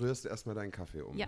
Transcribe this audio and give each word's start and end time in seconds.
rührst 0.00 0.26
erstmal 0.26 0.54
deinen 0.54 0.72
Kaffee 0.72 1.02
um. 1.02 1.16
Ja. 1.16 1.26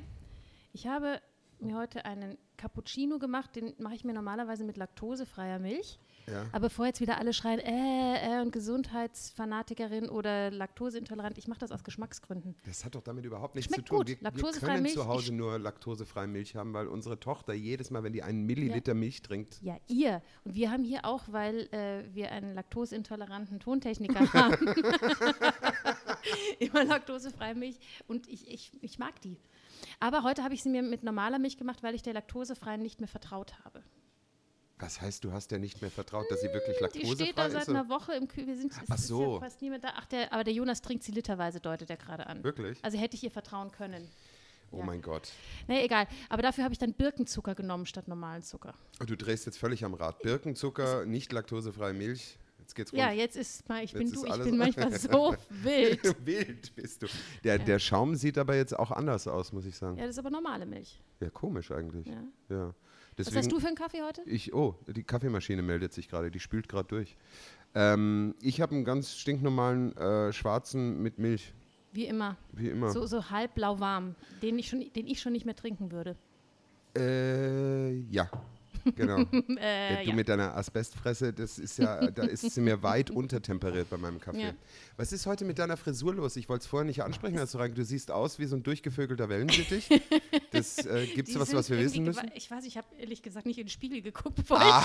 Ich 0.73 0.87
habe 0.87 1.21
mir 1.63 1.77
heute 1.77 2.05
einen 2.05 2.39
Cappuccino 2.57 3.19
gemacht, 3.19 3.57
den 3.57 3.75
mache 3.79 3.95
ich 3.95 4.05
mir 4.05 4.13
normalerweise 4.13 4.65
mit 4.65 4.77
laktosefreier 4.77 5.59
Milch. 5.59 5.99
Ja. 6.27 6.45
Aber 6.53 6.69
bevor 6.69 6.87
jetzt 6.87 7.01
wieder 7.01 7.19
alle 7.19 7.33
schreien, 7.33 7.61
äh, 7.61 8.39
äh, 8.39 8.43
und 8.43 8.53
Gesundheitsfanatikerin 8.53 10.09
oder 10.09 10.51
laktoseintolerant, 10.51 11.39
ich 11.39 11.49
mache 11.49 11.61
das 11.61 11.73
aus 11.73 11.85
Geschmacksgründen. 11.85 12.55
Das 12.67 12.85
hat 12.85 12.95
doch 12.95 13.03
damit 13.03 13.25
überhaupt 13.25 13.55
nichts 13.55 13.73
Schmeckt 13.73 13.89
zu 13.89 13.95
tun. 13.95 13.99
gut. 13.99 14.09
Wir, 14.09 14.21
wir 14.21 14.61
können 14.61 14.83
Milch, 14.83 14.95
zu 14.95 15.07
Hause 15.07 15.35
nur 15.35 15.59
laktosefreie 15.59 16.27
Milch 16.27 16.55
haben, 16.55 16.75
weil 16.75 16.87
unsere 16.87 17.19
Tochter 17.19 17.55
jedes 17.55 17.91
Mal, 17.91 18.03
wenn 18.03 18.13
die 18.13 18.23
einen 18.23 18.45
Milliliter 18.45 18.95
Milch 18.95 19.23
trinkt, 19.23 19.61
Ja, 19.63 19.77
ihr. 19.87 20.23
Und 20.45 20.55
wir 20.55 20.71
haben 20.71 20.85
hier 20.85 21.05
auch, 21.05 21.25
weil 21.29 21.69
äh, 21.73 22.05
wir 22.15 22.31
einen 22.33 22.55
laktoseintoleranten 22.55 23.61
Tontechniker 23.61 24.21
haben, 24.33 24.59
immer 26.59 26.85
laktosefreie 26.85 27.55
Milch. 27.55 27.79
Und 28.07 28.29
ich, 28.29 28.49
ich, 28.49 28.73
ich 28.83 28.99
mag 28.99 29.21
die. 29.23 29.39
Aber 30.01 30.23
heute 30.23 30.43
habe 30.45 30.55
ich 30.55 30.63
sie 30.63 30.69
mir 30.69 30.83
mit 30.83 31.03
normaler 31.03 31.39
Milch 31.39 31.57
gemacht, 31.57 31.83
weil 31.83 31.95
ich 31.95 32.03
der 32.03 32.15
laktosefreien 32.15 32.83
nicht 32.83 33.01
mehr 33.01 33.09
vertraut 33.09 33.55
habe. 33.65 33.83
was 34.79 35.01
heißt, 35.01 35.25
du 35.25 35.33
hast 35.33 35.51
ja 35.51 35.59
nicht 35.59 35.81
mehr 35.83 35.91
vertraut, 35.91 36.27
dass 36.31 36.41
sie 36.41 36.47
wirklich 36.53 36.77
Die 36.79 37.05
steht 37.07 37.07
laktosefrei 37.09 37.33
da 37.35 37.51
seit 37.51 37.63
ist? 37.63 37.69
einer 37.71 37.89
Woche 37.89 38.13
im 38.15 38.29
Kühl. 38.29 38.47
Wir 38.47 38.57
sind 38.57 38.73
es 38.73 38.79
Ach 38.89 38.95
ist 38.95 39.07
so. 39.09 39.35
ja 39.35 39.41
fast 39.41 39.61
niemand 39.61 39.83
da. 39.85 39.93
Ach, 39.97 40.07
der, 40.07 40.33
aber 40.33 40.45
der 40.45 40.53
Jonas 40.55 40.81
trinkt 40.83 41.03
sie 41.05 41.13
literweise, 41.13 41.59
deutet 41.61 41.91
er 41.91 41.97
gerade 41.97 42.27
an. 42.27 42.45
Wirklich? 42.45 42.79
Also 42.85 42.97
hätte 42.99 43.17
ich 43.17 43.25
ihr 43.25 43.31
vertrauen 43.31 43.73
können. 43.73 44.09
Oh 44.71 44.79
ja. 44.81 44.85
mein 44.85 45.01
Gott. 45.03 45.33
Nee, 45.67 45.83
egal. 45.85 46.07
Aber 46.29 46.43
dafür 46.43 46.63
habe 46.63 46.73
ich 46.75 46.79
dann 46.79 46.93
Birkenzucker 46.93 47.55
genommen 47.55 47.87
statt 47.87 48.07
normalen 48.07 48.43
Zucker. 48.43 48.75
Du 49.05 49.17
drehst 49.17 49.47
jetzt 49.47 49.59
völlig 49.59 49.83
am 49.85 49.95
Rad. 49.95 50.19
Birkenzucker, 50.21 51.07
nicht 51.07 51.33
laktosefreie 51.33 51.95
Milch. 51.95 52.39
Jetzt 52.69 52.75
geht's 52.75 52.93
rund. 52.93 53.01
Ja, 53.01 53.11
jetzt 53.13 53.35
ist 53.35 53.67
mal, 53.67 53.83
ich 53.83 53.93
Jetzt 53.93 53.99
bin 53.99 54.13
du, 54.13 54.27
ich 54.27 54.43
bin 54.43 54.59
manchmal 54.59 54.93
so 54.99 55.35
wild. 55.49 56.03
Wild 56.27 56.77
bist 56.77 57.03
du. 57.03 57.07
Der, 57.43 57.59
der 57.59 57.79
Schaum 57.79 58.15
sieht 58.15 58.37
aber 58.37 58.57
jetzt 58.57 58.79
auch 58.79 58.91
anders 58.91 59.27
aus, 59.27 59.53
muss 59.55 59.65
ich 59.65 59.75
sagen. 59.75 59.97
Ja, 59.97 60.03
das 60.05 60.17
ist 60.17 60.19
aber 60.19 60.29
normale 60.29 60.67
Milch. 60.67 61.01
Ja, 61.21 61.31
komisch 61.31 61.71
eigentlich. 61.71 62.07
Ja. 62.07 62.23
Ja. 62.51 62.67
Was 62.67 62.75
Deswegen, 63.17 63.37
hast 63.39 63.53
du 63.53 63.59
für 63.59 63.67
einen 63.69 63.75
Kaffee 63.77 64.03
heute? 64.03 64.21
Ich, 64.27 64.53
oh, 64.53 64.75
die 64.87 65.03
Kaffeemaschine 65.03 65.63
meldet 65.63 65.95
sich 65.95 66.09
gerade, 66.11 66.31
die 66.31 66.41
spült 66.41 66.69
gerade 66.69 66.89
durch. 66.89 67.17
Ähm, 67.75 68.35
ich 68.43 68.61
habe 68.61 68.75
einen 68.75 68.85
ganz 68.85 69.17
stinknormalen 69.17 69.97
äh, 69.97 70.31
schwarzen 70.35 71.01
mit 71.03 71.19
Milch, 71.19 71.55
Wie 71.93 72.05
immer. 72.05 72.37
wie 72.53 72.69
immer. 72.69 72.91
So, 72.91 73.07
so 73.07 73.31
halb 73.31 73.55
blau-warm, 73.55 74.15
den, 74.43 74.59
ich 74.59 74.69
schon- 74.69 74.93
den 74.95 75.07
ich 75.07 75.21
schon 75.23 75.33
nicht 75.33 75.47
mehr 75.47 75.57
trinken 75.57 75.91
würde. 75.91 76.17
Äh, 76.97 77.95
ja, 78.11 78.31
genau. 78.97 79.19
Äh, 79.61 80.05
du 80.05 80.11
ja. 80.11 80.15
mit 80.15 80.29
deiner 80.29 80.57
Asbestfresse, 80.57 81.33
das 81.33 81.59
ist 81.59 81.79
ja, 81.79 82.11
da 82.11 82.23
ist 82.25 82.51
sie 82.51 82.61
mir 82.61 82.83
weit 82.83 83.11
untertemperiert 83.11 83.91
bei 83.91 83.97
meinem 83.97 84.21
Kaffee. 84.21 84.43
Ja. 84.43 84.55
Was 84.97 85.13
ist 85.13 85.27
heute 85.27 85.45
mit 85.45 85.59
deiner 85.59 85.77
Frisur 85.77 86.15
los? 86.15 86.37
Ich 86.37 86.49
wollte 86.49 86.63
es 86.63 86.67
vorher 86.69 86.85
nicht 86.85 87.03
ansprechen, 87.03 87.39
als 87.39 87.53
du 87.53 87.59
rein. 87.59 87.75
Du 87.75 87.85
siehst 87.85 88.11
aus 88.11 88.39
wie 88.39 88.47
so 88.47 88.57
ein 88.57 88.63
durchgevögelter 88.63 89.29
Wellensittich. 89.29 89.89
Das 90.51 90.79
äh, 90.87 91.07
gibt's 91.07 91.33
Die 91.33 91.39
was, 91.41 91.53
was 91.53 91.69
wir 91.69 91.79
wissen 91.79 92.05
müssen? 92.05 92.31
Ich 92.35 92.51
weiß, 92.51 92.65
ich 92.65 92.77
habe 92.79 92.87
ehrlich 92.99 93.23
gesagt 93.23 93.45
nicht 93.45 93.59
in 93.59 93.65
den 93.65 93.71
Spiegel 93.71 94.01
geguckt, 94.01 94.37
bevor 94.37 94.59
Ah, 94.61 94.83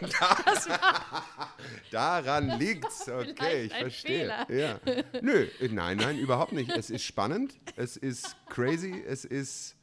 ich. 0.00 0.20
War, 0.20 1.54
daran 1.90 2.58
liegt's. 2.58 3.08
Okay, 3.08 3.64
ich 3.64 3.72
verstehe. 3.72 4.32
Ja. 4.48 4.78
Nö, 5.22 5.46
äh, 5.60 5.68
nein, 5.68 5.96
nein, 5.96 6.18
überhaupt 6.18 6.52
nicht. 6.52 6.70
Es 6.70 6.90
ist 6.90 7.02
spannend, 7.02 7.54
es 7.76 7.96
ist 7.96 8.36
crazy, 8.48 9.02
es 9.06 9.24
ist 9.24 9.76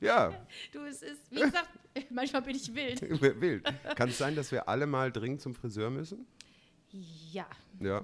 ja 0.00 0.34
du, 0.72 0.84
es 0.84 1.02
ist, 1.02 1.30
wie 1.30 1.36
gesagt, 1.36 1.68
manchmal 2.10 2.42
bin 2.42 2.56
ich 2.56 2.74
wild. 2.74 3.00
wild. 3.40 3.64
Kann 3.96 4.08
es 4.08 4.18
sein, 4.18 4.34
dass 4.36 4.52
wir 4.52 4.68
alle 4.68 4.86
mal 4.86 5.12
dringend 5.12 5.40
zum 5.40 5.54
Friseur 5.54 5.90
müssen? 5.90 6.26
Ja. 7.32 7.46
Ja. 7.80 8.02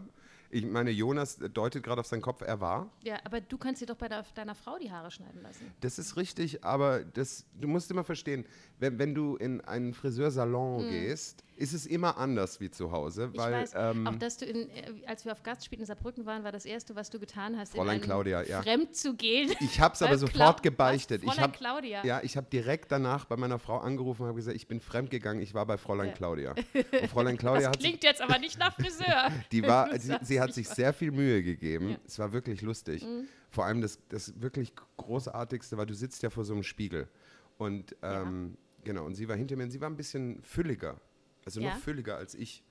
Ich 0.50 0.64
meine, 0.64 0.90
Jonas 0.90 1.36
deutet 1.36 1.82
gerade 1.82 2.00
auf 2.00 2.06
seinen 2.06 2.22
Kopf, 2.22 2.40
er 2.40 2.58
war. 2.60 2.90
Ja, 3.04 3.18
aber 3.24 3.40
du 3.40 3.58
kannst 3.58 3.82
dir 3.82 3.86
doch 3.86 3.96
bei 3.96 4.08
deiner 4.08 4.54
Frau 4.54 4.78
die 4.78 4.90
Haare 4.90 5.10
schneiden 5.10 5.42
lassen. 5.42 5.70
Das 5.80 5.98
ist 5.98 6.16
richtig, 6.16 6.64
aber 6.64 7.04
das, 7.04 7.44
du 7.60 7.68
musst 7.68 7.90
immer 7.90 8.02
verstehen, 8.02 8.46
wenn, 8.78 8.98
wenn 8.98 9.14
du 9.14 9.36
in 9.36 9.60
einen 9.60 9.92
Friseursalon 9.92 10.88
gehst, 10.88 11.44
ist 11.58 11.72
es 11.72 11.86
immer 11.86 12.16
anders 12.16 12.60
wie 12.60 12.70
zu 12.70 12.92
Hause, 12.92 13.26
Mhm. 13.26 13.32
Ich 13.34 13.38
weil 13.40 13.52
weiß, 13.52 13.72
ähm, 13.74 14.06
auch 14.06 14.14
dass 14.14 14.36
du, 14.36 14.44
in, 14.44 14.70
äh, 14.70 14.92
als 15.06 15.24
wir 15.24 15.32
auf 15.32 15.42
Gastspielen 15.42 15.80
in 15.80 15.86
Saarbrücken 15.86 16.24
waren, 16.24 16.44
war 16.44 16.52
das 16.52 16.64
Erste, 16.64 16.94
was 16.94 17.10
du 17.10 17.18
getan 17.18 17.58
hast, 17.58 17.72
Fräulein 17.72 17.96
in 17.96 18.02
Claudia, 18.02 18.42
ja. 18.42 18.62
fremd 18.62 18.94
zu 18.94 19.14
gehen. 19.14 19.52
ich 19.60 19.80
habe 19.80 19.94
es 19.94 20.02
aber 20.02 20.12
Beim 20.12 20.20
sofort 20.20 20.62
gebeichtet. 20.62 21.26
Was? 21.26 21.36
Ich 21.36 21.40
hab, 21.40 21.56
Claudia. 21.56 22.04
Ja, 22.04 22.20
ich 22.22 22.36
habe 22.36 22.46
direkt 22.50 22.92
danach 22.92 23.24
bei 23.24 23.36
meiner 23.36 23.58
Frau 23.58 23.78
angerufen 23.78 24.22
und 24.22 24.28
habe 24.28 24.36
gesagt, 24.36 24.56
ich 24.56 24.68
bin 24.68 24.80
fremdgegangen, 24.80 25.42
ich 25.42 25.52
war 25.52 25.66
bei 25.66 25.76
Fräulein 25.76 26.08
Ja. 26.08 26.14
Claudia. 26.14 26.54
Und 26.74 27.10
Fräulein 27.10 27.36
Claudia 27.36 27.70
Das 27.70 27.78
klingt 27.78 28.04
jetzt 28.04 28.20
aber 28.22 28.38
nicht 28.38 28.58
nach 28.58 28.74
Friseur. 28.74 29.30
Die 29.52 29.62
war, 29.62 29.88
sie, 29.98 30.14
sie 30.22 30.40
hat 30.40 30.50
ich 30.50 30.54
sich 30.54 30.68
sehr 30.68 30.92
viel 30.92 31.10
Mühe 31.10 31.42
gegeben. 31.42 31.90
Ja. 31.90 31.96
Mhm. 31.96 32.02
Es 32.06 32.18
war 32.18 32.32
wirklich 32.32 32.62
lustig. 32.62 33.04
Vor 33.50 33.64
allem 33.64 33.80
das, 33.80 33.98
das 34.08 34.40
wirklich 34.40 34.72
Großartigste 34.96 35.76
war, 35.76 35.86
du 35.86 35.94
sitzt 35.94 36.22
ja 36.22 36.30
vor 36.30 36.44
so 36.44 36.52
einem 36.52 36.62
Spiegel. 36.62 37.08
Und 37.56 37.96
ähm, 38.02 38.56
genau, 38.84 39.04
und 39.04 39.14
sie 39.14 39.28
war 39.28 39.36
hinter 39.36 39.56
mir 39.56 39.64
und 39.64 39.70
sie 39.70 39.80
war 39.80 39.90
ein 39.90 39.96
bisschen 39.96 40.40
fülliger. 40.42 41.00
Also 41.48 41.60
Ja. 41.60 41.70
noch 41.74 41.78
fülliger 41.80 42.16
als 42.16 42.34
ich. 42.34 42.62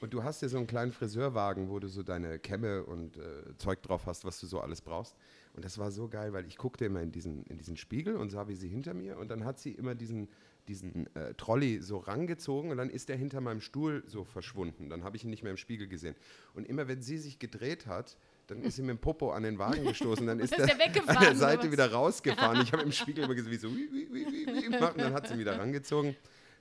Und 0.00 0.12
du 0.14 0.22
hast 0.22 0.40
ja 0.42 0.48
so 0.48 0.56
einen 0.56 0.66
kleinen 0.68 0.92
Friseurwagen, 0.92 1.68
wo 1.68 1.78
du 1.80 1.88
so 1.88 2.02
deine 2.02 2.38
Kämme 2.38 2.84
und 2.84 3.16
äh, 3.16 3.56
Zeug 3.58 3.82
drauf 3.82 4.06
hast, 4.06 4.24
was 4.24 4.38
du 4.40 4.46
so 4.46 4.60
alles 4.60 4.80
brauchst. 4.80 5.16
Und 5.54 5.64
das 5.64 5.78
war 5.78 5.90
so 5.90 6.08
geil, 6.08 6.32
weil 6.32 6.46
ich 6.46 6.58
guckte 6.58 6.84
immer 6.84 7.00
in 7.02 7.10
diesen, 7.12 7.44
in 7.46 7.58
diesen 7.58 7.76
Spiegel 7.76 8.16
und 8.16 8.30
sah, 8.30 8.46
wie 8.48 8.54
sie 8.54 8.68
hinter 8.68 8.92
mir 8.94 9.18
und 9.18 9.28
dann 9.28 9.44
hat 9.44 9.58
sie 9.58 9.72
immer 9.72 9.94
diesen, 9.94 10.28
diesen 10.68 11.12
äh, 11.16 11.34
Trolley 11.34 11.80
so 11.80 11.98
rangezogen 11.98 12.70
und 12.70 12.76
dann 12.76 12.90
ist 12.90 13.10
er 13.10 13.16
hinter 13.16 13.40
meinem 13.40 13.60
Stuhl 13.60 14.02
so 14.06 14.24
verschwunden. 14.24 14.90
Dann 14.90 15.02
habe 15.04 15.16
ich 15.16 15.24
ihn 15.24 15.30
nicht 15.30 15.42
mehr 15.42 15.50
im 15.52 15.56
Spiegel 15.58 15.86
gesehen. 15.88 16.14
Und 16.54 16.66
immer 16.68 16.86
wenn 16.88 17.02
sie 17.02 17.18
sich 17.18 17.38
gedreht 17.38 17.86
hat, 17.86 18.16
dann 18.46 18.62
ist 18.62 18.76
sie 18.76 18.82
mit 18.82 18.90
dem 18.90 18.98
Popo 18.98 19.32
an 19.32 19.42
den 19.42 19.58
Wagen 19.58 19.84
gestoßen, 19.84 20.24
dann 20.26 20.38
ist 20.38 20.52
ist 20.52 20.58
er 20.68 21.08
an 21.08 21.16
der 21.20 21.34
Seite 21.36 21.72
wieder 21.72 21.90
rausgefahren. 21.92 22.60
Ich 22.62 22.72
habe 22.72 22.82
im 22.82 22.92
Spiegel 22.92 23.24
immer 23.24 23.34
gesehen, 23.34 23.52
wie 23.52 23.56
so 23.56 23.70
wie, 23.70 23.88
wie, 23.90 24.08
wie, 24.12 24.26
wie, 24.26 24.46
wie 24.46 24.66
und 24.76 24.98
dann 24.98 25.14
hat 25.14 25.26
sie 25.28 25.34
ihn 25.34 25.40
wieder 25.40 25.58
rangezogen. 25.58 26.14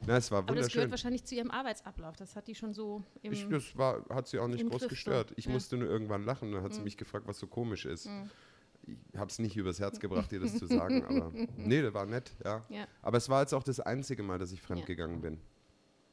Na, 0.06 0.18
es 0.18 0.31
war 0.31 0.40
Aber 0.40 0.56
das 0.56 0.68
gehört 0.68 0.74
wunderschön. 0.74 0.91
wahrscheinlich 0.91 1.24
zu 1.25 1.36
ihrem 1.36 1.52
Arbeitsablauf. 1.52 2.16
Das 2.16 2.36
hat 2.36 2.47
die 2.47 2.56
schon 2.56 2.74
so 2.74 3.03
im. 3.22 3.34
Ich, 3.34 3.47
das 3.47 3.78
war, 3.78 4.06
hat 4.09 4.28
sie 4.28 4.40
auch 4.40 4.47
nicht 4.47 4.68
groß 4.68 4.81
Griff 4.81 4.90
gestört. 4.90 5.34
Ich 5.36 5.46
ja. 5.46 5.52
musste 5.52 5.78
nur 5.78 5.88
irgendwann 5.88 6.24
lachen. 6.24 6.52
Dann 6.52 6.64
hat 6.64 6.74
sie 6.74 6.81
mich 6.81 6.97
gefragt, 6.97 7.28
was 7.28 7.40
so 7.40 7.47
komisch 7.47 7.86
ist. 7.86 8.09
Ich 8.86 9.18
habe 9.18 9.30
es 9.30 9.40
nicht 9.40 9.56
übers 9.56 9.80
Herz 9.80 10.00
gebracht, 10.00 10.31
ihr 10.34 10.41
das 10.41 10.58
zu 10.58 10.68
sagen, 10.68 11.06
aber 11.06 11.31
nee, 11.58 11.81
das 11.81 11.94
war 11.94 12.06
nett, 12.06 12.34
ja. 12.44 12.66
Ja. 12.68 12.86
Aber 13.02 13.18
es 13.18 13.30
war 13.30 13.41
jetzt 13.41 13.53
auch 13.53 13.64
das 13.64 13.80
einzige 13.80 14.24
Mal, 14.24 14.40
dass 14.40 14.52
ich 14.52 14.62
fremdgegangen 14.62 15.22
bin. 15.22 15.40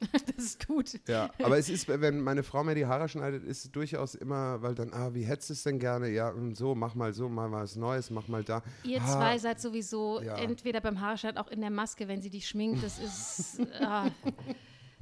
das 0.35 0.45
ist 0.45 0.67
gut. 0.67 0.99
Ja, 1.07 1.29
aber 1.43 1.57
es 1.57 1.69
ist, 1.69 1.87
wenn 1.87 2.21
meine 2.21 2.43
Frau 2.43 2.63
mir 2.63 2.75
die 2.75 2.85
Haare 2.85 3.07
schneidet, 3.07 3.43
ist 3.43 3.65
es 3.65 3.71
durchaus 3.71 4.15
immer, 4.15 4.61
weil 4.61 4.75
dann, 4.75 4.93
ah, 4.93 5.13
wie 5.13 5.23
hättest 5.23 5.49
du 5.49 5.53
es 5.53 5.63
denn 5.63 5.79
gerne? 5.79 6.09
Ja, 6.09 6.29
und 6.29 6.55
so, 6.55 6.75
mach 6.75 6.95
mal 6.95 7.13
so, 7.13 7.29
mal 7.29 7.51
was 7.51 7.75
Neues, 7.75 8.09
mach 8.09 8.27
mal 8.27 8.43
da. 8.43 8.63
Ihr 8.83 9.01
ah, 9.01 9.07
zwei 9.07 9.37
seid 9.37 9.61
sowieso 9.61 10.21
Ja. 10.21 10.37
entweder 10.37 10.81
beim 10.81 10.99
Haarschneid 10.99 11.37
auch 11.37 11.47
in 11.49 11.61
der 11.61 11.69
Maske, 11.69 12.07
wenn 12.07 12.21
sie 12.21 12.29
dich 12.29 12.47
schminkt. 12.47 12.83
Das 12.83 12.99
ist. 12.99 13.61
ah, 13.81 14.07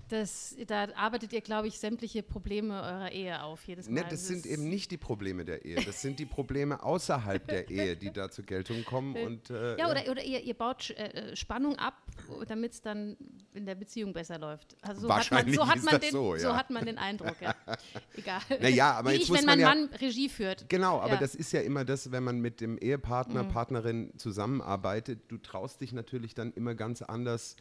das, 0.09 0.56
da 0.68 0.88
arbeitet 0.96 1.31
ihr, 1.34 1.42
glaube 1.42 1.68
ich, 1.68 1.80
sämtliche 1.80 2.24
Probleme 2.24 2.74
eurer 2.81 3.12
Ehe 3.12 3.42
auf 3.44 3.64
jedes 3.66 3.88
Mal. 3.88 4.02
Ne, 4.02 4.06
das 4.09 4.28
sind 4.28 4.46
ist- 4.46 4.52
eben 4.52 4.68
nicht 4.70 4.92
die 4.92 4.97
Probleme 4.97 5.46
der 5.46 5.64
Ehe. 5.66 5.75
Das 5.86 6.02
sind 6.02 6.20
die 6.20 6.25
Probleme 6.25 6.84
außerhalb 6.84 7.47
der 7.47 7.70
Ehe, 7.72 7.96
die 7.96 8.12
da 8.12 8.30
zur 8.30 8.46
Geltung 8.46 8.84
kommen. 8.84 9.16
Und, 9.16 9.50
äh, 9.50 9.78
Ja, 9.78 9.90
oder, 9.90 10.09
oder 10.12 10.24
ihr, 10.24 10.42
ihr 10.42 10.53
baut 10.53 10.81
Sch- 10.81 10.96
äh, 10.96 11.36
Spannung 11.36 11.78
ab, 11.78 11.94
damit 12.47 12.74
es 12.74 12.81
dann 12.81 13.16
in 13.53 13.66
der 13.66 13.75
Beziehung 13.75 14.14
besser 14.14 14.38
läuft. 14.40 14.75
Also 14.81 15.02
so 15.02 15.09
Wahrscheinlich 15.09 15.58
hat 15.59 15.68
man, 15.68 15.68
so 15.68 15.72
hat 15.72 15.78
ist 15.78 15.84
man 15.86 15.94
das 15.94 16.02
den, 16.02 16.12
so, 16.12 16.36
ja. 16.36 16.56
hat 16.58 16.70
man 16.70 16.86
den 16.86 16.97
Eindruck, 16.97 17.36
ja. 17.41 17.56
Egal. 18.18 18.41
Naja, 18.62 18.91
aber 18.94 19.09
Wie 19.09 19.14
jetzt 19.14 19.24
ich, 19.24 19.30
muss 19.30 19.40
wenn 19.40 19.46
man 19.46 19.59
mein 19.59 19.78
ja- 19.80 19.86
Mann 19.88 19.94
Regie 20.00 20.30
führt. 20.30 20.68
Genau, 20.70 21.00
aber. 21.00 21.16
Mhm. 21.16 21.20
das 21.20 21.36
ist 21.36 21.52
ja 21.53 21.62
immer 21.62 21.86
das, 21.86 22.12
wenn 22.12 22.24
man 22.24 22.40
mit 22.40 22.62
dem 22.62 22.78
Ehepartner, 22.78 23.44
Partnerin 23.44 24.12
zusammenarbeitet, 24.18 25.20
du 25.30 25.38
traust 25.38 25.81
dich 25.81 25.94
natürlich 25.94 26.34
dann 26.34 26.52
immer 26.53 26.76
ganz 26.76 27.02
anders 27.02 27.56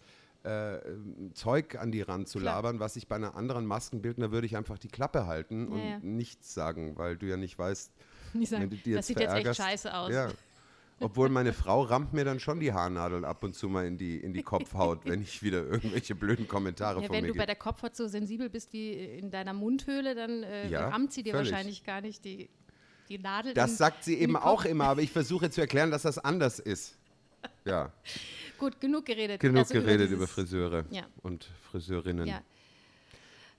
äh, 0.45 0.77
ähm, 0.77 1.31
Zeug 1.35 1.77
an 1.77 1.91
die 1.91 2.03
Rand 2.03 2.29
zu 2.29 2.39
Klar. 2.39 2.57
labern, 2.57 2.81
was 2.81 2.97
ich 2.97 3.09
bei 3.09 3.17
einer 3.17 3.35
anderen 3.35 3.67
Maskenbildner 3.67 4.31
würde 4.31 4.47
ich 4.47 4.57
einfach 4.57 4.79
die 4.79 4.89
Klappe 4.89 5.27
halten 5.27 5.69
und 5.69 5.79
Ja, 5.85 5.99
nichts 6.01 6.55
sagen, 6.55 6.97
weil 6.97 7.17
du 7.17 7.27
ja 7.27 7.37
nicht 7.37 7.59
weißt, 7.59 7.91
Die 8.35 8.47
sagen, 8.47 8.63
wenn 8.63 8.71
du 8.71 8.77
die 8.77 8.93
das 8.93 9.09
jetzt 9.09 9.19
sieht 9.19 9.21
jetzt 9.21 9.35
echt 9.35 9.57
scheiße 9.57 9.95
aus. 9.97 10.13
Ja. 10.13 10.29
Obwohl 11.01 11.29
meine 11.29 11.53
Frau 11.53 11.83
rammt 11.83 12.13
mir 12.13 12.25
dann 12.25 12.41
schon 12.41 12.59
die 12.59 12.73
Haarnadeln 12.73 13.25
ab 13.25 13.45
und 13.45 13.55
zu 13.55 13.69
mal 13.69 13.87
in 13.87 13.97
die, 13.99 14.17
in 14.19 14.33
die 14.33 14.43
Kopfhaut, 14.43 15.01
wenn 15.07 15.23
ich 15.23 15.43
wieder 15.45 15.65
irgendwelche 15.65 16.15
blöden 16.17 16.49
Kommentare 16.49 17.01
Ja, 17.01 17.07
von 17.07 17.15
wenn 17.17 17.25
mir 17.25 17.33
du 17.33 17.39
bei 17.39 17.47
der 17.47 17.55
Kopfhaut 17.57 17.95
so 17.95 18.09
sensibel 18.09 18.51
bist 18.51 18.73
wie 18.73 18.93
in 18.95 19.31
deiner 19.31 19.53
Mundhöhle, 19.53 20.15
dann 20.17 20.43
äh, 20.43 20.69
Ja, 20.69 20.89
rammt 20.89 21.13
sie 21.13 21.23
dir 21.23 21.35
völlig. 21.35 21.53
wahrscheinlich 21.53 21.85
gar 21.85 22.01
nicht 22.01 22.25
die, 22.25 22.49
die 23.09 23.19
Nadel. 23.19 23.51
in- 23.53 23.55
Das 23.55 23.77
sagt 23.79 24.03
sie 24.03 24.15
in 24.15 24.31
eben 24.31 24.37
auch 24.37 24.65
immer, 24.65 24.87
aber 24.87 25.01
ich 25.03 25.13
versuche 25.13 25.51
zu 25.51 25.61
erklären, 25.61 25.91
dass 25.93 26.03
das 26.03 26.19
anders 26.19 26.59
ist. 26.59 26.97
Ja. 27.65 27.93
Gut, 28.59 28.81
genug 28.81 29.07
geredet. 29.07 29.41
Genug 29.41 29.59
Also 29.59 29.75
geredet 29.75 30.07
dieses- 30.09 30.13
über 30.17 30.27
Friseure 30.27 30.85
Ja. 30.91 31.07
und 31.23 31.49
Friseurinnen. 31.71 32.27
Ja. 32.27 32.43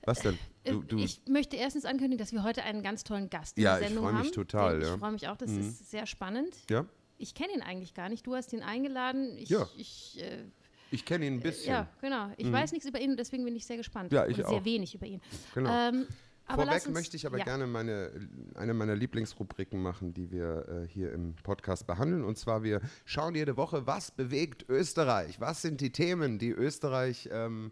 Was 0.03 0.19
denn? 0.21 0.37
Äh, 0.63 0.71
Du, 0.71 0.81
du, 0.83 0.97
Ich 0.97 1.21
möchte 1.27 1.55
erstens 1.55 1.85
ankündigen, 1.85 2.17
dass 2.17 2.31
wir 2.31 2.43
heute 2.43 2.63
einen 2.63 2.83
ganz 2.83 3.03
tollen 3.03 3.29
Gast 3.29 3.57
in 3.57 3.63
Ja, 3.63 3.73
der 3.75 3.81
ich 3.81 3.87
Sendung 3.93 4.07
haben. 4.07 4.19
mich 4.19 4.31
total, 4.31 4.79
Den- 4.79 4.87
ja. 4.87 4.93
Ich 4.93 4.99
freue 4.99 5.11
mich 5.11 5.27
auch, 5.27 5.37
das 5.37 5.51
ist 5.51 5.89
sehr 5.89 6.05
spannend. 6.05 6.53
ja? 6.69 6.85
Ich 7.17 7.33
kenne 7.33 7.53
ihn 7.53 7.61
eigentlich 7.61 7.93
gar 7.93 8.07
nicht. 8.07 8.25
Du 8.25 8.33
hast 8.35 8.53
ihn 8.53 8.61
eingeladen. 8.63 9.37
Ich, 9.37 9.49
Ja. 9.49 9.67
ich, 9.77 10.19
äh, 10.21 10.43
Ich 10.91 11.03
kenne 11.05 11.25
ihn 11.27 11.33
ein 11.35 11.39
bisschen. 11.41 11.69
ja, 11.69 11.87
genau. 12.01 12.29
Ich 12.37 12.49
weiß 12.49 12.71
nichts 12.71 12.87
über 12.87 12.99
ihn 13.01 13.11
und 13.11 13.17
deswegen 13.17 13.43
bin 13.43 13.55
ich 13.57 13.65
sehr 13.65 13.75
gespannt. 13.77 14.11
Ja, 14.13 14.25
ich 14.25 14.37
Oder 14.39 14.47
sehr 14.49 14.57
auch. 14.59 14.65
wenig 14.65 14.95
über 14.95 15.05
ihn. 15.05 15.21
Genau. 15.53 15.69
Ähm, 15.89 16.07
Aber 16.49 16.63
Vorweg 16.65 16.85
uns- 16.85 16.93
möchte 16.93 17.15
ich 17.15 17.25
aber 17.27 17.37
ja. 17.37 17.43
gerne 17.45 17.67
meine, 17.67 18.11
eine 18.55 18.73
meiner 18.73 18.95
Lieblingsrubriken 18.95 19.81
machen, 19.81 20.13
die 20.13 20.31
wir 20.31 20.67
äh, 20.67 20.87
hier 20.87 21.11
im 21.13 21.35
Podcast 21.35 21.85
behandeln. 21.87 22.23
Und 22.23 22.37
zwar, 22.37 22.63
wir 22.63 22.81
schauen 23.05 23.35
jede 23.35 23.55
Woche, 23.55 23.85
was 23.85 24.11
bewegt 24.11 24.65
Österreich? 24.67 25.39
Was 25.39 25.61
sind 25.61 25.79
die 25.79 25.91
Themen, 25.91 26.39
die 26.39 26.49
Österreich, 26.49 27.29
ähm, 27.31 27.71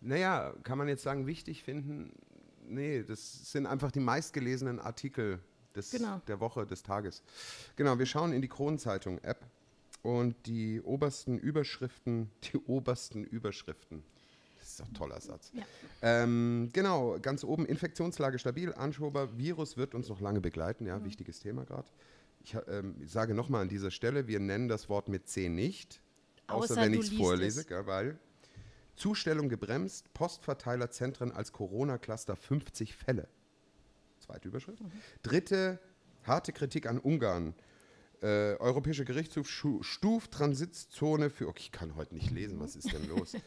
naja, 0.00 0.54
kann 0.62 0.76
man 0.78 0.88
jetzt 0.88 1.02
sagen, 1.02 1.26
wichtig 1.26 1.62
finden? 1.62 2.12
Nee, 2.66 3.02
das 3.02 3.50
sind 3.50 3.66
einfach 3.66 3.90
die 3.90 4.00
meistgelesenen 4.00 4.78
Artikel 4.78 5.38
des, 5.74 5.90
Genau. 5.90 6.20
der 6.28 6.38
Woche, 6.38 6.66
des 6.66 6.82
Tages. 6.82 7.22
Genau, 7.76 7.98
wir 7.98 8.06
schauen 8.06 8.32
in 8.32 8.42
die 8.42 8.48
Kronenzeitung-App 8.48 9.46
und 10.02 10.34
die 10.46 10.82
obersten 10.82 11.38
Überschriften, 11.38 12.30
die 12.44 12.58
obersten 12.58 13.24
Überschriften. 13.24 14.02
Das 14.68 14.72
ist 14.74 14.80
doch 14.80 14.88
ein 14.88 14.94
toller 14.94 15.20
Satz. 15.22 15.50
Ja. 15.54 15.62
Ähm, 16.02 16.68
genau, 16.74 17.18
ganz 17.22 17.42
oben 17.42 17.64
Infektionslage 17.64 18.38
stabil. 18.38 18.74
Anschober, 18.74 19.38
Virus 19.38 19.78
wird 19.78 19.94
uns 19.94 20.10
noch 20.10 20.20
lange 20.20 20.42
begleiten. 20.42 20.84
Mhm. 20.84 20.88
Ja, 20.88 21.04
wichtiges 21.06 21.40
Thema 21.40 21.64
gerade. 21.64 21.88
Ich 22.44 22.54
ähm, 22.68 22.94
sage 23.06 23.32
nochmal 23.34 23.62
an 23.62 23.68
dieser 23.70 23.90
Stelle, 23.90 24.26
wir 24.28 24.40
nennen 24.40 24.68
das 24.68 24.90
Wort 24.90 25.08
mit 25.08 25.26
C 25.26 25.48
nicht. 25.48 26.02
Außer, 26.48 26.74
Außer 26.74 26.82
wenn 26.82 26.92
ich 26.92 27.10
es 27.10 27.16
vorlese, 27.16 27.60
es. 27.62 27.66
gell, 27.66 27.86
weil 27.86 28.18
Zustellung 28.94 29.48
gebremst, 29.48 30.12
Postverteilerzentren 30.12 31.32
als 31.32 31.52
Corona-Cluster 31.52 32.36
50 32.36 32.94
Fälle. 32.94 33.26
Zweite 34.20 34.48
Überschrift. 34.48 34.82
Mhm. 34.82 34.92
Dritte, 35.22 35.78
harte 36.24 36.52
Kritik 36.52 36.86
an 36.86 36.98
Ungarn. 36.98 37.54
Äh, 38.20 38.56
Europäischer 38.56 39.04
Gerichtshof 39.06 39.48
schu- 39.48 39.82
stuft 39.82 40.32
Transitzone 40.32 41.30
für. 41.30 41.48
Okay, 41.48 41.62
ich 41.64 41.72
kann 41.72 41.94
heute 41.96 42.14
nicht 42.14 42.30
lesen, 42.30 42.60
was 42.60 42.76
ist 42.76 42.92
denn 42.92 43.08
los? 43.08 43.32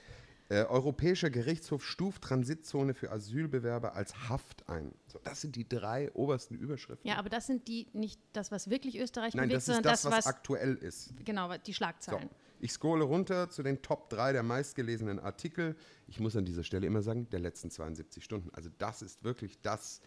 Äh, 0.52 0.66
Europäischer 0.66 1.30
Gerichtshof 1.30 1.86
stuft 1.86 2.24
Transitzone 2.24 2.94
für 2.94 3.10
Asylbewerber 3.10 3.96
als 3.96 4.28
Haft 4.28 4.68
ein. 4.68 4.94
So, 5.08 5.18
das 5.24 5.40
sind 5.40 5.56
die 5.56 5.66
drei 5.66 6.12
obersten 6.12 6.56
Überschriften. 6.56 7.10
Ja, 7.10 7.16
aber 7.16 7.30
das 7.30 7.48
sind 7.48 7.70
die 7.70 7.88
nicht 7.94 8.20
das, 8.34 8.52
was 8.52 8.70
wirklich 8.70 9.00
Österreich 9.00 9.34
Nein, 9.34 9.48
bewegt, 9.48 9.56
das 9.60 9.70
ist 9.70 9.76
sondern 9.76 9.94
das, 9.94 10.02
das, 10.02 10.12
was 10.12 10.18
was, 10.18 10.28
aktuell 10.28 10.76
ist. 10.76 11.14
genau, 11.24 11.56
die 11.56 11.72
So, 11.72 11.78
Schlagzeilen. 11.78 12.30
ich 12.60 12.74
scrolle 12.74 13.06
runter 13.06 13.50
zu 13.50 13.64
den 13.64 13.82
Top 13.82 14.10
3 14.10 14.34
der 14.34 14.44
meistgelesenen 14.44 15.20
Artikel. 15.20 15.78
Ich 16.08 16.20
muss 16.20 16.36
an 16.36 16.44
dieser 16.44 16.66
Stelle 16.66 16.86
immer 16.86 17.02
sagen, 17.02 17.30
der 17.30 17.40
letzten 17.40 17.72
72 17.72 18.22
Stunden. 18.22 18.50
Also 18.52 18.70
das 18.78 19.02
ist 19.02 19.24
wirklich 19.24 19.62
das, 19.62 20.02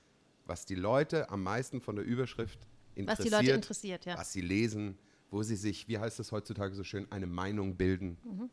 was 0.45 0.67
die 0.67 0.75
Leute 0.75 1.31
am 1.31 1.43
meisten 1.43 1.81
von 1.81 1.97
der 1.97 2.05
Überschrift 2.05 2.59
Was 2.61 2.97
interessiert. 2.97 3.27
die 3.27 3.31
Leute 3.35 3.51
interessiert, 3.53 4.05
ja. 4.05 4.19
Was 4.19 4.35
sie 4.35 4.43
lesen, 4.43 4.99
wo 5.31 5.43
sie 5.43 5.57
sich, 5.57 5.89
wie 5.89 5.99
heißt 5.99 6.19
das 6.19 6.33
heutzutage 6.33 6.75
so 6.75 6.85
schön, 6.85 7.11
eine 7.11 7.27
Meinung 7.27 7.77
bilden. 7.79 8.19
Mhm. 8.25 8.51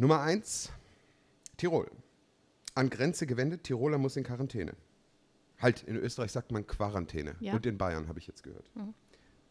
Nummer 0.00 0.22
1, 0.22 0.72
Tirol. 1.58 1.90
An 2.74 2.88
Grenze 2.88 3.26
gewendet, 3.26 3.64
Tiroler 3.64 3.98
muss 3.98 4.16
in 4.16 4.24
Quarantäne. 4.24 4.72
Halt, 5.58 5.82
in 5.82 5.94
Österreich 5.94 6.32
sagt 6.32 6.52
man 6.52 6.66
Quarantäne. 6.66 7.36
Ja. 7.38 7.52
Und 7.52 7.66
in 7.66 7.76
Bayern 7.76 8.08
habe 8.08 8.18
ich 8.18 8.26
jetzt 8.26 8.42
gehört. 8.42 8.70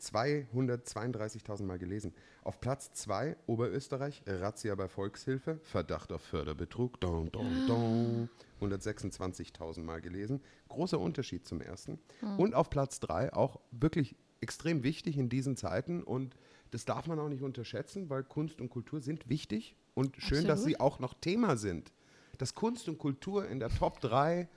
232.000 0.02 1.66
Mal 1.66 1.78
gelesen. 1.78 2.16
Auf 2.44 2.60
Platz 2.62 2.92
2 2.94 3.36
Oberösterreich, 3.46 4.24
Razzia 4.26 4.74
bei 4.74 4.88
Volkshilfe, 4.88 5.60
Verdacht 5.62 6.12
auf 6.12 6.24
Förderbetrug, 6.24 7.00
don, 7.00 7.32
don, 7.32 7.68
don, 7.68 8.30
126.000 8.60 9.84
Mal 9.84 10.02
gelesen. 10.02 10.42
Großer 10.70 11.00
Unterschied 11.00 11.46
zum 11.46 11.62
ersten. 11.62 12.00
Und 12.40 12.56
auf 12.56 12.72
Platz 12.72 13.00
3 13.02 13.34
auch 13.34 13.60
wirklich 13.70 14.16
extrem 14.42 14.82
wichtig 14.82 15.16
in 15.16 15.30
diesen 15.30 15.56
Zeiten 15.58 16.02
und 16.02 16.36
das 16.72 16.86
darf 16.86 17.08
man 17.08 17.20
auch 17.20 17.30
nicht 17.30 17.42
unterschätzen, 17.44 18.10
weil 18.10 18.24
Kunst 18.24 18.62
und 18.62 18.70
Kultur 18.70 19.02
sind 19.02 19.28
wichtig 19.30 19.76
und 19.96 20.16
schön, 20.18 20.44
dass 20.46 20.60
Absolut. 20.60 20.68
sie 20.68 20.80
auch 20.80 21.00
noch 21.00 21.14
Thema 21.16 21.58
sind. 21.58 21.92
Dass 22.38 22.56
Kunst 22.56 22.88
und 22.88 22.98
Kultur 22.98 23.48
in 23.48 23.60
der 23.60 23.70
Top 23.70 24.00
3 24.02 24.48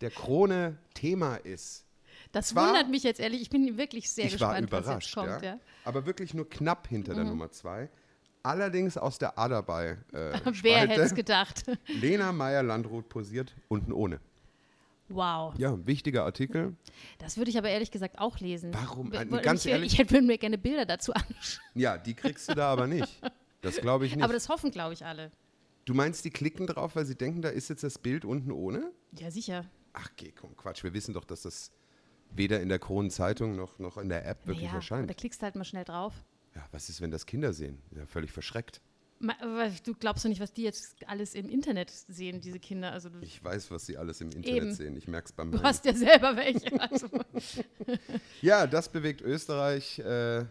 der 0.00 0.10
Krone 0.10 0.78
Thema 0.94 1.36
ist. 1.36 1.84
Das 2.30 2.48
Zwar- 2.48 2.68
wundert 2.68 2.88
mich 2.90 3.02
jetzt 3.02 3.20
ehrlich. 3.20 3.40
Ich 3.42 3.50
bin 3.50 3.76
wirklich 3.78 4.10
sehr 4.10 4.28
gespannt, 4.28 4.70
was 4.70 4.80
jetzt 4.80 4.86
überrascht, 4.86 5.14
kommt. 5.14 5.28
ja. 5.28 5.42
Ja. 5.42 5.54
Mhm. 5.56 5.60
aber 5.84 6.06
wirklich 6.06 6.34
nur 6.34 6.48
knapp 6.48 6.86
hinter 6.88 7.14
der 7.14 7.24
Nummer 7.24 7.50
2. 7.50 7.88
Allerdings 8.44 8.96
aus 8.96 9.18
der 9.18 9.38
A 9.38 9.48
dabei. 9.48 9.98
Äh, 10.12 10.32
Wer 10.62 10.78
hätte 10.80 11.00
es 11.00 11.14
gedacht? 11.14 11.64
Lena 11.86 12.32
Meyer-Landrut 12.32 13.08
posiert 13.08 13.54
unten 13.68 13.92
ohne. 13.92 14.20
Wow. 15.14 15.54
Ja, 15.58 15.78
wichtiger 15.86 16.24
Artikel. 16.24 16.76
Das 17.18 17.36
würde 17.36 17.50
ich 17.50 17.58
aber 17.58 17.68
ehrlich 17.68 17.90
gesagt 17.90 18.18
auch 18.18 18.38
lesen. 18.40 18.72
Warum? 18.74 19.12
W- 19.12 19.16
Äh, 19.16 19.42
ganz 19.42 19.64
ich, 19.66 19.72
ehrlich- 19.72 19.92
Ich 19.92 19.98
hätte 19.98 20.20
mir 20.22 20.38
gerne 20.38 20.58
Bilder 20.58 20.86
dazu 20.86 21.12
anschauen. 21.12 21.60
Ja, 21.74 21.98
die 21.98 22.14
kriegst 22.14 22.48
du 22.48 22.54
da 22.54 22.72
aber 22.72 22.86
nicht. 22.86 23.20
Das 23.60 23.76
glaube 23.76 24.06
ich 24.06 24.14
nicht. 24.16 24.24
Aber 24.24 24.32
das 24.32 24.48
hoffen, 24.48 24.70
glaube 24.70 24.94
ich, 24.94 25.04
alle. 25.04 25.30
du 25.84 25.94
meinst, 25.94 26.24
die 26.24 26.30
klicken 26.30 26.66
drauf, 26.66 26.96
weil 26.96 27.04
sie 27.06 27.16
denken, 27.16 27.42
da 27.42 27.48
ist 27.48 27.68
jetzt 27.68 27.82
das 27.84 27.98
Bild 27.98 28.24
unten 28.24 28.50
ohne? 28.52 28.92
Ja, 29.12 29.30
sicher. 29.30 29.64
Ach, 29.92 30.08
geh, 30.16 30.32
komm, 30.32 30.56
Quatsch. 30.56 30.82
Wir 30.84 30.94
wissen 30.94 31.12
doch, 31.14 31.24
dass 31.24 31.42
das 31.42 31.70
weder 32.34 32.60
in 32.60 32.68
der 32.70 32.78
Kronenzeitung 32.78 33.56
noch, 33.56 33.78
noch 33.78 33.98
in 33.98 34.08
der 34.08 34.26
App 34.26 34.46
wirklich 34.46 34.64
naja, 34.66 34.76
erscheint. 34.76 35.10
da 35.10 35.14
klickst 35.14 35.42
du 35.42 35.44
halt 35.44 35.54
mal 35.54 35.64
schnell 35.64 35.84
drauf. 35.84 36.14
Ja, 36.54 36.64
was 36.72 36.88
ist, 36.88 37.00
wenn 37.02 37.10
das 37.10 37.26
Kinder 37.26 37.52
sehen? 37.52 37.78
Ja, 37.94 38.06
völlig 38.06 38.30
verschreckt. 38.32 38.80
Du 39.84 39.94
glaubst 39.94 40.24
doch 40.24 40.28
nicht, 40.28 40.40
was 40.40 40.52
die 40.52 40.62
jetzt 40.62 40.96
alles 41.06 41.34
im 41.34 41.48
Internet 41.48 41.90
sehen, 41.90 42.40
diese 42.40 42.58
Kinder. 42.58 42.92
Also 42.92 43.08
Ich 43.20 43.42
weiß, 43.42 43.70
was 43.70 43.86
sie 43.86 43.96
alles 43.96 44.20
im 44.20 44.28
Internet 44.30 44.62
Eben. 44.62 44.74
sehen. 44.74 44.96
Ich 44.96 45.06
merke 45.06 45.26
es 45.26 45.32
beim 45.32 45.50
du 45.52 45.56
Rennen. 45.58 45.68
hast 45.68 45.84
ja 45.84 45.94
selber 45.94 46.36
welche. 46.36 46.80
Also, 46.80 47.06
Ja, 48.42 48.66
das 48.66 48.88
bewegt 48.90 49.20
Österreich. 49.20 49.98
Äh, 50.00 50.38
ja. 50.38 50.46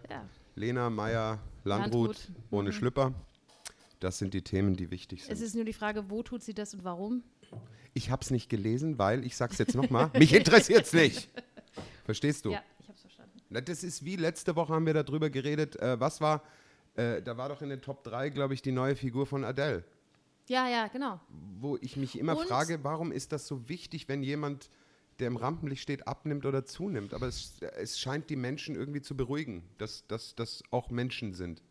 Lena 0.55 0.89
Meyer 0.89 1.39
Landrut 1.63 1.91
Landrut. 1.93 2.29
Mhm. 2.29 2.35
ohne 2.57 2.73
Schlüpper. 2.73 3.13
Das 3.99 4.17
sind 4.17 4.33
die 4.33 4.41
Themen, 4.41 4.75
die 4.75 4.89
wichtig 4.89 5.19
Es 5.21 5.27
sind. 5.27 5.41
ist 5.45 5.55
nur 5.55 5.65
die 5.65 5.73
Frage, 5.73 6.09
wo 6.09 6.23
tut 6.23 6.41
sie 6.41 6.53
das 6.53 6.73
und 6.73 6.83
warum? 6.83 7.23
Ich 7.93 8.09
habe 8.09 8.23
es 8.23 8.31
nicht 8.31 8.49
gelesen, 8.49 8.97
weil, 8.97 9.25
ich 9.25 9.35
sag's 9.35 9.57
jetzt 9.57 9.75
nochmal, 9.75 10.09
mich 10.17 10.33
interessiert 10.33 10.85
es 10.85 10.93
nicht. 10.93 11.29
Verstehst 12.05 12.45
du? 12.45 12.51
Ja, 12.51 12.63
ich 12.79 12.87
habe 12.87 12.95
es 12.95 13.01
verstanden. 13.01 13.39
Das 13.49 13.83
ist 13.83 14.03
wie 14.05 14.15
letzte 14.15 14.55
Woche 14.55 14.73
haben 14.73 14.85
wir 14.85 14.93
darüber 14.93 15.29
geredet. 15.29 15.75
Äh, 15.75 15.99
was 15.99 16.19
war, 16.21 16.41
äh, 16.95 17.21
da 17.21 17.37
war 17.37 17.49
doch 17.49 17.61
in 17.61 17.69
den 17.69 17.81
Top 17.81 18.03
3, 18.03 18.29
glaube 18.29 18.53
ich, 18.53 18.61
die 18.61 18.71
neue 18.71 18.95
Figur 18.95 19.25
von 19.25 19.43
Adele. 19.43 19.83
Ja, 20.49 20.67
ja, 20.67 20.87
genau. 20.87 21.19
Wo 21.59 21.77
ich 21.81 21.95
mich 21.97 22.17
immer 22.17 22.37
Und- 22.37 22.47
frage, 22.47 22.83
warum 22.83 23.11
ist 23.11 23.31
das 23.31 23.47
so 23.47 23.69
wichtig, 23.69 24.09
wenn 24.09 24.23
jemand, 24.23 24.69
der 25.19 25.27
im 25.27 25.37
Rampenlicht 25.37 25.81
steht, 25.83 26.07
abnimmt 26.07 26.45
oder 26.45 26.65
zunimmt? 26.65 27.13
Aber 27.13 27.27
es, 27.27 27.61
es 27.77 27.99
scheint 27.99 28.29
die 28.29 28.35
Menschen 28.35 28.75
irgendwie 28.75 29.01
zu 29.01 29.15
beruhigen, 29.15 29.63
dass 29.77 30.05
das 30.07 30.35
auch 30.71 30.89
Menschen 30.89 31.33
sind. 31.33 31.61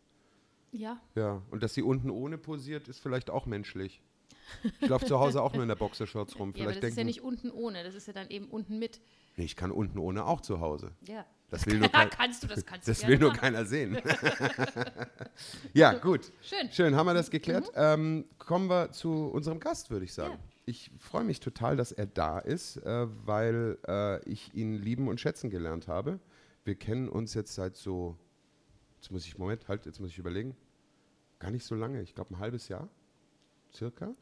Ja, 0.72 1.00
Ja, 1.16 1.42
und 1.50 1.62
dass 1.64 1.74
sie 1.74 1.82
unten 1.82 2.10
ohne 2.10 2.38
posiert, 2.38 2.86
ist 2.88 3.00
vielleicht 3.00 3.28
auch 3.28 3.44
menschlich. 3.46 4.00
Ich 4.80 4.88
laufe 4.88 5.04
zu 5.06 5.18
Hause 5.18 5.42
auch 5.42 5.52
nur 5.52 5.62
in 5.62 5.68
der 5.68 5.74
Boxershorts 5.76 6.38
rum. 6.38 6.52
ja 6.54 6.62
aber 6.64 6.72
Vielleicht 6.72 6.82
das 6.84 6.90
ist 6.90 6.96
ja 6.96 7.04
denken, 7.04 7.06
nicht 7.08 7.22
unten 7.22 7.50
ohne, 7.50 7.82
das 7.84 7.94
ist 7.96 8.06
ja 8.06 8.12
dann 8.12 8.30
eben 8.30 8.46
unten 8.46 8.78
mit. 8.78 9.00
nee, 9.36 9.44
ich 9.44 9.56
kann 9.56 9.72
unten 9.72 9.98
ohne 9.98 10.24
auch 10.24 10.40
zu 10.40 10.60
Hause. 10.60 10.92
Ja. 11.06 11.26
Das 11.50 11.66
will 11.66 11.78
nur, 11.80 11.88
kein, 11.88 12.10
kannst 12.10 12.42
du, 12.42 12.46
das 12.46 12.64
kannst 12.64 12.88
das 12.88 13.06
will 13.06 13.18
nur 13.18 13.30
machen. 13.30 13.40
keiner 13.40 13.64
sehen. 13.66 13.98
ja, 15.72 15.92
gut. 15.94 16.32
Schön. 16.42 16.70
Schön, 16.72 16.94
haben 16.94 17.06
wir 17.06 17.14
das 17.14 17.30
geklärt. 17.30 17.70
Ähm, 17.74 18.24
kommen 18.38 18.68
wir 18.68 18.92
zu 18.92 19.26
unserem 19.28 19.60
Gast, 19.60 19.90
würde 19.90 20.04
ich 20.04 20.14
sagen. 20.14 20.34
Ja. 20.34 20.40
Ich 20.66 20.90
freue 20.98 21.24
mich 21.24 21.40
total, 21.40 21.76
dass 21.76 21.90
er 21.90 22.06
da 22.06 22.38
ist, 22.38 22.76
äh, 22.76 23.06
weil 23.26 23.78
äh, 23.88 24.22
ich 24.28 24.54
ihn 24.54 24.74
lieben 24.74 25.08
und 25.08 25.20
schätzen 25.20 25.50
gelernt 25.50 25.88
habe. 25.88 26.20
Wir 26.64 26.76
kennen 26.76 27.08
uns 27.08 27.34
jetzt 27.34 27.54
seit 27.54 27.76
so, 27.76 28.16
jetzt 29.00 29.10
muss 29.10 29.26
ich, 29.26 29.36
Moment, 29.36 29.66
halt, 29.66 29.86
jetzt 29.86 29.98
muss 29.98 30.10
ich 30.10 30.18
überlegen, 30.18 30.56
gar 31.40 31.50
nicht 31.50 31.64
so 31.64 31.74
lange, 31.74 32.02
ich 32.02 32.14
glaube 32.14 32.34
ein 32.34 32.38
halbes 32.38 32.68
Jahr, 32.68 32.88
circa. 33.74 34.14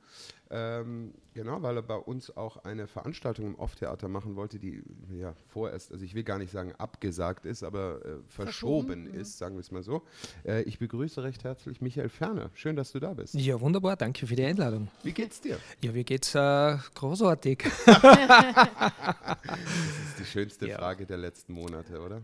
Ähm, 0.50 1.12
genau, 1.34 1.60
weil 1.62 1.76
er 1.76 1.82
bei 1.82 1.96
uns 1.96 2.34
auch 2.36 2.64
eine 2.64 2.86
Veranstaltung 2.86 3.46
im 3.46 3.54
Off-Theater 3.56 4.08
machen 4.08 4.34
wollte, 4.36 4.58
die 4.58 4.82
ja 5.12 5.34
vorerst, 5.48 5.92
also 5.92 6.04
ich 6.04 6.14
will 6.14 6.24
gar 6.24 6.38
nicht 6.38 6.50
sagen 6.50 6.72
abgesagt 6.78 7.44
ist, 7.44 7.62
aber 7.62 7.96
äh, 8.04 8.08
verschoben, 8.28 9.04
Verschoben, 9.04 9.06
ist, 9.14 9.36
sagen 9.38 9.56
wir 9.56 9.60
es 9.60 9.70
mal 9.70 9.82
so. 9.82 10.02
Äh, 10.44 10.62
ich 10.62 10.78
begrüße 10.78 11.22
recht 11.22 11.44
herzlich 11.44 11.80
Michael 11.80 12.08
Ferner. 12.08 12.50
Schön, 12.54 12.76
dass 12.76 12.92
du 12.92 13.00
da 13.00 13.12
bist. 13.12 13.34
Ja, 13.34 13.60
wunderbar, 13.60 13.96
danke 13.96 14.26
für 14.26 14.36
die 14.36 14.44
Einladung. 14.44 14.88
Wie 15.02 15.12
geht's 15.12 15.40
dir? 15.40 15.58
Ja, 15.82 15.94
wie 15.94 16.04
geht's? 16.04 16.34
Äh, 16.34 16.78
großartig. 16.94 17.64
Das 19.48 19.58
ist 20.10 20.18
die 20.18 20.24
schönste 20.24 20.66
Ja. 20.68 20.78
Frage 20.78 21.06
der 21.06 21.16
letzten 21.18 21.52
Monate, 21.52 22.00
oder? 22.00 22.22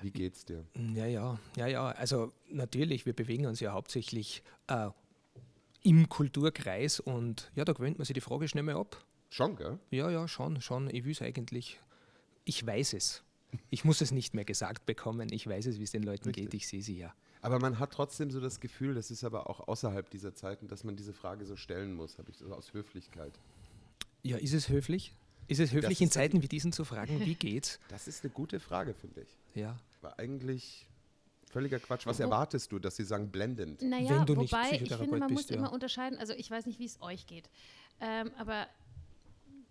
Wie 0.00 0.10
geht's 0.10 0.44
dir? 0.44 0.64
Ja, 0.94 1.06
ja, 1.06 1.38
ja, 1.56 1.66
ja. 1.66 1.86
Also 1.90 2.32
natürlich, 2.50 3.06
wir 3.06 3.12
bewegen 3.12 3.46
uns 3.46 3.60
ja 3.60 3.72
hauptsächlich 3.72 4.42
äh, 4.66 4.88
im 5.82 6.08
Kulturkreis 6.08 7.00
und 7.00 7.50
ja, 7.54 7.64
da 7.64 7.72
gewöhnt 7.72 7.98
man 7.98 8.04
sich 8.04 8.14
die 8.14 8.20
Frage 8.20 8.48
schnell 8.48 8.62
mal 8.62 8.76
ab. 8.76 9.04
Schon, 9.30 9.56
gell? 9.56 9.78
Ja, 9.90 10.10
ja, 10.10 10.28
schon, 10.28 10.60
schon. 10.60 10.88
Ich 10.94 11.04
will 11.04 11.12
es 11.12 11.22
eigentlich. 11.22 11.80
Ich 12.44 12.64
weiß 12.66 12.92
es. 12.94 13.22
Ich 13.70 13.84
muss 13.84 14.00
es 14.00 14.10
nicht 14.10 14.34
mehr 14.34 14.44
gesagt 14.44 14.86
bekommen. 14.86 15.32
Ich 15.32 15.46
weiß 15.46 15.66
es, 15.66 15.78
wie 15.78 15.84
es 15.84 15.90
den 15.90 16.02
Leuten 16.02 16.28
Richtig. 16.28 16.50
geht. 16.50 16.54
Ich 16.54 16.68
sehe 16.68 16.82
sie 16.82 16.98
ja. 16.98 17.14
Aber 17.40 17.58
man 17.58 17.78
hat 17.78 17.92
trotzdem 17.92 18.30
so 18.30 18.40
das 18.40 18.60
Gefühl, 18.60 18.94
das 18.94 19.10
ist 19.10 19.24
aber 19.24 19.50
auch 19.50 19.66
außerhalb 19.66 20.08
dieser 20.10 20.34
Zeiten, 20.34 20.68
dass 20.68 20.84
man 20.84 20.96
diese 20.96 21.12
Frage 21.12 21.44
so 21.44 21.56
stellen 21.56 21.94
muss, 21.94 22.18
habe 22.18 22.30
ich 22.30 22.36
so 22.36 22.52
aus 22.54 22.72
Höflichkeit. 22.72 23.32
Ja, 24.22 24.36
ist 24.36 24.52
es 24.52 24.68
höflich? 24.68 25.12
Ist 25.48 25.58
es 25.58 25.72
höflich, 25.72 26.00
in 26.00 26.06
ist 26.06 26.14
Zeiten 26.14 26.42
wie 26.42 26.48
diesen 26.48 26.72
zu 26.72 26.84
fragen, 26.84 27.20
wie 27.20 27.34
geht's? 27.34 27.80
Das 27.88 28.06
ist 28.06 28.24
eine 28.24 28.32
gute 28.32 28.60
Frage, 28.60 28.94
finde 28.94 29.22
ich. 29.22 29.60
Ja. 29.60 29.76
War 30.00 30.18
eigentlich 30.18 30.86
völliger 31.52 31.78
Quatsch. 31.78 32.06
Was 32.06 32.18
erwartest 32.18 32.72
du, 32.72 32.78
dass 32.78 32.96
sie 32.96 33.04
sagen 33.04 33.30
blendend? 33.30 33.82
Naja, 33.82 34.18
Wenn 34.18 34.26
du 34.26 34.36
nicht 34.36 34.52
wobei 34.52 34.62
ich 34.62 34.78
Psychotherapeut 34.78 35.04
finde, 35.04 35.18
man 35.18 35.28
bist, 35.28 35.42
muss 35.42 35.50
ja. 35.50 35.56
immer 35.56 35.72
unterscheiden, 35.72 36.18
also 36.18 36.32
ich 36.32 36.50
weiß 36.50 36.66
nicht, 36.66 36.78
wie 36.78 36.86
es 36.86 37.00
euch 37.00 37.26
geht, 37.26 37.50
ähm, 38.00 38.30
aber 38.38 38.66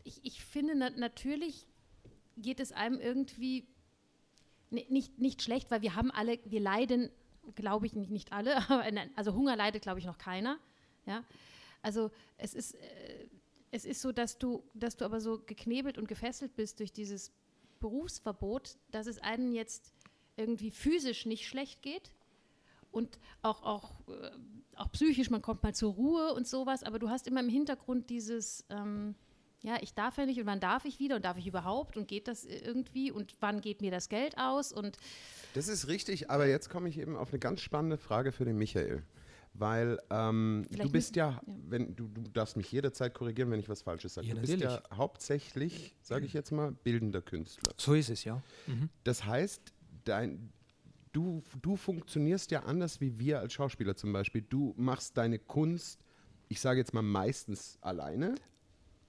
ich, 0.03 0.19
ich 0.23 0.43
finde 0.43 0.75
na, 0.75 0.89
natürlich 0.91 1.67
geht 2.38 2.59
es 2.59 2.71
einem 2.71 3.00
irgendwie 3.00 3.67
nicht, 4.69 5.19
nicht 5.19 5.41
schlecht, 5.41 5.69
weil 5.69 5.81
wir 5.81 5.95
haben 5.95 6.11
alle, 6.11 6.39
wir 6.45 6.61
leiden, 6.61 7.09
glaube 7.55 7.85
ich, 7.85 7.93
nicht, 7.93 8.09
nicht 8.09 8.31
alle, 8.31 8.57
aber 8.69 8.85
also 9.15 9.33
Hunger 9.33 9.55
leidet, 9.55 9.81
glaube 9.81 10.00
ich, 10.00 10.05
noch 10.05 10.17
keiner. 10.17 10.57
Ja? 11.05 11.23
Also 11.81 12.11
es 12.38 12.53
ist, 12.53 12.75
äh, 12.75 13.27
es 13.71 13.85
ist 13.85 14.01
so, 14.01 14.11
dass 14.11 14.38
du, 14.38 14.63
dass 14.73 14.97
du 14.97 15.05
aber 15.05 15.19
so 15.19 15.39
geknebelt 15.39 15.97
und 15.97 16.07
gefesselt 16.07 16.55
bist 16.55 16.79
durch 16.79 16.93
dieses 16.93 17.31
Berufsverbot, 17.79 18.77
dass 18.91 19.07
es 19.07 19.17
einem 19.19 19.51
jetzt 19.53 19.93
irgendwie 20.41 20.71
physisch 20.71 21.25
nicht 21.25 21.48
schlecht 21.48 21.81
geht 21.81 22.12
und 22.91 23.19
auch, 23.41 23.63
auch, 23.63 23.91
äh, 24.10 24.31
auch 24.75 24.91
psychisch, 24.91 25.29
man 25.29 25.41
kommt 25.41 25.63
mal 25.63 25.74
zur 25.74 25.93
Ruhe 25.93 26.33
und 26.33 26.48
sowas, 26.48 26.83
aber 26.83 27.00
du 27.00 27.10
hast 27.10 27.27
immer 27.27 27.39
im 27.39 27.50
Hintergrund 27.50 28.10
dieses, 28.10 28.65
ähm, 28.69 29.15
ja, 29.63 29.77
ich 29.81 29.93
darf 29.93 30.17
ja 30.17 30.25
nicht 30.25 30.39
und 30.39 30.45
wann 30.45 30.60
darf 30.60 30.86
ich 30.86 31.00
wieder 31.00 31.15
und 31.15 31.25
darf 31.25 31.38
ich 31.38 31.48
überhaupt 31.48 31.98
und 31.98 32.07
geht 32.07 32.27
das 32.27 32.45
irgendwie 32.45 33.12
und 33.12 33.36
wann 33.39 33.62
geht 33.62 33.81
mir 33.81 33.91
das 33.91 34.10
Geld 34.10 34.38
aus 34.38 34.74
und 34.74 34.98
Das 35.53 35.67
ist 35.67 35.88
richtig, 35.88 36.29
aber 36.29 36.48
jetzt 36.48 36.69
komme 36.69 36.89
ich 36.89 36.98
eben 36.98 37.15
auf 37.15 37.29
eine 37.29 37.39
ganz 37.39 37.62
spannende 37.62 37.98
Frage 37.98 38.31
für 38.31 38.45
den 38.45 38.57
Michael. 38.57 39.03
Weil 39.53 40.00
ähm, 40.10 40.65
du 40.71 40.89
bist 40.89 41.17
ja, 41.17 41.31
ja, 41.31 41.41
wenn 41.45 41.93
du, 41.93 42.07
du 42.07 42.21
darfst 42.31 42.55
mich 42.55 42.71
jederzeit 42.71 43.13
korrigieren, 43.13 43.51
wenn 43.51 43.60
ich 43.60 43.67
was 43.67 43.81
Falsches 43.81 44.13
sage. 44.13 44.27
Ja, 44.27 44.36
du 44.36 44.41
bist 44.41 44.60
ja 44.60 44.81
hauptsächlich, 44.93 45.93
sage 46.01 46.25
ich 46.25 46.31
jetzt 46.31 46.51
mal, 46.51 46.71
bildender 46.71 47.21
Künstler. 47.21 47.74
So 47.75 47.93
ist 47.93 48.10
es, 48.10 48.24
ja. 48.24 48.41
Mhm. 48.65 48.89
Das 49.03 49.25
heißt, 49.25 49.74
dein, 50.03 50.51
du, 51.12 51.43
du 51.62 51.75
funktionierst 51.75 52.51
ja 52.51 52.62
anders 52.63 53.01
wie 53.01 53.17
wir 53.20 53.39
als 53.39 53.53
Schauspieler 53.53 53.96
zum 53.96 54.13
Beispiel. 54.13 54.41
Du 54.41 54.74
machst 54.77 55.17
deine 55.17 55.39
Kunst, 55.39 56.00
ich 56.48 56.60
sage 56.60 56.79
jetzt 56.79 56.93
mal 56.93 57.01
meistens 57.01 57.77
alleine. 57.81 58.36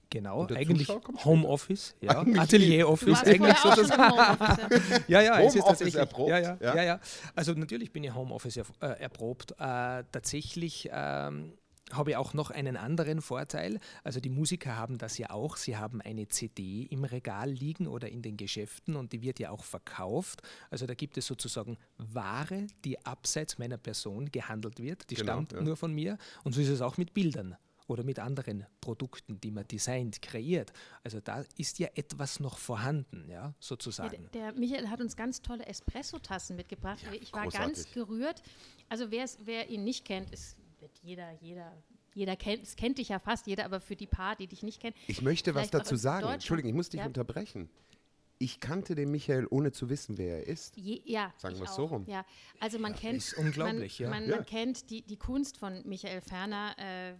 Genau, 0.09 0.45
eigentlich 0.45 0.87
Homeoffice, 1.25 1.95
ja. 1.99 2.19
Atelier-Office 2.21 3.23
eigentlich 3.23 3.57
sozusagen. 3.57 4.37
ja, 5.07 5.21
ja, 5.21 5.37
Home 5.37 5.47
es 5.47 5.55
ist 5.55 5.65
tatsächlich. 5.65 5.95
Erprobt. 5.95 6.29
Ja, 6.29 6.37
ja, 6.37 6.57
ja, 6.61 6.83
ja, 6.83 6.99
Also 7.33 7.53
natürlich 7.53 7.91
bin 7.91 8.03
ich 8.03 8.13
Homeoffice 8.13 8.57
äh, 8.57 8.61
erprobt. 8.99 9.53
Äh, 9.53 10.03
tatsächlich 10.11 10.87
ähm, 10.91 11.53
habe 11.91 12.11
ich 12.11 12.17
auch 12.17 12.33
noch 12.33 12.49
einen 12.49 12.77
anderen 12.77 13.21
Vorteil. 13.21 13.79
Also 14.03 14.19
die 14.19 14.29
Musiker 14.29 14.77
haben 14.77 14.97
das 14.97 15.17
ja 15.17 15.29
auch. 15.29 15.57
Sie 15.57 15.77
haben 15.77 16.01
eine 16.01 16.27
CD 16.27 16.83
im 16.83 17.03
Regal 17.03 17.49
liegen 17.49 17.87
oder 17.87 18.09
in 18.09 18.21
den 18.21 18.37
Geschäften 18.37 18.95
und 18.95 19.13
die 19.13 19.21
wird 19.21 19.39
ja 19.39 19.49
auch 19.51 19.63
verkauft. 19.63 20.41
Also 20.69 20.85
da 20.85 20.93
gibt 20.93 21.17
es 21.17 21.27
sozusagen 21.27 21.77
Ware, 21.97 22.67
die 22.85 23.05
abseits 23.05 23.57
meiner 23.57 23.77
Person 23.77 24.31
gehandelt 24.31 24.79
wird. 24.79 25.09
Die 25.09 25.15
genau, 25.15 25.33
stammt 25.33 25.53
ja. 25.53 25.61
nur 25.61 25.77
von 25.77 25.93
mir. 25.93 26.17
Und 26.43 26.53
so 26.53 26.61
ist 26.61 26.69
es 26.69 26.81
auch 26.81 26.97
mit 26.97 27.13
Bildern 27.13 27.57
oder 27.87 28.03
mit 28.03 28.17
anderen 28.17 28.65
Produkten, 28.79 29.41
die 29.41 29.51
man 29.51 29.67
designt, 29.67 30.21
kreiert. 30.21 30.71
Also 31.03 31.19
da 31.19 31.43
ist 31.57 31.79
ja 31.79 31.89
etwas 31.95 32.39
noch 32.39 32.57
vorhanden, 32.57 33.29
ja, 33.29 33.53
sozusagen. 33.59 34.23
Ja, 34.23 34.29
der, 34.29 34.51
der, 34.51 34.59
Michael 34.59 34.89
hat 34.89 35.01
uns 35.01 35.15
ganz 35.17 35.41
tolle 35.41 35.65
Espresso-Tassen 35.65 36.55
mitgebracht. 36.55 37.01
Ja, 37.03 37.13
ich 37.13 37.33
war 37.33 37.47
ganz 37.49 37.91
gerührt. 37.91 38.41
Also 38.87 39.11
wer 39.11 39.69
ihn 39.69 39.83
nicht 39.83 40.05
kennt, 40.05 40.31
ist 40.31 40.57
wird 40.83 40.99
jeder, 41.01 41.31
jeder 41.41 41.71
jeder 42.15 42.35
kennt, 42.35 42.61
es 42.61 42.75
kennt 42.75 42.99
dich 42.99 43.09
ja 43.09 43.17
fast 43.17 43.47
jeder, 43.47 43.65
aber 43.65 43.79
für 43.79 43.95
die 43.95 44.05
paar, 44.05 44.35
die 44.35 44.45
dich 44.45 44.61
nicht 44.61 44.79
kennen. 44.79 44.95
Ich 45.07 45.23
möchte 45.23 45.55
was 45.55 45.71
dazu 45.71 45.95
sagen. 45.95 46.27
Entschuldigung, 46.27 46.69
ich 46.69 46.75
muss 46.75 46.89
dich 46.89 46.99
ja. 46.99 47.07
unterbrechen. 47.07 47.71
Ich 48.37 48.59
kannte 48.59 48.93
den 48.93 49.09
Michael, 49.09 49.47
ohne 49.49 49.71
zu 49.71 49.89
wissen, 49.89 50.19
wer 50.19 50.37
er 50.39 50.47
ist. 50.47 50.77
Je, 50.77 51.01
ja, 51.05 51.33
sagen 51.37 51.57
wir 51.57 51.63
es 51.63 51.73
so 51.73 51.85
rum. 51.85 52.05
Ja, 52.07 52.23
also 52.59 52.77
man 52.77 52.91
ja, 52.91 52.99
kennt, 52.99 53.17
ist 53.17 53.33
unglaublich, 53.35 53.99
man, 54.01 54.11
ja. 54.11 54.19
Man, 54.19 54.29
man 54.29 54.45
kennt 54.45 54.91
die, 54.91 55.01
die 55.01 55.17
Kunst 55.17 55.57
von 55.57 55.81
Michael 55.87 56.21
Ferner. 56.21 56.75
Äh, 56.77 57.15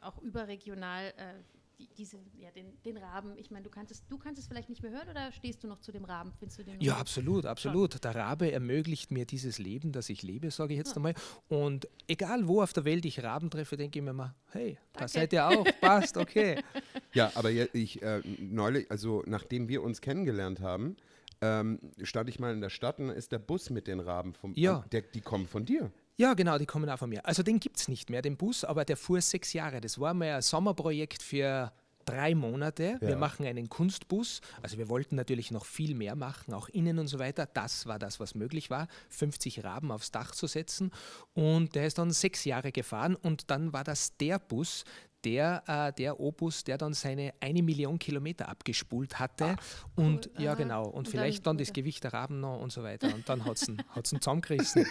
auch 0.00 0.18
überregional 0.18 1.12
äh, 1.16 1.34
die, 1.78 1.88
diese, 1.96 2.18
ja, 2.36 2.50
den, 2.50 2.80
den 2.82 2.96
Raben. 2.96 3.36
Ich 3.36 3.50
meine, 3.50 3.64
du 3.64 3.70
kannst, 3.70 3.92
es, 3.92 4.06
du 4.06 4.18
kannst 4.18 4.40
es 4.40 4.48
vielleicht 4.48 4.68
nicht 4.68 4.82
mehr 4.82 4.90
hören 4.90 5.08
oder 5.08 5.30
stehst 5.32 5.62
du 5.62 5.68
noch 5.68 5.80
zu 5.80 5.92
dem 5.92 6.04
Raben? 6.04 6.32
Findest 6.38 6.58
du 6.58 6.64
den 6.64 6.80
ja, 6.80 6.96
absolut, 6.96 7.46
absolut. 7.46 7.94
Schon? 7.94 8.00
Der 8.00 8.14
Rabe 8.14 8.50
ermöglicht 8.50 9.10
mir 9.10 9.24
dieses 9.26 9.58
Leben, 9.58 9.92
das 9.92 10.08
ich 10.08 10.22
lebe, 10.22 10.50
sage 10.50 10.74
ich 10.74 10.78
jetzt 10.78 10.90
ja. 10.90 10.96
einmal. 10.96 11.14
Und 11.48 11.88
egal 12.08 12.48
wo 12.48 12.62
auf 12.62 12.72
der 12.72 12.84
Welt 12.84 13.04
ich 13.04 13.22
Raben 13.22 13.50
treffe, 13.50 13.76
denke 13.76 13.98
ich 13.98 14.04
mir 14.04 14.12
mal, 14.12 14.34
hey, 14.50 14.78
Danke. 14.92 14.98
da 14.98 15.08
seid 15.08 15.32
ihr 15.32 15.46
auch, 15.46 15.66
passt, 15.80 16.16
okay. 16.16 16.62
Ja, 17.14 17.32
aber 17.34 17.50
ich 17.50 18.02
äh, 18.02 18.20
neulich, 18.38 18.90
also 18.90 19.22
nachdem 19.26 19.68
wir 19.68 19.82
uns 19.82 20.00
kennengelernt 20.00 20.60
haben, 20.60 20.96
ähm, 21.40 21.78
stand 22.02 22.28
ich 22.28 22.38
mal 22.38 22.52
in 22.52 22.60
der 22.60 22.70
Stadt 22.70 22.98
und 22.98 23.10
ist 23.10 23.32
der 23.32 23.38
Bus 23.38 23.70
mit 23.70 23.86
den 23.86 24.00
Raben 24.00 24.34
vom, 24.34 24.52
ja. 24.54 24.84
der, 24.92 25.02
die 25.02 25.20
kommen 25.20 25.46
von 25.46 25.64
dir. 25.64 25.90
Ja, 26.18 26.34
genau, 26.34 26.58
die 26.58 26.66
kommen 26.66 26.90
auch 26.90 26.98
von 26.98 27.10
mir. 27.10 27.24
Also 27.24 27.44
den 27.44 27.60
gibt 27.60 27.78
es 27.78 27.86
nicht 27.86 28.10
mehr, 28.10 28.22
den 28.22 28.36
Bus, 28.36 28.64
aber 28.64 28.84
der 28.84 28.96
fuhr 28.96 29.20
sechs 29.20 29.52
Jahre. 29.52 29.80
Das 29.80 30.00
war 30.00 30.14
mal 30.14 30.34
ein 30.34 30.42
Sommerprojekt 30.42 31.22
für 31.22 31.72
drei 32.04 32.34
Monate. 32.34 32.98
Ja. 33.00 33.08
Wir 33.08 33.16
machen 33.16 33.46
einen 33.46 33.68
Kunstbus. 33.68 34.40
Also 34.60 34.78
wir 34.78 34.88
wollten 34.88 35.14
natürlich 35.14 35.52
noch 35.52 35.64
viel 35.64 35.94
mehr 35.94 36.16
machen, 36.16 36.54
auch 36.54 36.68
innen 36.70 36.98
und 36.98 37.06
so 37.06 37.20
weiter. 37.20 37.46
Das 37.46 37.86
war 37.86 38.00
das, 38.00 38.18
was 38.18 38.34
möglich 38.34 38.68
war, 38.68 38.88
50 39.10 39.62
Raben 39.62 39.92
aufs 39.92 40.10
Dach 40.10 40.32
zu 40.32 40.48
setzen. 40.48 40.90
Und 41.34 41.76
der 41.76 41.86
ist 41.86 41.98
dann 41.98 42.10
sechs 42.10 42.44
Jahre 42.44 42.72
gefahren 42.72 43.14
und 43.14 43.50
dann 43.52 43.72
war 43.72 43.84
das 43.84 44.16
der 44.16 44.40
Bus, 44.40 44.84
der, 45.28 45.62
äh, 45.66 45.92
der 45.92 46.18
Opus, 46.18 46.64
der 46.64 46.78
dann 46.78 46.94
seine 46.94 47.34
eine 47.40 47.62
Million 47.62 47.98
Kilometer 47.98 48.48
abgespult 48.48 49.18
hatte. 49.18 49.56
Ach, 49.58 49.86
und 49.96 50.30
cool. 50.34 50.42
ja, 50.42 50.54
genau. 50.54 50.84
Und, 50.86 50.94
und 50.94 51.08
vielleicht 51.08 51.46
dann, 51.46 51.56
dann, 51.56 51.66
das 51.66 51.72
Gewicht 51.74 52.02
der 52.02 52.14
Raben 52.14 52.40
noch 52.40 52.58
und 52.60 52.72
so 52.72 52.82
weiter. 52.82 53.14
Und 53.14 53.28
dann 53.28 53.44
hat 53.44 53.56
es 53.56 53.68
ihn 53.68 53.78
zusammengerissen. 54.02 54.86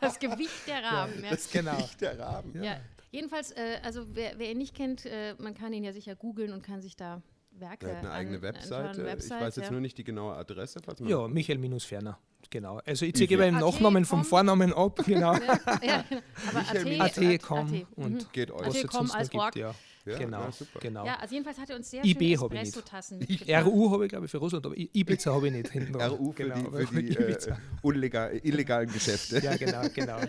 Das 0.00 0.18
Gewicht 0.18 0.66
der 0.66 0.82
Raben, 0.82 1.22
ja. 1.22 1.30
Das 1.30 1.50
genau. 1.50 1.76
Gewicht 1.76 2.00
der 2.00 2.18
Raben. 2.18 2.54
Ja. 2.54 2.62
ja. 2.62 2.76
Jedenfalls, 3.10 3.52
äh, 3.52 3.78
also 3.82 4.06
wer, 4.14 4.38
wer, 4.38 4.50
ihn 4.50 4.58
nicht 4.58 4.74
kennt, 4.74 5.04
äh, 5.04 5.34
man 5.38 5.54
kann 5.54 5.72
ihn 5.72 5.84
ja 5.84 5.92
sicher 5.92 6.16
googeln 6.16 6.52
und 6.52 6.62
kann 6.62 6.80
sich 6.80 6.96
da 6.96 7.22
Werke. 7.50 7.88
Er 7.88 7.96
hat 7.98 8.04
eine 8.04 8.12
eigene 8.12 8.42
Webseite. 8.42 9.04
Website, 9.04 9.38
ich 9.38 9.44
weiß 9.46 9.56
jetzt 9.56 9.66
ja. 9.66 9.70
nur 9.70 9.80
nicht 9.80 9.98
die 9.98 10.04
genaue 10.04 10.34
Adresse. 10.34 10.80
ja, 11.04 11.28
Michael-Ferner. 11.28 12.18
Genau. 12.50 12.80
Also 12.84 13.06
ich 13.06 13.14
ziehe 13.14 13.38
beim 13.38 13.58
Nachnamen 13.58 14.04
vom 14.04 14.24
Vornamen 14.24 14.72
ab. 14.72 15.00
Genau. 15.06 15.34
ja, 15.34 16.04
genau. 16.08 16.22
Aber 16.48 17.00
AT, 17.00 17.18
AT, 17.18 17.42
com 17.42 17.86
und 17.96 18.12
mhm. 18.12 18.26
geht 18.32 18.50
euch. 18.50 18.84
AT, 18.84 18.88
com 18.88 19.10
als 19.10 19.30
gibt, 19.30 19.56
ja. 19.56 19.74
Ja, 20.06 20.18
genau, 20.18 20.42
ja, 20.42 20.50
genau. 20.80 21.06
Ja, 21.06 21.16
also 21.16 21.34
jedenfalls 21.34 21.58
hat 21.58 21.70
er 21.70 21.76
uns 21.76 21.90
sehr 21.90 22.04
IB 22.04 22.36
schöne 22.36 22.60
Espresso-Tassen 22.60 23.26
RU 23.48 23.90
habe 23.90 24.04
ich, 24.04 24.10
glaube 24.10 24.26
ich, 24.26 24.30
für 24.30 24.36
Russland, 24.36 24.66
aber 24.66 24.76
Ibiza 24.76 25.32
habe 25.32 25.46
ich 25.46 25.54
nicht 25.54 25.70
hinten 25.70 25.94
RU 25.96 26.32
für 26.32 26.42
genau, 26.42 26.78
die, 26.78 26.86
für 26.86 27.02
die 27.02 27.16
äh, 27.16 27.56
unlegal, 27.80 28.38
illegalen 28.42 28.92
Geschäfte. 28.92 29.38
Ja, 29.38 29.56
genau, 29.56 29.82
genau. 29.94 30.18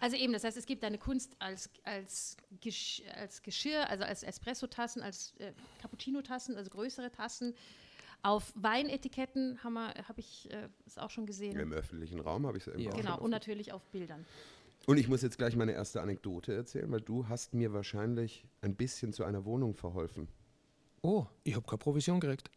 Also 0.00 0.16
eben, 0.16 0.32
das 0.32 0.44
heißt, 0.44 0.56
es 0.56 0.66
gibt 0.66 0.84
deine 0.84 0.98
Kunst 0.98 1.32
als, 1.40 1.70
als, 1.82 2.36
Gesch 2.60 3.02
als 3.16 3.42
Geschirr, 3.42 3.90
also 3.90 4.04
als 4.04 4.22
Espresso-Tassen, 4.22 5.02
als 5.02 5.34
äh, 5.38 5.50
Cappuccino-Tassen, 5.82 6.56
also 6.56 6.70
größere 6.70 7.10
Tassen. 7.10 7.54
Auf 8.22 8.52
Weinetiketten 8.56 9.62
habe 9.62 9.94
hab 10.08 10.18
ich 10.18 10.50
äh, 10.50 10.68
es 10.86 10.98
auch 10.98 11.10
schon 11.10 11.26
gesehen. 11.26 11.58
Im 11.58 11.72
öffentlichen 11.72 12.20
Raum 12.20 12.46
habe 12.46 12.58
ich 12.58 12.66
es 12.66 12.74
ja. 12.76 12.90
Genau, 12.90 13.18
und 13.18 13.30
natürlich 13.30 13.72
auf 13.72 13.84
Bildern. 13.86 14.24
Und 14.86 14.96
ich 14.96 15.08
muss 15.08 15.22
jetzt 15.22 15.38
gleich 15.38 15.54
meine 15.54 15.72
erste 15.72 16.00
Anekdote 16.00 16.54
erzählen, 16.54 16.90
weil 16.90 17.00
du 17.00 17.28
hast 17.28 17.54
mir 17.54 17.72
wahrscheinlich 17.72 18.44
ein 18.62 18.74
bisschen 18.74 19.12
zu 19.12 19.24
einer 19.24 19.44
Wohnung 19.44 19.74
verholfen. 19.74 20.28
Oh, 21.02 21.26
ich 21.44 21.54
habe 21.54 21.66
keine 21.66 21.78
Provision 21.78 22.20
gekriegt. 22.20 22.50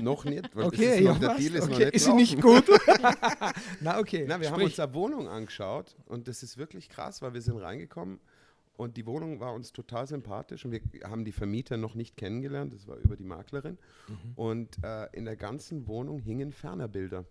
noch 0.00 0.24
nicht. 0.24 0.54
Weil 0.56 0.64
okay, 0.64 0.98
ist 0.98 1.04
noch, 1.04 1.20
ja, 1.20 1.28
der 1.28 1.34
Deal 1.36 1.54
ist 1.54 1.62
okay. 1.64 1.72
noch 1.72 1.78
nicht 1.78 1.94
Ist 1.94 2.04
sie 2.04 2.14
nicht 2.14 2.40
gut? 2.40 2.64
Na, 3.80 3.98
okay. 3.98 4.24
Na, 4.26 4.40
wir 4.40 4.46
Sprich. 4.46 4.50
haben 4.50 4.62
uns 4.62 4.76
da 4.76 4.94
Wohnung 4.94 5.28
angeschaut 5.28 5.96
und 6.06 6.26
das 6.26 6.42
ist 6.42 6.56
wirklich 6.56 6.88
krass, 6.88 7.22
weil 7.22 7.34
wir 7.34 7.42
sind 7.42 7.58
reingekommen 7.58 8.18
und 8.76 8.96
die 8.96 9.06
Wohnung 9.06 9.40
war 9.40 9.52
uns 9.52 9.72
total 9.72 10.06
sympathisch 10.06 10.64
und 10.64 10.72
wir 10.72 10.80
haben 11.04 11.24
die 11.24 11.32
Vermieter 11.32 11.76
noch 11.76 11.94
nicht 11.94 12.16
kennengelernt, 12.16 12.72
das 12.72 12.86
war 12.86 12.96
über 12.96 13.16
die 13.16 13.24
Maklerin. 13.24 13.78
Mhm. 14.08 14.32
Und 14.34 14.84
äh, 14.84 15.06
in 15.12 15.24
der 15.24 15.36
ganzen 15.36 15.86
Wohnung 15.86 16.20
hingen 16.20 16.52
Fernerbilder, 16.52 17.24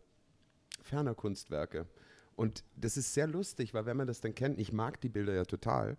Fernerkunstwerke. 0.82 1.88
Und 2.36 2.64
das 2.76 2.98
ist 2.98 3.14
sehr 3.14 3.28
lustig, 3.28 3.74
weil 3.74 3.86
wenn 3.86 3.98
man 3.98 4.08
das 4.08 4.22
dann 4.22 4.36
kennt, 4.36 4.60
ich 4.60 4.72
mag 4.72 5.02
die 5.02 5.10
Bilder 5.10 5.34
ja 5.34 5.46
total, 5.46 5.98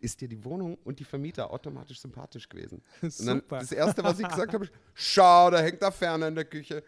ist 0.00 0.20
dir 0.20 0.28
die 0.28 0.44
Wohnung 0.44 0.76
und 0.84 0.98
die 0.98 1.04
Vermieter 1.04 1.50
automatisch 1.50 2.00
sympathisch 2.00 2.48
gewesen. 2.48 2.82
Dann 3.24 3.42
das 3.48 3.72
Erste, 3.72 4.04
was 4.04 4.20
ich 4.20 4.28
gesagt 4.28 4.52
habe, 4.52 4.64
ist, 4.64 4.72
schau, 4.92 5.50
da 5.50 5.60
hängt 5.60 5.80
da 5.80 5.90
Ferner 5.90 6.28
in 6.28 6.34
der 6.34 6.44
Küche. 6.44 6.82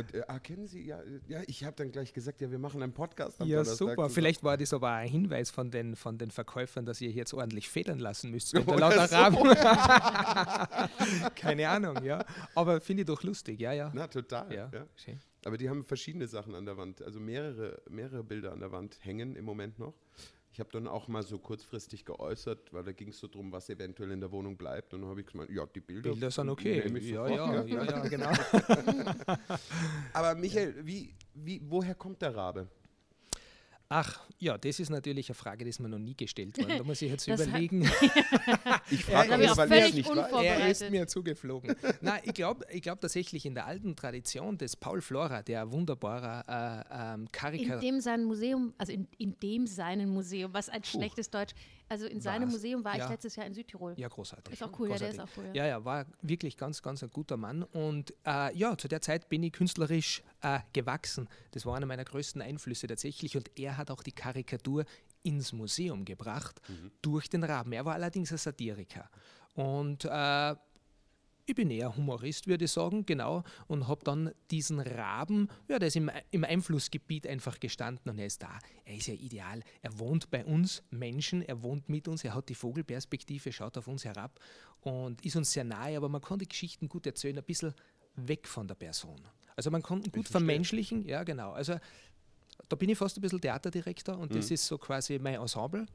Und 0.00 0.14
äh, 0.14 0.22
ah, 0.26 0.38
kennen 0.38 0.66
Sie, 0.66 0.82
ja, 0.86 1.00
ja 1.28 1.42
ich 1.46 1.64
habe 1.64 1.76
dann 1.76 1.92
gleich 1.92 2.12
gesagt, 2.12 2.40
ja, 2.40 2.50
wir 2.50 2.58
machen 2.58 2.82
einen 2.82 2.92
Podcast. 2.92 3.40
Am 3.40 3.48
ja, 3.48 3.64
super. 3.64 4.10
Vielleicht 4.10 4.42
war 4.42 4.56
das 4.56 4.72
aber 4.72 4.90
ein 4.92 5.08
Hinweis 5.08 5.50
von 5.50 5.70
den, 5.70 5.96
von 5.96 6.18
den 6.18 6.30
Verkäufern, 6.30 6.86
dass 6.86 7.00
ihr 7.00 7.10
jetzt 7.10 7.34
ordentlich 7.34 7.68
federn 7.68 7.98
lassen 7.98 8.30
müsst. 8.30 8.54
Mit 8.54 8.66
lauter 8.66 9.06
so. 9.08 9.16
Rahmen. 9.16 9.56
Keine 11.34 11.68
Ahnung, 11.68 12.02
ja. 12.04 12.24
Aber 12.54 12.80
finde 12.80 13.02
ich 13.02 13.06
doch 13.06 13.22
lustig, 13.22 13.60
ja, 13.60 13.72
ja. 13.72 13.90
Na, 13.94 14.06
total. 14.06 14.52
Ja, 14.52 14.70
ja. 14.72 14.86
Schön. 14.96 15.18
Aber 15.44 15.56
die 15.56 15.70
haben 15.70 15.84
verschiedene 15.84 16.26
Sachen 16.26 16.54
an 16.54 16.66
der 16.66 16.76
Wand, 16.76 17.02
also 17.02 17.18
mehrere, 17.18 17.80
mehrere 17.88 18.22
Bilder 18.22 18.52
an 18.52 18.60
der 18.60 18.72
Wand 18.72 18.98
hängen 19.00 19.36
im 19.36 19.44
Moment 19.44 19.78
noch. 19.78 19.94
Ich 20.52 20.58
habe 20.58 20.70
dann 20.72 20.88
auch 20.88 21.06
mal 21.06 21.22
so 21.22 21.38
kurzfristig 21.38 22.04
geäußert, 22.04 22.72
weil 22.72 22.82
da 22.82 22.90
ging 22.92 23.10
es 23.10 23.18
so 23.18 23.28
darum, 23.28 23.52
was 23.52 23.68
eventuell 23.70 24.10
in 24.10 24.20
der 24.20 24.32
Wohnung 24.32 24.56
bleibt. 24.56 24.92
Und 24.92 25.02
dann 25.02 25.10
habe 25.10 25.20
ich 25.20 25.26
gemeint, 25.26 25.50
ja, 25.50 25.64
die 25.66 25.80
Bilder, 25.80 26.10
Bilder 26.10 26.30
sind 26.30 26.48
okay. 26.48 26.82
Ja, 27.00 27.28
ja, 27.28 27.64
ja, 27.64 27.84
ja, 27.84 28.00
genau. 28.08 28.30
Aber 30.12 30.34
Michael, 30.34 30.74
wie, 30.84 31.14
wie, 31.34 31.62
woher 31.64 31.94
kommt 31.94 32.20
der 32.20 32.34
Rabe? 32.34 32.68
Ach, 33.92 34.20
ja, 34.38 34.56
das 34.56 34.78
ist 34.78 34.88
natürlich 34.88 35.28
eine 35.28 35.34
Frage, 35.34 35.64
die 35.64 35.70
ist 35.70 35.80
mir 35.80 35.88
noch 35.88 35.98
nie 35.98 36.14
gestellt 36.14 36.56
worden. 36.56 36.78
Da 36.78 36.84
muss 36.84 37.02
ich 37.02 37.10
jetzt 37.10 37.26
Das 37.28 37.40
hat- 37.40 37.48
überlegen. 37.48 37.82
Ich 38.90 39.04
frage 39.04 39.34
ich 39.42 39.48
auch, 39.50 39.58
auch 39.58 39.68
weil 39.70 39.88
ich 39.88 39.94
nicht 39.94 40.08
unvorbereitet. 40.08 40.60
Er 40.60 40.68
ist 40.70 40.90
mir 40.90 41.06
zugeflogen. 41.06 41.74
Nein, 42.00 42.20
ich 42.24 42.34
glaube 42.34 42.64
ich 42.70 42.82
glaub 42.82 43.00
tatsächlich 43.00 43.44
in 43.46 43.54
der 43.54 43.66
alten 43.66 43.94
Tradition 43.96 44.56
des 44.58 44.76
Paul 44.76 45.00
Flora, 45.00 45.42
der 45.42 45.62
ein 45.62 45.72
wunderbarer 45.72 46.44
äh, 46.88 47.14
ähm, 47.14 47.20
In 47.22 47.32
Karikatur. 47.32 47.80
dem 47.80 48.00
sein 48.00 48.24
Museum, 48.24 48.74
also 48.78 48.92
in, 48.92 49.06
in 49.18 49.38
dem 49.40 49.66
seinen 49.66 50.08
Museum, 50.10 50.52
was 50.54 50.68
ein 50.68 50.84
schlechtes 50.84 51.30
Deutsch, 51.30 51.52
also 51.90 52.06
in 52.06 52.20
seinem 52.20 52.46
Was? 52.48 52.54
Museum 52.54 52.84
war 52.84 52.92
ich 52.94 53.00
Ja. 53.00 53.08
letztes 53.10 53.36
Jahr 53.36 53.46
in 53.46 53.52
Südtirol. 53.52 53.94
Ja, 53.98 54.08
großartig. 54.08 54.54
Ist 54.54 54.62
auch 54.62 54.78
cool, 54.78 54.88
ja, 54.90 54.96
der 54.96 55.08
ist 55.10 55.18
Großartig. 55.18 55.38
auch 55.38 55.42
cool, 55.44 55.50
ja. 55.54 55.64
Ja, 55.64 55.68
ja, 55.68 55.84
war 55.84 56.06
wirklich 56.22 56.56
ganz, 56.56 56.80
ganz 56.80 57.02
ein 57.02 57.10
guter 57.10 57.36
Mann. 57.36 57.62
Und 57.64 58.14
äh, 58.24 58.56
ja, 58.56 58.78
zu 58.78 58.88
der 58.88 59.02
Zeit 59.02 59.28
bin 59.28 59.42
ich 59.42 59.52
künstlerisch 59.52 60.22
äh, 60.42 60.60
gewachsen. 60.72 61.28
Das 61.50 61.66
war 61.66 61.76
einer 61.76 61.86
meiner 61.86 62.04
größten 62.04 62.40
Einflüsse 62.40 62.86
tatsächlich. 62.86 63.36
Und 63.36 63.50
er 63.58 63.76
hat 63.76 63.90
auch 63.90 64.02
die 64.02 64.12
Karikatur 64.12 64.84
ins 65.22 65.52
Museum 65.52 66.04
gebracht 66.06 66.60
durch 67.02 67.28
den 67.28 67.44
Raben. 67.44 67.72
Er 67.72 67.84
war 67.84 67.94
allerdings 67.94 68.32
ein 68.32 68.38
Satiriker. 68.38 69.10
Und 69.54 70.04
äh, 70.06 70.54
ich 71.50 71.56
bin 71.56 71.70
eher 71.70 71.96
Humorist, 71.96 72.46
würde 72.46 72.64
ich 72.64 72.70
sagen, 72.72 73.04
genau. 73.04 73.42
Und 73.66 73.88
habe 73.88 74.04
dann 74.04 74.32
diesen 74.50 74.80
Raben, 74.80 75.48
ja, 75.68 75.78
der 75.78 75.88
ist 75.88 75.96
im, 75.96 76.10
im 76.30 76.44
Einflussgebiet 76.44 77.26
einfach 77.26 77.60
gestanden 77.60 78.10
und 78.10 78.18
er 78.18 78.26
ist 78.26 78.42
da. 78.42 78.58
Er 78.84 78.96
ist 78.96 79.06
ja 79.08 79.14
ideal. 79.14 79.62
Er 79.82 79.98
wohnt 79.98 80.30
bei 80.30 80.44
uns 80.44 80.82
Menschen, 80.90 81.42
er 81.42 81.62
wohnt 81.62 81.88
mit 81.88 82.08
uns, 82.08 82.24
er 82.24 82.34
hat 82.34 82.48
die 82.48 82.54
Vogelperspektive, 82.54 83.52
schaut 83.52 83.76
auf 83.78 83.88
uns 83.88 84.04
herab 84.04 84.38
und 84.80 85.24
ist 85.24 85.36
uns 85.36 85.52
sehr 85.52 85.64
nahe, 85.64 85.96
aber 85.96 86.08
man 86.08 86.20
kann 86.20 86.38
die 86.38 86.48
Geschichten 86.48 86.88
gut 86.88 87.06
erzählen, 87.06 87.36
ein 87.38 87.44
bisschen 87.44 87.74
weg 88.16 88.46
von 88.46 88.66
der 88.66 88.74
Person. 88.74 89.20
Also 89.56 89.70
man 89.70 89.82
kann 89.82 90.02
gut 90.02 90.28
vermenschlichen, 90.28 91.04
ja, 91.06 91.22
genau. 91.24 91.52
Also 91.52 91.76
da 92.68 92.76
bin 92.76 92.88
ich 92.88 92.98
fast 92.98 93.18
ein 93.18 93.20
bisschen 93.20 93.40
Theaterdirektor 93.40 94.16
und 94.16 94.30
Mhm. 94.30 94.36
das 94.36 94.50
ist 94.50 94.66
so 94.66 94.78
quasi 94.78 95.18
mein 95.18 95.34
Ensemble. 95.40 95.86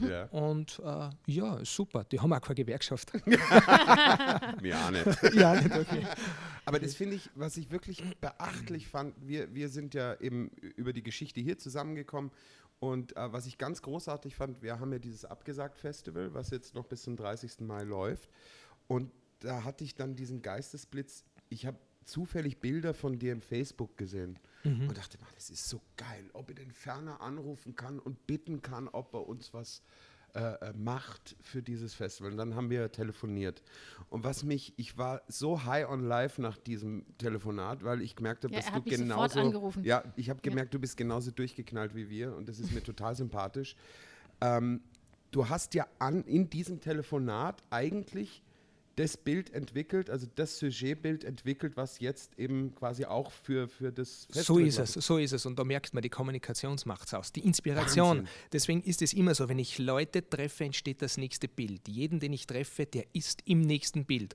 Ja. 0.00 0.24
Und 0.26 0.80
äh, 0.84 1.10
ja, 1.26 1.64
super. 1.64 2.04
Die 2.04 2.20
haben 2.20 2.32
auch 2.32 2.40
keine 2.40 2.56
Gewerkschaft. 2.56 3.12
Auch 3.24 4.90
nicht. 4.90 5.34
ja, 5.34 5.60
nicht 5.60 5.76
okay. 5.76 6.06
Aber 6.64 6.78
das 6.78 6.94
finde 6.94 7.16
ich, 7.16 7.30
was 7.34 7.56
ich 7.56 7.70
wirklich 7.70 8.02
beachtlich 8.20 8.88
fand, 8.88 9.14
wir, 9.20 9.54
wir 9.54 9.68
sind 9.68 9.94
ja 9.94 10.18
eben 10.20 10.48
über 10.76 10.92
die 10.92 11.02
Geschichte 11.02 11.40
hier 11.40 11.58
zusammengekommen 11.58 12.30
und 12.80 13.16
äh, 13.16 13.32
was 13.32 13.46
ich 13.46 13.58
ganz 13.58 13.82
großartig 13.82 14.34
fand, 14.34 14.62
wir 14.62 14.80
haben 14.80 14.92
ja 14.92 14.98
dieses 14.98 15.24
Abgesagt-Festival, 15.24 16.34
was 16.34 16.50
jetzt 16.50 16.74
noch 16.74 16.86
bis 16.86 17.02
zum 17.02 17.16
30. 17.16 17.60
Mai 17.60 17.82
läuft 17.82 18.30
und 18.88 19.10
da 19.40 19.64
hatte 19.64 19.84
ich 19.84 19.94
dann 19.94 20.16
diesen 20.16 20.42
Geistesblitz, 20.42 21.24
ich 21.50 21.66
habe 21.66 21.78
zufällig 22.04 22.60
Bilder 22.60 22.94
von 22.94 23.18
dir 23.18 23.32
im 23.32 23.42
Facebook 23.42 23.96
gesehen 23.96 24.38
und 24.64 24.96
dachte, 24.96 25.18
"Mann, 25.20 25.30
das 25.34 25.50
ist 25.50 25.68
so 25.68 25.80
geil, 25.96 26.24
ob 26.32 26.48
ich 26.50 26.56
den 26.56 26.72
Ferner 26.72 27.20
anrufen 27.20 27.76
kann 27.76 27.98
und 27.98 28.26
bitten 28.26 28.62
kann, 28.62 28.88
ob 28.88 29.12
er 29.14 29.26
uns 29.28 29.52
was 29.52 29.82
äh, 30.36 30.40
äh, 30.40 30.72
macht 30.72 31.36
für 31.42 31.62
dieses 31.62 31.94
Festival. 31.94 32.32
Und 32.32 32.38
dann 32.38 32.56
haben 32.56 32.68
wir 32.68 32.90
telefoniert. 32.90 33.62
Und 34.10 34.24
was 34.24 34.42
mich, 34.42 34.72
ich 34.76 34.98
war 34.98 35.22
so 35.28 35.64
high 35.64 35.88
on 35.88 36.02
life 36.02 36.42
nach 36.42 36.56
diesem 36.58 37.04
Telefonat, 37.18 37.84
weil 37.84 38.02
ich 38.02 38.16
gemerkt 38.16 38.42
habe, 38.42 38.52
Ja, 38.52 38.60
dass 38.62 38.72
du 38.72 38.82
genauso. 38.82 39.38
angerufen. 39.38 39.84
Ja, 39.84 40.02
ich 40.16 40.30
habe 40.30 40.40
gemerkt, 40.40 40.74
du 40.74 40.80
bist 40.80 40.96
genauso 40.96 41.30
durchgeknallt 41.30 41.94
wie 41.94 42.08
wir 42.10 42.34
und 42.34 42.48
das 42.48 42.58
ist 42.58 42.72
mir 42.72 42.82
total 42.82 43.14
sympathisch. 43.14 43.76
Ähm, 44.40 44.80
du 45.30 45.48
hast 45.48 45.72
ja 45.74 45.86
an, 46.00 46.24
in 46.24 46.50
diesem 46.50 46.80
Telefonat 46.80 47.62
eigentlich 47.70 48.42
das 48.96 49.16
Bild 49.16 49.50
entwickelt, 49.52 50.08
also 50.10 50.26
das 50.34 50.58
Sujetbild 50.58 51.24
entwickelt, 51.24 51.76
was 51.76 51.98
jetzt 52.00 52.38
eben 52.38 52.74
quasi 52.74 53.04
auch 53.04 53.30
für, 53.32 53.68
für 53.68 53.92
das 53.92 54.26
So 54.30 54.34
Festival 54.34 54.66
ist 54.66 54.78
es, 54.78 54.92
so 54.92 55.18
ist 55.18 55.32
es. 55.32 55.46
Und 55.46 55.58
da 55.58 55.64
merkt 55.64 55.94
man, 55.94 56.02
die 56.02 56.08
Kommunikationsmacht 56.08 57.12
aus, 57.14 57.32
die 57.32 57.40
Inspiration. 57.40 58.18
Wahnsinn. 58.18 58.28
Deswegen 58.52 58.82
ist 58.82 59.02
es 59.02 59.12
immer 59.12 59.34
so, 59.34 59.48
wenn 59.48 59.58
ich 59.58 59.78
Leute 59.78 60.28
treffe, 60.28 60.64
entsteht 60.64 61.02
das 61.02 61.16
nächste 61.16 61.48
Bild. 61.48 61.88
Jeden, 61.88 62.20
den 62.20 62.32
ich 62.32 62.46
treffe, 62.46 62.86
der 62.86 63.04
ist 63.12 63.42
im 63.46 63.62
nächsten 63.62 64.04
Bild. 64.04 64.34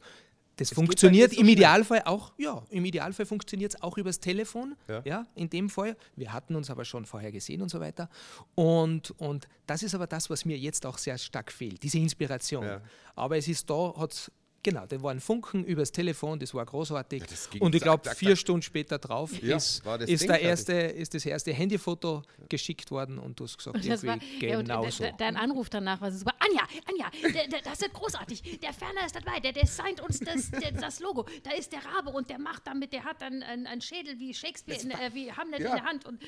Das 0.57 0.69
geht 0.69 0.75
funktioniert 0.75 1.31
so 1.31 1.39
im. 1.39 1.47
Idealfall 1.47 2.01
auch, 2.03 2.33
ja, 2.37 2.61
im 2.69 2.83
Idealfall 2.83 3.25
funktioniert 3.25 3.75
es 3.75 3.81
auch 3.81 3.97
übers 3.97 4.19
Telefon, 4.19 4.75
Ja. 4.89 5.01
ja. 5.05 5.27
in 5.35 5.49
dem 5.49 5.69
Fall. 5.69 5.95
Wir 6.17 6.33
hatten 6.33 6.53
uns 6.55 6.69
aber 6.69 6.83
schon 6.83 7.05
vorher 7.05 7.31
gesehen 7.31 7.61
und 7.61 7.69
so 7.69 7.79
weiter. 7.79 8.09
Und, 8.55 9.11
und 9.11 9.47
das 9.67 9.83
ist 9.83 9.95
aber 9.95 10.05
das, 10.05 10.29
was 10.29 10.43
mir 10.43 10.57
jetzt 10.57 10.85
auch 10.85 10.97
sehr 10.97 11.17
stark 11.17 11.51
fehlt, 11.53 11.81
diese 11.83 11.97
Inspiration. 11.97 12.65
Ja. 12.65 12.81
Aber 13.15 13.37
es 13.37 13.47
ist 13.47 13.69
da, 13.69 13.93
hat 13.95 14.29
Genau, 14.61 14.85
da 14.85 15.01
waren 15.01 15.21
Funken 15.21 15.63
übers 15.63 15.91
Telefon, 15.93 16.37
das 16.39 16.53
war 16.53 16.65
großartig. 16.65 17.21
Ja, 17.21 17.27
das 17.29 17.49
und 17.59 17.75
ich 17.75 17.81
glaube, 17.81 18.09
vier 18.13 18.31
zack. 18.31 18.37
Stunden 18.39 18.61
später 18.61 18.97
drauf 18.99 19.31
Ja, 19.41 19.55
ist, 19.55 19.85
war 19.85 19.97
das 19.97 20.09
ist, 20.09 20.27
der 20.27 20.41
erste, 20.41 20.73
ist 20.73 21.13
das 21.13 21.25
erste 21.25 21.53
Handyfoto 21.53 22.23
geschickt 22.49 22.91
worden 22.91 23.19
und 23.19 23.39
du 23.39 23.45
hast 23.45 23.57
gesagt, 23.57 23.77
Und 23.77 23.87
das 23.87 24.05
war, 24.05 24.15
irgendwie 24.15 24.47
ja, 24.47 24.57
und 24.59 24.65
genau 24.65 24.89
so. 24.89 25.03
de- 25.05 25.13
dein 25.17 25.37
Anruf 25.37 25.69
danach 25.69 26.01
war 26.01 26.11
so 26.11 26.17
super. 26.17 26.33
Anja, 26.39 26.63
Anja, 26.89 27.09
der, 27.33 27.47
der, 27.47 27.61
das 27.61 27.79
ist 27.81 27.93
großartig. 27.93 28.59
Der 28.59 28.73
Ferner 28.73 29.05
ist 29.05 29.15
dabei, 29.15 29.39
der 29.39 29.53
designt 29.53 30.01
uns 30.01 30.19
das, 30.19 30.51
der, 30.51 30.73
das 30.73 30.99
Logo. 30.99 31.25
Da 31.43 31.51
ist 31.51 31.71
der 31.71 31.79
Rabe 31.85 32.09
und 32.09 32.29
der 32.29 32.39
macht 32.39 32.67
damit, 32.67 32.91
der 32.91 33.05
hat 33.05 33.21
dann 33.21 33.41
einen, 33.43 33.65
einen 33.65 33.79
Schädel 33.81 34.19
wie 34.19 34.33
Shakespeare, 34.33 34.81
in, 34.81 34.91
äh, 34.91 35.11
wie 35.13 35.31
Hamlet 35.31 35.61
Ja. 35.61 35.69
in 35.69 35.75
der 35.77 35.85
Hand. 35.85 36.05
Und 36.05 36.21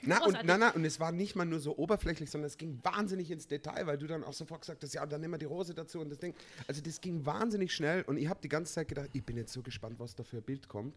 Na 0.00 0.16
und, 0.16 0.22
großartig. 0.24 0.46
na, 0.46 0.56
na, 0.56 0.70
und 0.70 0.84
es 0.86 0.98
war 0.98 1.12
nicht 1.12 1.36
mal 1.36 1.44
nur 1.44 1.60
so 1.60 1.76
oberflächlich, 1.76 2.30
sondern 2.30 2.46
es 2.48 2.56
ging 2.56 2.80
wahnsinnig 2.82 3.30
ins 3.30 3.46
Detail, 3.48 3.86
weil 3.86 3.98
du 3.98 4.06
dann 4.06 4.24
auch 4.24 4.32
sofort 4.32 4.62
gesagt 4.62 4.82
hast, 4.82 4.94
ja, 4.94 5.04
dann 5.04 5.20
nehmen 5.20 5.34
wir 5.34 5.38
die 5.38 5.44
Rose 5.44 5.74
dazu 5.74 6.00
und 6.00 6.08
das 6.08 6.18
Ding. 6.18 6.34
Also 6.66 6.80
das 6.80 7.00
ging 7.02 7.26
wahnsinnig 7.26 7.49
schnell 7.72 8.02
und 8.02 8.16
ich 8.16 8.28
habe 8.28 8.40
die 8.40 8.48
ganze 8.48 8.72
Zeit 8.72 8.88
gedacht, 8.88 9.10
ich 9.12 9.24
bin 9.24 9.36
jetzt 9.36 9.52
so 9.52 9.62
gespannt, 9.62 9.98
was 9.98 10.14
da 10.14 10.22
für 10.22 10.38
ein 10.38 10.42
Bild 10.42 10.68
kommt. 10.68 10.94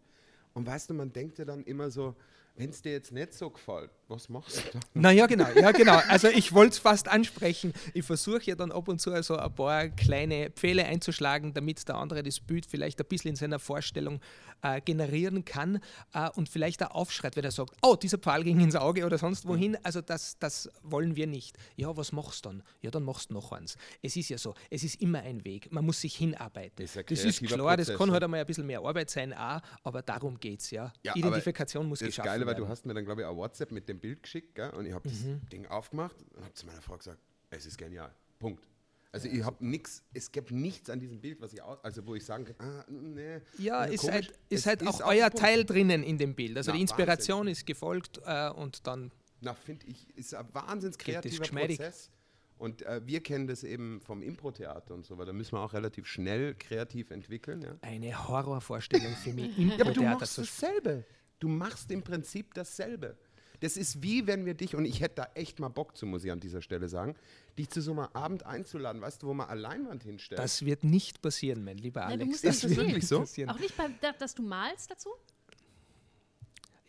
Und 0.53 0.67
weißt 0.67 0.89
du, 0.89 0.93
man 0.93 1.11
denkt 1.11 1.39
ja 1.39 1.45
dann 1.45 1.63
immer 1.63 1.89
so, 1.89 2.15
wenn 2.55 2.69
es 2.69 2.81
dir 2.81 2.91
jetzt 2.91 3.11
nicht 3.11 3.33
so 3.33 3.49
gefällt, 3.49 3.89
was 4.13 4.30
machst 4.30 4.58
du 4.58 4.62
dann? 4.73 4.82
Naja, 4.93 5.26
genau, 5.26 5.47
ja, 5.56 5.71
genau. 5.71 5.99
Also 6.08 6.28
ich 6.28 6.54
wollte 6.54 6.73
es 6.73 6.78
fast 6.78 7.08
ansprechen. 7.08 7.73
Ich 7.93 8.06
versuche 8.06 8.43
ja 8.43 8.56
dann 8.56 8.71
ab 8.71 8.88
und 8.88 9.02
zu 9.02 9.12
also 9.12 9.38
ein 9.38 9.54
paar 9.54 9.89
kleine 9.89 10.52
Pfähle 10.52 10.86
einzuschlagen, 10.86 11.54
damit 11.54 11.88
der 11.88 11.95
andere 11.95 12.23
das 12.23 12.39
Bild 12.39 12.65
vielleicht 12.65 12.99
ein 13.02 13.08
bisschen 13.08 13.32
in 13.32 13.36
seiner 13.36 13.60
Vorstellung 13.60 14.19
äh, 14.62 14.82
generieren 14.82 15.43
kann 15.45 15.80
äh, 16.13 16.30
und 16.36 16.49
vielleicht 16.49 16.84
auch 16.84 16.91
aufschreit, 16.91 17.36
wenn 17.36 17.43
er 17.43 17.52
sagt, 17.52 17.76
oh, 17.82 17.95
dieser 17.95 18.17
Pfahl 18.17 18.43
ging 18.43 18.60
ins 18.60 18.76
Auge 18.76 19.06
oder 19.06 19.17
sonst 19.17 19.47
wohin. 19.47 19.78
Also 19.84 20.02
das, 20.02 20.38
das 20.39 20.69
wollen 20.84 21.15
wir 21.15 21.28
nicht. 21.28 21.58
Ja, 21.76 21.95
was 21.97 22.12
machst 22.12 22.45
du 22.45 22.49
dann? 22.49 22.63
Ja, 22.82 22.91
dann 22.91 23.04
machst 23.04 23.30
du 23.30 23.34
noch 23.34 23.52
eins. 23.52 23.76
Es 24.02 24.15
ist 24.15 24.30
ja 24.30 24.38
so, 24.38 24.54
es 24.69 24.84
ist 24.84 25.02
immer 25.02 25.19
ein 25.19 25.43
Weg. 25.43 25.71
Man 25.71 25.86
muss 25.86 25.99
sich 26.02 26.15
hinarbeiten. 26.15 26.84
Ist 26.84 26.97
ein 26.97 27.06
das 27.10 27.23
ist 27.23 27.41
klar, 27.43 27.76
das 27.78 27.88
Prozess, 27.88 27.97
kann 27.97 28.08
ja. 28.08 28.13
halt 28.13 28.23
einmal 28.23 28.39
ein 28.39 28.45
bisschen 28.45 28.65
mehr 28.65 28.80
Arbeit 28.80 29.10
sein, 29.10 29.34
auch, 29.34 29.60
aber 29.84 30.02
darum 30.02 30.39
geht 30.39 30.62
es, 30.62 30.71
ja. 30.71 30.93
Ja, 31.04 31.15
Identifikation 31.15 31.88
muss 31.88 31.99
Das 31.99 32.08
geschaffen 32.08 32.28
Geile 32.28 32.45
war, 32.45 32.54
werden. 32.54 32.63
du 32.63 32.69
hast 32.69 32.86
mir 32.86 32.93
dann, 32.93 33.06
glaube 33.06 33.21
ich, 33.21 33.28
auch 33.28 33.36
WhatsApp 33.36 33.71
mit 33.71 33.89
dem 33.89 33.99
Bild 34.03 34.21
geschickt 34.21 34.55
gell? 34.55 34.69
und 34.71 34.85
ich 34.85 34.93
habe 34.93 35.07
das 35.09 35.19
Ding 35.51 35.65
aufgemacht 35.67 36.15
und 36.35 36.43
habe 36.43 36.53
zu 36.53 36.65
meiner 36.65 36.81
Frau 36.81 36.97
gesagt, 36.97 37.19
es 37.49 37.65
ist 37.65 37.77
genial. 37.77 38.13
Punkt. 38.37 38.67
Also 39.13 39.29
ich 39.29 39.45
habe 39.45 39.63
nichts, 39.65 40.03
es 40.13 40.31
gibt 40.31 40.51
nichts 40.51 40.89
an 40.89 40.99
diesem 40.99 41.21
Bild, 41.21 41.39
was 41.39 41.53
ich 41.53 41.61
aus, 41.61 41.77
also 41.83 42.05
wo 42.05 42.15
ich 42.15 42.25
sagen 42.25 42.45
kann, 42.45 42.55
ah, 42.59 42.83
nee. 42.89 43.39
Ja, 43.59 43.85
ist 43.85 44.01
komisch. 44.01 44.13
halt, 44.13 44.27
ist 44.49 44.59
Es 44.61 44.65
halt 44.65 44.85
auch 44.85 44.99
ein 45.01 45.17
euer. 45.19 45.29
Teil 45.31 45.63
drinnen 45.63 46.03
in 46.03 46.17
dem 46.17 46.35
Bild. 46.35 46.57
Also 46.57 46.71
Na, 46.71 46.75
die 46.75 46.81
Inspiration 46.81 47.47
ist 47.47 47.65
gefolgt 47.65 48.19
äh, 48.25 48.49
und 48.49 48.85
dann 48.87 49.11
Na, 49.39 49.53
finde 49.53 49.85
ich, 49.87 50.17
ist 50.17 50.33
ein 50.33 50.47
wahnsinns 50.51 50.97
kreativer. 50.97 51.45
Prozess. 51.45 52.09
Und 52.57 52.81
äh, 52.83 53.01
wir 53.05 53.21
kennen 53.21 53.47
das 53.47 53.63
eben 53.63 54.01
vom 54.01 54.21
Impro-Theater 54.21 54.93
und 54.93 55.05
so, 55.05 55.17
weil 55.17 55.27
da 55.27 55.33
müssen 55.33 55.53
wir 55.53 55.61
auch 55.61 55.73
relativ 55.73 56.07
schnell 56.07 56.55
kreativ 56.55 57.11
entwickeln. 57.11 57.61
Ja, 57.61 57.77
eine 57.81 58.27
Horrorvorstellung 58.27 59.13
für 59.15 59.31
mich, 59.33 59.55
ja 59.57 59.75
aber 59.79 59.91
du 59.91 60.01
machst 60.03 60.33
zu 60.33 60.41
dasselbe. 60.41 61.05
Du 61.39 61.47
machst 61.49 61.91
im 61.91 62.01
Prinzip 62.01 62.53
dasselbe. 62.53 63.17
Das 63.63 63.78
ist 63.78 64.04
wie 64.04 64.28
wenn 64.28 64.45
wir 64.45 64.54
dich, 64.56 64.76
und 64.76 64.86
ich 64.86 64.99
hätte 65.02 65.15
da 65.15 65.28
echt 65.36 65.60
mal 65.60 65.69
Bock 65.69 65.95
zu, 65.95 66.06
muss 66.06 66.23
ich 66.26 66.32
an 66.32 66.39
dieser 66.39 66.62
Stelle 66.62 66.89
sagen, 66.89 67.15
dich 67.58 67.69
zu 67.69 67.82
so 67.82 67.91
einem 67.93 68.08
Abend 68.13 68.45
einzuladen, 68.45 69.02
weißt 69.02 69.23
du, 69.23 69.28
wo 69.28 69.34
man 69.34 69.47
eine 69.47 69.62
Leinwand 69.62 70.04
hinstellt. 70.04 70.39
Das 70.39 70.65
wird 70.65 70.84
nicht 70.84 71.21
passieren, 71.21 71.63
mein 71.63 71.78
lieber 71.78 72.02
Nein, 72.02 72.19
du 72.19 72.26
Alex. 72.26 72.43
Ist 72.43 72.63
das 72.63 72.71
spielen. 72.71 72.88
wirklich 72.88 73.08
so? 73.08 73.19
passieren. 73.21 73.49
Auch 73.49 73.60
nicht, 73.60 73.76
beim, 73.78 73.93
da- 74.02 74.12
dass 74.13 74.36
du 74.36 74.43
malst 74.43 74.91
dazu? 74.91 75.10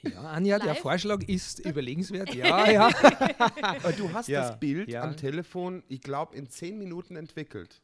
Ja, 0.03 0.21
Anja, 0.33 0.59
der 0.59 0.69
Live? 0.75 0.81
Vorschlag 0.81 1.23
ist 1.29 1.61
überlegenswert. 1.65 2.35
Ja, 2.35 2.69
ja. 2.71 2.89
Du 3.97 4.13
hast 4.13 4.29
Ja, 4.29 4.49
das 4.49 4.61
Bild 4.61 4.91
ja. 4.91 5.03
am 5.03 5.17
Telefon, 5.17 5.83
ich 5.89 6.01
glaube, 6.03 6.37
in 6.37 6.49
zehn 6.51 6.77
Minuten 6.79 7.17
entwickelt. 7.17 7.81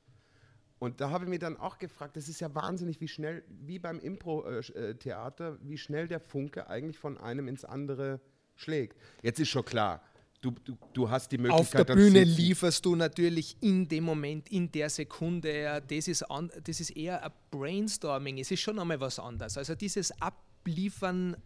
Und 0.78 1.00
da 1.00 1.10
habe 1.10 1.24
ich 1.24 1.30
mir 1.30 1.38
dann 1.38 1.56
auch 1.58 1.78
gefragt, 1.78 2.16
das 2.16 2.28
ist 2.28 2.40
ja 2.40 2.54
wahnsinnig, 2.54 3.00
wie 3.00 3.08
schnell, 3.08 3.44
wie 3.48 3.78
beim 3.78 4.00
Impro-Theater, 4.00 5.58
wie 5.62 5.78
schnell 5.78 6.08
der 6.08 6.20
Funke 6.20 6.68
eigentlich 6.68 6.98
von 6.98 7.18
einem 7.18 7.48
ins 7.48 7.64
andere 7.64 8.20
schlägt. 8.60 8.96
Jetzt 9.22 9.40
ist 9.40 9.48
schon 9.48 9.64
klar, 9.64 10.02
du, 10.40 10.50
du, 10.64 10.76
du 10.92 11.08
hast 11.10 11.30
die 11.32 11.38
Möglichkeit. 11.38 11.80
Auf 11.80 11.86
der 11.86 11.94
Bühne 11.94 12.24
zu- 12.24 12.30
lieferst 12.36 12.84
du 12.84 12.94
natürlich 12.96 13.56
in 13.60 13.88
dem 13.88 14.04
Moment, 14.04 14.48
in 14.50 14.70
der 14.70 14.90
Sekunde. 14.90 15.82
Das, 15.88 16.08
ist 16.08 16.22
an, 16.30 16.50
das 16.64 16.80
ist 16.80 16.90
eher 16.90 17.22
ein 17.24 17.32
Brainstorming. 17.50 18.38
Es 18.38 18.50
ist 18.50 18.60
schon 18.60 18.78
einmal 18.78 19.00
was 19.00 19.18
anderes. 19.18 19.56
Also 19.58 19.74
dieses 19.74 20.12
Abliefern 20.20 21.36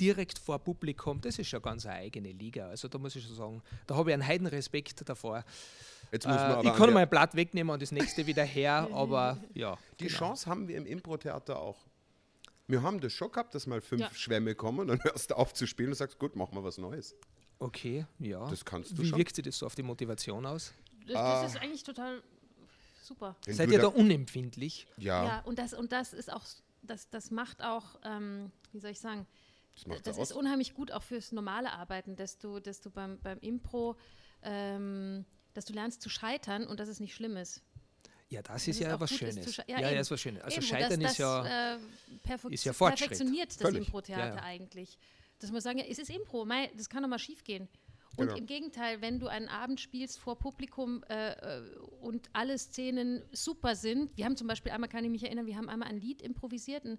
direkt 0.00 0.38
vor 0.38 0.58
Publikum, 0.58 1.20
das 1.22 1.38
ist 1.38 1.48
schon 1.48 1.62
ganz 1.62 1.86
eine 1.86 1.96
eigene 1.96 2.30
Liga. 2.32 2.68
Also 2.68 2.86
da 2.88 2.98
muss 2.98 3.16
ich 3.16 3.24
schon 3.24 3.34
sagen, 3.34 3.62
da 3.86 3.96
habe 3.96 4.10
ich 4.10 4.14
einen 4.14 4.26
Heidenrespekt 4.26 5.08
davor. 5.08 5.42
Jetzt 6.12 6.26
muss 6.26 6.36
man 6.36 6.44
Äh, 6.50 6.52
aber 6.52 6.62
ich 6.64 6.68
an 6.70 6.76
kann 6.76 6.86
der- 6.88 6.94
mal 6.94 7.00
ein 7.02 7.08
Blatt 7.08 7.34
wegnehmen 7.34 7.72
und 7.72 7.80
das 7.82 7.92
nächste 7.92 8.26
wieder 8.26 8.44
her, 8.44 8.88
aber 8.92 9.38
ja. 9.54 9.76
Die 9.98 10.06
genau. 10.06 10.18
Chance 10.18 10.48
haben 10.50 10.68
wir 10.68 10.76
im 10.76 10.84
Impro-Theater 10.86 11.58
auch. 11.58 11.85
Wir 12.68 12.82
haben 12.82 13.00
das 13.00 13.12
schon 13.12 13.30
gehabt, 13.30 13.54
dass 13.54 13.66
mal 13.66 13.80
fünf 13.80 14.00
Ja. 14.02 14.12
Schwämme 14.14 14.54
kommen 14.54 14.80
und 14.80 14.88
dann 14.88 15.02
hörst 15.04 15.30
du 15.30 15.36
auf 15.36 15.54
zu 15.54 15.66
spielen 15.66 15.90
und 15.90 15.94
sagst, 15.94 16.18
gut, 16.18 16.34
machen 16.36 16.54
wir 16.56 16.64
was 16.64 16.78
Neues. 16.78 17.14
Okay, 17.58 18.06
ja. 18.18 18.48
Das 18.50 18.64
kannst 18.64 18.92
du 18.98 19.02
Wie 19.02 19.06
schon. 19.08 19.18
wirkt 19.18 19.34
sich 19.36 19.44
das 19.44 19.58
so 19.58 19.66
auf 19.66 19.74
die 19.74 19.82
Motivation 19.82 20.44
aus? 20.44 20.72
Das, 21.06 21.14
das 21.14 21.54
ist 21.54 21.62
eigentlich 21.62 21.84
total 21.84 22.22
super. 23.02 23.36
Wenn 23.46 23.54
Seid 23.54 23.70
ihr 23.70 23.78
da 23.78 23.84
da- 23.84 23.88
unempfindlich? 23.96 24.86
Ja, 24.96 25.24
Ja, 25.24 25.40
und 25.42 25.58
das, 25.58 25.72
und 25.72 25.92
das 25.92 26.12
ist 26.12 26.30
auch, 26.32 26.44
das, 26.82 27.08
das 27.10 27.30
macht 27.30 27.62
auch, 27.62 27.98
ähm, 28.04 28.50
wie 28.72 28.80
soll 28.80 28.90
ich 28.90 29.00
sagen, 29.00 29.26
das 29.86 30.02
das 30.02 30.18
ist 30.18 30.32
unheimlich 30.32 30.74
gut 30.74 30.90
auch 30.90 31.02
fürs 31.02 31.32
normale 31.32 31.70
Arbeiten, 31.72 32.16
dass 32.16 32.38
du, 32.38 32.60
dass 32.60 32.80
du 32.80 32.90
beim, 32.90 33.18
beim 33.20 33.38
Impro, 33.40 33.96
ähm, 34.42 35.24
dass 35.54 35.66
du 35.66 35.72
lernst 35.74 36.02
zu 36.02 36.08
scheitern 36.08 36.66
und 36.66 36.80
dass 36.80 36.88
es 36.88 36.98
nicht 37.00 37.14
schlimm 37.14 37.36
ist. 37.36 37.62
Ja, 38.28 38.42
das, 38.42 38.54
Dass 38.54 38.68
ist 38.68 38.80
ja 38.80 38.98
was 38.98 39.10
Schönes. 39.10 39.56
ja, 39.56 39.64
ja, 39.80 39.90
ja, 39.90 40.00
ist 40.00 40.10
was 40.10 40.20
Schönes. 40.20 40.42
Also 40.42 40.56
Eben, 40.56 40.66
Scheitern 40.66 41.00
das, 41.00 41.12
ist 41.12 41.18
ja. 41.18 41.74
äh, 41.74 41.78
ist 42.50 42.64
ja 42.64 42.72
Fortschritt. 42.72 43.08
perfektioniert 43.10 43.50
das 43.50 43.56
Völlig. 43.58 43.86
Impro-Theater 43.86 44.26
Ja, 44.28 44.34
ja. 44.36 44.42
eigentlich. 44.42 44.98
Dass 45.38 45.52
man 45.52 45.60
sagen, 45.60 45.78
ja, 45.78 45.84
es 45.88 45.98
ist 45.98 46.10
Impro, 46.10 46.44
mei, 46.44 46.70
das 46.76 46.88
kann 46.88 47.02
doch 47.02 47.08
mal 47.08 47.18
schief 47.18 47.44
gehen. 47.44 47.68
Und 48.16 48.28
Genau. 48.28 48.38
im 48.38 48.46
Gegenteil, 48.46 49.00
wenn 49.02 49.20
du 49.20 49.28
einen 49.28 49.48
Abend 49.48 49.78
spielst 49.80 50.18
vor 50.18 50.38
Publikum 50.38 51.04
äh, 51.08 51.32
äh, 51.32 51.62
und 52.00 52.28
alle 52.32 52.58
Szenen 52.58 53.22
super 53.30 53.76
sind, 53.76 54.16
wir 54.16 54.24
haben 54.24 54.36
zum 54.36 54.46
Beispiel 54.48 54.72
einmal, 54.72 54.88
kann 54.88 55.04
ich 55.04 55.10
mich 55.10 55.22
erinnern, 55.22 55.46
wir 55.46 55.56
haben 55.56 55.68
einmal 55.68 55.88
ein 55.88 56.00
Lied 56.00 56.22
improvisiert, 56.22 56.84
ein, 56.84 56.98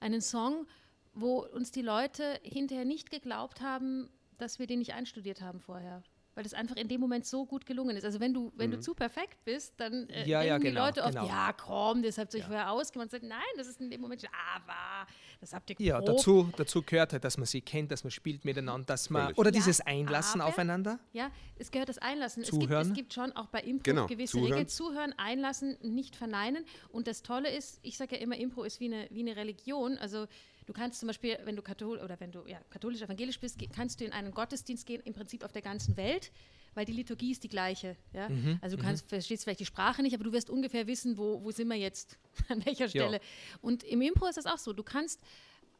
einen 0.00 0.22
Song, 0.22 0.66
wo 1.12 1.44
uns 1.44 1.70
die 1.72 1.82
Leute 1.82 2.40
hinterher 2.42 2.86
nicht 2.86 3.10
geglaubt 3.10 3.60
haben, 3.60 4.08
dass 4.38 4.58
wir 4.58 4.66
den 4.66 4.78
nicht 4.78 4.94
einstudiert 4.94 5.42
haben 5.42 5.60
vorher. 5.60 6.02
Weil 6.34 6.44
das 6.44 6.54
einfach 6.54 6.76
in 6.76 6.86
dem 6.86 7.00
Moment 7.00 7.26
so 7.26 7.44
gut 7.44 7.66
gelungen 7.66 7.96
ist. 7.96 8.04
Also 8.04 8.20
wenn 8.20 8.32
du, 8.32 8.52
wenn 8.56 8.70
du 8.70 8.78
zu 8.78 8.94
perfekt 8.94 9.44
bist, 9.44 9.74
dann 9.78 10.08
äh, 10.08 10.26
Ja, 10.28 10.42
ja, 10.42 10.54
denken 10.58 10.68
genau, 10.74 10.86
die 10.90 10.98
Leute 11.00 11.02
oft, 11.02 11.14
genau. 11.14 11.26
ja 11.26 11.52
komm, 11.52 12.02
das 12.02 12.18
habt 12.18 12.32
ihr 12.34 12.38
euch 12.38 12.42
Ja. 12.42 12.46
vorher 12.48 12.70
ausgemacht. 12.70 13.06
Und 13.06 13.10
sagt, 13.10 13.24
nein, 13.24 13.40
das 13.56 13.66
ist 13.66 13.80
in 13.80 13.90
dem 13.90 14.00
Moment, 14.00 14.24
aber 14.54 15.06
das 15.40 15.52
habt 15.52 15.68
ihr 15.70 15.76
Ja, 15.80 15.98
geprobt. 15.98 16.18
dazu, 16.20 16.52
dazu 16.56 16.82
gehört 16.82 17.12
halt, 17.12 17.24
dass 17.24 17.36
man 17.36 17.46
sie 17.46 17.60
kennt, 17.60 17.90
dass 17.90 18.04
man 18.04 18.12
spielt 18.12 18.44
miteinander, 18.44 18.86
dass 18.86 19.10
man. 19.10 19.22
Völlig. 19.24 19.38
Oder 19.38 19.50
Ja, 19.50 19.54
dieses 19.56 19.80
Einlassen 19.80 20.40
aber- 20.40 20.50
aufeinander. 20.50 21.00
Ja, 21.12 21.30
es 21.56 21.70
gehört 21.72 21.88
das 21.88 21.98
Einlassen. 21.98 22.42
Es 22.44 22.50
gibt, 22.50 22.62
Zuhören. 22.62 22.86
es 22.88 22.94
gibt 22.94 23.12
schon 23.12 23.32
auch 23.32 23.46
bei 23.46 23.60
Impro 23.62 23.82
Genau, 23.82 24.06
gewisse 24.06 24.32
zuhören. 24.32 24.52
Regeln. 24.52 24.68
Zuhören, 24.68 25.14
einlassen, 25.18 25.76
nicht 25.82 26.14
verneinen. 26.14 26.64
Und 26.90 27.08
das 27.08 27.22
Tolle 27.22 27.50
ist, 27.50 27.80
ich 27.82 27.96
sage 27.96 28.14
ja 28.16 28.22
immer, 28.22 28.36
Impro 28.36 28.62
ist 28.62 28.78
wie 28.78 28.86
eine, 28.86 29.08
wie 29.10 29.20
eine 29.20 29.34
Religion. 29.36 29.98
Also 29.98 30.26
du 30.70 30.74
kannst 30.74 31.00
zum 31.00 31.08
Beispiel, 31.08 31.36
wenn 31.44 31.56
du 31.56 31.62
kathol 31.62 31.98
oder 31.98 32.20
wenn 32.20 32.30
du 32.30 32.46
ja, 32.46 32.60
katholisch, 32.70 33.02
evangelisch 33.02 33.40
bist, 33.40 33.58
kannst 33.74 34.00
du 34.00 34.04
in 34.04 34.12
einen 34.12 34.30
Gottesdienst 34.30 34.86
gehen, 34.86 35.02
im 35.04 35.12
Prinzip 35.12 35.42
auf 35.44 35.50
der 35.50 35.62
ganzen 35.62 35.96
Welt, 35.96 36.30
weil 36.74 36.84
die 36.84 36.92
Liturgie 36.92 37.32
ist 37.32 37.42
die 37.42 37.48
gleiche. 37.48 37.96
Ja? 38.12 38.28
Mhm, 38.28 38.60
Also 38.62 38.76
du 38.76 38.82
kannst, 38.84 39.08
verstehst 39.08 39.42
vielleicht 39.42 39.58
die 39.58 39.66
Sprache 39.66 40.00
nicht, 40.02 40.14
aber 40.14 40.22
du 40.22 40.32
wirst 40.32 40.48
ungefähr 40.48 40.86
wissen, 40.86 41.18
wo, 41.18 41.42
wo 41.42 41.50
sind 41.50 41.66
wir 41.66 41.74
jetzt, 41.76 42.18
an 42.48 42.64
welcher 42.64 42.88
Stelle. 42.88 43.20
Und 43.60 43.82
im 43.82 44.00
Impro 44.00 44.28
ist 44.28 44.36
das 44.36 44.46
auch 44.46 44.58
so. 44.58 44.72
Du 44.72 44.84
kannst 44.84 45.20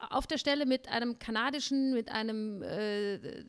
auf 0.09 0.27
der 0.27 0.39
Stelle 0.39 0.65
mit 0.67 0.89
einem 0.89 1.19
kanadischen, 1.19 1.93
mit 1.93 2.11
einem 2.11 2.63
äh, 2.63 3.15
äh, 3.17 3.45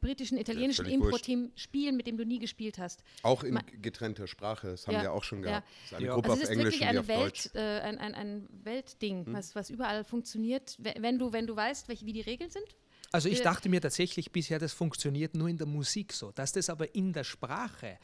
britischen, 0.00 0.36
italienischen. 0.38 0.86
Impro-Team 0.86 1.52
spielen, 1.54 1.96
mit 1.96 2.06
dem 2.06 2.16
du 2.16 2.24
nie 2.24 2.38
gespielt 2.40 2.78
hast. 2.78 3.04
Auch 3.22 3.44
in 3.44 3.54
Ma- 3.54 3.62
getrennter 3.80 4.26
Sprache, 4.26 4.68
das 4.68 4.86
haben 4.86 4.94
Ja, 4.94 5.02
wir 5.02 5.12
auch 5.12 5.22
schon 5.24 5.38
ja. 5.42 5.44
gehabt. 5.60 5.68
Das 5.68 5.92
ist 5.92 5.96
eine 5.98 6.06
Ja. 6.06 6.14
Gruppe 6.14 6.30
Also 6.30 6.42
es 6.42 6.48
auf 6.48 6.50
ist 6.52 6.58
Englisch 6.58 6.74
wirklich 6.80 6.88
eine. 6.88 6.98
Hm. 7.00 7.08
Welt, 7.08 7.50
äh, 7.54 7.58
ein, 7.80 7.98
ein, 7.98 8.14
ein 8.14 8.48
Weltding, 8.64 9.24
was, 9.28 9.54
was 9.54 9.70
überall 9.70 10.04
funktioniert, 10.04 10.76
we- 10.78 10.94
wenn 10.98 11.18
du, 11.18 11.32
wenn 11.32 11.46
du 11.46 11.54
weißt, 11.54 11.88
welche, 11.88 12.04
wie 12.06 12.12
die 12.12 12.22
Regeln 12.22 12.50
sind. 12.50 12.66
Also 13.12 13.28
ich 13.28 13.38
Wir- 13.38 13.44
dachte 13.44 13.68
mir 13.68 13.80
tatsächlich 13.80 14.32
bisher, 14.32 14.58
das 14.58 14.72
funktioniert 14.72 15.36
nur 15.36 15.48
in 15.48 15.56
der 15.56 15.68
Musik 15.68 16.12
so. 16.12 16.32
Dass 16.32 16.50
das 16.50 16.68
aber 16.68 16.94
in 16.96 17.12
der 17.12 17.22
Sprache, 17.22 17.86
äh, 17.86 17.96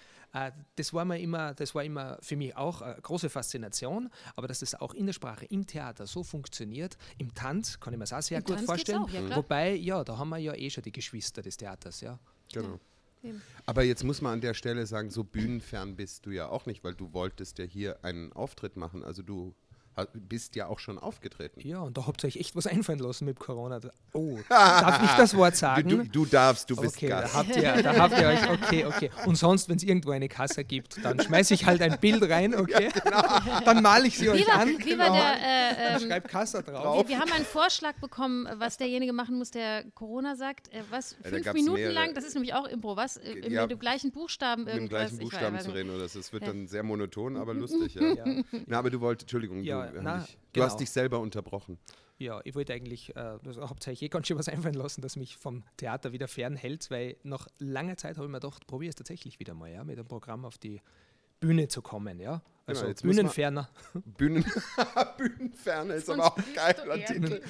das 0.77 0.93
war 0.93 1.05
mir 1.05 1.19
immer, 1.19 1.55
das 1.55 1.75
war 1.75 1.85
immer 1.85 2.19
für 2.21 2.37
mich 2.37 2.57
auch 2.57 2.83
eine 2.83 3.01
große 3.01 3.31
Faszination, 3.31 4.11
aber 4.37 4.49
dass 4.49 4.61
das 4.61 4.75
auch 4.75 4.95
in 4.95 5.07
der 5.07 5.13
Sprache, 5.13 5.45
im 5.47 5.67
Theater 5.67 6.07
so 6.07 6.23
funktioniert, 6.23 6.97
im 7.19 7.35
Tanz 7.35 7.81
kann 7.81 7.93
ich 7.93 7.99
mir 7.99 8.05
das 8.05 8.13
auch 8.13 8.23
sehr 8.23 8.39
Im 8.39 8.45
gut 8.45 8.57
Tanz 8.57 8.67
vorstellen. 8.67 8.99
auch, 8.99 9.11
ja, 9.11 9.23
klar. 9.23 9.39
Wobei, 9.39 9.75
ja, 9.75 10.05
da 10.05 10.19
haben 10.19 10.29
wir 10.29 10.39
ja 10.39 10.55
eh 10.55 10.71
schon 10.71 10.83
die 10.83 10.93
Geschwister 10.93 11.43
des 11.43 11.57
Theaters, 11.57 12.01
ja. 12.01 12.19
Genau. 12.53 12.79
Aber 13.67 13.83
jetzt 13.83 14.03
muss 14.03 14.23
man 14.23 14.35
an 14.35 14.41
der 14.41 14.55
Stelle 14.55 14.87
sagen, 14.87 15.11
so 15.11 15.25
bühnenfern 15.25 15.97
bist 15.97 16.27
du 16.27 16.31
ja 16.31 16.49
auch 16.49 16.67
nicht, 16.67 16.83
weil 16.85 16.95
du 16.95 17.13
wolltest 17.13 17.59
ja 17.59 17.65
hier 17.65 18.03
einen 18.05 18.33
Auftritt 18.33 18.77
machen. 18.77 19.05
Also 19.05 19.23
du 19.23 19.55
bist 20.15 20.57
ja 20.57 20.67
auch 20.67 20.79
schon 20.79 20.99
aufgetreten. 20.99 21.61
Ja, 21.63 21.81
und 21.81 21.97
da 21.99 22.07
habt 22.07 22.25
ihr 22.25 22.29
euch 22.29 22.37
echt 22.37 22.57
was 22.57 22.67
einfallen 22.67 22.99
lassen 23.01 23.25
mit 23.27 23.39
Corona. 23.39 23.81
Oh, 24.13 24.39
darf 24.49 25.03
ich 25.03 25.11
das 25.13 25.37
Wort 25.37 25.57
sagen? 25.57 25.89
Du, 25.89 26.03
du, 26.05 26.25
darfst, 26.25 26.71
du 26.71 26.77
bist 26.77 26.97
Okay, 26.97 27.09
da 27.09 27.21
Gast. 27.23 27.35
habt, 27.35 27.57
ihr, 27.57 27.83
da 27.83 27.95
habt 27.99 28.19
ihr 28.19 28.27
euch, 28.29 28.51
okay, 28.51 28.85
okay. 28.87 29.11
Und 29.27 29.37
sonst, 29.37 29.69
wenn 29.69 29.77
es 29.77 29.83
irgendwo 29.83 30.11
eine 30.13 30.29
Kasse 30.29 30.65
gibt, 30.65 31.05
dann 31.05 31.21
schmeiße 31.21 31.53
ich 31.55 31.67
halt 31.67 31.83
ein 31.83 31.99
Bild 32.01 32.23
rein, 32.31 32.55
okay? 32.59 32.89
Dann 33.65 33.83
male 33.83 34.07
ich 34.07 34.17
sie 34.19 34.27
Wie 34.27 34.31
euch 34.31 34.47
war, 34.49 34.61
an. 34.61 34.69
wie 34.79 34.99
war 34.99 35.11
der, 35.13 35.35
äh, 35.37 35.95
ähm, 35.97 36.01
Schreib 36.09 36.29
Kassa 36.29 36.63
drauf. 36.63 37.05
wir, 37.05 37.09
wir 37.09 37.19
haben 37.21 37.33
einen 37.33 37.45
Vorschlag 37.45 37.95
bekommen, 38.01 38.49
was 38.57 38.77
derjenige 38.79 39.13
machen 39.13 39.37
muss, 39.39 39.51
der 39.51 39.85
Corona 39.95 40.37
sagt. 40.37 40.73
Äh, 40.73 40.83
was, 40.91 41.17
da 41.23 41.29
fünf 41.31 41.45
gab's 41.45 41.55
Minuten 41.55 41.75
mehrere. 41.79 41.95
lang, 41.95 42.15
das 42.15 42.25
ist 42.25 42.35
nämlich 42.35 42.55
auch 42.55 42.67
Impro, 42.67 42.97
was? 42.97 43.17
Äh, 43.19 43.49
Ja. 43.51 43.63
mit 43.63 43.73
dem 43.73 43.79
gleichen 43.79 44.13
Buchstaben 44.13 44.65
mit 44.65 44.73
dem 44.75 44.85
irgendwas. 44.85 44.99
gleichen 45.11 45.15
ich 45.15 45.21
weiß- 45.21 45.31
Buchstaben 45.31 45.57
weiß 45.57 45.65
zu 45.65 45.71
reden 45.73 45.91
oder 45.91 46.09
so. 46.09 46.19
Es 46.21 46.33
wird 46.33 46.43
Ja. 46.43 46.49
dann 46.49 46.67
sehr 46.69 46.83
monoton, 46.83 47.37
aber 47.37 47.55
lustig. 47.55 47.95
Ja. 47.95 48.15
Ja. 48.15 48.25
Na, 48.67 48.79
aber 48.79 48.91
du 48.91 49.01
wolltest, 49.01 49.25
Entschuldigung, 49.25 49.63
Ja, 49.63 49.80
du, 49.89 49.93
wir 49.95 49.99
haben 50.01 50.05
na, 50.05 50.19
du 50.19 50.27
genau. 50.53 50.67
hast 50.67 50.79
dich 50.79 50.91
selber 50.91 51.21
unterbrochen. 51.21 51.79
Ja, 52.19 52.41
ich 52.45 52.55
wollte 52.55 52.75
eigentlich, 52.75 53.17
äh, 53.17 53.39
das 53.43 53.57
euch 53.57 54.03
eh 54.03 54.09
ganz 54.09 54.27
schön 54.27 54.39
was 54.39 54.49
einfallen 54.51 54.75
lassen, 54.75 55.01
dass 55.01 55.17
mich 55.17 55.37
vom 55.37 55.65
Theater 55.79 56.13
wieder 56.13 56.29
fernhält, 56.29 56.91
weil 56.91 57.17
nach 57.23 57.47
langer 57.59 57.97
Zeit 57.97 58.17
habe 58.17 58.27
ich 58.27 58.31
mir 58.31 58.41
gedacht, 58.41 58.67
probier 58.67 58.91
es 58.91 58.95
tatsächlich 58.95 59.41
wieder 59.41 59.55
mal, 59.55 59.71
ja, 59.71 59.85
mit 59.85 59.99
einem 59.99 60.07
Programm 60.07 60.45
auf 60.45 60.59
die 60.59 60.83
Bühne 61.41 61.69
zu 61.69 61.81
kommen, 61.81 62.21
ja. 62.21 62.43
Also 62.71 62.87
jetzt 62.87 63.05
muss 63.05 63.17
man- 63.17 63.25
Bühnenferner. 63.27 63.69
Bühnen, 64.19 64.45
Bühnenferne 65.19 65.95
ist 65.95 66.09
aber 66.11 66.27
auch 66.27 66.37
ein 66.37 66.45
geiler 66.55 67.05
Titel. 67.05 67.41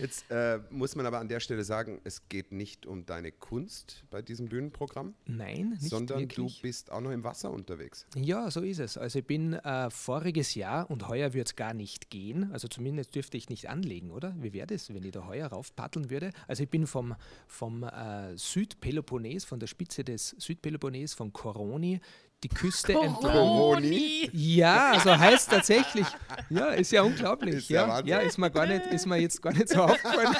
Jetzt 0.00 0.30
äh, 0.30 0.60
muss 0.70 0.94
man 0.96 1.06
aber 1.06 1.18
an 1.18 1.28
der 1.28 1.40
Stelle 1.40 1.64
sagen, 1.64 2.00
es 2.04 2.28
geht 2.28 2.52
nicht 2.52 2.86
um 2.86 3.06
deine 3.06 3.32
Kunst 3.32 4.04
bei 4.10 4.22
diesem 4.22 4.48
Bühnenprogramm, 4.48 5.14
Nein, 5.26 5.70
nicht 5.80 5.90
sondern 5.90 6.20
wirklich. 6.20 6.56
du 6.56 6.62
bist 6.62 6.90
auch 6.92 7.00
noch 7.00 7.10
im 7.10 7.24
Wasser 7.24 7.50
unterwegs. 7.50 8.06
Ja, 8.16 8.50
so 8.50 8.60
ist 8.60 8.78
es. 8.78 8.96
Also 8.96 9.18
ich 9.20 9.26
bin 9.26 9.54
äh, 9.54 9.90
voriges 9.90 10.54
Jahr 10.54 10.90
und 10.90 11.08
heuer 11.08 11.32
wird 11.32 11.48
es 11.48 11.56
gar 11.56 11.74
nicht 11.74 12.10
gehen. 12.10 12.50
Also 12.52 12.68
zumindest 12.68 13.14
dürfte 13.14 13.36
ich 13.36 13.48
nicht 13.48 13.68
anlegen, 13.68 14.10
oder? 14.10 14.34
Wie 14.38 14.52
wäre 14.52 14.66
das, 14.66 14.92
wenn 14.92 15.02
ich 15.04 15.12
da 15.12 15.26
heuer 15.26 15.48
raufpaddeln 15.48 16.10
würde? 16.10 16.30
Also 16.46 16.62
ich 16.62 16.68
bin 16.70 16.86
vom, 16.86 17.14
vom 17.46 17.82
äh, 17.84 18.36
Südpeloponnes, 18.36 19.44
von 19.44 19.60
der 19.60 19.66
Spitze 19.66 20.04
des 20.04 20.30
Südpeloponnes, 20.38 21.14
von 21.14 21.32
Koroni, 21.32 22.00
die 22.44 22.48
Küste 22.48 22.92
entlang. 22.92 23.32
Coroni. 23.32 24.30
Ja, 24.32 24.92
also 24.92 25.18
heißt 25.18 25.50
tatsächlich, 25.50 26.06
ja, 26.50 26.66
ist 26.68 26.92
ja 26.92 27.02
unglaublich. 27.02 27.56
Ist 27.56 27.70
ja 27.70 28.00
ja, 28.00 28.18
ist 28.18 28.38
mir 28.38 28.50
gar 28.50 28.66
nicht, 28.66 28.86
ist 28.86 29.06
mir 29.06 29.16
jetzt 29.16 29.42
gar 29.42 29.52
nicht 29.52 29.68
so 29.68 29.82
aufgefallen. 29.82 30.36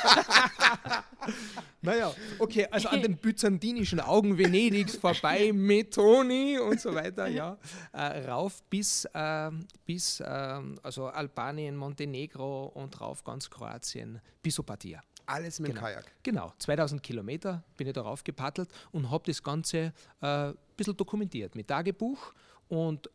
naja, 1.82 2.14
okay, 2.38 2.66
also 2.70 2.88
an 2.88 3.02
den 3.02 3.16
byzantinischen 3.16 4.00
Augen 4.00 4.38
Venedigs 4.38 4.96
vorbei, 4.96 5.50
Metoni 5.52 6.58
und 6.58 6.80
so 6.80 6.94
weiter, 6.94 7.26
ja, 7.26 7.58
äh, 7.92 8.28
rauf 8.28 8.62
bis, 8.70 9.08
ähm, 9.14 9.66
bis 9.84 10.22
ähm, 10.24 10.78
also 10.82 11.06
Albanien, 11.06 11.76
Montenegro 11.76 12.66
und 12.74 13.00
rauf 13.00 13.24
ganz 13.24 13.50
Kroatien, 13.50 14.20
bis 14.40 14.58
Opatia. 14.58 15.02
Alles 15.28 15.60
mit 15.60 15.68
dem 15.68 15.74
Genau. 15.74 15.86
Kajak. 15.86 16.12
Genau, 16.22 16.52
2000 16.58 17.02
Kilometer 17.02 17.62
bin 17.76 17.86
ich 17.86 17.92
darauf 17.92 18.24
gepaddelt 18.24 18.68
und 18.92 19.10
habe 19.10 19.24
das 19.26 19.42
Ganze 19.42 19.92
äh, 20.20 20.26
ein 20.26 20.54
bisschen 20.76 20.96
dokumentiert 20.96 21.54
mit 21.54 21.68
Tagebuch 21.68 22.32
und 22.68 23.10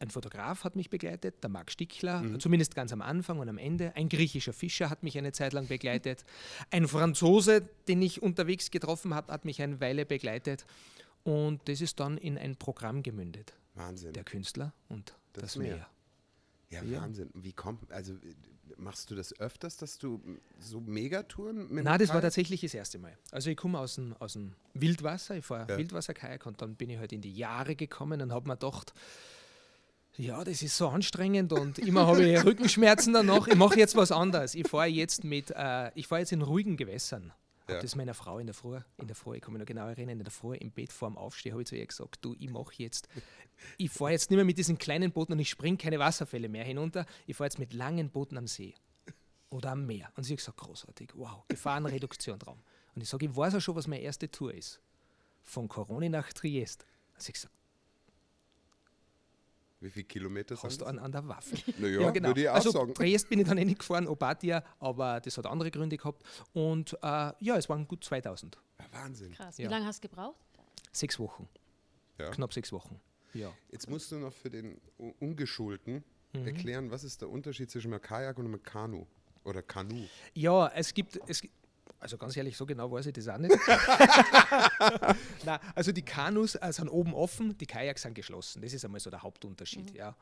ein 0.00 0.10
Fotograf 0.10 0.64
hat 0.64 0.74
mich 0.74 0.90
begleitet, 0.90 1.42
der 1.42 1.50
Marc 1.50 1.70
Stickler, 1.70 2.22
zumindest 2.40 2.74
ganz 2.74 2.92
am 2.92 3.00
Anfang 3.00 3.38
und 3.38 3.48
am 3.48 3.58
Ende. 3.58 3.94
Ein 3.94 4.08
griechischer 4.08 4.52
Fischer 4.52 4.90
hat 4.90 5.04
mich 5.04 5.16
eine 5.16 5.30
Zeit 5.30 5.52
lang 5.52 5.68
begleitet. 5.68 6.24
Ein 6.72 6.88
Franzose, 6.88 7.62
den 7.86 8.02
ich 8.02 8.20
unterwegs 8.20 8.72
getroffen 8.72 9.14
habe, 9.14 9.32
hat 9.32 9.44
mich 9.44 9.62
eine 9.62 9.80
Weile 9.80 10.04
begleitet. 10.04 10.66
Und 11.22 11.68
das 11.68 11.80
ist 11.80 12.00
dann 12.00 12.18
in 12.18 12.36
ein 12.36 12.56
Programm 12.56 13.02
gemündet. 13.04 13.54
Wahnsinn. 13.74 14.12
Der 14.12 14.24
Künstler 14.24 14.72
und 14.88 15.14
Das 15.32 15.42
das, 15.44 15.56
Meer. 15.56 15.76
Meer. 15.76 15.86
Ja, 16.70 16.82
Ja. 16.82 17.00
Wahnsinn. 17.02 17.30
Wie 17.32 17.52
kommt, 17.52 17.90
also 17.92 18.14
machst 18.76 19.10
du 19.10 19.14
das 19.14 19.38
öfters, 19.40 19.76
dass 19.76 19.98
du 19.98 20.20
so 20.58 20.80
Megatouren 20.80 21.72
mit 21.72 21.84
Nein, 21.84 21.98
das 21.98 22.10
war 22.10 22.20
tatsächlich 22.20 22.60
das 22.60 22.74
erste 22.74 22.98
Mal. 22.98 23.16
Also 23.30 23.50
ich 23.50 23.56
komme 23.56 23.78
aus 23.78 23.96
dem, 23.96 24.14
aus 24.18 24.34
dem 24.34 24.54
Wildwasser, 24.74 25.36
ich 25.36 25.44
fahre 25.44 25.70
Ja. 25.70 25.78
Wildwasserkajak 25.78 26.46
und 26.46 26.60
dann 26.62 26.74
bin 26.76 26.90
ich 26.90 26.98
halt 26.98 27.12
in 27.12 27.20
die 27.20 27.32
Jahre 27.34 27.76
gekommen 27.76 28.20
und 28.20 28.32
habe 28.32 28.48
mir 28.48 28.56
gedacht, 28.56 28.92
ja, 30.16 30.44
das 30.44 30.62
ist 30.62 30.76
so 30.76 30.88
anstrengend 30.88 31.52
und 31.52 31.78
immer 31.78 32.06
habe 32.06 32.24
ich 32.24 32.44
Rückenschmerzen 32.44 33.12
danach. 33.12 33.48
Ich 33.48 33.56
mache 33.56 33.78
jetzt 33.78 33.96
was 33.96 34.12
anderes. 34.12 34.54
Ich 34.54 34.68
fahre 34.68 34.86
jetzt 34.86 35.24
mit, 35.24 35.50
äh, 35.50 35.90
ich 35.94 36.06
fahre 36.06 36.20
jetzt 36.20 36.32
in 36.32 36.42
ruhigen 36.42 36.76
Gewässern. 36.76 37.32
Ja. 37.68 37.80
Das 37.80 37.96
meiner 37.96 38.12
Frau 38.12 38.38
in 38.38 38.46
der 38.46 38.54
Früh, 38.54 38.78
in 38.98 39.06
der 39.06 39.16
Früh, 39.16 39.36
ich 39.36 39.42
kann 39.42 39.54
mich 39.54 39.60
noch 39.60 39.66
genau 39.66 39.88
erinnern, 39.88 40.18
in 40.18 40.24
der 40.24 40.30
Früh 40.30 40.54
im 40.54 40.70
Bett 40.70 40.92
vorm 40.92 41.16
Aufstehen 41.16 41.52
habe 41.52 41.62
ich 41.62 41.68
zu 41.68 41.76
ihr 41.76 41.86
gesagt, 41.86 42.18
du, 42.20 42.34
ich 42.38 42.50
mache 42.50 42.74
jetzt, 42.76 43.08
ich 43.78 43.90
fahre 43.90 44.12
jetzt 44.12 44.30
nicht 44.30 44.36
mehr 44.36 44.44
mit 44.44 44.58
diesen 44.58 44.78
kleinen 44.78 45.12
Booten 45.12 45.32
und 45.32 45.38
ich 45.38 45.48
springe 45.48 45.76
keine 45.76 45.98
Wasserfälle 45.98 46.48
mehr 46.48 46.64
hinunter, 46.64 47.06
ich 47.26 47.36
fahre 47.36 47.46
jetzt 47.46 47.58
mit 47.58 47.72
langen 47.72 48.10
Booten 48.10 48.36
am 48.38 48.46
See 48.46 48.74
oder 49.50 49.72
am 49.72 49.86
Meer. 49.86 50.10
Und 50.16 50.24
sie 50.24 50.34
hat 50.34 50.38
gesagt, 50.38 50.58
großartig, 50.58 51.10
wow, 51.14 51.44
Gefahrenreduktion 51.48 52.38
Traum. 52.38 52.60
Und 52.94 53.02
ich 53.02 53.08
sage, 53.08 53.26
ich 53.26 53.36
weiß 53.36 53.54
auch 53.54 53.60
schon, 53.60 53.76
was 53.76 53.86
meine 53.86 54.02
erste 54.02 54.30
Tour 54.30 54.52
ist. 54.54 54.80
Von 55.42 55.68
Coroni 55.68 56.08
nach 56.08 56.32
Triest. 56.32 56.86
Und 57.14 57.22
sie 57.22 57.28
hat 57.28 57.34
gesagt, 57.34 57.54
Wie 59.80 59.90
viele 59.90 60.04
Kilometer 60.04 60.56
hast 60.62 60.80
du 60.80 60.84
an, 60.86 60.98
an 60.98 61.12
der 61.12 61.26
Waffe? 61.28 61.56
Naja, 61.78 62.14
würde 62.14 62.40
ich 62.40 62.48
auch 62.48 62.54
also 62.54 62.70
sagen. 62.70 62.94
Triest 62.94 63.28
bin 63.28 63.40
ich 63.40 63.48
dann 63.48 63.58
eh 63.58 63.64
nicht 63.64 63.80
gefahren, 63.80 64.08
Opatia, 64.08 64.64
aber 64.78 65.20
das 65.20 65.36
hat 65.38 65.46
andere 65.46 65.70
Gründe 65.70 65.96
gehabt. 65.96 66.22
Und 66.52 66.94
äh, 66.94 67.32
ja, 67.40 67.56
es 67.56 67.68
waren 67.68 67.86
gut 67.86 68.04
2000. 68.04 68.58
Ja, 68.78 68.86
Wahnsinn. 68.92 69.32
Krass. 69.32 69.58
Ja. 69.58 69.66
Wie 69.66 69.70
lange 69.70 69.86
hast 69.86 70.02
du 70.02 70.08
gebraucht? 70.08 70.36
Sechs 70.92 71.18
Wochen. 71.18 71.48
Ja. 72.18 72.30
Knapp 72.30 72.52
sechs 72.52 72.72
Wochen. 72.72 73.00
Ja. 73.34 73.52
Jetzt 73.70 73.88
musst 73.90 74.10
du 74.12 74.16
noch 74.16 74.32
für 74.32 74.50
den 74.50 74.80
Ungeschulten 75.20 76.02
Mhm. 76.32 76.46
erklären, 76.48 76.90
was 76.90 77.04
ist 77.04 77.20
der 77.20 77.28
Unterschied 77.30 77.70
zwischen 77.70 77.92
einem 77.92 78.02
Kajak 78.02 78.36
und 78.38 78.46
einem 78.46 78.60
Kanu? 78.62 79.06
Oder 79.44 79.62
Kanu? 79.62 80.04
Ja, 80.34 80.66
es 80.74 80.92
gibt, 80.94 81.20
es 81.28 81.40
gibt, 81.42 81.54
also 82.00 82.16
ganz 82.18 82.36
ehrlich, 82.36 82.56
so 82.56 82.66
genau 82.66 82.90
weiß 82.90 83.06
ich 83.06 83.12
das 83.12 83.28
auch 83.28 83.38
nicht. 83.38 83.54
Nein, 85.44 85.58
also 85.74 85.92
die 85.92 86.02
Kanus 86.02 86.54
äh, 86.56 86.72
sind 86.72 86.88
oben 86.88 87.14
offen, 87.14 87.56
die 87.58 87.66
Kajaks 87.66 88.02
sind 88.02 88.14
geschlossen. 88.14 88.62
Das 88.62 88.72
ist 88.72 88.84
einmal 88.84 89.00
so 89.00 89.10
der 89.10 89.22
Hauptunterschied. 89.22 89.94
Ja. 89.94 90.16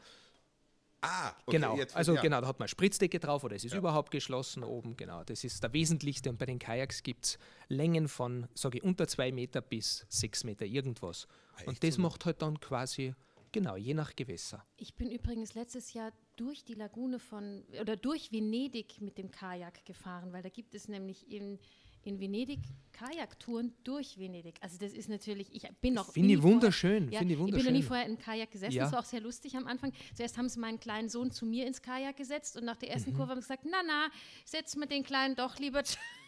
Ah, 1.04 1.30
okay, 1.46 1.56
genau, 1.56 1.76
jetzt- 1.76 1.96
also 1.96 2.14
ja. 2.14 2.20
genau, 2.20 2.40
da 2.40 2.46
hat 2.46 2.58
man 2.60 2.64
eine 2.64 2.68
Spritzdecke 2.68 3.18
drauf 3.18 3.42
oder 3.42 3.56
es 3.56 3.64
ist 3.64 3.74
überhaupt 3.74 4.12
geschlossen 4.12 4.62
oben. 4.62 4.96
Genau, 4.96 5.24
das 5.24 5.42
ist 5.42 5.60
der 5.62 5.72
Wesentlichste. 5.72 6.30
Und 6.30 6.38
bei 6.38 6.46
den 6.46 6.60
Kajaks 6.60 7.02
gibt 7.02 7.24
es 7.24 7.38
Längen 7.68 8.06
von, 8.06 8.46
sage 8.54 8.78
ich, 8.78 8.84
unter 8.84 9.08
zwei 9.08 9.32
Meter 9.32 9.60
bis 9.60 10.06
sechs 10.08 10.44
Meter 10.44 10.64
irgendwas. 10.64 11.26
Ah, 11.54 11.62
Und 11.66 11.82
das 11.82 11.94
so? 11.96 12.02
macht 12.02 12.24
halt 12.24 12.40
dann 12.42 12.58
quasi, 12.60 13.14
genau, 13.52 13.76
je 13.76 13.94
nach 13.94 14.14
Gewässer. 14.16 14.64
Ich 14.76 14.94
bin 14.94 15.10
übrigens 15.10 15.54
letztes 15.54 15.92
Jahr 15.92 16.12
durch 16.36 16.64
die 16.64 16.74
Lagune 16.74 17.18
von, 17.18 17.64
oder 17.80 17.96
durch 17.96 18.32
Venedig 18.32 19.00
mit 19.00 19.18
dem 19.18 19.30
Kajak 19.30 19.84
gefahren, 19.84 20.32
weil 20.32 20.42
da 20.42 20.48
gibt 20.48 20.74
es 20.74 20.88
nämlich 20.88 21.30
in, 21.30 21.58
in 22.04 22.18
Venedig 22.20 22.60
Kajaktouren 22.92 23.74
durch 23.84 24.18
Venedig. 24.18 24.54
Also 24.60 24.78
das 24.78 24.92
ist 24.92 25.08
natürlich, 25.08 25.54
ich 25.54 25.68
bin 25.80 25.94
noch 25.94 26.12
Finde 26.12 26.34
ich 26.34 26.42
wunderschön, 26.42 27.10
Ja, 27.10 27.18
finde 27.18 27.34
ich 27.34 27.40
Ich 27.40 27.44
bin 27.46 27.54
noch 27.54 27.62
nie 27.62 27.64
wunderschön. 27.66 27.82
vorher 27.82 28.06
in 28.06 28.18
Kajak 28.18 28.50
gesessen, 28.50 28.72
Ja. 28.74 28.84
das 28.84 28.92
war 28.92 29.00
auch 29.00 29.04
sehr 29.04 29.20
lustig 29.20 29.56
am 29.56 29.66
Anfang. 29.66 29.92
Zuerst 30.14 30.38
haben 30.38 30.48
sie 30.48 30.58
meinen 30.58 30.80
kleinen 30.80 31.08
Sohn 31.10 31.30
zu 31.30 31.44
mir 31.46 31.66
ins 31.66 31.82
Kajak 31.82 32.16
gesetzt 32.16 32.56
und 32.56 32.64
nach 32.64 32.76
der 32.76 32.88
Mhm. 32.88 32.94
ersten 32.94 33.12
Kurve 33.14 33.30
haben 33.32 33.40
sie 33.40 33.48
gesagt, 33.48 33.66
na 33.70 33.82
na, 33.86 34.08
setz 34.46 34.74
mal 34.76 34.86
den 34.86 35.02
Kleinen 35.04 35.36
doch 35.36 35.58
lieber 35.58 35.82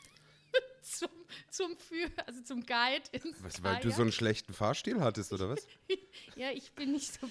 zum, 0.85 1.09
zum 1.51 1.77
Führ, 1.79 2.09
also 2.27 2.43
zum 2.43 2.61
Guide 2.65 3.03
ins 3.13 3.43
Was, 3.43 3.63
weil 3.63 3.73
Kajak. 3.77 3.83
du 3.83 3.91
so 3.91 4.03
einen 4.03 4.13
schlechten 4.13 4.53
Fahrstil 4.53 5.01
hattest, 5.01 5.33
oder 5.33 5.49
was? 5.51 5.67
Ja, 6.37 6.51
ich 6.51 6.73
bin 6.73 6.93
nicht 6.93 7.13
so. 7.21 7.27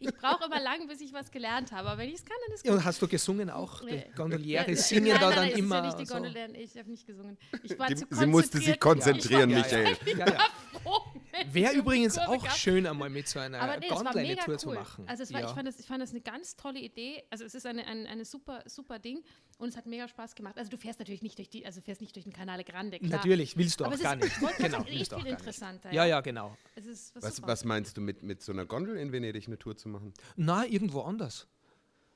Ich 0.00 0.14
brauche 0.16 0.44
immer 0.46 0.60
lang, 0.60 0.86
bis 0.88 1.00
ich 1.00 1.12
was 1.12 1.30
gelernt 1.30 1.72
habe. 1.72 1.88
Aber 1.90 1.98
wenn 2.02 2.08
ich 2.08 2.16
es 2.16 2.24
kann, 2.24 2.36
dann 2.46 2.54
ist 2.54 2.64
Ja, 2.64 2.72
gut. 2.72 2.80
und 2.80 2.84
hast 2.84 3.00
du 3.02 3.08
gesungen 3.08 3.50
auch? 3.50 3.80
Die. 3.84 4.04
Gondoliere 4.16 4.70
Ja, 4.70 4.76
singen 4.76 5.08
nein, 5.08 5.20
da 5.20 5.26
nein, 5.26 5.34
dann 5.36 5.44
nein, 5.44 5.52
es 5.52 5.58
immer. 5.58 5.76
Ja 5.76 5.86
nicht 5.86 5.98
die 6.00 6.06
so. 6.06 6.14
Gondoliere, 6.14 6.52
ich 6.56 6.76
habe 6.76 6.90
nicht 6.90 7.06
gesungen. 7.06 7.38
Ich 7.62 7.78
war 7.78 7.88
Die, 7.88 7.94
zu 7.96 8.06
sie 8.10 8.26
musste 8.26 8.58
sich 8.58 8.78
konzentrieren, 8.80 9.50
Ja, 9.50 9.58
ja, 9.58 9.62
Michael. 9.62 9.96
Ja, 10.18 10.26
ja. 10.26 10.38
froh, 10.82 11.00
wenn 11.12 11.13
ich 11.13 11.13
Wäre 11.52 11.74
übrigens 11.74 12.16
Kurve 12.16 12.30
auch 12.30 12.44
kam. 12.44 12.56
schön, 12.56 12.86
einmal 12.86 13.10
mit 13.10 13.28
so 13.28 13.38
einer 13.38 13.60
Aber 13.60 13.78
nee, 13.78 13.88
das 13.88 13.98
war 13.98 14.04
Gondel 14.04 14.18
eine 14.20 14.28
mega 14.28 14.44
Tour 14.44 14.54
cool. 14.54 14.58
zu 14.58 14.68
machen. 14.70 15.08
Also 15.08 15.22
es 15.22 15.32
war, 15.32 15.40
ja. 15.40 15.46
ich, 15.48 15.52
fand 15.52 15.68
das, 15.68 15.78
ich 15.78 15.86
fand 15.86 16.02
das 16.02 16.10
eine 16.10 16.20
ganz 16.20 16.56
tolle 16.56 16.80
Idee. 16.80 17.22
Also 17.30 17.44
es 17.44 17.54
ist 17.54 17.66
eine, 17.66 17.86
eine, 17.86 18.08
eine 18.08 18.24
super, 18.24 18.62
super 18.66 18.98
Ding 18.98 19.22
und 19.58 19.68
es 19.68 19.76
hat 19.76 19.86
mega 19.86 20.08
Spaß 20.08 20.34
gemacht. 20.34 20.58
Also 20.58 20.70
du 20.70 20.76
fährst 20.76 20.98
natürlich 20.98 21.22
nicht 21.22 21.38
durch 21.38 21.48
die, 21.48 21.66
also 21.66 21.80
fährst 21.80 22.00
nicht 22.00 22.14
durch 22.16 22.24
den 22.24 22.32
Canale 22.32 22.64
Grande, 22.64 22.98
klar. 22.98 23.10
Natürlich, 23.10 23.56
willst 23.56 23.80
du 23.80 23.84
Aber 23.84 23.94
auch 23.94 24.00
gar 24.00 24.16
ist, 24.18 24.24
nicht. 24.24 24.34
Genau, 24.58 24.82
genau, 24.82 24.88
eh 24.88 25.04
viel 25.04 25.26
interessanter. 25.26 25.92
Ja, 25.92 26.04
ja, 26.04 26.20
genau. 26.20 26.56
Es 26.74 26.86
ist 26.86 27.14
was, 27.14 27.24
Was, 27.24 27.42
was 27.42 27.64
meinst 27.64 27.96
du 27.96 28.00
mit, 28.00 28.22
mit 28.22 28.42
so 28.42 28.52
einer 28.52 28.66
Gondel 28.66 28.96
in 28.96 29.12
Venedig 29.12 29.46
eine 29.46 29.58
Tour 29.58 29.76
zu 29.76 29.88
machen? 29.88 30.12
Na, 30.36 30.64
irgendwo 30.64 31.02
anders. 31.02 31.48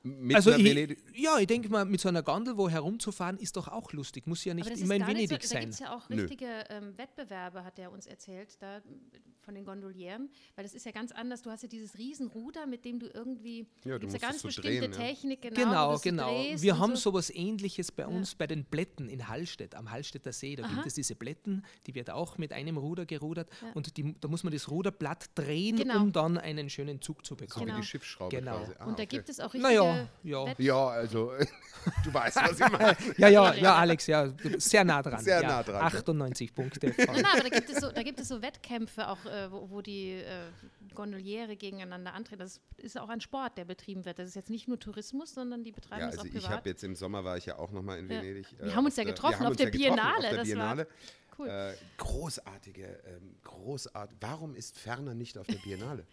Mit 0.01 0.35
also 0.35 0.51
einer 0.51 0.59
ich, 0.59 0.65
Venedig 0.65 1.03
ja, 1.13 1.37
ich 1.39 1.47
denke 1.47 1.67
mal, 1.69 1.83
mit 1.83 1.99
so 1.99 2.07
einer 2.07 2.23
Gondel 2.23 2.57
wo 2.57 2.69
herumzufahren, 2.69 3.37
ist 3.37 3.57
doch 3.57 3.67
auch 3.67 3.91
lustig. 3.91 4.27
Muss 4.27 4.45
ja 4.45 4.53
nicht 4.53 4.69
immer 4.69 4.95
in 4.95 5.05
Venedig 5.05 5.29
so, 5.31 5.35
Da 5.37 5.47
sein. 5.47 5.61
gibt 5.61 5.73
es 5.73 5.79
ja 5.79 5.93
auch 5.95 6.09
richtige 6.09 6.45
ähm, 6.69 6.97
Wettbewerbe, 6.97 7.63
hat 7.65 7.77
er 7.79 7.91
uns 7.91 8.07
erzählt, 8.07 8.55
da 8.61 8.81
von 9.41 9.55
den 9.55 9.65
Gondolieren. 9.65 10.29
Weil 10.55 10.63
das 10.63 10.73
ist 10.73 10.85
ja 10.85 10.91
ganz 10.91 11.11
anders. 11.11 11.41
Du 11.41 11.49
hast 11.49 11.63
ja 11.63 11.67
dieses 11.69 11.97
Riesenruder, 11.97 12.65
mit 12.67 12.85
dem 12.85 12.99
du 12.99 13.07
irgendwie. 13.07 13.65
Ja, 13.83 13.93
du 13.97 13.99
gibt's 14.07 14.13
musst 14.13 14.21
ja 14.21 14.27
ganz 14.27 14.35
es 14.37 14.41
so 14.43 14.47
bestimmte 14.47 14.79
drehen, 14.79 14.91
ja. 14.93 14.97
Technik, 14.97 15.41
genau. 15.41 15.55
wo 15.57 15.63
Genau, 15.63 15.95
so 15.95 16.01
genau. 16.01 16.29
drehst 16.43 16.63
Wir 16.63 16.77
haben 16.79 16.95
so. 16.95 17.11
sowas 17.11 17.29
ähnliches 17.33 17.91
bei 17.91 18.05
uns 18.07 18.35
bei 18.35 18.47
den 18.47 18.63
Blätten 18.65 19.09
in 19.09 19.27
Hallstett, 19.27 19.75
am 19.75 19.89
Hallstätter 19.91 20.31
See. 20.31 20.55
Da 20.55 20.67
gibt 20.67 20.85
es 20.85 20.93
diese 20.93 21.15
Blätten, 21.15 21.65
die 21.87 21.95
wird 21.95 22.09
auch 22.09 22.37
mit 22.37 22.53
einem 22.53 22.77
Ruder 22.77 23.05
gerudert 23.05 23.49
Ja. 23.61 23.71
und 23.73 23.97
die, 23.97 24.13
da 24.21 24.27
muss 24.27 24.43
man 24.43 24.53
das 24.53 24.69
Ruderblatt 24.69 25.31
drehen, 25.35 25.75
Genau. 25.77 26.01
um 26.03 26.11
dann 26.11 26.37
einen 26.37 26.69
schönen 26.69 27.01
Zug 27.01 27.25
zu 27.25 27.33
so 27.33 27.35
bekommen. 27.35 27.65
wie 27.65 27.69
Genau. 27.71 27.81
die 27.81 27.85
Schiffsschraube 27.87 28.35
Genau. 28.35 28.59
quasi. 28.59 28.71
Ah, 28.77 28.85
Und 28.85 28.99
da 28.99 29.03
okay. 29.03 29.15
gibt 29.17 29.29
es 29.29 29.39
auch 29.39 29.53
richtige. 29.53 29.63
Naja, 29.63 29.88
ja. 30.23 30.45
Wett- 30.45 30.59
Ja, 30.59 30.87
also 30.87 31.31
du 32.03 32.13
weißt, 32.13 32.35
was 32.37 32.59
ich 32.59 32.69
meine. 32.69 32.95
Ja, 33.17 33.27
ja, 33.29 33.53
ja, 33.53 33.75
Alex, 33.75 34.07
ja, 34.07 34.27
sehr 34.57 34.83
nah 34.83 35.01
dran. 35.01 35.23
Sehr 35.23 35.41
ja, 35.41 35.47
nah 35.47 35.63
dran, 35.63 35.75
ja. 35.75 35.81
98 35.81 36.53
Punkte. 36.53 36.87
Nein, 36.97 37.07
nein, 37.07 37.25
aber 37.25 37.43
da 37.43 37.49
gibt 37.49 37.69
es 37.69 37.77
so, 37.79 37.91
da 37.91 38.03
gibt 38.03 38.19
es 38.19 38.27
so 38.27 38.41
Wettkämpfe 38.41 39.07
auch, 39.07 39.25
äh, 39.25 39.51
wo, 39.51 39.69
wo 39.69 39.81
die 39.81 40.11
äh, 40.13 40.25
Gondoliere 40.95 41.55
gegeneinander 41.55 42.13
antreten. 42.13 42.39
Das 42.39 42.59
ist 42.77 42.99
auch 42.99 43.09
ein 43.09 43.21
Sport, 43.21 43.57
der 43.57 43.65
betrieben 43.65 44.03
wird. 44.05 44.19
Das 44.19 44.27
ist 44.27 44.35
jetzt 44.35 44.49
nicht 44.49 44.67
nur 44.67 44.79
Tourismus, 44.79 45.33
sondern 45.33 45.63
die 45.63 45.71
betreiben 45.71 46.01
Ja, 46.01 46.07
das 46.07 46.17
also 46.19 46.21
auch 46.29 46.35
ich 46.35 46.41
privat. 46.43 46.57
habe 46.57 46.69
jetzt 46.69 46.83
im 46.83 46.95
Sommer 46.95 47.23
war 47.23 47.37
ich 47.37 47.45
ja 47.45 47.57
auch 47.57 47.71
nochmal 47.71 47.99
in 47.99 48.09
Ja. 48.09 48.21
Venedig. 48.21 48.47
Wir 48.59 48.67
äh, 48.71 48.75
haben 48.75 48.85
uns 48.85 48.95
ja 48.97 49.03
der- 49.03 49.13
getroffen 49.13 49.33
wir 49.33 49.39
haben 49.39 49.45
auf 49.45 49.49
uns 49.51 49.57
der 49.57 49.65
ja 49.67 49.71
getroffen 49.71 49.95
Biennale, 49.95 50.15
Auf 50.15 50.21
der 50.21 50.29
das 50.31 50.37
war 50.37 50.43
Biennale. 50.45 50.87
cool. 51.37 51.47
Äh, 51.47 51.73
großartige, 51.97 52.99
ähm, 53.07 53.35
großart. 53.43 54.11
Warum 54.19 54.55
ist 54.55 54.77
Ferner 54.77 55.13
nicht 55.13 55.37
auf 55.37 55.47
der 55.47 55.55
Biennale? 55.59 56.05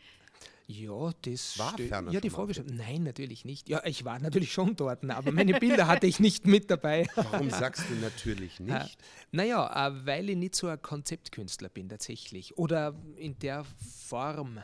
Ja, 0.69 1.13
das 1.23 1.59
War 1.61 1.79
Ferner 1.79 2.11
Ja, 2.11 2.21
die 2.21 2.29
schon 2.29 2.37
Frage 2.49 2.51
ist, 2.61 2.71
nein, 2.71 3.05
natürlich 3.05 3.45
nicht. 3.45 3.69
Ja, 3.69 3.85
ich 3.87 4.05
war 4.05 4.19
natürlich 4.19 4.53
schon 4.53 4.75
dort, 4.75 5.09
aber 5.09 5.31
meine 5.31 5.61
Bilder 5.61 5.87
hatte 5.87 6.09
ich 6.09 6.19
nicht 6.19 6.45
mit 6.47 6.69
dabei. 6.71 7.07
Warum 7.15 7.51
sagst 7.51 7.89
du 7.89 7.95
natürlich 7.95 8.59
Äh, 8.61 8.63
nicht? 8.63 8.99
naja, 9.31 9.87
äh, 9.89 10.07
weil 10.07 10.29
ich 10.31 10.37
nicht 10.37 10.57
so 10.57 10.67
ein 10.67 10.83
Konzeptkünstler 10.83 11.69
bin 11.69 11.89
tatsächlich. 11.89 12.59
Oder 12.59 12.95
in 13.17 13.39
der 13.39 13.65
Form 14.09 14.59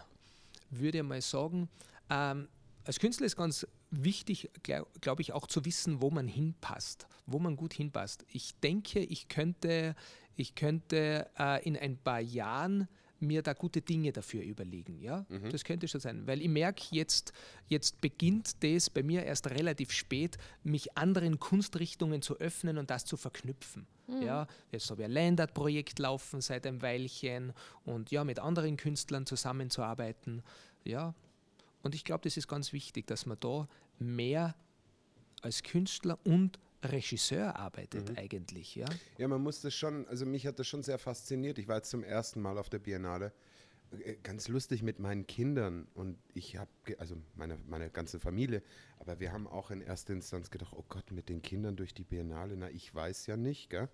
würde 0.70 0.98
ich 0.98 1.04
mal 1.04 1.20
sagen, 1.22 1.68
ähm, 2.10 2.48
als 2.84 2.98
Künstler 2.98 3.26
ist 3.26 3.36
ganz 3.36 3.64
wichtig, 3.92 4.50
glaube 4.64 4.88
glaub 5.00 5.20
ich, 5.20 5.32
auch 5.32 5.46
zu 5.46 5.64
wissen, 5.64 6.02
wo 6.02 6.10
man 6.10 6.26
hinpasst, 6.26 7.06
wo 7.26 7.38
man 7.38 7.54
gut 7.54 7.74
hinpasst. 7.74 8.24
Ich 8.26 8.58
denke, 8.58 8.98
ich 8.98 9.28
könnte, 9.28 9.94
ich 10.34 10.56
könnte 10.56 11.28
äh, 11.38 11.62
in 11.64 11.76
ein 11.76 11.96
paar 11.96 12.18
Jahren 12.20 12.88
mir 13.22 13.42
da 13.42 13.52
gute 13.52 13.80
Dinge 13.80 14.12
dafür 14.12 14.42
überlegen. 14.42 15.00
Ja? 15.00 15.24
Das 15.50 15.64
könnte 15.64 15.88
schon 15.88 16.00
sein, 16.00 16.26
weil 16.26 16.40
ich 16.40 16.48
merke, 16.48 16.82
jetzt, 16.90 17.32
jetzt 17.68 18.00
beginnt 18.00 18.62
das 18.62 18.90
bei 18.90 19.02
mir 19.02 19.24
erst 19.24 19.50
relativ 19.50 19.92
spät, 19.92 20.36
mich 20.62 20.96
anderen 20.96 21.38
Kunstrichtungen 21.38 22.22
zu 22.22 22.38
öffnen 22.38 22.78
und 22.78 22.90
das 22.90 23.04
zu 23.04 23.16
verknüpfen. 23.16 23.86
Ja? 24.20 24.46
Jetzt 24.70 24.90
habe 24.90 25.02
ich 25.02 25.06
ein 25.06 25.12
Landart-Projekt 25.12 25.98
laufen 25.98 26.40
seit 26.40 26.66
einem 26.66 26.82
Weilchen 26.82 27.52
und 27.84 28.10
ja, 28.10 28.24
mit 28.24 28.38
anderen 28.38 28.76
Künstlern 28.76 29.24
zusammenzuarbeiten. 29.26 30.42
Ja, 30.84 31.14
und 31.82 31.94
ich 31.94 32.04
glaube, 32.04 32.22
das 32.24 32.36
ist 32.36 32.48
ganz 32.48 32.72
wichtig, 32.72 33.06
dass 33.06 33.26
man 33.26 33.38
da 33.40 33.68
mehr 33.98 34.54
als 35.42 35.62
Künstler 35.62 36.18
und 36.24 36.58
Regisseur 36.82 37.56
arbeitet 37.56 38.16
eigentlich. 38.18 38.74
Ja? 38.74 38.86
Ja, 39.18 39.28
man 39.28 39.42
muss 39.42 39.60
das 39.60 39.74
schon, 39.74 40.06
also 40.08 40.26
mich 40.26 40.46
hat 40.46 40.58
das 40.58 40.66
schon 40.66 40.82
sehr 40.82 40.98
fasziniert. 40.98 41.58
Ich 41.58 41.68
war 41.68 41.76
jetzt 41.76 41.90
zum 41.90 42.02
ersten 42.02 42.40
Mal 42.40 42.58
auf 42.58 42.68
der 42.68 42.78
Biennale. 42.78 43.32
Äh, 44.04 44.16
Ganz 44.22 44.48
lustig 44.48 44.82
mit 44.82 44.98
meinen 44.98 45.26
Kindern 45.26 45.86
und 45.94 46.18
ich 46.34 46.56
habe, 46.56 46.70
also 46.98 47.16
meine, 47.36 47.58
meine 47.68 47.90
ganze 47.90 48.20
Familie, 48.20 48.62
aber 48.98 49.20
wir 49.20 49.32
haben 49.32 49.46
auch 49.46 49.70
in 49.70 49.80
erster 49.80 50.12
Instanz 50.12 50.50
gedacht, 50.50 50.72
oh 50.76 50.84
Gott, 50.88 51.10
mit 51.12 51.28
den 51.28 51.42
Kindern 51.42 51.76
durch 51.76 51.94
die 51.94 52.04
Biennale, 52.04 52.56
na, 52.56 52.70
ich 52.70 52.94
weiß 52.94 53.26
ja 53.26 53.36
nicht, 53.36 53.70
gell? 53.70 53.88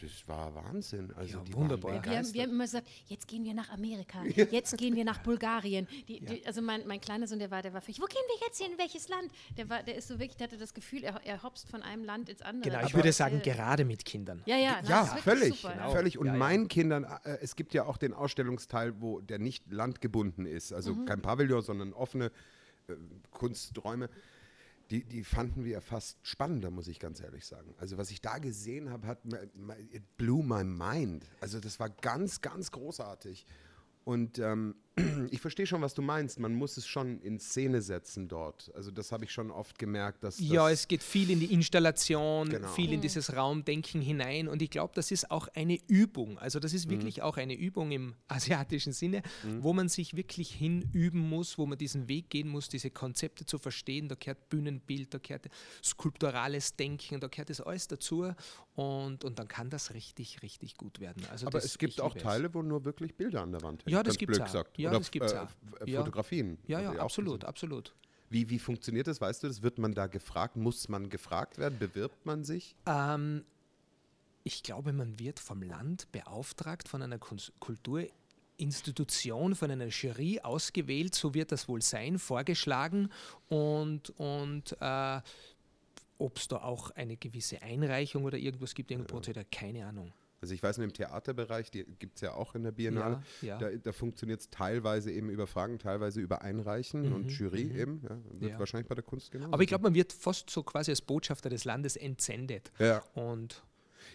Das 0.00 0.28
war 0.28 0.54
Wahnsinn. 0.54 1.12
Also 1.16 1.38
Ja, 1.38 1.44
die 1.44 1.54
wunderbar. 1.54 1.94
Waren 1.94 2.04
Wir 2.04 2.18
haben, 2.18 2.32
wir 2.34 2.42
haben 2.42 2.50
immer 2.50 2.64
gesagt, 2.64 2.88
jetzt 3.06 3.26
gehen 3.26 3.44
wir 3.44 3.52
nach 3.52 3.68
Amerika, 3.70 4.22
jetzt 4.50 4.76
gehen 4.78 4.94
wir 4.94 5.04
nach 5.04 5.18
Bulgarien. 5.22 5.88
Die, 6.08 6.20
die, 6.20 6.46
also 6.46 6.62
mein, 6.62 6.86
mein 6.86 7.00
kleiner 7.00 7.26
Sohn, 7.26 7.40
der 7.40 7.50
war, 7.50 7.62
der 7.62 7.72
war 7.74 7.80
völlig, 7.80 8.00
wo 8.00 8.06
gehen 8.06 8.22
wir 8.28 8.46
jetzt 8.46 8.60
hin, 8.62 8.72
in 8.72 8.78
welches 8.78 9.08
Land? 9.08 9.32
Der 9.56 9.68
war, 9.68 9.82
der 9.82 9.96
ist 9.96 10.06
so 10.08 10.18
wirklich, 10.20 10.36
der 10.36 10.46
hatte 10.46 10.56
das 10.56 10.72
Gefühl, 10.72 11.02
er, 11.02 11.20
er 11.24 11.42
hopst 11.42 11.68
von 11.68 11.82
einem 11.82 12.04
Land 12.04 12.28
ins 12.28 12.42
andere. 12.42 12.70
Genau, 12.70 12.80
ich 12.80 12.86
Aber, 12.86 12.94
würde 12.94 13.12
sagen, 13.12 13.38
äh, 13.40 13.42
gerade 13.42 13.84
mit 13.84 14.04
Kindern. 14.04 14.42
Ja, 14.46 14.56
ja, 14.56 14.80
na, 14.84 14.88
Ja, 14.88 15.04
völlig, 15.16 15.60
super. 15.60 15.74
genau. 15.74 15.90
völlig. 15.92 16.16
Und 16.16 16.26
Ja, 16.26 16.32
ja. 16.32 16.38
meinen 16.38 16.68
Kindern, 16.68 17.04
äh, 17.24 17.38
es 17.40 17.56
gibt 17.56 17.74
ja 17.74 17.84
auch 17.84 17.96
den 17.96 18.12
Ausstellungsteil, 18.14 19.00
wo 19.00 19.20
der 19.20 19.40
nicht 19.40 19.70
landgebunden 19.72 20.46
ist, 20.46 20.72
also 20.72 20.94
Mhm. 20.94 21.06
kein 21.06 21.22
Pavillon, 21.22 21.60
sondern 21.60 21.92
offene 21.92 22.30
äh, 22.88 22.94
Kunsträume. 23.30 24.08
Die, 24.92 25.04
die 25.04 25.24
fanden 25.24 25.64
wir 25.64 25.80
fast 25.80 26.18
spannender, 26.22 26.70
muss 26.70 26.86
ich 26.86 27.00
ganz 27.00 27.18
ehrlich 27.20 27.46
sagen. 27.46 27.74
Also 27.78 27.96
was 27.96 28.10
ich 28.10 28.20
da 28.20 28.36
gesehen 28.36 28.90
habe, 28.90 29.06
hat 29.06 29.20
it 29.90 30.18
blew 30.18 30.42
my 30.42 30.62
mind. 30.64 31.24
Also 31.40 31.60
das 31.60 31.80
war 31.80 31.88
ganz, 31.88 32.42
ganz 32.42 32.70
großartig. 32.72 33.46
Und 34.04 34.38
ähm, 34.38 34.74
ich 35.30 35.40
verstehe 35.40 35.66
schon, 35.66 35.80
was 35.80 35.94
du 35.94 36.02
meinst. 36.02 36.38
Man 36.38 36.54
muss 36.54 36.76
es 36.76 36.86
schon 36.86 37.20
in 37.22 37.38
Szene 37.38 37.80
setzen 37.80 38.28
dort. 38.28 38.70
Also 38.74 38.90
das 38.90 39.10
habe 39.10 39.24
ich 39.24 39.32
schon 39.32 39.50
oft 39.50 39.78
gemerkt, 39.78 40.22
dass 40.22 40.38
Ja, 40.38 40.68
es 40.68 40.86
geht 40.86 41.02
viel 41.02 41.30
in 41.30 41.40
die 41.40 41.52
Installation, 41.52 42.50
Genau. 42.50 42.68
viel 42.68 42.92
in 42.92 43.00
dieses 43.00 43.34
Raumdenken 43.34 44.02
hinein 44.02 44.48
und 44.48 44.60
ich 44.60 44.68
glaube, 44.70 44.92
das 44.94 45.10
ist 45.10 45.30
auch 45.30 45.48
eine 45.54 45.78
Übung. 45.88 46.38
Also 46.38 46.60
das 46.60 46.72
Mhm. 46.72 46.76
ist 46.76 46.90
wirklich 46.90 47.22
auch 47.22 47.38
eine 47.38 47.54
Übung 47.54 47.90
im 47.90 48.14
asiatischen 48.28 48.92
Sinne, 48.92 49.22
wo 49.60 49.72
man 49.72 49.88
sich 49.88 50.14
wirklich 50.14 50.52
hinüben 50.52 51.20
muss, 51.20 51.56
wo 51.56 51.64
man 51.64 51.78
diesen 51.78 52.08
Weg 52.08 52.28
gehen 52.28 52.48
muss, 52.48 52.68
diese 52.68 52.90
Konzepte 52.90 53.46
zu 53.46 53.58
verstehen. 53.58 54.08
Da 54.08 54.14
gehört 54.14 54.48
Bühnenbild, 54.50 55.14
da 55.14 55.18
gehört 55.18 55.46
skulpturales 55.82 56.76
Denken, 56.76 57.20
da 57.20 57.28
gehört 57.28 57.50
das 57.50 57.60
alles 57.60 57.88
dazu 57.88 58.32
und, 58.74 59.24
und 59.24 59.38
dann 59.38 59.48
kann 59.48 59.70
das 59.70 59.94
richtig, 59.94 60.42
richtig 60.42 60.76
gut 60.76 61.00
werden. 61.00 61.22
Also 61.30 61.46
Aber 61.46 61.58
das, 61.58 61.66
es 61.66 61.78
gibt 61.78 62.00
auch 62.00 62.16
es. 62.16 62.22
Teile, 62.22 62.52
wo 62.54 62.62
nur 62.62 62.84
wirklich 62.84 63.14
Bilder 63.14 63.42
an 63.42 63.52
der 63.52 63.62
Wand 63.62 63.84
hängen. 63.84 63.92
Ja, 63.94 64.02
das 64.02 64.16
auch. 64.16 64.20
gesagt. 64.26 64.78
Ja, 64.82 64.90
Oder 64.90 64.98
das 64.98 65.10
gibt's 65.10 65.32
äh, 65.32 65.38
auch. 65.38 65.44
f- 65.44 65.88
Ja. 65.88 65.98
Fotografien. 66.00 66.58
Ja, 66.66 66.82
habe 66.84 66.96
ja, 66.96 67.02
absolut, 67.02 67.44
absolut. 67.44 67.94
Wie, 68.30 68.48
wie 68.50 68.58
funktioniert 68.58 69.06
das? 69.06 69.20
Weißt 69.20 69.42
du 69.42 69.46
das? 69.48 69.62
Wird 69.62 69.78
man 69.78 69.92
da 69.94 70.06
gefragt? 70.06 70.56
Muss 70.56 70.88
man 70.88 71.08
gefragt 71.10 71.58
werden? 71.58 71.78
Bewirbt 71.78 72.24
man 72.26 72.44
sich? 72.44 72.74
Ähm, 72.86 73.44
Ich 74.44 74.62
glaube, 74.62 74.92
man 74.92 75.18
wird 75.18 75.38
vom 75.38 75.62
Land 75.62 76.10
beauftragt, 76.12 76.88
von 76.88 77.00
einer 77.02 77.18
Kulturinstitution, 78.58 79.54
von 79.54 79.70
einer 79.70 79.86
Jury 79.88 80.40
ausgewählt, 80.42 81.14
so 81.14 81.34
wird 81.34 81.52
das 81.52 81.68
wohl 81.68 81.82
sein, 81.82 82.18
vorgeschlagen 82.18 83.08
und, 83.48 84.10
und 84.18 84.76
äh, 84.80 85.20
ob 86.18 86.36
es 86.38 86.48
da 86.48 86.56
auch 86.56 86.90
eine 86.92 87.16
gewisse 87.16 87.62
Einreichung 87.62 88.24
oder 88.24 88.38
irgendwas 88.38 88.74
gibt, 88.74 88.90
irgendein 88.90 89.12
Prozedere, 89.14 89.44
keine 89.44 89.86
Ahnung. 89.86 90.12
Also 90.42 90.54
ich 90.54 90.62
weiß, 90.62 90.78
im 90.78 90.92
Theaterbereich, 90.92 91.70
die 91.70 91.84
gibt 91.84 92.16
es 92.16 92.22
ja 92.22 92.34
auch 92.34 92.56
in 92.56 92.64
der 92.64 92.72
Biennale, 92.72 93.22
ja, 93.42 93.48
ja. 93.48 93.58
da, 93.58 93.70
da 93.70 93.92
funktioniert 93.92 94.40
es 94.40 94.50
teilweise 94.50 95.12
eben 95.12 95.30
über 95.30 95.46
Fragen, 95.46 95.78
teilweise 95.78 96.20
über 96.20 96.42
Einreichen 96.42 97.08
mhm, 97.08 97.14
und 97.14 97.28
Jury 97.30 97.66
mhm. 97.66 97.78
eben. 97.78 98.02
Ja, 98.02 98.40
wird 98.40 98.58
wahrscheinlich 98.58 98.88
bei 98.88 98.96
der 98.96 99.04
Kunst 99.04 99.30
genauso. 99.30 99.52
Aber 99.52 99.62
ich 99.62 99.68
glaube, 99.68 99.84
man 99.84 99.94
wird 99.94 100.12
fast 100.12 100.50
so 100.50 100.64
quasi 100.64 100.90
als 100.90 101.00
Botschafter 101.00 101.48
des 101.48 101.64
Landes 101.64 101.94
entsendet. 101.94 102.72
Ja. 102.80 103.04
Und, 103.14 103.62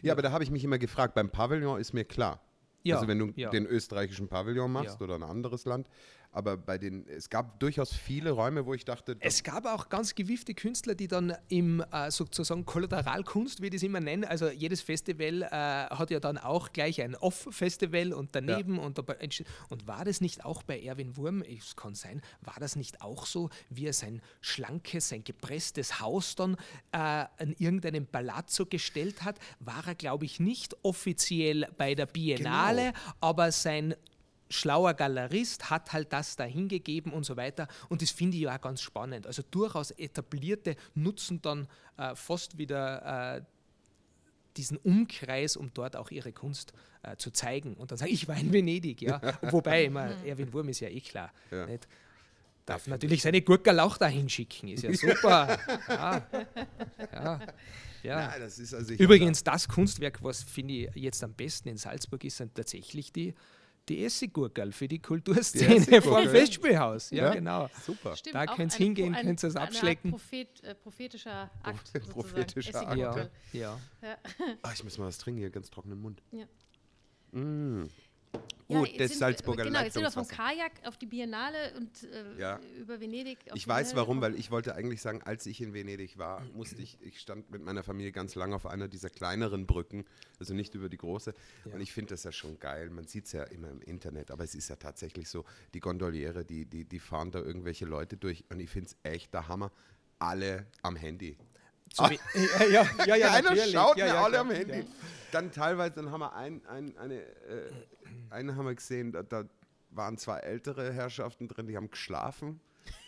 ja, 0.02 0.12
aber 0.12 0.22
da 0.22 0.34
habe 0.34 0.44
ich 0.44 0.52
mich 0.52 0.66
immer 0.66 0.78
gefragt, 0.78 1.14
beim 1.14 1.30
Pavillon 1.30 1.80
ist 1.80 1.94
mir 1.94 2.04
klar. 2.04 2.42
also 2.92 3.08
wenn 3.08 3.20
du 3.20 3.32
den 3.32 3.66
österreichischen 3.66 4.28
Pavillon 4.28 4.70
machst 4.70 5.02
oder 5.02 5.16
ein 5.16 5.24
anderes 5.24 5.64
Land, 5.64 5.88
aber 6.38 6.56
bei 6.56 6.78
den, 6.78 7.08
es 7.08 7.32
gab 7.32 7.60
durchaus 7.60 7.92
viele 7.92 8.30
Räume, 8.30 8.68
wo 8.68 8.76
ich 8.76 8.86
dachte. 8.86 9.18
Es 9.22 9.42
gab 9.42 9.66
auch 9.66 9.90
ganz 9.90 10.14
gewiefte 10.14 10.54
Künstler, 10.54 10.94
die 10.94 11.08
dann 11.08 11.36
im 11.48 11.84
äh, 11.92 12.12
sozusagen 12.12 12.64
Kollateralkunst, 12.64 13.60
wie 13.60 13.66
ich 13.66 13.74
das 13.74 13.82
immer 13.82 14.00
nenne, 14.00 14.30
also 14.30 14.48
jedes 14.48 14.82
Festival 14.82 15.42
äh, 15.42 15.50
hat 15.50 16.12
ja 16.12 16.20
dann 16.20 16.38
auch 16.38 16.72
gleich 16.74 17.02
ein 17.02 17.16
Off-Festival 17.16 18.14
und 18.14 18.36
daneben 18.36 18.76
ja. 18.76 18.84
und, 18.84 19.00
dabei, 19.00 19.18
und 19.70 19.88
war 19.88 20.06
das 20.06 20.22
nicht 20.22 20.46
auch 20.46 20.62
bei 20.62 20.80
Erwin 20.80 21.18
Wurm, 21.18 21.42
es 21.42 21.76
kann 21.76 21.96
sein, 21.96 22.22
war 22.42 22.58
das 22.60 22.76
nicht 22.76 23.02
auch 23.02 23.26
so, 23.26 23.50
wie 23.72 23.88
er 23.88 23.94
sein 23.94 24.22
schlankes, 24.40 25.10
sein 25.10 25.24
gepresstes 25.24 26.00
Haus 26.00 26.36
dann 26.36 26.56
äh, 26.92 27.26
in 27.40 27.56
irgendeinem 27.58 28.06
Palazzo 28.06 28.68
gestellt 28.68 29.24
hat, 29.24 29.40
war 29.60 29.88
er, 29.88 29.96
glaube 29.96 30.26
ich, 30.26 30.40
nicht 30.40 30.76
offiziell 30.84 31.68
bei 31.80 31.96
der 31.96 32.06
Biennale, 32.06 32.92
genau. 32.92 33.16
aber 33.22 33.52
sein 33.52 33.96
schlauer 34.50 34.94
Galerist 34.94 35.70
hat 35.70 35.94
halt 35.94 36.14
das 36.14 36.36
da 36.36 36.44
hingegeben 36.44 37.12
und 37.12 37.26
so 37.26 37.38
weiter. 37.38 37.68
Und 37.90 38.02
das 38.02 38.12
finde 38.12 38.38
ich 38.38 38.44
ja 38.44 38.56
auch 38.56 38.62
ganz 38.62 38.82
spannend. 38.82 39.28
Also 39.28 39.44
durchaus 39.50 39.92
etablierte 39.92 40.76
nutzen 40.96 41.42
dann 41.42 41.68
äh, 41.98 42.16
fast 42.16 42.58
wieder 42.58 43.38
äh, 43.38 43.42
diesen 44.56 44.78
Umkreis, 44.78 45.56
um 45.56 45.72
dort 45.74 45.96
auch 45.96 46.10
ihre 46.12 46.32
Kunst 46.32 46.74
äh, 47.04 47.16
zu 47.18 47.32
zeigen. 47.32 47.76
Und 47.76 47.92
dann 47.92 47.98
sage 47.98 48.12
ich, 48.12 48.24
ich 48.24 48.28
war 48.28 48.38
in 48.38 48.52
Venedig, 48.52 49.02
ja. 49.02 49.22
Wobei 49.52 49.86
immer, 49.86 50.10
Erwin 50.26 50.52
Wurm 50.54 50.70
ist 50.70 50.80
ja 50.80 50.90
eh 50.90 51.02
klar. 51.02 51.32
Ja. 51.52 51.66
Nicht? 51.66 51.88
Darf 52.66 52.86
ja, 52.86 52.92
natürlich 52.92 53.22
seine 53.22 53.42
Gurkerlauch 53.42 53.98
da 53.98 54.08
hinschicken, 54.08 54.70
ist 54.70 54.84
ja 54.84 54.94
super. 55.14 55.58
ja. 55.88 56.28
ja. 57.14 57.40
Ja. 58.04 58.28
Nein, 58.28 58.42
das 58.42 58.74
also 58.74 58.94
Übrigens, 58.94 59.44
das 59.44 59.68
Kunstwerk, 59.68 60.24
was 60.24 60.44
finde 60.44 60.74
ich 60.74 60.96
jetzt 60.96 61.24
am 61.24 61.34
besten 61.34 61.68
in 61.68 61.78
Salzburg 61.78 62.24
ist, 62.24 62.38
sind 62.38 62.56
tatsächlich 62.56 63.12
die 63.12 63.34
die 63.90 64.04
Essiggurkel 64.04 64.72
für 64.72 64.88
die 64.88 65.00
Kulturszene 65.00 66.02
vom 66.02 66.28
Festspielhaus. 66.28 67.12
Ja, 67.12 67.26
ja, 67.26 67.34
genau. 67.34 67.70
Super. 67.86 68.16
Stimmt, 68.16 68.36
da 68.36 68.46
könnt 68.46 68.74
ihr 68.74 68.86
hingehen, 68.86 69.14
könnt 69.14 69.44
ihr 69.44 69.50
es 69.50 69.56
abschlecken. 69.56 70.12
Prophet, 70.12 70.64
äh, 70.64 70.76
prophetischer 70.76 71.50
Akt. 71.64 71.94
prophetischer 72.10 72.88
Akt. 72.88 72.98
Ja, 72.98 73.18
ja. 73.54 73.80
ja. 74.02 74.18
Ach, 74.62 74.74
ich 74.74 74.84
muss 74.84 74.98
mal 74.98 75.06
was 75.06 75.18
trinken 75.18 75.40
hier, 75.40 75.50
ganz 75.50 75.70
trockenen 75.70 76.00
Mund. 76.00 76.22
Ja. 76.32 76.46
Mm. 77.32 77.90
Ja, 78.70 78.80
Gut, 78.80 79.00
das 79.00 79.18
Salzburger 79.18 79.64
Genau, 79.64 79.80
jetzt 79.80 79.94
sind 79.94 80.04
wir 80.04 80.12
vom 80.12 80.28
Kajak 80.28 80.74
auf 80.86 80.98
die 80.98 81.06
Biennale 81.06 81.74
und 81.78 82.04
äh, 82.04 82.40
ja. 82.40 82.60
über 82.78 83.00
Venedig. 83.00 83.38
ich 83.54 83.66
weiß 83.66 83.96
warum, 83.96 84.20
weil 84.20 84.36
ich 84.36 84.52
wollte 84.52 84.76
eigentlich 84.76 85.02
sagen, 85.02 85.22
als 85.24 85.46
ich 85.46 85.62
in 85.62 85.74
Venedig 85.74 86.18
war, 86.18 86.44
musste 86.54 86.82
ich, 86.82 86.98
ich 87.02 87.20
stand 87.20 87.50
mit 87.50 87.64
meiner 87.64 87.84
Familie 87.84 88.12
ganz 88.12 88.36
lange 88.36 88.56
auf 88.56 88.66
einer 88.66 88.90
dieser 88.90 89.10
kleineren 89.10 89.68
Brücken, 89.68 90.04
also 90.40 90.54
nicht 90.54 90.76
über 90.76 90.90
die 90.90 90.98
große. 90.98 91.34
Ja. 91.66 91.76
Und 91.76 91.82
ich 91.82 91.94
finde 91.94 92.14
das 92.14 92.24
ja 92.24 92.34
schon 92.34 92.60
geil. 92.60 92.90
Man 92.90 93.06
sieht 93.08 93.26
es 93.26 93.32
ja 93.32 93.44
immer 93.44 93.70
im 93.70 93.82
Internet, 93.82 94.32
aber 94.32 94.44
es 94.44 94.54
ist 94.54 94.68
ja 94.70 94.76
tatsächlich 94.76 95.30
so, 95.30 95.46
die 95.74 95.80
Gondoliere, 95.80 96.44
die, 96.44 96.66
die, 96.66 96.84
die 96.84 97.00
fahren 97.00 97.32
da 97.32 97.40
irgendwelche 97.40 97.86
Leute 97.86 98.18
durch 98.18 98.44
und 98.50 98.60
ich 98.60 98.70
finde 98.70 98.90
es 98.90 98.98
echt 99.10 99.34
der 99.34 99.48
Hammer. 99.48 99.72
Alle 100.20 100.66
am 100.82 100.96
Handy. 100.96 101.38
Ah. 101.98 102.10
ja, 102.60 102.66
ja, 102.66 102.90
ja, 103.06 103.16
ja, 103.16 103.32
Einer 103.32 103.56
schaut 103.56 103.96
mir 103.96 104.18
alle 104.18 104.40
am 104.40 104.52
Handy. 104.52 104.86
Dann 105.32 105.52
teilweise, 105.52 105.96
dann 105.96 106.12
haben 106.12 106.22
wir 106.22 106.34
ein, 106.36 106.66
ein, 106.66 106.98
eine, 106.98 107.22
äh, 107.22 107.72
einen 108.30 108.56
haben 108.56 108.66
wir 108.66 108.76
gesehen, 108.76 109.12
da, 109.12 109.24
da 109.24 109.46
waren 109.90 110.18
zwei 110.18 110.40
ältere 110.40 110.92
Herrschaften 110.92 111.48
drin, 111.48 111.68
die 111.68 111.76
haben 111.76 111.90
geschlafen. 111.90 112.60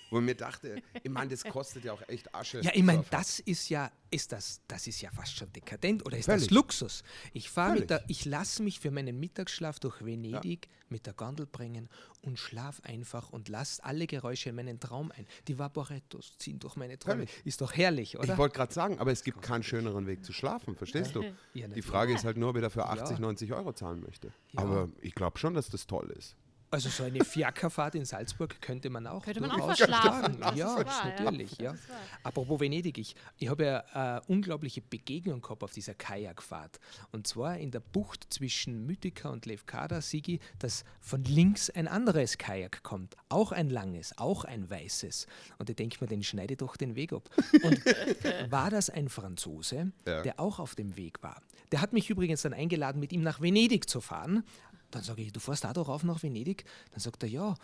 Wo 0.10 0.20
ich 0.20 0.26
mir 0.26 0.36
dachte, 0.36 0.82
ich 1.04 1.10
meine, 1.10 1.30
das 1.30 1.44
kostet 1.44 1.86
ja 1.86 1.94
auch 1.94 2.02
echt 2.08 2.34
Asche. 2.34 2.62
Ja, 2.62 2.72
ich 2.74 2.84
meine, 2.84 3.04
das 3.12 3.40
ist 3.40 3.70
ja, 3.70 3.92
ist 4.10 4.32
das, 4.32 4.62
das 4.68 4.88
ist 4.88 5.02
ja 5.02 5.12
fast 5.12 5.36
schon 5.36 5.52
dekadent 5.54 6.06
oder 6.06 6.18
ist 6.18 6.26
Völlig. 6.26 6.48
das 6.48 6.52
Luxus? 6.52 7.04
Ich 7.34 7.50
fahre 7.50 7.80
mit 7.80 7.90
der, 7.90 8.04
ich 8.08 8.26
lasse 8.26 8.64
mich 8.64 8.80
für 8.80 8.92
meinen 8.92 9.20
Mittagsschlaf 9.20 9.80
durch 9.80 10.04
Venedig 10.04 10.66
ja. 10.66 10.72
mit 10.90 11.06
der 11.06 11.14
Gondel 11.14 11.46
bringen 11.46 11.90
und 12.22 12.40
schlaf 12.40 12.82
einfach 12.84 13.30
und 13.30 13.50
lasse 13.50 13.84
alle 13.84 14.08
Geräusche 14.08 14.50
in 14.50 14.56
meinen 14.56 14.80
Traum 14.80 15.12
ein. 15.16 15.28
Die 15.48 15.60
Vaporettos 15.60 16.38
ziehen 16.38 16.60
durch 16.60 16.76
meine 16.76 16.98
Träume. 16.98 17.28
Völlig. 17.28 17.46
Ist 17.46 17.62
doch 17.62 17.74
herrlich, 17.76 18.18
oder? 18.18 18.34
Ich 18.34 18.38
wollte 18.38 18.56
gerade 18.56 18.74
sagen, 18.74 19.00
aber 19.00 19.12
es 19.12 19.24
gibt 19.24 19.42
keinen 19.42 19.64
schöneren 19.64 20.08
Weg 20.08 20.26
zu 20.26 20.34
schlafen, 20.34 20.76
verstehst 20.76 21.16
du? 21.16 21.24
Ja, 21.54 21.68
Die 21.68 21.82
Frage 21.82 22.14
ist 22.14 22.24
halt 22.24 22.38
nur, 22.38 22.50
ob 22.50 22.56
er 22.56 22.64
dafür 22.64 22.90
80, 22.90 23.20
90 23.20 23.54
Euro 23.54 23.74
zahlen 23.74 24.02
möchte. 24.02 24.34
Aber 24.56 24.90
ich 25.02 25.14
glaube 25.14 25.38
schon, 25.38 25.54
dass 25.54 25.70
das 25.70 25.86
toll 25.86 26.14
ist. 26.18 26.36
Also 26.72 26.90
so 26.90 27.04
eine 27.04 27.24
Fiakerfahrt 27.24 27.96
in 27.96 28.06
Salzburg 28.06 28.62
könnte 28.62 28.92
man 28.92 29.08
auch 29.08 29.24
Könnte 29.24 29.42
man 29.42 29.52
auch 29.52 29.76
verschlafen. 29.76 30.38
Ja, 30.56 30.76
wahr, 30.76 31.06
natürlich. 31.06 31.58
Ja. 31.58 31.74
ja. 31.74 31.80
Apropos 32.24 32.60
Venedig, 32.60 32.98
ich, 33.00 33.16
ich 33.38 33.50
habe 33.50 33.66
ja 33.66 33.84
eine 33.92 34.18
äh, 34.18 34.22
unglaubliche 34.28 34.82
Begegnung 34.82 35.42
gehabt 35.42 35.64
auf 35.64 35.74
dieser 35.74 35.96
Kajakfahrt. 35.96 36.80
Und 37.12 37.26
zwar 37.26 37.58
in 37.58 37.72
der 37.72 37.80
Bucht 37.80 38.28
zwischen 38.30 38.86
Mythika 38.86 39.30
und 39.30 39.48
Levkada, 39.48 40.02
Sigi, 40.02 40.40
dass 40.60 40.84
von 41.02 41.24
links 41.24 41.72
ein 41.72 41.88
anderes 41.88 42.38
Kajak 42.38 42.84
kommt. 42.84 43.16
Auch 43.30 43.52
ein 43.52 43.70
langes, 43.70 44.16
auch 44.18 44.44
ein 44.44 44.70
weißes. 44.70 45.26
Und 45.58 45.72
ich 45.72 45.76
denke 45.76 45.98
mir, 46.02 46.08
den 46.08 46.24
schneide 46.24 46.56
doch 46.56 46.78
den 46.78 46.96
Weg 46.96 47.14
ab. 47.14 47.30
Und 47.64 47.84
war 48.52 48.70
das 48.70 48.92
ein 48.92 49.10
Franzose, 49.10 49.92
ja. 50.08 50.22
der 50.22 50.40
auch 50.40 50.60
auf 50.60 50.76
dem 50.76 50.96
Weg 50.98 51.24
war? 51.24 51.42
Der 51.72 51.82
hat 51.82 51.94
mich 51.94 52.10
übrigens 52.10 52.42
dann 52.42 52.54
eingeladen, 52.54 53.00
mit 53.00 53.14
ihm 53.14 53.22
nach 53.22 53.42
Venedig 53.42 53.90
zu 53.90 54.02
fahren. 54.02 54.44
Dann 54.92 55.04
sage 55.04 55.22
ich, 55.22 55.32
du 55.32 55.40
fährst 55.40 55.64
da 55.64 55.74
doch 55.74 55.88
rauf 55.88 56.04
nach 56.04 56.24
Venedig? 56.24 56.66
Dann 56.92 57.00
sagt 57.00 57.24
er, 57.24 57.30
ja. 57.30 57.56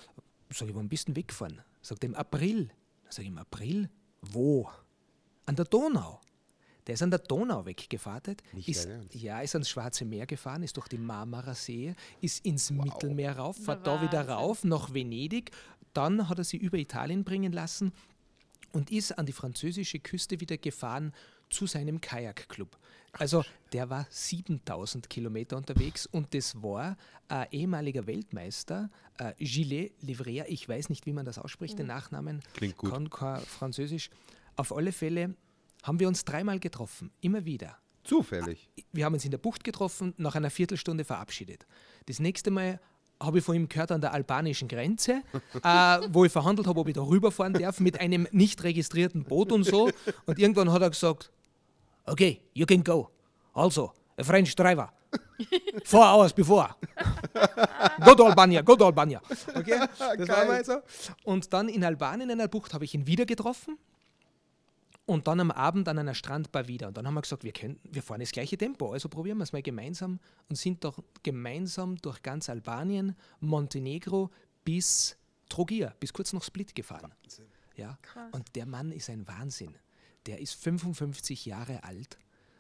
Sag 0.52 0.70
ich, 0.70 0.76
wann 0.76 0.90
bist 0.90 1.08
du 1.08 1.16
weggefahren? 1.16 1.62
Sagt 1.82 2.04
er, 2.04 2.10
im 2.10 2.16
April. 2.16 2.68
Dann 3.04 3.12
sage 3.12 3.24
ich, 3.24 3.30
im 3.30 3.38
April? 3.38 3.90
Wo? 4.22 4.70
An 5.46 5.56
der 5.56 5.66
Donau. 5.66 6.22
Der 6.86 6.94
ist 6.94 7.02
an 7.02 7.10
der 7.10 7.20
Donau 7.20 7.66
weggefahren. 7.66 8.38
Nicht 8.54 8.70
ist, 8.70 8.88
ja, 9.12 9.42
ist 9.42 9.56
ans 9.56 9.70
Schwarze 9.70 10.06
Meer 10.06 10.28
gefahren, 10.28 10.62
ist 10.62 10.78
durch 10.78 10.88
die 10.88 11.00
Marmara 11.00 11.56
See, 11.56 11.96
ist 12.22 12.46
ins 12.46 12.76
wow. 12.76 12.86
Mittelmeer 12.86 13.38
rauf, 13.38 13.58
fährt 13.58 13.88
da 13.88 14.02
wieder 14.02 14.28
rauf 14.28 14.64
nach 14.64 14.94
Venedig. 14.94 15.52
Dann 15.94 16.30
hat 16.30 16.38
er 16.38 16.44
sie 16.44 16.58
über 16.58 16.78
Italien 16.78 17.24
bringen 17.24 17.54
lassen 17.54 17.92
und 18.72 18.92
ist 18.92 19.18
an 19.18 19.26
die 19.26 19.32
französische 19.32 20.00
Küste 20.00 20.40
wieder 20.40 20.58
gefahren 20.58 21.14
zu 21.50 21.68
seinem 21.68 22.02
Kajakclub. 22.02 22.78
Also 23.14 23.44
der 23.72 23.90
war 23.90 24.06
7000 24.10 25.10
Kilometer 25.10 25.56
unterwegs 25.56 26.06
und 26.06 26.34
das 26.34 26.62
war 26.62 26.98
ein 27.30 27.48
ehemaliger 27.52 28.08
Weltmeister, 28.08 28.90
äh, 29.18 29.34
Gilles 29.38 29.92
Livrea, 30.02 30.46
ich 30.48 30.68
weiß 30.68 30.90
nicht, 30.90 31.06
wie 31.06 31.14
man 31.14 31.26
das 31.26 31.40
ausspricht, 31.40 31.80
den 31.80 31.88
Nachnamen. 31.88 32.42
Klingt 32.54 32.78
gut. 32.78 32.92
Kann 32.92 33.10
kein 33.10 33.40
Französisch. 33.42 34.10
Auf 34.58 34.76
alle 34.76 34.92
Fälle 34.92 35.36
haben 35.84 36.00
wir 36.00 36.08
uns 36.08 36.26
dreimal 36.26 36.60
getroffen, 36.60 37.12
immer 37.22 37.46
wieder. 37.46 37.78
Zufällig? 38.04 38.70
Wir 38.92 39.06
haben 39.06 39.14
uns 39.14 39.26
in 39.26 39.32
der 39.32 39.38
Bucht 39.38 39.64
getroffen, 39.64 40.14
nach 40.18 40.36
einer 40.36 40.50
Viertelstunde 40.50 41.06
verabschiedet. 41.06 41.66
Das 42.06 42.20
nächste 42.20 42.52
Mal 42.52 42.80
habe 43.22 43.40
ich 43.40 43.44
von 43.46 43.56
ihm 43.56 43.70
gehört 43.70 43.92
an 43.92 44.02
der 44.02 44.14
albanischen 44.14 44.68
Grenze, 44.68 45.22
äh, 45.64 46.00
wo 46.10 46.26
ich 46.26 46.32
verhandelt 46.32 46.68
habe, 46.68 46.80
ob 46.80 46.88
ich 46.88 46.94
da 46.94 47.02
rüberfahren 47.02 47.54
darf 47.54 47.80
mit 47.80 48.00
einem 48.00 48.28
nicht 48.32 48.64
registrierten 48.64 49.24
Boot 49.24 49.52
und 49.52 49.64
so. 49.64 49.90
Und 50.26 50.38
irgendwann 50.38 50.72
hat 50.72 50.82
er 50.82 50.90
gesagt, 50.90 51.32
okay, 52.06 52.42
you 52.54 52.66
can 52.66 52.84
go. 52.84 53.10
Also, 53.54 53.94
a 54.18 54.24
French 54.24 54.56
driver. 54.56 54.90
Four 55.86 56.04
hours 56.04 56.34
before. 56.34 56.70
go 58.04 58.16
to 58.16 58.26
Albania, 58.26 58.62
go 58.62 58.76
to 58.76 58.86
Albania. 58.86 59.22
Okay, 59.56 59.80
das 60.18 60.28
war 60.28 60.46
mal 60.46 60.64
so. 60.64 60.82
Und 61.24 61.52
dann 61.54 61.70
in 61.70 61.84
Albanien 61.84 62.30
in 62.30 62.40
einer 62.40 62.48
Bucht 62.48 62.74
habe 62.74 62.86
ich 62.86 62.94
ihn 62.94 63.08
wieder 63.08 63.26
getroffen. 63.26 63.78
Und 65.06 65.28
dann 65.28 65.40
am 65.40 65.52
Abend 65.52 65.88
an 65.88 66.00
einer 66.00 66.16
Strandbar 66.16 66.68
wieder. 66.68 66.88
Und 66.88 66.98
dann 66.98 67.06
haben 67.06 67.14
wir 67.14 67.22
gesagt, 67.22 67.44
wir, 67.44 67.52
können, 67.52 67.80
wir 67.84 68.02
fahren 68.02 68.22
das 68.22 68.32
gleiche 68.32 68.58
Tempo. 68.58 68.92
Also 68.92 69.08
probieren 69.08 69.38
wir 69.38 69.44
es 69.44 69.54
mal 69.54 69.62
gemeinsam 69.62 70.20
und 70.50 70.56
sind 70.56 70.84
doch 70.84 70.98
gemeinsam 71.22 71.98
durch 71.98 72.24
ganz 72.24 72.50
Albanien, 72.50 73.16
Montenegro 73.40 74.32
bis 74.64 75.16
Trogir, 75.48 75.94
bis 76.00 76.12
kurz 76.12 76.34
nach 76.34 76.44
Split 76.44 76.74
gefahren. 76.74 77.14
Wahnsinn. 77.22 77.46
Ja? 77.76 78.00
Und 78.32 78.56
der 78.56 78.66
Mann 78.66 78.92
ist 78.92 79.12
ein 79.12 79.28
Wahnsinn 79.28 79.76
der 80.26 80.40
ist 80.40 80.54
55 80.56 81.46
Jahre 81.46 81.84
alt 81.84 82.18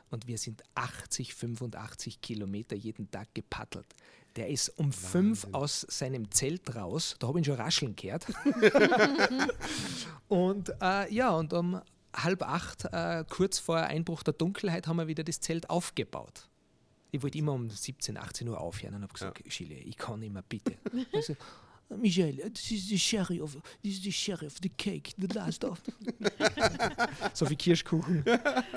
und 0.10 0.28
wir 0.28 0.38
sind 0.38 0.64
80, 0.76 1.34
85 1.34 2.22
Kilometer 2.22 2.76
jeden 2.76 3.10
Tag 3.12 3.34
gepaddelt. 3.34 3.88
Der 4.36 4.50
ist 4.50 4.70
um 4.70 4.88
Wahnsinn. 4.88 5.10
fünf 5.10 5.48
aus 5.54 5.86
seinem 5.90 6.30
Zelt 6.32 6.76
raus, 6.76 7.16
da 7.20 7.28
habe 7.28 7.40
ich 7.40 7.44
ihn 7.44 7.52
schon 7.52 7.62
rascheln 7.62 7.96
gehört. 7.96 8.26
und 10.28 10.72
äh, 10.82 11.14
ja, 11.14 11.32
und 11.32 11.54
um 11.54 11.82
halb 12.14 12.44
acht, 12.44 12.86
äh, 12.92 13.24
kurz 13.30 13.60
vor 13.60 13.78
Einbruch 13.78 14.24
der 14.24 14.34
Dunkelheit, 14.34 14.88
haben 14.88 14.98
wir 14.98 15.08
wieder 15.08 15.24
das 15.24 15.40
Zelt 15.40 15.70
aufgebaut. 15.70 16.50
Ich 17.12 17.24
wollte 17.24 17.38
immer 17.38 17.54
um 17.54 17.70
17, 17.70 18.18
18 18.18 18.48
Uhr 18.50 18.60
aufhören 18.60 18.96
und 18.96 19.04
habe 19.04 19.14
gesagt, 19.14 19.42
ja. 19.44 19.50
Chile, 19.50 19.76
ich 19.76 19.96
kann 19.96 20.22
immer, 20.22 20.42
bitte. 20.42 20.78
Michel, 21.90 22.38
this 22.52 22.72
is 22.72 22.90
the 22.90 22.98
sherry 22.98 23.40
of 23.40 23.54
this 23.84 23.94
is 23.94 24.04
the 24.04 24.12
sherry 24.12 24.48
of 24.48 24.58
the 24.62 24.70
cake, 24.70 25.14
the 25.18 25.28
last 25.34 25.64
of. 25.64 25.82
so 27.34 27.46
viel 27.46 27.58
Kirschkuchen 27.58 28.24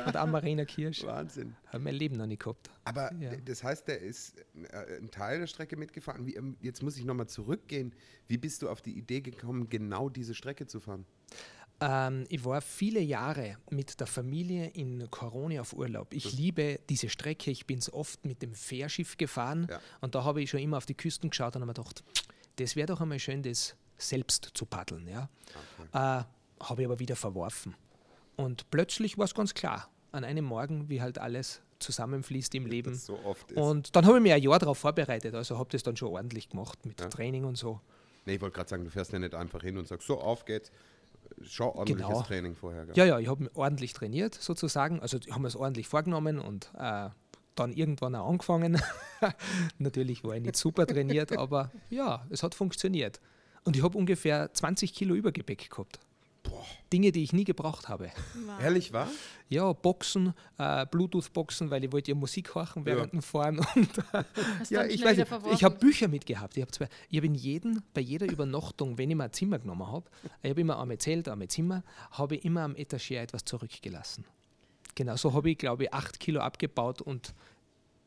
und 0.06 0.16
Amarena 0.16 0.64
Kirsch. 0.64 1.04
Wahnsinn. 1.04 1.56
Habe 1.68 1.84
mein 1.84 1.94
Leben 1.94 2.16
noch 2.16 2.26
nicht 2.26 2.42
gehabt. 2.42 2.70
Aber 2.84 3.12
ja. 3.20 3.34
das 3.36 3.64
heißt, 3.64 3.88
der 3.88 4.00
ist 4.00 4.38
äh, 4.54 4.98
ein 4.98 5.11
Teil 5.11 5.40
der 5.40 5.46
Strecke 5.46 5.76
mitgefahren. 5.76 6.26
Wie, 6.26 6.34
ähm, 6.34 6.56
jetzt 6.61 6.82
muss 6.82 6.96
ich 6.96 7.04
nochmal 7.04 7.28
zurückgehen. 7.28 7.94
Wie 8.26 8.36
bist 8.36 8.62
du 8.62 8.68
auf 8.68 8.82
die 8.82 8.96
Idee 8.96 9.20
gekommen, 9.20 9.68
genau 9.68 10.09
diese 10.11 10.34
Strecke 10.34 10.66
zu 10.66 10.80
fahren? 10.80 11.06
Ähm, 11.80 12.24
ich 12.28 12.44
war 12.44 12.61
viele 12.61 13.00
Jahre 13.00 13.56
mit 13.70 14.00
der 14.00 14.06
Familie 14.06 14.66
in 14.68 15.11
Corona 15.11 15.61
auf 15.61 15.72
Urlaub. 15.72 16.12
Ich 16.12 16.24
das 16.24 16.32
liebe 16.32 16.80
diese 16.88 17.09
Strecke. 17.09 17.50
Ich 17.50 17.66
bin 17.66 17.80
oft 17.92 18.24
mit 18.26 18.42
dem 18.42 18.54
Fährschiff 18.54 19.16
gefahren 19.16 19.68
ja. 19.70 19.80
und 20.00 20.14
da 20.14 20.24
habe 20.24 20.42
ich 20.42 20.50
schon 20.50 20.61
immer 20.61 20.76
auf 20.76 20.86
die 20.86 20.94
Küsten 20.94 21.30
geschaut 21.30 21.54
und 21.54 21.62
habe 21.62 21.66
mir 21.66 21.74
gedacht, 21.74 22.02
das 22.59 22.76
wäre 22.76 22.86
doch 22.86 23.00
einmal 23.00 23.18
schön, 23.18 23.42
das 23.42 23.76
selbst 23.96 24.50
zu 24.54 24.66
paddeln. 24.66 25.09
Ja? 25.09 25.28
Okay. 25.78 25.88
Äh, 25.92 26.24
habe 26.64 26.82
ich 26.82 26.86
aber 26.86 26.98
wieder 26.98 27.16
verworfen. 27.16 27.74
Und 28.36 28.70
plötzlich 28.70 29.18
war 29.18 29.24
es 29.24 29.34
ganz 29.34 29.54
klar, 29.54 29.88
an 30.12 30.24
einem 30.24 30.44
Morgen, 30.44 30.88
wie 30.88 31.02
halt 31.02 31.18
alles 31.18 31.61
zusammenfließt 31.78 32.54
im 32.54 32.66
Leben. 32.66 32.94
So 32.94 33.18
und 33.54 33.94
dann 33.94 34.06
habe 34.06 34.16
ich 34.16 34.22
mich 34.22 34.32
ein 34.32 34.42
Jahr 34.42 34.59
darauf 34.59 34.78
vorbereitet, 34.78 35.34
also 35.34 35.59
habe 35.59 35.70
das 35.70 35.82
dann 35.82 35.96
schon 35.96 36.09
ordentlich 36.09 36.48
gemacht 36.48 36.84
mit 36.84 37.00
ja. 37.00 37.09
Training 37.09 37.44
und 37.44 37.56
so. 37.56 37.80
Nee, 38.26 38.34
ich 38.34 38.40
wollte 38.40 38.56
gerade 38.56 38.68
sagen, 38.68 38.84
du 38.84 38.90
fährst 38.90 39.12
ja 39.12 39.18
nicht 39.18 39.34
einfach 39.34 39.62
hin 39.62 39.78
und 39.78 39.86
sagst, 39.86 40.06
so 40.06 40.20
auf 40.20 40.44
geht's. 40.44 40.70
Schon 41.42 41.68
ordentliches 41.68 42.06
genau. 42.06 42.22
Training 42.22 42.54
vorher. 42.54 42.86
Gell? 42.86 42.96
Ja, 42.96 43.04
ja, 43.04 43.18
ich 43.18 43.28
habe 43.28 43.50
ordentlich 43.54 43.92
trainiert 43.92 44.34
sozusagen. 44.34 45.00
Also 45.00 45.18
ich 45.18 45.30
habe 45.30 45.42
mir 45.42 45.48
es 45.48 45.56
ordentlich 45.56 45.86
vorgenommen 45.86 46.38
und 46.38 46.70
äh, 46.78 47.11
dann 47.59 47.72
irgendwann 47.72 48.14
auch 48.14 48.28
angefangen. 48.28 48.80
Natürlich 49.78 50.24
war 50.24 50.36
ich 50.36 50.42
nicht 50.42 50.56
super 50.56 50.86
trainiert, 50.86 51.36
aber 51.36 51.70
ja, 51.90 52.26
es 52.30 52.42
hat 52.42 52.54
funktioniert. 52.54 53.20
Und 53.64 53.76
ich 53.76 53.82
habe 53.82 53.98
ungefähr 53.98 54.52
20 54.52 54.94
Kilo 54.94 55.14
Übergepäck 55.14 55.70
gehabt. 55.70 56.00
Boah. 56.42 56.64
Dinge, 56.92 57.12
die 57.12 57.22
ich 57.22 57.32
nie 57.32 57.44
gebraucht 57.44 57.88
habe. 57.88 58.11
Wow. 58.46 58.62
Ehrlich 58.62 58.92
war? 58.92 59.09
Ja, 59.48 59.72
Boxen, 59.72 60.32
äh, 60.56 60.86
Bluetooth-Boxen, 60.86 61.70
weil 61.70 61.84
ich 61.84 61.92
wollte 61.92 62.12
ja 62.12 62.14
Musik 62.14 62.54
horchen 62.54 62.86
während 62.86 63.06
ja. 63.06 63.11
dem 63.11 63.22
Fahren. 63.22 63.59
Und, 63.74 63.98
äh, 64.12 64.24
ja, 64.70 64.84
ich 64.84 65.04
weiß 65.04 65.18
ich 65.52 65.64
habe 65.64 65.76
Bücher 65.76 66.09
mitgehabt. 66.09 66.56
Ich 66.56 66.62
habe 66.62 66.72
hab 66.86 67.24
in 67.24 67.34
jedem, 67.34 67.82
bei 67.92 68.00
jeder 68.00 68.26
Übernachtung, 68.26 68.96
wenn 68.96 69.11
ich 69.11 69.16
mir 69.16 69.24
ein 69.24 69.32
Zimmer 69.32 69.59
genommen 69.59 69.86
habe, 69.86 70.06
ich 70.42 70.50
habe 70.50 70.61
immer 70.61 70.80
einmal 70.80 70.98
Zelt, 70.98 71.28
einmal 71.28 71.48
Zimmer, 71.48 71.82
habe 72.12 72.36
ich 72.36 72.44
immer 72.44 72.62
am 72.62 72.76
Etagere 72.76 73.20
etwas 73.20 73.44
zurückgelassen. 73.44 74.24
Genau, 74.99 75.14
so 75.14 75.32
habe 75.32 75.49
ich, 75.49 75.59
glaube 75.59 75.84
ich, 75.84 75.94
acht 75.94 76.18
Kilo 76.18 76.40
abgebaut 76.40 77.01
und 77.01 77.32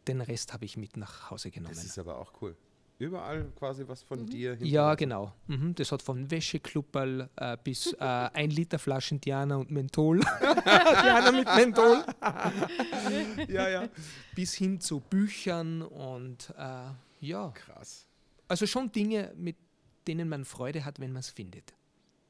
den 0.09 0.19
Rest 0.19 0.51
habe 0.51 0.65
ich 0.65 0.75
mit 0.75 0.97
nach 0.97 1.31
Hause 1.31 1.49
genommen. 1.49 1.73
Das 1.73 1.85
ist 1.85 1.97
aber 1.97 2.17
auch 2.17 2.33
cool. 2.41 2.53
Überall 2.99 3.49
quasi 3.57 3.87
was 3.87 4.03
von 4.03 4.23
mhm. 4.23 4.25
dir. 4.25 4.57
Ja, 4.59 4.95
genau. 4.95 5.33
Mhm. 5.47 5.73
Das 5.75 5.93
hat 5.93 6.01
von 6.01 6.29
Wäscheklupperl 6.29 7.29
äh, 7.37 7.55
bis 7.63 7.93
äh, 7.93 7.97
ein 7.99 8.49
Liter 8.49 8.77
Flaschen 8.77 9.21
Diana 9.21 9.55
und 9.55 9.71
Menthol. 9.71 10.19
Diana 10.41 11.31
mit 11.31 11.45
Menthol. 11.45 12.03
ja, 13.47 13.69
ja. 13.69 13.87
Bis 14.35 14.53
hin 14.55 14.81
zu 14.81 14.99
Büchern 14.99 15.83
und 15.83 16.53
äh, 16.57 16.89
ja. 17.21 17.51
Krass. 17.51 18.05
Also 18.49 18.65
schon 18.65 18.91
Dinge, 18.91 19.31
mit 19.37 19.55
denen 20.07 20.27
man 20.27 20.43
Freude 20.43 20.83
hat, 20.83 20.99
wenn 20.99 21.13
man 21.13 21.21
es 21.21 21.29
findet. 21.29 21.73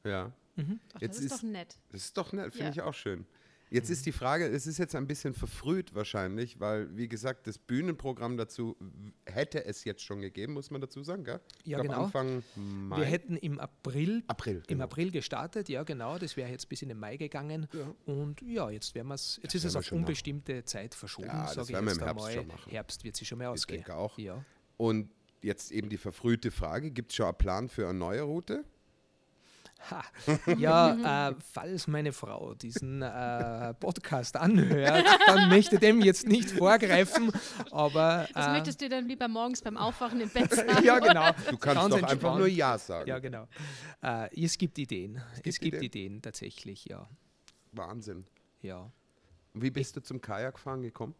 Ja. 0.04 0.30
Mhm. 0.54 0.78
Ach, 0.94 1.00
das 1.00 1.18
ist, 1.18 1.24
ist, 1.24 1.32
doch 1.32 1.42
nett. 1.42 1.76
Das 1.90 2.04
ist 2.04 2.16
doch 2.16 2.32
nett, 2.32 2.52
finde 2.52 2.66
ja. 2.66 2.70
ich 2.70 2.82
auch 2.82 2.94
schön. 2.94 3.26
Jetzt 3.72 3.88
ist 3.88 4.04
die 4.04 4.12
Frage, 4.12 4.46
es 4.46 4.66
ist 4.66 4.78
jetzt 4.78 4.94
ein 4.94 5.06
bisschen 5.06 5.32
verfrüht 5.32 5.94
wahrscheinlich, 5.94 6.60
weil, 6.60 6.94
wie 6.94 7.08
gesagt, 7.08 7.46
das 7.46 7.56
Bühnenprogramm 7.56 8.36
dazu 8.36 8.76
hätte 9.24 9.64
es 9.64 9.84
jetzt 9.84 10.02
schon 10.02 10.20
gegeben, 10.20 10.52
muss 10.52 10.70
man 10.70 10.80
dazu 10.80 11.02
sagen, 11.02 11.24
gell? 11.24 11.40
Ja, 11.64 11.78
glaub, 11.78 11.86
genau. 11.86 12.04
Anfang 12.04 12.42
Mai. 12.54 12.98
Wir 12.98 13.04
hätten 13.06 13.36
im 13.36 13.58
April, 13.58 14.24
April 14.26 14.62
genau. 14.66 14.66
im 14.68 14.80
April 14.82 15.10
gestartet, 15.10 15.70
ja 15.70 15.84
genau, 15.84 16.18
das 16.18 16.36
wäre 16.36 16.50
jetzt 16.50 16.68
bis 16.68 16.82
in 16.82 16.88
den 16.88 16.98
Mai 16.98 17.16
gegangen. 17.16 17.66
Ja. 17.72 17.94
Und 18.04 18.42
ja, 18.42 18.68
jetzt 18.68 18.94
werden 18.94 19.10
jetzt 19.10 19.40
das 19.42 19.54
ist 19.54 19.64
es 19.64 19.76
auf 19.76 19.90
unbestimmte 19.90 20.56
nach. 20.56 20.64
Zeit 20.64 20.94
verschoben, 20.94 21.28
ja, 21.28 21.46
sage 21.48 21.62
ich 21.62 21.68
jetzt 21.70 21.80
im 21.80 21.86
Herbst 21.86 22.02
einmal. 22.02 22.32
Schon 22.32 22.46
machen. 22.46 22.70
Herbst 22.70 23.04
wird 23.04 23.16
sich 23.16 23.26
schon 23.26 23.38
mehr 23.38 23.50
ausgehen. 23.50 23.80
Ich 23.80 23.86
denke 23.86 23.98
auch. 23.98 24.18
Ja. 24.18 24.44
Und 24.76 25.08
jetzt 25.40 25.72
eben 25.72 25.88
die 25.88 25.96
verfrühte 25.96 26.50
Frage, 26.50 26.90
gibt 26.90 27.12
es 27.12 27.16
schon 27.16 27.26
einen 27.26 27.38
Plan 27.38 27.68
für 27.70 27.88
eine 27.88 27.98
neue 27.98 28.22
Route? 28.22 28.64
Ha. 29.90 30.04
Ja, 30.56 31.30
äh, 31.30 31.34
falls 31.52 31.86
meine 31.86 32.12
Frau 32.12 32.54
diesen 32.54 33.02
äh, 33.02 33.74
Podcast 33.74 34.36
anhört, 34.36 35.04
dann 35.26 35.48
möchte 35.48 35.78
dem 35.78 36.00
jetzt 36.00 36.26
nicht 36.26 36.50
vorgreifen, 36.50 37.32
aber... 37.70 38.28
Das 38.34 38.46
äh, 38.46 38.52
möchtest 38.52 38.80
du 38.80 38.88
dann 38.88 39.06
lieber 39.08 39.28
morgens 39.28 39.60
beim 39.62 39.76
Aufwachen 39.76 40.20
im 40.20 40.28
Bett 40.28 40.50
sagen? 40.54 40.84
ja, 40.84 40.98
genau. 40.98 41.30
Du 41.50 41.56
kannst 41.56 41.80
Ganz 41.80 41.90
doch 41.90 41.98
entspannt. 41.98 42.10
einfach 42.12 42.38
nur 42.38 42.46
Ja 42.46 42.78
sagen. 42.78 43.08
Ja, 43.08 43.18
genau. 43.18 43.48
Äh, 44.02 44.44
es 44.44 44.56
gibt 44.56 44.78
Ideen. 44.78 45.20
Es 45.32 45.42
gibt, 45.42 45.46
es 45.46 45.60
gibt 45.60 45.76
Ideen? 45.76 45.86
Ideen? 45.86 46.22
tatsächlich, 46.22 46.84
ja. 46.84 47.08
Wahnsinn. 47.72 48.24
Ja. 48.60 48.90
Und 49.54 49.62
wie 49.62 49.70
bist 49.70 49.96
du 49.96 50.02
zum 50.02 50.20
Kajakfahren 50.20 50.82
gekommen? 50.82 51.14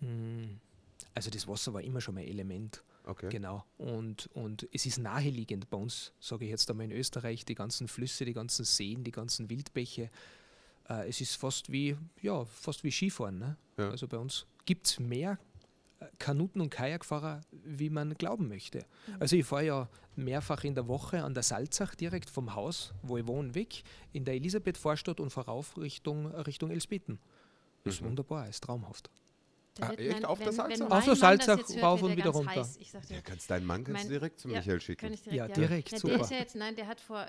Hm. 0.00 0.60
Also 1.14 1.30
das 1.30 1.46
Wasser 1.46 1.72
war 1.74 1.82
immer 1.82 2.00
schon 2.00 2.14
mein 2.14 2.26
Element. 2.26 2.82
Okay. 3.04 3.28
Genau. 3.30 3.64
Und, 3.78 4.28
und 4.34 4.68
es 4.72 4.86
ist 4.86 4.98
naheliegend 4.98 5.68
bei 5.70 5.76
uns, 5.76 6.12
sage 6.20 6.44
ich 6.44 6.50
jetzt 6.50 6.70
einmal 6.70 6.86
in 6.86 6.92
Österreich, 6.92 7.44
die 7.44 7.54
ganzen 7.54 7.88
Flüsse, 7.88 8.24
die 8.24 8.32
ganzen 8.32 8.64
Seen, 8.64 9.02
die 9.02 9.10
ganzen 9.10 9.50
Wildbäche. 9.50 10.10
Äh, 10.88 11.08
es 11.08 11.20
ist 11.20 11.36
fast 11.36 11.70
wie, 11.72 11.96
ja, 12.20 12.44
fast 12.44 12.84
wie 12.84 12.92
Skifahren. 12.92 13.38
Ne? 13.38 13.56
Ja. 13.76 13.90
Also 13.90 14.06
bei 14.06 14.18
uns 14.18 14.46
gibt 14.64 14.86
es 14.86 15.00
mehr 15.00 15.38
äh, 16.00 16.06
Kanuten- 16.18 16.60
und 16.60 16.70
Kajakfahrer, 16.70 17.40
wie 17.50 17.90
man 17.90 18.14
glauben 18.14 18.48
möchte. 18.48 18.78
Mhm. 19.06 19.16
Also 19.18 19.36
ich 19.36 19.46
fahre 19.46 19.66
ja 19.66 19.88
mehrfach 20.14 20.62
in 20.62 20.74
der 20.74 20.86
Woche 20.86 21.24
an 21.24 21.34
der 21.34 21.42
Salzach 21.42 21.94
direkt 21.96 22.30
vom 22.30 22.54
Haus, 22.54 22.94
wo 23.02 23.16
ich 23.16 23.26
wohne, 23.26 23.54
weg, 23.54 23.82
in 24.12 24.24
der 24.24 24.34
Elisabeth-Vorstadt 24.34 25.18
und 25.18 25.30
vorauf 25.30 25.76
Richtung, 25.76 26.26
Richtung 26.26 26.70
Elsbeten. 26.70 27.18
Ist 27.84 28.00
mhm. 28.00 28.06
wunderbar, 28.06 28.48
ist 28.48 28.62
traumhaft. 28.62 29.10
Ah, 29.80 29.92
echt? 29.92 30.12
Mein, 30.12 30.24
auf 30.24 30.38
wenn, 30.38 30.44
der 30.44 30.52
Salzach? 30.52 30.90
Auf 30.90 31.04
der 31.04 31.16
Salzach 31.16 31.58
rauf 31.82 32.02
und 32.02 32.16
wieder 32.16 32.30
runter. 32.30 32.66
Ja, 33.08 33.20
kannst 33.22 33.50
deinen 33.50 33.66
Mann 33.66 33.84
kannst 33.84 34.02
mein, 34.02 34.08
direkt 34.08 34.40
zu 34.40 34.48
ja, 34.48 34.58
Michael 34.58 34.80
schicken. 34.80 35.06
Direkt, 35.06 35.26
ja, 35.26 35.46
ja, 35.46 35.48
direkt, 35.48 35.92
ja, 35.92 35.98
super. 35.98 36.14
Der 36.14 36.22
ist 36.22 36.30
ja 36.30 36.38
jetzt, 36.38 36.56
nein, 36.56 36.76
der 36.76 36.86
hat 36.86 37.00
vor, 37.00 37.26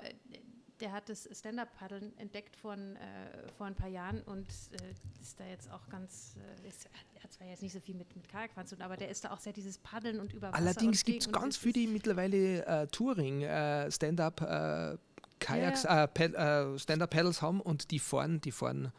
der 0.80 0.92
hat 0.92 1.08
das 1.08 1.28
Stand-Up-Paddeln 1.32 2.16
entdeckt 2.18 2.56
vor, 2.56 2.74
äh, 2.74 3.48
vor 3.56 3.66
ein 3.66 3.74
paar 3.74 3.88
Jahren 3.88 4.20
und 4.22 4.46
äh, 4.46 5.22
ist 5.22 5.40
da 5.40 5.46
jetzt 5.46 5.70
auch 5.70 5.88
ganz, 5.88 6.36
äh, 6.36 6.68
ist, 6.68 6.88
er 7.14 7.22
hat 7.22 7.32
zwar 7.32 7.46
jetzt 7.46 7.62
nicht 7.62 7.72
so 7.72 7.80
viel 7.80 7.94
mit, 7.94 8.14
mit 8.14 8.28
Kajakfahren 8.28 8.66
zu 8.66 8.76
tun, 8.76 8.84
aber 8.84 8.96
der 8.96 9.08
ist 9.08 9.24
da 9.24 9.32
auch 9.32 9.38
sehr 9.38 9.52
dieses 9.52 9.78
Paddeln 9.78 10.20
und 10.20 10.32
über 10.32 10.48
Wasser 10.48 10.58
Allerdings 10.58 11.04
gibt 11.04 11.22
es 11.22 11.32
ganz 11.32 11.56
viele, 11.56 11.74
die 11.74 11.86
mittlerweile 11.86 12.66
äh, 12.66 12.86
Touring, 12.88 13.42
äh, 13.42 13.90
Stand-Up, 13.90 14.40
äh, 14.42 14.98
Kajaks, 15.38 15.84
ja, 15.84 16.08
ja. 16.18 16.78
Stand-Up-Paddles 16.78 17.40
haben 17.40 17.60
und 17.60 17.90
die 17.90 17.98
fahren, 17.98 18.40
die 18.40 18.52
fahren, 18.52 18.92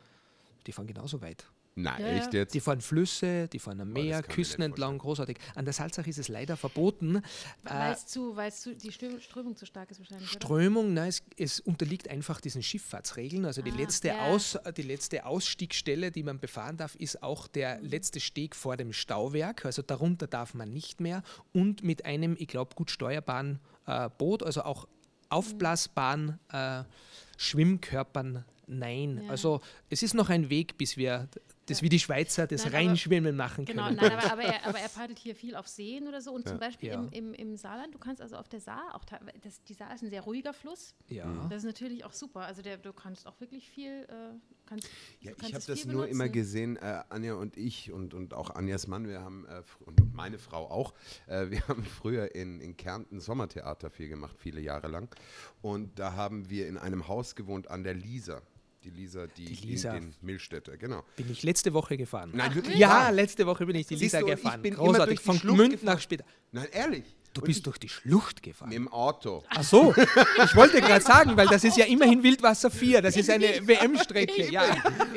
die 0.65 0.71
fahren 0.71 0.87
genauso 0.87 1.21
weit. 1.21 1.45
Nein, 1.77 2.01
ja, 2.01 2.07
echt 2.07 2.33
jetzt? 2.33 2.53
Die 2.53 2.61
fahren 2.61 2.79
Flüsse, 2.79 3.49
die 3.49 3.59
fahren 3.59 3.81
am 3.81 3.91
Meer, 3.91 4.23
Küsten 4.23 4.63
entlang, 4.63 4.97
großartig. 4.97 5.37
An 5.55 5.65
der 5.65 5.73
Salzach 5.73 6.07
ist 6.07 6.17
es 6.17 6.29
leider 6.29 6.55
verboten. 6.55 7.21
Weil 7.63 7.91
es 7.91 8.07
zu, 8.07 8.33
zu, 8.51 8.75
die 8.75 8.91
Strömung 8.93 9.57
zu 9.57 9.65
stark 9.65 9.91
ist 9.91 9.99
wahrscheinlich. 9.99 10.29
Strömung, 10.29 10.93
nein, 10.93 11.09
es, 11.09 11.21
es, 11.35 11.59
unterliegt 11.59 12.09
einfach 12.09 12.39
diesen 12.39 12.63
Schifffahrtsregeln. 12.63 13.43
Also 13.43 13.61
die, 13.61 13.73
ah, 13.73 13.75
letzte 13.75 14.07
ja. 14.07 14.27
Aus, 14.27 14.57
die 14.77 14.83
letzte 14.83 15.25
Ausstiegsstelle, 15.25 16.11
die 16.11 16.23
man 16.23 16.39
befahren 16.39 16.77
darf, 16.77 16.95
ist 16.95 17.21
auch 17.21 17.45
der 17.47 17.79
mhm. 17.79 17.87
letzte 17.87 18.21
Steg 18.21 18.55
vor 18.55 18.77
dem 18.77 18.93
Stauwerk. 18.93 19.65
Also 19.65 19.81
darunter 19.81 20.27
darf 20.27 20.53
man 20.53 20.71
nicht 20.71 21.01
mehr. 21.01 21.23
Und 21.51 21.83
mit 21.83 22.05
einem, 22.05 22.37
ich 22.39 22.47
glaube, 22.47 22.73
gut 22.75 22.89
steuerbaren 22.89 23.59
äh, 23.85 24.09
Boot, 24.17 24.43
also 24.43 24.63
auch 24.63 24.87
aufblasbaren 25.27 26.39
äh, 26.53 26.83
Schwimmkörpern 27.35 28.45
Nein, 28.67 29.21
ja. 29.23 29.29
also 29.29 29.61
es 29.89 30.01
ist 30.01 30.13
noch 30.13 30.29
ein 30.29 30.49
Weg, 30.49 30.77
bis 30.77 30.97
wir 30.97 31.27
das 31.67 31.81
wie 31.81 31.89
die 31.89 31.99
Schweizer 31.99 32.47
das 32.47 32.63
nein, 32.65 32.73
Reinschwimmen 32.73 33.35
machen 33.35 33.65
genau, 33.65 33.85
können. 33.85 33.97
Genau, 33.97 34.15
nein, 34.15 34.19
aber, 34.19 34.31
aber, 34.33 34.43
er, 34.43 34.65
aber 34.67 34.79
er 34.79 34.89
paddelt 34.89 35.19
hier 35.19 35.35
viel 35.35 35.55
auf 35.55 35.67
Seen 35.67 36.07
oder 36.07 36.21
so. 36.21 36.31
Und 36.31 36.45
ja. 36.45 36.51
zum 36.51 36.59
Beispiel 36.59 36.89
ja. 36.89 36.95
im, 36.95 37.09
im, 37.11 37.33
im 37.33 37.57
Saarland, 37.57 37.93
du 37.93 37.99
kannst 37.99 38.21
also 38.21 38.37
auf 38.37 38.47
der 38.47 38.59
Saar, 38.59 38.93
auch 38.93 39.03
das, 39.41 39.63
die 39.63 39.73
Saar 39.73 39.93
ist 39.93 40.03
ein 40.03 40.09
sehr 40.09 40.21
ruhiger 40.21 40.53
Fluss. 40.53 40.93
Ja. 41.07 41.47
Das 41.49 41.59
ist 41.59 41.65
natürlich 41.65 42.05
auch 42.05 42.13
super. 42.13 42.41
Also 42.41 42.61
der, 42.61 42.77
du 42.77 42.93
kannst 42.93 43.27
auch 43.27 43.39
wirklich 43.39 43.69
viel. 43.69 44.03
Äh, 44.03 44.37
kannst, 44.65 44.89
ja, 45.21 45.31
ich 45.41 45.53
habe 45.53 45.65
das 45.65 45.85
nur 45.85 46.07
immer 46.07 46.29
gesehen, 46.29 46.77
äh, 46.77 47.03
Anja 47.09 47.33
und 47.35 47.57
ich 47.57 47.91
und, 47.91 48.13
und 48.13 48.33
auch 48.33 48.51
Anjas 48.51 48.87
Mann, 48.87 49.07
wir 49.07 49.21
haben, 49.21 49.45
äh, 49.45 49.61
und 49.85 50.13
meine 50.13 50.37
Frau 50.37 50.69
auch, 50.69 50.93
äh, 51.27 51.49
wir 51.49 51.61
haben 51.67 51.83
früher 51.83 52.35
in, 52.35 52.59
in 52.59 52.77
Kärnten 52.77 53.19
Sommertheater 53.19 53.89
viel 53.89 54.09
gemacht, 54.09 54.35
viele 54.39 54.61
Jahre 54.61 54.87
lang. 54.87 55.15
Und 55.61 55.99
da 55.99 56.13
haben 56.13 56.49
wir 56.49 56.67
in 56.67 56.77
einem 56.77 57.07
Haus 57.07 57.35
gewohnt 57.35 57.69
an 57.69 57.83
der 57.83 57.93
Lieser 57.93 58.41
die 58.85 58.91
Lisa, 58.91 59.27
die, 59.27 59.45
die 59.45 59.67
Lisa. 59.67 59.95
in 59.95 60.11
den 60.11 60.15
Milchstädter, 60.21 60.77
genau. 60.77 61.03
Bin 61.15 61.29
ich 61.31 61.43
letzte 61.43 61.73
Woche 61.73 61.97
gefahren. 61.97 62.31
Nein, 62.33 62.53
wirklich? 62.53 62.77
Ja, 62.77 63.09
letzte 63.09 63.45
Woche 63.45 63.65
bin 63.65 63.75
ich 63.75 63.87
die 63.87 63.95
Lisa 63.95 64.19
du, 64.19 64.27
gefahren. 64.27 64.59
Ich 64.59 64.61
bin 64.61 64.75
Großartig, 64.75 65.19
von 65.19 65.39
Gmünd 65.39 65.83
nach 65.83 65.99
Später. 65.99 66.23
Nein, 66.51 66.67
ehrlich? 66.71 67.03
Du 67.35 67.41
bist 67.41 67.57
ich, 67.59 67.63
durch 67.63 67.77
die 67.77 67.89
Schlucht 67.89 68.41
gefahren. 68.41 68.71
Im 68.71 68.87
Auto. 68.87 69.43
Ach 69.49 69.61
so, 69.63 69.93
ich 69.95 70.55
wollte 70.55 70.81
gerade 70.81 71.03
sagen, 71.03 71.35
weil 71.37 71.47
das 71.47 71.63
ist 71.63 71.77
ja 71.77 71.85
immerhin 71.85 72.23
Wildwasser 72.23 72.71
4, 72.71 73.01
das 73.01 73.15
ist 73.17 73.29
eine 73.29 73.45
WM-Strecke. 73.67 74.49
Ja, 74.51 74.63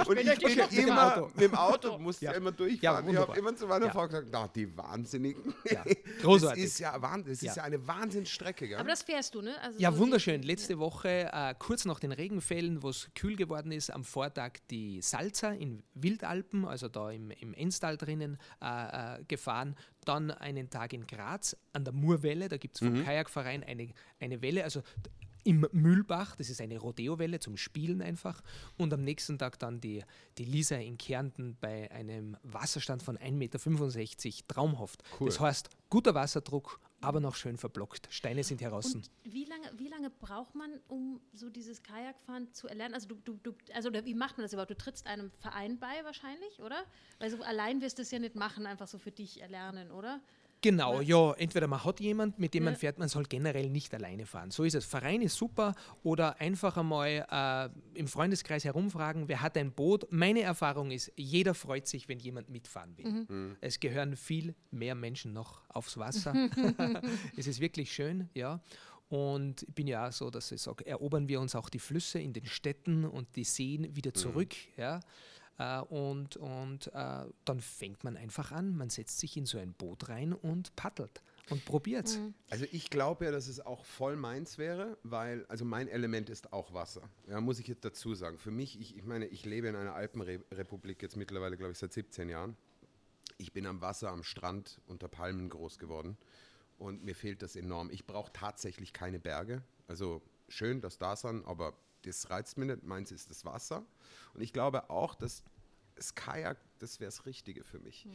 Und 0.06 0.18
ich 0.18 0.26
ja 0.26 0.34
bin 0.34 0.40
geschockt 0.48 0.70
mit 0.72 0.78
dem 0.80 0.88
immer 0.88 1.16
Auto. 1.16 1.26
mit 1.34 1.40
dem 1.40 1.54
Auto, 1.54 1.98
musste 1.98 2.24
Ja. 2.24 2.32
ja 2.32 2.36
immer 2.38 2.50
Ja, 2.50 2.56
durchfahren. 2.56 3.00
ich 3.04 3.08
wunderbar. 3.08 3.28
habe 3.28 3.38
immer 3.38 3.56
zu 3.56 3.66
meiner 3.66 3.86
Ja. 3.86 3.92
Frau 3.92 4.06
gesagt, 4.06 4.28
na, 4.32 4.48
die 4.48 4.76
Wahnsinnigen. 4.76 5.54
Ja, 5.70 5.84
Das 5.84 6.22
großartig. 6.22 6.64
ist 6.64 6.78
ja, 6.80 6.98
das 6.98 7.40
Ja. 7.42 7.50
ist 7.50 7.56
ja 7.56 7.62
eine 7.62 7.86
Wahnsinnsstrecke. 7.86 8.68
Gell? 8.68 8.78
Aber 8.78 8.88
das 8.88 9.02
fährst 9.02 9.34
du, 9.34 9.42
ne? 9.42 9.54
Also 9.62 9.78
Ja, 9.78 9.92
so 9.92 9.98
wunderschön. 9.98 10.42
Letzte 10.42 10.78
Woche, 10.78 11.30
äh, 11.32 11.54
kurz 11.58 11.84
nach 11.84 12.00
den 12.00 12.12
Regenfällen, 12.12 12.82
wo 12.82 12.88
es 12.90 13.08
kühl 13.14 13.36
geworden 13.36 13.70
ist, 13.72 13.90
am 13.92 14.04
Vortag 14.04 14.54
die 14.70 15.00
Salza 15.02 15.52
in 15.52 15.82
Wildalpen, 15.94 16.64
also 16.64 16.88
da 16.88 17.10
im, 17.10 17.30
im 17.30 17.54
Enstal 17.54 17.96
drinnen, 17.96 18.38
äh, 18.60 19.18
äh, 19.20 19.24
gefahren. 19.28 19.76
Dann 20.08 20.30
einen 20.30 20.70
Tag 20.70 20.94
in 20.94 21.06
Graz 21.06 21.56
an 21.74 21.84
der 21.84 21.92
Murwelle, 21.92 22.48
da 22.48 22.56
gibt 22.56 22.76
es 22.76 22.86
vom 22.86 23.04
Kajakverein 23.04 23.62
eine, 23.62 23.92
eine 24.18 24.40
Welle, 24.40 24.64
also 24.64 24.82
im 25.44 25.66
Mühlbach, 25.72 26.36
das 26.36 26.50
ist 26.50 26.60
eine 26.60 26.78
Rodeo-Welle 26.78 27.40
zum 27.40 27.56
Spielen 27.56 28.02
einfach. 28.02 28.42
Und 28.76 28.92
am 28.92 29.02
nächsten 29.02 29.38
Tag 29.38 29.58
dann 29.58 29.80
die, 29.80 30.02
die 30.36 30.44
Lisa 30.44 30.76
in 30.76 30.98
Kärnten 30.98 31.56
bei 31.60 31.90
einem 31.90 32.36
Wasserstand 32.42 33.02
von 33.02 33.16
1,65 33.16 33.32
Meter, 33.32 34.48
traumhaft. 34.48 35.02
Cool. 35.18 35.28
Das 35.28 35.40
heißt, 35.40 35.70
guter 35.88 36.14
Wasserdruck, 36.14 36.80
aber 37.00 37.20
noch 37.20 37.36
schön 37.36 37.56
verblockt. 37.56 38.08
Steine 38.10 38.42
sind 38.42 38.60
heraus. 38.60 38.94
Und 38.94 39.10
wie 39.24 39.44
lange, 39.44 39.70
wie 39.76 39.88
lange 39.88 40.10
braucht 40.10 40.54
man, 40.54 40.80
um 40.88 41.20
so 41.32 41.48
dieses 41.48 41.82
Kajakfahren 41.82 42.52
zu 42.52 42.66
erlernen? 42.68 42.94
Also 42.94 43.08
du, 43.08 43.14
du, 43.24 43.38
du, 43.42 43.52
also 43.74 43.92
wie 43.92 44.14
macht 44.14 44.36
man 44.36 44.44
das 44.44 44.52
überhaupt? 44.52 44.70
Du 44.70 44.76
trittst 44.76 45.06
einem 45.06 45.30
Verein 45.38 45.78
bei 45.78 46.04
wahrscheinlich, 46.04 46.60
oder? 46.60 46.84
Weil 47.18 47.30
so 47.30 47.42
allein 47.42 47.80
wirst 47.80 47.98
du 47.98 48.02
es 48.02 48.10
ja 48.10 48.18
nicht 48.18 48.34
machen, 48.34 48.66
einfach 48.66 48.88
so 48.88 48.98
für 48.98 49.12
dich 49.12 49.40
erlernen, 49.40 49.92
oder? 49.92 50.20
Genau, 50.60 51.00
ja, 51.00 51.32
entweder 51.34 51.68
man 51.68 51.84
hat 51.84 52.00
jemand, 52.00 52.38
mit 52.38 52.52
dem 52.52 52.64
man 52.64 52.74
Ja. 52.74 52.78
fährt, 52.78 52.98
man 52.98 53.08
soll 53.08 53.24
generell 53.24 53.70
nicht 53.70 53.94
alleine 53.94 54.26
fahren. 54.26 54.50
So 54.50 54.64
ist 54.64 54.74
es. 54.74 54.84
Verein 54.84 55.22
ist 55.22 55.36
super 55.36 55.74
oder 56.02 56.40
einfach 56.40 56.76
einmal 56.76 57.24
äh, 57.30 57.98
im 57.98 58.08
Freundeskreis 58.08 58.64
herumfragen, 58.64 59.28
wer 59.28 59.40
hat 59.40 59.56
ein 59.56 59.70
Boot. 59.70 60.06
Meine 60.10 60.42
Erfahrung 60.42 60.90
ist, 60.90 61.12
jeder 61.16 61.54
freut 61.54 61.86
sich, 61.86 62.08
wenn 62.08 62.18
jemand 62.18 62.48
mitfahren 62.50 62.96
will. 62.98 63.56
Es 63.60 63.78
gehören 63.78 64.16
viel 64.16 64.54
mehr 64.72 64.94
Menschen 64.96 65.32
noch 65.32 65.62
aufs 65.68 65.96
Wasser. 65.96 66.34
es 67.36 67.46
ist 67.46 67.60
wirklich 67.60 67.92
schön, 67.92 68.28
ja. 68.34 68.60
Und 69.08 69.62
ich 69.62 69.74
bin 69.74 69.86
ja 69.86 70.08
auch 70.08 70.12
so, 70.12 70.28
dass 70.28 70.52
ich 70.52 70.60
sage, 70.60 70.84
erobern 70.86 71.28
wir 71.28 71.40
uns 71.40 71.54
auch 71.54 71.70
die 71.70 71.78
Flüsse 71.78 72.18
in 72.18 72.32
den 72.34 72.44
Städten 72.44 73.04
und 73.06 73.36
die 73.36 73.44
Seen 73.44 73.94
wieder 73.96 74.12
zurück, 74.12 74.54
ja. 74.76 75.00
Äh, 75.58 75.80
und 75.80 76.36
und 76.36 76.86
äh, 76.94 77.24
dann 77.44 77.60
fängt 77.60 78.04
man 78.04 78.16
einfach 78.16 78.52
an, 78.52 78.76
man 78.76 78.90
setzt 78.90 79.18
sich 79.18 79.36
in 79.36 79.46
so 79.46 79.58
ein 79.58 79.72
Boot 79.72 80.08
rein 80.08 80.32
und 80.32 80.74
paddelt 80.76 81.22
und 81.50 81.64
probiert. 81.64 82.18
Also 82.50 82.66
ich 82.70 82.90
glaube 82.90 83.24
ja, 83.24 83.30
dass 83.30 83.48
es 83.48 83.60
auch 83.60 83.84
voll 83.84 84.16
meins 84.16 84.58
wäre, 84.58 84.98
weil, 85.02 85.44
also 85.46 85.64
mein 85.64 85.88
Element 85.88 86.30
ist 86.30 86.52
auch 86.52 86.72
Wasser. 86.74 87.08
Ja, 87.26 87.40
muss 87.40 87.58
ich 87.58 87.66
jetzt 87.66 87.84
dazu 87.84 88.14
sagen. 88.14 88.38
Für 88.38 88.50
mich, 88.50 88.78
ich, 88.78 88.96
ich 88.96 89.04
meine, 89.04 89.26
ich 89.26 89.44
lebe 89.44 89.68
in 89.68 89.76
einer 89.76 89.94
Alpenrepublik 89.94 91.02
jetzt 91.02 91.16
mittlerweile, 91.16 91.56
glaube 91.56 91.72
ich, 91.72 91.78
seit 91.78 91.92
17 91.92 92.28
Jahren. 92.28 92.56
Ich 93.38 93.52
bin 93.52 93.66
am 93.66 93.80
Wasser, 93.80 94.10
am 94.10 94.24
Strand, 94.24 94.80
unter 94.86 95.08
Palmen 95.08 95.48
groß 95.48 95.78
geworden. 95.78 96.16
Und 96.78 97.04
mir 97.04 97.14
fehlt 97.14 97.42
das 97.42 97.56
enorm. 97.56 97.90
Ich 97.90 98.06
brauche 98.06 98.32
tatsächlich 98.32 98.92
keine 98.92 99.18
Berge. 99.18 99.62
Also 99.88 100.22
schön, 100.48 100.80
dass 100.80 100.98
da 100.98 101.16
sind, 101.16 101.44
aber 101.46 101.74
das 102.08 102.30
reizt 102.30 102.58
mich 102.58 102.68
nicht. 102.68 102.82
Meins 102.82 103.12
ist 103.12 103.30
das 103.30 103.44
Wasser. 103.44 103.84
Und 104.34 104.40
ich 104.40 104.52
glaube 104.52 104.90
auch, 104.90 105.14
dass 105.14 105.42
das 105.94 106.14
Kajak, 106.14 106.58
das 106.78 107.00
wäre 107.00 107.08
das 107.08 107.26
Richtige 107.26 107.64
für 107.64 107.78
mich, 107.78 108.06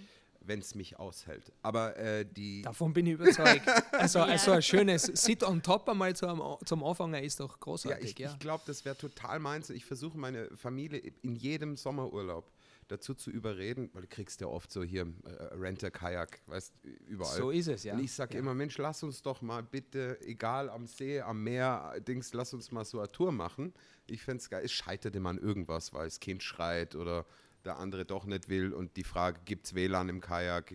wenn 0.46 0.60
es 0.60 0.76
mich 0.76 1.00
aushält. 1.00 1.52
Aber 1.62 1.96
äh, 1.98 2.26
die, 2.26 2.62
Davon 2.64 2.94
bin 2.94 3.06
ich 3.08 3.14
überzeugt. 3.14 3.62
Also, 3.94 4.20
also 4.20 4.52
ein 4.52 4.62
schönes 4.62 5.04
Sit 5.04 5.44
on 5.44 5.62
top 5.62 5.88
einmal 5.88 6.16
zum, 6.16 6.42
zum 6.66 6.84
Anfangen 6.84 7.24
ist 7.24 7.40
doch 7.40 7.52
Ja, 7.52 7.58
großartig. 7.60 8.12
ich, 8.12 8.20
Ja, 8.20 8.32
ich 8.32 8.40
glaube, 8.40 8.64
das 8.66 8.84
wäre 8.86 8.98
total 8.98 9.40
meins. 9.40 9.70
Ich 9.70 9.86
versuche 9.86 10.18
meine 10.18 10.50
Familie 10.58 11.00
in 11.22 11.36
jedem 11.36 11.78
Sommerurlaub 11.78 12.52
dazu 12.90 13.14
zu 13.14 13.32
überreden, 13.32 13.90
weil 13.94 14.02
du 14.02 14.08
kriegst 14.10 14.42
ja 14.42 14.48
oft 14.48 14.72
so 14.72 14.84
hier 14.84 15.04
äh, 15.24 15.30
Renter-Kajak, 15.56 16.42
weißt 16.48 16.74
überall. 17.08 17.38
So 17.38 17.50
ist 17.52 17.68
es, 17.68 17.84
ja. 17.84 17.94
Und 17.94 18.04
ich 18.04 18.12
sage 18.14 18.34
Ja. 18.34 18.40
immer, 18.40 18.54
Mensch, 18.54 18.78
lass 18.78 19.04
uns 19.04 19.22
doch 19.22 19.42
mal 19.42 19.64
bitte, 19.64 20.20
egal 20.22 20.70
am 20.70 20.86
See, 20.88 21.22
am 21.22 21.44
Meer, 21.44 21.96
Dings, 22.06 22.34
lass 22.34 22.54
uns 22.54 22.72
mal 22.72 22.84
so 22.84 23.00
eine 23.00 23.12
Tour 23.12 23.32
machen. 23.32 23.74
Ich 24.08 24.24
fände 24.24 24.42
es 24.42 24.50
geil. 24.50 24.66
Es 24.66 24.72
scheitert 24.74 25.16
immer 25.16 25.30
an 25.30 25.38
irgendwas, 25.38 25.94
weil 25.94 26.06
das 26.06 26.20
Kind 26.20 26.44
schreit 26.44 26.96
oder 26.96 27.26
der 27.66 27.78
andere 27.80 28.06
doch 28.06 28.26
nicht 28.26 28.50
will 28.50 28.74
und 28.74 28.96
die 28.98 29.04
Frage, 29.04 29.40
gibt 29.46 29.66
es 29.66 29.74
WLAN 29.76 30.10
im 30.10 30.20
Kajak? 30.22 30.72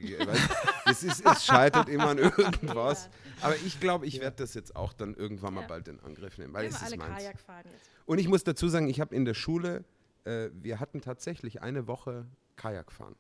Es, 0.87 1.03
ist, 1.03 1.25
es 1.25 1.45
scheitert 1.45 1.89
immer 1.89 2.09
an 2.09 2.19
irgendwas. 2.19 3.11
Aber 3.43 3.57
ich 3.57 3.79
glaube, 3.81 4.07
ich 4.07 4.21
werde 4.21 4.37
das 4.37 4.55
jetzt 4.55 4.75
auch 4.75 4.93
dann 4.95 5.15
irgendwann 5.15 5.55
mal 5.55 5.63
Ja. 5.63 5.67
bald 5.67 5.89
in 5.89 6.01
Angriff 6.01 6.39
nehmen, 6.39 6.53
weil 6.55 6.63
Wir 6.63 6.71
es 6.71 6.77
ist 6.77 6.83
alle 6.85 6.97
meins. 6.97 7.17
Kajak 7.19 7.41
fahren 7.41 7.65
jetzt. 7.71 7.91
Und 8.07 8.19
ich 8.19 8.29
muss 8.29 8.43
dazu 8.45 8.69
sagen, 8.69 8.89
ich 8.89 9.01
habe 9.01 9.15
in 9.15 9.25
der 9.27 9.35
Schule, 9.35 9.85
äh, 10.25 10.49
wir 10.55 10.81
hatten 10.81 11.01
tatsächlich 11.03 11.61
eine 11.61 11.87
Woche 11.87 12.27
Kajakfahren. 12.57 13.17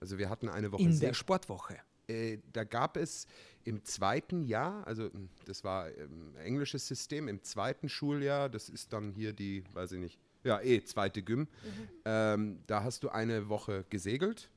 Also 0.00 0.18
wir 0.18 0.28
hatten 0.28 0.48
eine 0.48 0.72
Woche 0.72 0.82
In 0.82 0.98
der 0.98 1.14
Sportwoche. 1.14 1.76
äh, 2.08 2.38
da 2.52 2.64
gab 2.64 2.96
es 2.96 3.26
im 3.62 3.84
zweiten 3.84 4.42
Jahr, 4.42 4.84
also 4.88 5.08
das 5.46 5.62
war 5.62 5.88
ähm, 5.96 6.34
englisches 6.36 6.88
System, 6.88 7.28
im 7.28 7.44
zweiten 7.44 7.88
Schuljahr, 7.88 8.48
das 8.48 8.68
ist 8.68 8.92
dann 8.92 9.12
hier 9.12 9.32
die, 9.32 9.62
weiß 9.72 9.92
ich 9.92 10.00
nicht, 10.00 10.18
ja, 10.44 10.60
eh, 10.60 10.82
zweite 10.84 11.22
Gym, 11.22 11.48
ähm, 12.04 12.58
da 12.66 12.82
hast 12.82 13.02
du 13.04 13.08
eine 13.08 13.48
Woche 13.48 13.84
gesegelt. 13.90 14.50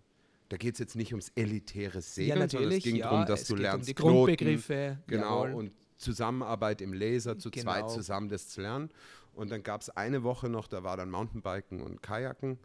Da 0.49 0.57
geht 0.57 0.73
es 0.73 0.79
jetzt 0.79 0.95
nicht 0.95 1.11
ums 1.11 1.31
elitäre 1.35 2.01
Segeln, 2.01 2.47
sondern 2.49 2.71
es 2.71 2.83
ging 2.83 2.97
ja, 2.97 3.09
darum, 3.09 3.25
dass 3.25 3.41
es 3.41 3.47
du 3.47 3.55
geht 3.55 3.63
lernst 3.63 3.79
um 3.79 3.85
die 3.85 3.93
Knoten, 3.95 4.15
Grundbegriffe. 4.15 4.99
Genau, 5.07 5.45
jawohl. 5.45 5.59
und 5.59 5.71
Zusammenarbeit 5.97 6.81
im 6.81 6.93
Laser, 6.93 7.37
zu 7.37 7.49
zweit 7.49 7.83
Genau. 7.83 7.87
zusammen 7.87 8.29
das 8.29 8.49
zu 8.49 8.61
lernen. 8.61 8.89
Und 9.33 9.51
dann 9.51 9.63
gab 9.63 9.81
es 9.81 9.89
eine 9.89 10.23
Woche 10.23 10.49
noch, 10.49 10.67
da 10.67 10.83
war 10.83 10.97
dann 10.97 11.09
Mountainbiken 11.09 11.81
und 11.81 12.01
Kajaken. 12.01 12.59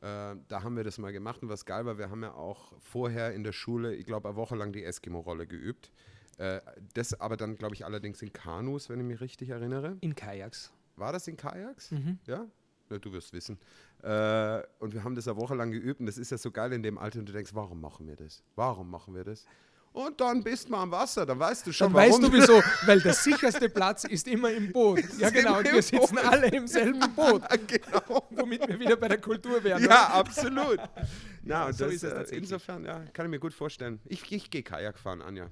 Äh, 0.00 0.36
da 0.48 0.62
haben 0.62 0.76
wir 0.76 0.84
das 0.84 0.98
mal 0.98 1.12
gemacht 1.12 1.42
und 1.42 1.48
was 1.48 1.64
geil 1.64 1.86
war, 1.86 1.98
wir 1.98 2.10
haben 2.10 2.22
ja 2.22 2.32
auch 2.34 2.72
vorher 2.80 3.32
in 3.32 3.44
der 3.44 3.52
Schule, 3.52 3.94
ich 3.94 4.06
glaube, 4.06 4.28
eine 4.28 4.36
Woche 4.36 4.56
lang 4.56 4.72
die 4.72 4.84
Eskimo-Rolle 4.84 5.46
geübt. 5.46 5.90
Äh, 6.38 6.60
das 6.94 7.18
aber 7.18 7.36
dann, 7.36 7.56
glaube 7.56 7.74
ich, 7.74 7.84
allerdings 7.84 8.20
in 8.22 8.32
Kanus, 8.32 8.88
wenn 8.88 9.00
ich 9.00 9.06
mich 9.06 9.20
richtig 9.20 9.50
erinnere. 9.50 9.96
In 10.00 10.14
Kajaks. 10.14 10.72
War 10.96 11.12
das 11.12 11.28
in 11.28 11.36
Kajaks? 11.36 11.92
Mhm. 11.92 12.18
Ja? 12.26 12.46
Ja? 12.90 12.98
Du 12.98 13.12
wirst 13.12 13.32
wissen. 13.32 13.58
Äh, 14.02 14.62
und 14.78 14.94
wir 14.94 15.04
haben 15.04 15.14
das 15.14 15.26
eine 15.28 15.36
Woche 15.36 15.54
lang 15.54 15.70
geübt 15.70 16.00
und 16.00 16.06
das 16.06 16.18
ist 16.18 16.30
ja 16.30 16.38
so 16.38 16.50
geil 16.50 16.72
in 16.72 16.82
dem 16.82 16.98
Alter 16.98 17.18
und 17.18 17.28
du 17.28 17.32
denkst, 17.32 17.52
warum 17.54 17.80
machen 17.80 18.06
wir 18.06 18.16
das? 18.16 18.42
Warum 18.54 18.90
machen 18.90 19.14
wir 19.14 19.24
das? 19.24 19.46
Und 19.92 20.20
dann 20.20 20.42
bist 20.42 20.68
du 20.68 20.74
am 20.74 20.90
Wasser, 20.90 21.24
dann 21.24 21.38
weißt 21.38 21.66
du 21.66 21.72
schon, 21.72 21.86
Dann 21.86 21.94
warum. 21.94 22.22
weißt 22.22 22.22
du 22.22 22.32
wieso, 22.36 22.62
weil 22.86 23.00
der 23.00 23.14
sicherste 23.14 23.70
Platz 23.70 24.04
ist 24.04 24.28
immer 24.28 24.50
im 24.50 24.70
Boot. 24.70 25.00
Ja, 25.18 25.30
genau, 25.30 25.56
und 25.58 25.72
wir 25.72 25.80
sitzen 25.82 26.16
Boot. 26.16 26.24
alle 26.24 26.48
im 26.48 26.66
selben 26.66 27.00
Boot, 27.16 27.42
genau. 27.66 28.26
womit 28.30 28.68
wir 28.68 28.78
wieder 28.78 28.96
bei 28.96 29.08
der 29.08 29.20
Kultur 29.20 29.64
wären. 29.64 29.82
Ja, 29.82 30.08
absolut. 30.08 30.78
Na, 31.42 31.66
und 31.66 31.72
so 31.72 31.86
das, 31.86 31.94
ist 31.94 32.02
es 32.02 32.30
äh, 32.30 32.36
insofern, 32.36 32.84
ja, 32.84 33.04
kann 33.14 33.24
ich 33.24 33.30
mir 33.30 33.38
gut 33.38 33.54
vorstellen. 33.54 33.98
Ich, 34.04 34.30
ich 34.30 34.50
gehe 34.50 34.62
Kajak 34.62 34.98
fahren, 34.98 35.22
Anja. 35.22 35.48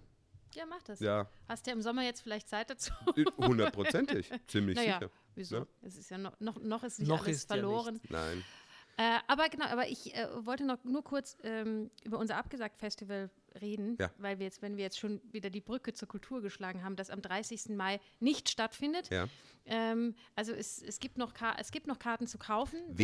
Ja, 0.54 0.66
mach 0.66 0.82
das. 0.82 1.00
Ja, 1.00 1.28
Hast 1.48 1.66
du 1.66 1.70
ja 1.70 1.76
im 1.76 1.82
Sommer 1.82 2.02
jetzt 2.02 2.20
vielleicht 2.22 2.48
Zeit 2.48 2.70
dazu? 2.70 2.92
hundertprozentig. 3.38 4.30
Ziemlich 4.46 4.76
naja, 4.76 4.98
sicher. 4.98 5.10
wieso? 5.34 5.56
Ja. 5.56 5.66
Es 5.82 5.96
ist 5.96 6.10
ja 6.10 6.18
noch, 6.18 6.38
noch, 6.40 6.60
noch 6.60 6.84
ist 6.84 6.98
nicht 6.98 7.08
Noch 7.08 7.24
alles 7.24 7.36
ist 7.38 7.50
ja 7.50 7.56
verloren. 7.56 8.00
Nein. 8.08 8.44
Äh, 8.96 9.18
aber 9.26 9.48
genau, 9.48 9.64
aber 9.66 9.88
ich 9.88 10.14
äh, 10.14 10.28
wollte 10.46 10.64
noch 10.64 10.84
nur 10.84 11.02
kurz 11.02 11.36
ähm, 11.42 11.90
über 12.04 12.16
unser 12.18 12.36
Abgesagt-Festival 12.36 13.28
reden, 13.60 13.96
Ja. 14.00 14.10
weil 14.18 14.38
wir 14.38 14.46
jetzt, 14.46 14.62
wenn 14.62 14.76
wir 14.76 14.84
jetzt 14.84 15.00
schon 15.00 15.20
wieder 15.32 15.50
die 15.50 15.60
Brücke 15.60 15.92
zur 15.94 16.06
Kultur 16.06 16.40
geschlagen 16.42 16.84
haben, 16.84 16.94
das 16.94 17.10
am 17.10 17.20
30. 17.20 17.70
Mai 17.70 18.00
nicht 18.20 18.48
stattfindet. 18.50 19.10
Ja. 19.10 19.26
Ähm, 19.66 20.14
also 20.36 20.52
es, 20.52 20.80
es, 20.80 21.00
gibt 21.00 21.18
noch 21.18 21.34
Ka 21.34 21.56
es 21.58 21.72
gibt 21.72 21.88
noch 21.88 21.98
Karten 21.98 22.28
zu 22.28 22.38
kaufen. 22.38 22.78
Der- 22.88 22.94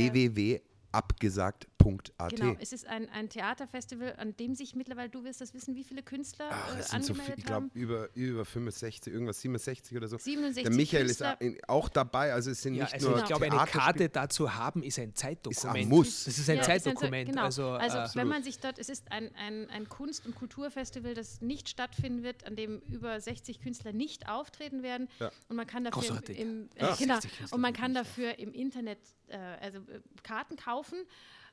www.abgesagt.at. 1.85 2.31
Genau, 2.37 2.57
es 2.61 2.73
ist 2.73 2.87
ein, 2.87 3.09
ein 3.11 3.29
Theaterfestival, 3.29 4.15
an 4.19 4.37
dem 4.37 4.55
sich 4.55 4.75
mittlerweile, 4.75 5.09
du 5.09 5.25
wirst 5.25 5.41
das 5.41 5.55
wissen, 5.55 5.75
wie 5.75 5.85
viele 5.85 6.03
Künstler 6.03 6.49
Ach, 6.51 6.77
äh, 6.77 6.81
es 6.81 6.89
sind 6.91 7.05
so 7.05 7.15
viel, 7.15 7.23
angemeldet 7.23 7.39
ich 7.39 7.45
glaube 7.45 7.71
über, 7.75 8.09
über 8.15 8.45
65, 8.45 9.13
irgendwas 9.13 9.41
67 9.41 9.97
oder 9.97 10.09
so. 10.09 10.19
67 10.19 10.63
Der 10.65 10.73
Michael 10.73 11.07
Künstler. 11.07 11.41
ist 11.41 11.65
a- 11.69 11.73
auch 11.73 11.89
dabei, 11.89 12.33
also 12.33 12.51
es 12.51 12.63
sind 12.63 12.75
Ja, 12.75 12.85
nicht 12.85 12.95
also 12.95 13.11
nur 13.11 13.19
ich 13.19 13.25
glaube, 13.25 13.45
eine 13.47 13.57
Karte 13.67 14.09
dazu 14.09 14.55
haben 14.55 14.83
ist 14.83 14.99
ein 14.99 15.15
Zeitdokument. 15.15 15.89
Muss. 15.89 16.25
Das 16.25 16.39
ist 16.39 16.49
ein 16.51 16.57
Ja, 16.57 16.63
ist 16.63 16.69
ein 16.69 16.81
Zeitdokument. 16.83 17.31
genau. 17.31 17.43
Also, 17.45 17.71
also 17.71 17.99
äh, 17.99 18.09
wenn 18.15 18.29
man 18.29 18.43
sich 18.43 18.59
dort, 18.59 18.79
es 18.79 18.89
ist 18.89 19.11
ein, 19.11 19.35
ein, 19.37 19.69
ein 19.71 19.89
Kunst- 19.89 20.27
und 20.27 20.35
Kulturfestival, 20.35 21.15
das 21.15 21.41
nicht 21.41 21.69
stattfinden 21.69 22.23
wird, 22.23 22.45
an 22.47 22.57
dem 22.57 22.81
über 22.89 23.21
60 23.21 23.61
Künstler 23.61 23.93
nicht 23.93 24.29
auftreten 24.29 24.83
werden. 24.83 25.09
Ja. 25.19 25.31
Und 25.49 25.57
man 25.57 25.67
kann 25.67 25.85
dafür 25.85 26.01
Großartig. 26.03 26.39
im, 26.39 26.69
im 26.75 26.81
Ja. 26.81 26.93
äh, 26.95 26.97
genau, 26.99 27.15
60 27.15 27.37
Künstler 27.39 27.55
und 27.57 27.61
man 27.61 27.73
kann 27.73 27.95
dafür 27.95 28.39
im 28.39 28.53
Internet 28.53 28.99
äh, 29.29 29.37
also 29.37 29.79
äh, 29.79 30.01
Karten 30.23 30.57
kaufen. 30.57 30.99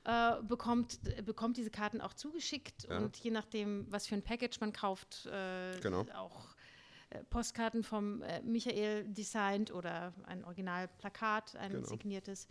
Äh, 0.08 0.42
bekommt, 0.44 1.00
bekommt 1.26 1.58
diese 1.58 1.70
Karten 1.70 2.00
auch 2.00 2.14
zugeschickt 2.14 2.88
Ja. 2.90 3.00
und 3.00 3.18
je 3.18 3.30
nachdem, 3.30 3.86
was 3.92 4.08
für 4.08 4.16
ein 4.16 4.22
Package 4.24 4.58
man 4.62 4.72
kauft, 4.72 5.26
äh, 5.26 5.78
Genau. 5.82 6.06
auch 6.16 6.56
äh, 7.10 7.26
Postkarten 7.26 7.84
vom 7.84 8.22
äh, 8.22 8.42
Michael 8.42 9.04
designt 9.10 9.70
oder 9.70 10.14
ein 10.24 10.46
Originalplakat, 10.46 11.58
ein 11.58 11.74
Genau. 11.74 11.88
signiertes. 11.88 12.48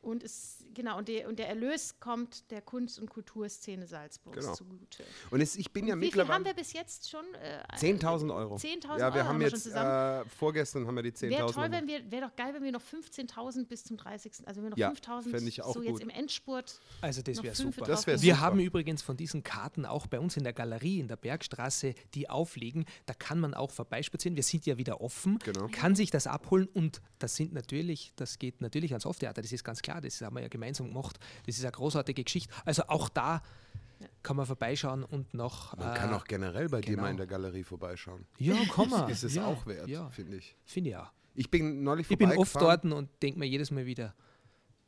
Und 0.00 0.22
es, 0.22 0.55
genau, 0.76 0.98
und, 0.98 1.08
die, 1.08 1.24
und 1.24 1.38
der 1.40 1.48
Erlös 1.48 1.98
kommt 1.98 2.48
der 2.52 2.62
Kunst- 2.62 3.00
und 3.00 3.10
Kulturszene 3.10 3.86
Salzburgs 3.88 4.38
Genau. 4.38 4.54
zugute. 4.54 5.02
Und 5.30 5.40
es, 5.40 5.56
ich 5.56 5.72
bin 5.72 5.86
ja 5.88 5.94
Und 5.94 6.00
wie 6.00 6.04
viel 6.04 6.10
mittlerweile. 6.18 6.34
haben 6.34 6.44
wir 6.44 6.54
bis 6.54 6.72
jetzt 6.72 7.10
schon? 7.10 7.24
Äh, 7.42 7.62
10.000 7.76 8.32
Euro. 8.34 8.54
10.000 8.56 8.98
Ja, 8.98 9.12
wir 9.14 9.20
Euro 9.22 9.28
haben 9.30 9.40
wir 9.40 9.46
schon 9.50 9.56
jetzt, 9.56 9.64
zusammen. 9.64 10.26
äh, 10.26 10.28
vorgestern 10.28 10.86
haben 10.86 10.94
wir 10.94 11.02
die 11.02 11.10
10.000 11.12 11.30
Wäre 11.30 11.52
toll, 11.52 11.62
Euro. 11.64 11.72
wenn 11.72 11.88
wir, 11.88 12.10
wäre 12.12 12.28
doch 12.28 12.36
geil, 12.36 12.54
wenn 12.54 12.62
wir 12.62 12.72
noch 12.72 12.82
15.000 12.82 13.66
bis 13.66 13.84
zum 13.84 13.96
30. 13.96 14.46
Also 14.46 14.58
wenn 14.62 14.64
wir 14.66 14.70
noch 14.70 14.76
Ja, 14.76 14.90
5.000 14.92 15.30
fänd 15.30 15.48
ich 15.48 15.62
auch 15.62 15.72
so 15.74 15.80
gut. 15.80 15.88
jetzt 15.88 16.00
im 16.02 16.10
Endspurt. 16.10 16.80
Also 17.00 17.22
das 17.22 17.42
wäre 17.42 17.54
super. 17.54 17.84
Das 17.86 18.06
wär 18.06 18.20
Wir 18.20 18.34
super. 18.34 18.40
haben 18.46 18.60
übrigens 18.60 19.00
von 19.02 19.16
diesen 19.16 19.42
Karten 19.42 19.86
auch 19.86 20.06
bei 20.06 20.20
uns 20.20 20.36
in 20.36 20.44
der 20.44 20.52
Galerie 20.52 21.00
in 21.00 21.08
der 21.08 21.16
Bergstraße, 21.16 21.94
die 22.14 22.28
aufliegen. 22.28 22.84
Da 23.06 23.14
kann 23.14 23.40
man 23.40 23.54
auch 23.54 23.70
vorbeispazieren. 23.70 24.36
Wir 24.36 24.42
sind 24.42 24.66
ja 24.66 24.76
wieder 24.76 25.00
offen, 25.00 25.38
Genau. 25.44 25.68
kann 25.72 25.94
sich 25.94 26.10
das 26.10 26.26
abholen 26.26 26.66
und 26.74 27.00
das 27.18 27.36
sind 27.36 27.52
natürlich, 27.54 28.12
das 28.16 28.38
geht 28.38 28.60
natürlich 28.60 28.92
ans 28.92 29.04
Hoftheater. 29.06 29.40
Das 29.40 29.52
ist 29.52 29.64
ganz 29.64 29.80
klar. 29.80 30.00
Das 30.00 30.20
haben 30.20 30.34
wir 30.36 30.42
ja 30.42 30.48
gemeinsam 30.48 30.65
gemacht. 30.74 31.18
Das 31.46 31.56
ist 31.56 31.64
eine 31.64 31.72
großartige 31.72 32.24
Geschichte. 32.24 32.52
Also 32.64 32.84
auch 32.88 33.08
da 33.08 33.42
kann 34.22 34.36
man 34.36 34.46
vorbeischauen 34.46 35.04
und 35.04 35.32
noch. 35.34 35.76
Man 35.76 35.92
äh, 35.92 35.98
kann 35.98 36.12
auch 36.12 36.24
generell 36.24 36.68
bei 36.68 36.80
dir 36.80 36.90
genau. 36.90 37.02
mal 37.02 37.10
in 37.10 37.16
der 37.16 37.26
Galerie 37.26 37.64
vorbeischauen. 37.64 38.26
Ja, 38.38 38.56
komm 38.70 38.90
mal. 38.90 39.10
Ist 39.10 39.24
es 39.24 39.34
ja, 39.34 39.46
auch 39.46 39.66
wert, 39.66 39.88
Ja, 39.88 40.08
finde 40.10 40.36
ich. 40.36 40.56
finde 40.64 40.90
ich 40.90 40.96
auch. 40.96 41.10
Ich 41.34 41.50
bin 41.50 41.82
neulich 41.82 42.10
Ich 42.10 42.18
bin 42.18 42.32
oft 42.32 42.56
dort 42.56 42.84
und 42.84 43.10
denke 43.22 43.38
mir 43.38 43.46
jedes 43.46 43.70
Mal 43.70 43.86
wieder. 43.86 44.14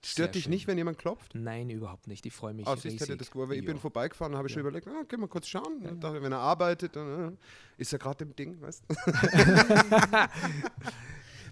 Stört 0.04 0.36
dich 0.36 0.44
schön. 0.44 0.52
nicht, 0.52 0.66
wenn 0.68 0.78
jemand 0.78 0.96
klopft? 0.98 1.34
Nein, 1.34 1.70
überhaupt 1.70 2.06
nicht. 2.06 2.24
Ich 2.24 2.32
freue 2.32 2.54
mich. 2.54 2.66
Oh, 2.68 2.74
siehst, 2.76 2.94
hätte 3.00 3.04
riesig. 3.06 3.18
das 3.18 3.30
gewusst. 3.32 3.52
Ich 3.52 3.64
bin 3.64 3.76
Ja. 3.76 3.80
vorbeigefahren, 3.80 4.36
habe 4.36 4.46
ich 4.46 4.54
schon 4.54 4.60
überlegt, 4.60 4.86
ah, 4.86 5.02
können 5.08 5.22
wir 5.22 5.28
kurz 5.28 5.48
schauen. 5.48 5.82
Und 5.84 6.00
dachte, 6.02 6.22
wenn 6.22 6.30
er 6.30 6.38
arbeitet, 6.38 6.94
dann 6.94 7.32
äh, 7.32 7.36
ist 7.78 7.92
er 7.92 7.98
gerade 7.98 8.24
im 8.24 8.36
Ding, 8.36 8.60
weißt 8.60 8.84
du? 8.88 8.94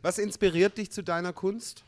Was 0.03 0.19
inspiriert 0.19 0.79
dich 0.79 0.93
zu 0.93 1.03
deiner 1.03 1.33
Kunst? 1.33 1.85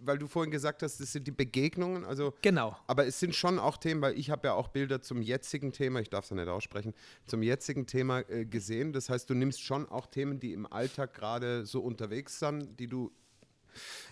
Weil 0.00 0.18
du 0.18 0.26
vorhin 0.28 0.50
gesagt 0.50 0.82
hast, 0.82 0.98
das 1.00 1.12
sind 1.12 1.26
die 1.26 1.30
Begegnungen, 1.32 2.04
also 2.04 2.32
Genau. 2.40 2.76
aber 2.86 3.06
es 3.06 3.20
sind 3.20 3.34
schon 3.34 3.58
auch 3.58 3.76
Themen, 3.76 4.00
weil 4.00 4.18
ich 4.18 4.30
habe 4.30 4.48
ja 4.48 4.54
auch 4.54 4.68
Bilder 4.68 5.02
zum 5.02 5.20
jetzigen 5.20 5.72
Thema, 5.72 6.00
ich 6.00 6.08
darf 6.08 6.24
es 6.24 6.30
ja 6.30 6.36
nicht 6.36 6.48
aussprechen, 6.48 6.94
zum 7.26 7.42
jetzigen 7.42 7.86
Thema 7.86 8.20
äh, 8.30 8.46
gesehen. 8.46 8.92
Das 8.92 9.10
heißt, 9.10 9.28
du 9.28 9.34
nimmst 9.34 9.60
schon 9.60 9.88
auch 9.88 10.06
Themen, 10.06 10.40
die 10.40 10.52
im 10.54 10.70
Alltag 10.72 11.12
gerade 11.14 11.66
so 11.66 11.80
unterwegs 11.82 12.38
sind, 12.38 12.80
die 12.80 12.86
du, 12.88 13.12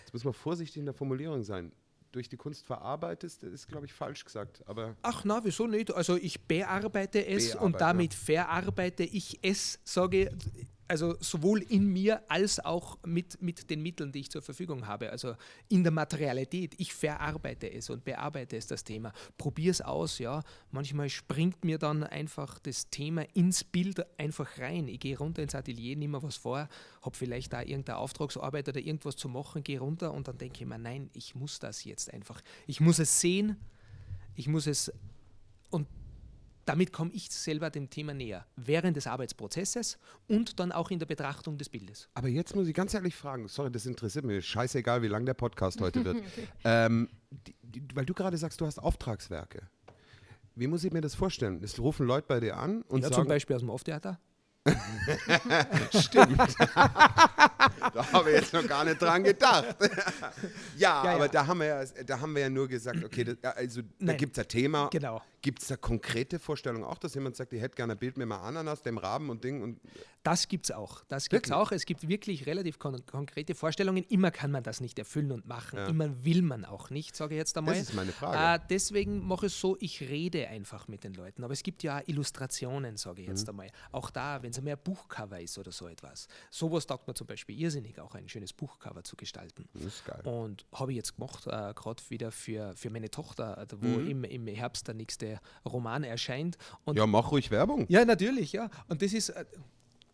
jetzt 0.01 0.13
muss 0.13 0.23
man 0.23 0.33
vorsichtig 0.33 0.77
in 0.77 0.85
der 0.85 0.93
Formulierung 0.93 1.43
sein, 1.43 1.71
durch 2.11 2.29
die 2.29 2.37
Kunst 2.37 2.65
verarbeitest, 2.65 3.43
ist, 3.43 3.67
glaube 3.67 3.85
ich, 3.85 3.93
falsch 3.93 4.25
gesagt. 4.25 4.61
Aber 4.67 4.95
Ach 5.01 5.23
na, 5.23 5.43
wieso 5.43 5.65
nicht? 5.65 5.93
Also 5.93 6.17
ich 6.17 6.41
bearbeite 6.41 7.25
es 7.25 7.51
Bearbeiten, 7.51 7.65
und 7.65 7.81
damit 7.81 8.13
verarbeite 8.13 9.03
ich 9.03 9.39
es, 9.41 9.79
sage 9.85 10.29
also 10.91 11.15
sowohl 11.21 11.61
in 11.61 11.87
mir 11.87 12.21
als 12.27 12.59
auch 12.59 12.97
mit, 13.05 13.41
mit 13.41 13.69
den 13.69 13.81
Mitteln, 13.81 14.11
die 14.11 14.19
ich 14.19 14.29
zur 14.29 14.41
Verfügung 14.41 14.87
habe. 14.87 15.09
Also 15.09 15.35
in 15.69 15.83
der 15.83 15.91
Materialität. 15.93 16.75
Ich 16.79 16.93
verarbeite 16.93 17.71
es 17.71 17.89
und 17.89 18.03
bearbeite 18.03 18.57
es, 18.57 18.67
das 18.67 18.83
Thema. 18.83 19.13
Probiere 19.37 19.71
es 19.71 19.79
aus, 19.79 20.19
ja. 20.19 20.43
Manchmal 20.69 21.07
springt 21.07 21.63
mir 21.63 21.77
dann 21.77 22.03
einfach 22.03 22.59
das 22.59 22.89
Thema 22.89 23.21
ins 23.33 23.63
Bild 23.63 24.05
einfach 24.19 24.59
rein. 24.59 24.89
Ich 24.89 24.99
gehe 24.99 25.17
runter 25.17 25.41
ins 25.41 25.55
Atelier, 25.55 25.95
nehme 25.95 26.17
mir 26.17 26.23
was 26.23 26.35
vor, 26.35 26.67
habe 27.01 27.15
vielleicht 27.15 27.53
da 27.53 27.61
irgendeine 27.61 27.97
Auftragsarbeit 27.97 28.67
oder 28.67 28.81
irgendwas 28.81 29.15
zu 29.15 29.29
machen, 29.29 29.63
gehe 29.63 29.79
runter 29.79 30.11
und 30.11 30.27
dann 30.27 30.37
denke 30.37 30.59
ich 30.61 30.67
mir, 30.67 30.77
nein, 30.77 31.09
ich 31.13 31.35
muss 31.35 31.59
das 31.59 31.85
jetzt 31.85 32.13
einfach. 32.13 32.41
Ich 32.67 32.81
muss 32.81 32.99
es 32.99 33.21
sehen, 33.21 33.55
ich 34.35 34.49
muss 34.49 34.67
es 34.67 34.91
und 35.69 35.87
damit 36.65 36.93
komme 36.93 37.11
ich 37.13 37.31
selber 37.31 37.69
dem 37.69 37.89
Thema 37.89 38.13
näher, 38.13 38.45
während 38.55 38.97
des 38.97 39.07
Arbeitsprozesses 39.07 39.97
und 40.27 40.59
dann 40.59 40.71
auch 40.71 40.91
in 40.91 40.99
der 40.99 41.05
Betrachtung 41.05 41.57
des 41.57 41.69
Bildes. 41.69 42.09
Aber 42.13 42.27
jetzt 42.27 42.55
muss 42.55 42.67
ich 42.67 42.73
ganz 42.73 42.93
ehrlich 42.93 43.15
fragen, 43.15 43.47
sorry, 43.47 43.71
das 43.71 43.85
interessiert 43.85 44.25
mich, 44.25 44.45
scheißegal, 44.47 45.01
wie 45.01 45.07
lang 45.07 45.25
der 45.25 45.33
Podcast 45.33 45.81
heute 45.81 46.05
wird. 46.05 46.17
ähm, 46.63 47.09
die, 47.29 47.55
die, 47.61 47.83
weil 47.95 48.05
du 48.05 48.13
gerade 48.13 48.37
sagst, 48.37 48.61
du 48.61 48.65
hast 48.65 48.79
Auftragswerke. 48.79 49.67
Wie 50.55 50.67
muss 50.67 50.83
ich 50.83 50.91
mir 50.91 51.01
das 51.01 51.15
vorstellen? 51.15 51.61
Es 51.63 51.79
rufen 51.79 52.05
Leute 52.05 52.27
bei 52.27 52.39
dir 52.39 52.57
an 52.57 52.81
und 52.83 53.01
Ja, 53.01 53.07
zum 53.07 53.15
sagen, 53.15 53.29
Beispiel 53.29 53.55
aus 53.55 53.61
dem 53.61 53.69
Off-Theater. 53.69 54.19
stimmt. 55.99 56.37
da 56.75 58.11
habe 58.13 58.29
ich 58.29 58.35
jetzt 58.41 58.53
noch 58.53 58.67
gar 58.67 58.83
nicht 58.85 59.01
dran 59.01 59.23
gedacht. 59.23 59.75
ja, 60.77 61.03
Ja, 61.03 61.13
aber 61.15 61.25
ja. 61.25 61.31
da 61.31 61.47
haben 61.47 61.59
wir 61.61 61.65
ja, 61.65 61.85
da 62.05 62.19
haben 62.19 62.35
wir 62.35 62.43
ja 62.43 62.49
nur 62.49 62.67
gesagt, 62.67 63.03
okay, 63.03 63.23
das, 63.23 63.55
also 63.55 63.81
da 63.99 64.13
gibt 64.13 64.37
es 64.37 64.43
ein 64.43 64.47
Thema. 64.47 64.87
Genau. 64.91 65.21
Gibt 65.43 65.61
es 65.61 65.69
da 65.69 65.75
konkrete 65.77 66.37
Vorstellungen 66.37 66.83
auch, 66.83 66.99
dass 66.99 67.15
jemand 67.15 67.35
sagt, 67.35 67.51
ich 67.53 67.61
hätte 67.61 67.75
gerne 67.75 67.93
ein 67.93 67.99
Bild 67.99 68.15
mit 68.17 68.23
einem 68.25 68.33
Ananas, 68.43 68.83
dem 68.83 68.97
Raben 68.99 69.29
und 69.29 69.43
Ding 69.43 69.61
und 69.63 69.79
Das 70.23 70.47
gibt 70.47 70.65
es 70.65 70.71
auch. 70.71 71.03
Das 71.07 71.29
gibt 71.29 71.47
es 71.47 71.51
auch. 71.51 71.71
Es 71.71 71.85
gibt 71.85 72.07
wirklich 72.07 72.45
relativ 72.45 72.77
kon 72.77 73.03
konkrete 73.07 73.55
Vorstellungen. 73.55 74.03
Immer 74.09 74.29
kann 74.29 74.51
man 74.51 74.61
das 74.61 74.81
nicht 74.81 74.99
erfüllen 74.99 75.31
und 75.31 75.47
machen. 75.47 75.77
Ja. 75.79 75.87
Immer 75.87 76.23
will 76.23 76.43
man 76.43 76.63
auch 76.63 76.91
nicht, 76.91 77.15
sage 77.15 77.33
ich 77.33 77.39
jetzt 77.39 77.57
einmal. 77.57 77.73
Das 77.73 77.89
ist 77.89 77.95
meine 77.95 78.11
Frage. 78.11 78.63
Äh, 78.63 78.67
deswegen 78.69 79.25
mache 79.25 79.47
ich 79.47 79.53
es 79.53 79.59
so, 79.59 79.77
ich 79.79 80.01
rede 80.01 80.47
einfach 80.47 80.87
mit 80.87 81.03
den 81.03 81.15
Leuten. 81.15 81.43
Aber 81.43 81.53
es 81.53 81.63
gibt 81.63 81.81
ja 81.81 81.97
auch 81.97 82.07
Illustrationen, 82.07 82.97
sage 82.97 83.23
ich 83.23 83.27
jetzt 83.27 83.43
Mhm. 83.45 83.49
einmal. 83.49 83.71
Auch 83.91 84.11
da, 84.11 84.43
wenn 84.43 84.51
es 84.51 84.59
ein 84.59 84.77
Buchcover 84.83 85.39
ist 85.41 85.57
oder 85.57 85.71
so 85.71 85.87
etwas. 85.87 86.27
Sowas 86.51 86.85
taugt 86.85 87.07
mir 87.07 87.15
zum 87.15 87.25
Beispiel 87.25 87.59
irrsinnig, 87.59 87.99
auch 87.99 88.13
ein 88.13 88.29
schönes 88.29 88.53
Buchcover 88.53 89.03
zu 89.03 89.15
gestalten. 89.15 89.67
das 89.73 89.85
ist 89.85 90.05
geil. 90.05 90.21
Und 90.23 90.65
habe 90.73 90.91
ich 90.91 90.97
jetzt 90.97 91.15
gemacht, 91.15 91.47
äh, 91.47 91.73
gerade 91.73 92.03
wieder 92.09 92.31
für, 92.31 92.75
für 92.75 92.91
meine 92.91 93.09
Tochter, 93.09 93.57
äh, 93.57 93.65
wo 93.79 93.99
im, 93.99 94.23
im 94.23 94.45
Herbst 94.47 94.87
der 94.87 94.93
nächste 94.93 95.30
Roman 95.65 96.03
erscheint. 96.03 96.57
Und. 96.83 96.97
Ja, 96.97 97.05
mach 97.07 97.31
ruhig 97.31 97.51
Werbung. 97.51 97.85
ja, 97.89 98.03
natürlich, 98.05 98.51
ja. 98.53 98.69
Und 98.87 99.01
das 99.01 99.13
ist 99.13 99.29
äh, 99.29 99.45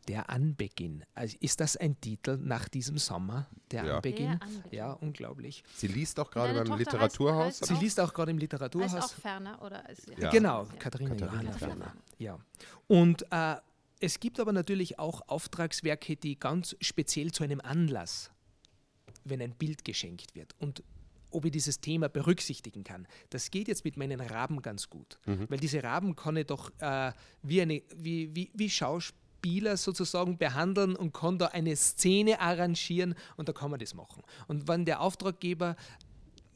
der 0.07 0.29
Anbeginn. 0.29 1.03
Also 1.15 1.35
ist 1.41 1.59
das 1.59 1.75
ein 1.75 1.99
Titel 1.99 2.37
nach 2.41 2.69
diesem 2.69 2.97
Sommer? 2.97 3.47
Der 3.71 3.83
Ja. 3.85 3.95
Anbeginn? 3.97 4.25
Der 4.39 4.41
Anbeginn. 4.41 4.63
Ja, 4.71 4.91
unglaublich. 4.93 5.63
Sie 5.75 5.87
liest 5.87 6.17
auch 6.19 6.31
gerade 6.31 6.53
beim 6.53 6.65
Tochter 6.65 6.75
heißt- 6.75 6.79
Literaturhaus. 6.79 7.45
heißt 7.61 7.65
Sie 7.65 7.73
auch- 7.73 7.81
liest 7.81 7.99
auch 7.99 8.13
gerade 8.13 8.31
im 8.31 8.37
Heißt 8.37 8.41
Literaturhaus. 8.43 8.93
auch 8.93 9.13
Ferner 9.15 9.61
oder 9.61 9.89
ist, 9.89 10.07
Ja. 10.17 10.29
Genau, 10.29 10.63
Ja. 10.63 10.69
Katharina, 10.79 11.09
Katharina 11.15 11.33
Johanna 11.43 11.51
Ferner. 11.57 11.75
Ferner. 11.85 11.93
Ja. 12.19 12.39
Und 12.87 13.25
äh, 13.31 13.55
es 13.99 14.19
gibt 14.19 14.39
aber 14.39 14.53
natürlich 14.53 14.97
auch 14.97 15.21
Auftragswerke, 15.27 16.15
die 16.15 16.39
ganz 16.39 16.75
speziell 16.79 17.31
zu 17.31 17.43
einem 17.43 17.59
Anlass, 17.59 18.31
wenn 19.25 19.41
ein 19.41 19.51
Bild 19.55 19.83
geschenkt 19.83 20.35
wird 20.35 20.55
und 20.59 20.83
ob 21.31 21.45
ich 21.45 21.51
dieses 21.51 21.79
Thema 21.79 22.09
berücksichtigen 22.09 22.83
kann. 22.83 23.07
Das 23.29 23.51
geht 23.51 23.67
jetzt 23.67 23.83
mit 23.83 23.97
meinen 23.97 24.19
Raben 24.21 24.61
ganz 24.61 24.89
gut, 24.89 25.19
weil 25.49 25.59
diese 25.59 25.83
Raben 25.83 26.15
kann 26.15 26.37
ich 26.37 26.47
doch 26.47 26.71
äh, 26.79 27.11
wie, 27.43 27.61
eine, 27.61 27.81
wie, 27.95 28.35
wie, 28.35 28.51
wie 28.53 28.69
Schauspieler 28.69 29.77
sozusagen 29.77 30.37
behandeln 30.37 30.95
und 30.95 31.13
kann 31.13 31.37
da 31.37 31.47
eine 31.47 31.75
Szene 31.75 32.39
arrangieren 32.39 33.15
und 33.35 33.49
da 33.49 33.53
kann 33.53 33.71
man 33.71 33.79
das 33.79 33.93
machen. 33.93 34.23
Und 34.47 34.67
wenn 34.67 34.85
der 34.85 35.01
Auftraggeber 35.01 35.75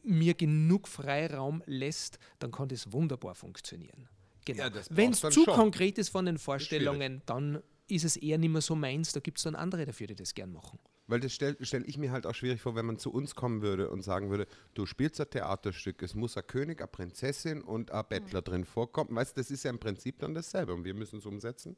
mir 0.04 0.34
genug 0.34 0.88
Freiraum 0.88 1.62
lässt, 1.66 2.18
dann 2.40 2.52
kann 2.52 2.68
das 2.70 2.92
wunderbar 2.92 3.36
funktionieren. 3.36 4.08
Genau. 4.46 4.64
Ja, 4.64 4.72
Wenn 4.90 5.12
es 5.12 5.20
zu 5.20 5.32
schon. 5.32 5.54
konkret 5.54 5.98
ist 5.98 6.10
von 6.10 6.26
den 6.26 6.38
Vorstellungen, 6.38 7.22
dann 7.26 7.62
ist 7.88 8.06
es 8.06 8.18
eher 8.18 8.38
nicht 8.38 8.50
mehr 8.50 8.62
so 8.62 8.76
meins. 8.76 9.12
Da 9.12 9.20
gibt 9.20 9.38
es 9.38 9.44
dann 9.44 9.56
andere 9.56 9.86
dafür, 9.86 10.08
die 10.08 10.16
das 10.16 10.34
gern 10.34 10.52
machen. 10.52 10.80
Weil 11.12 11.20
das 11.20 11.34
stelle 11.34 11.58
stell 11.60 11.84
ich 11.90 11.98
mir 11.98 12.14
halt 12.14 12.26
auch 12.26 12.34
schwierig 12.34 12.62
vor, 12.62 12.74
wenn 12.74 12.86
man 12.86 12.98
zu 12.98 13.12
uns 13.12 13.36
kommen 13.36 13.62
würde 13.62 13.90
und 13.90 14.02
sagen 14.02 14.30
würde, 14.30 14.48
du 14.76 14.86
spielst 14.86 15.20
ein 15.20 15.30
Theaterstück, 15.30 16.02
es 16.02 16.16
muss 16.16 16.38
ein 16.38 16.48
König, 16.48 16.80
eine 16.80 16.88
Prinzessin 16.88 17.62
und 17.62 17.92
ein 17.92 18.06
Bettler 18.08 18.42
drin 18.42 18.64
vorkommen. 18.64 19.14
Weißt 19.14 19.36
du, 19.36 19.42
das 19.42 19.52
ist 19.52 19.64
ja 19.64 19.72
im 19.72 19.80
Prinzip 19.80 20.20
dann 20.20 20.34
dasselbe 20.34 20.74
und 20.74 20.86
wir 20.86 20.94
müssen 20.94 21.20
es 21.20 21.26
umsetzen. 21.26 21.76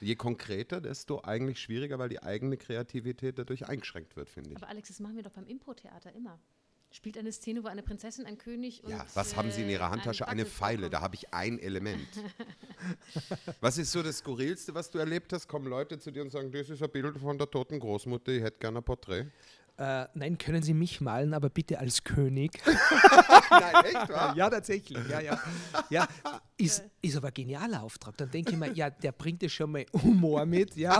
Je 0.00 0.16
konkreter, 0.16 0.82
desto 0.82 1.22
eigentlich 1.22 1.60
schwieriger, 1.60 1.98
weil 1.98 2.10
die 2.10 2.22
eigene 2.22 2.58
Kreativität 2.58 3.38
dadurch 3.38 3.66
eingeschränkt 3.66 4.16
wird, 4.16 4.28
finde 4.28 4.50
ich. 4.50 4.56
Aber 4.58 4.68
Alex, 4.68 4.88
das 4.88 5.00
machen 5.00 5.16
wir 5.16 5.22
doch 5.22 5.32
beim 5.32 5.46
Impro-Theater 5.46 6.12
immer. 6.12 6.38
Spielt 6.94 7.18
eine 7.18 7.32
Szene, 7.32 7.64
wo 7.64 7.66
eine 7.66 7.82
Prinzessin, 7.82 8.24
ein 8.24 8.38
König 8.38 8.84
und. 8.84 8.90
Ja, 8.90 9.04
was 9.14 9.34
haben 9.34 9.50
Sie 9.50 9.62
in 9.62 9.68
äh, 9.68 9.72
Ihrer 9.72 9.90
Handtasche? 9.90 10.28
Eine 10.28 10.46
Pfeile, 10.46 10.90
da 10.90 11.00
habe 11.00 11.16
ich 11.16 11.34
ein 11.34 11.58
Element. 11.58 12.06
was 13.60 13.78
ist 13.78 13.90
so 13.90 14.00
das 14.00 14.18
Skurrilste, 14.18 14.72
was 14.76 14.92
du 14.92 14.98
erlebt 14.98 15.32
hast? 15.32 15.48
Kommen 15.48 15.66
Leute 15.66 15.98
zu 15.98 16.12
dir 16.12 16.22
und 16.22 16.30
sagen, 16.30 16.52
das 16.52 16.70
ist 16.70 16.80
ein 16.84 16.90
Bild 16.90 17.18
von 17.18 17.36
der 17.36 17.50
toten 17.50 17.80
Großmutter, 17.80 18.30
ich 18.30 18.44
hätte 18.44 18.58
gerne 18.60 18.78
ein 18.78 18.84
Porträt. 18.84 19.26
Äh, 19.76 20.06
nein, 20.14 20.38
können 20.38 20.62
Sie 20.62 20.72
mich 20.72 21.00
malen, 21.00 21.34
aber 21.34 21.50
bitte 21.50 21.80
als 21.80 22.04
König. 22.04 22.62
Nein, 23.50 23.84
echt, 23.84 24.08
wahr? 24.08 24.34
ja, 24.36 24.48
tatsächlich. 24.48 25.08
Ja, 25.08 25.18
ja. 25.18 25.40
ja 25.90 26.06
ist, 26.56 26.84
ist 27.02 27.16
aber 27.16 27.28
ein 27.28 27.34
genialer 27.34 27.82
Auftrag. 27.82 28.16
Dann 28.16 28.30
denke 28.30 28.52
ich 28.52 28.56
mir, 28.56 28.72
ja, 28.72 28.90
der 28.90 29.10
bringt 29.10 29.42
ja 29.42 29.48
schon 29.48 29.72
mal 29.72 29.84
Humor 29.92 30.46
mit, 30.46 30.76
ja. 30.76 30.98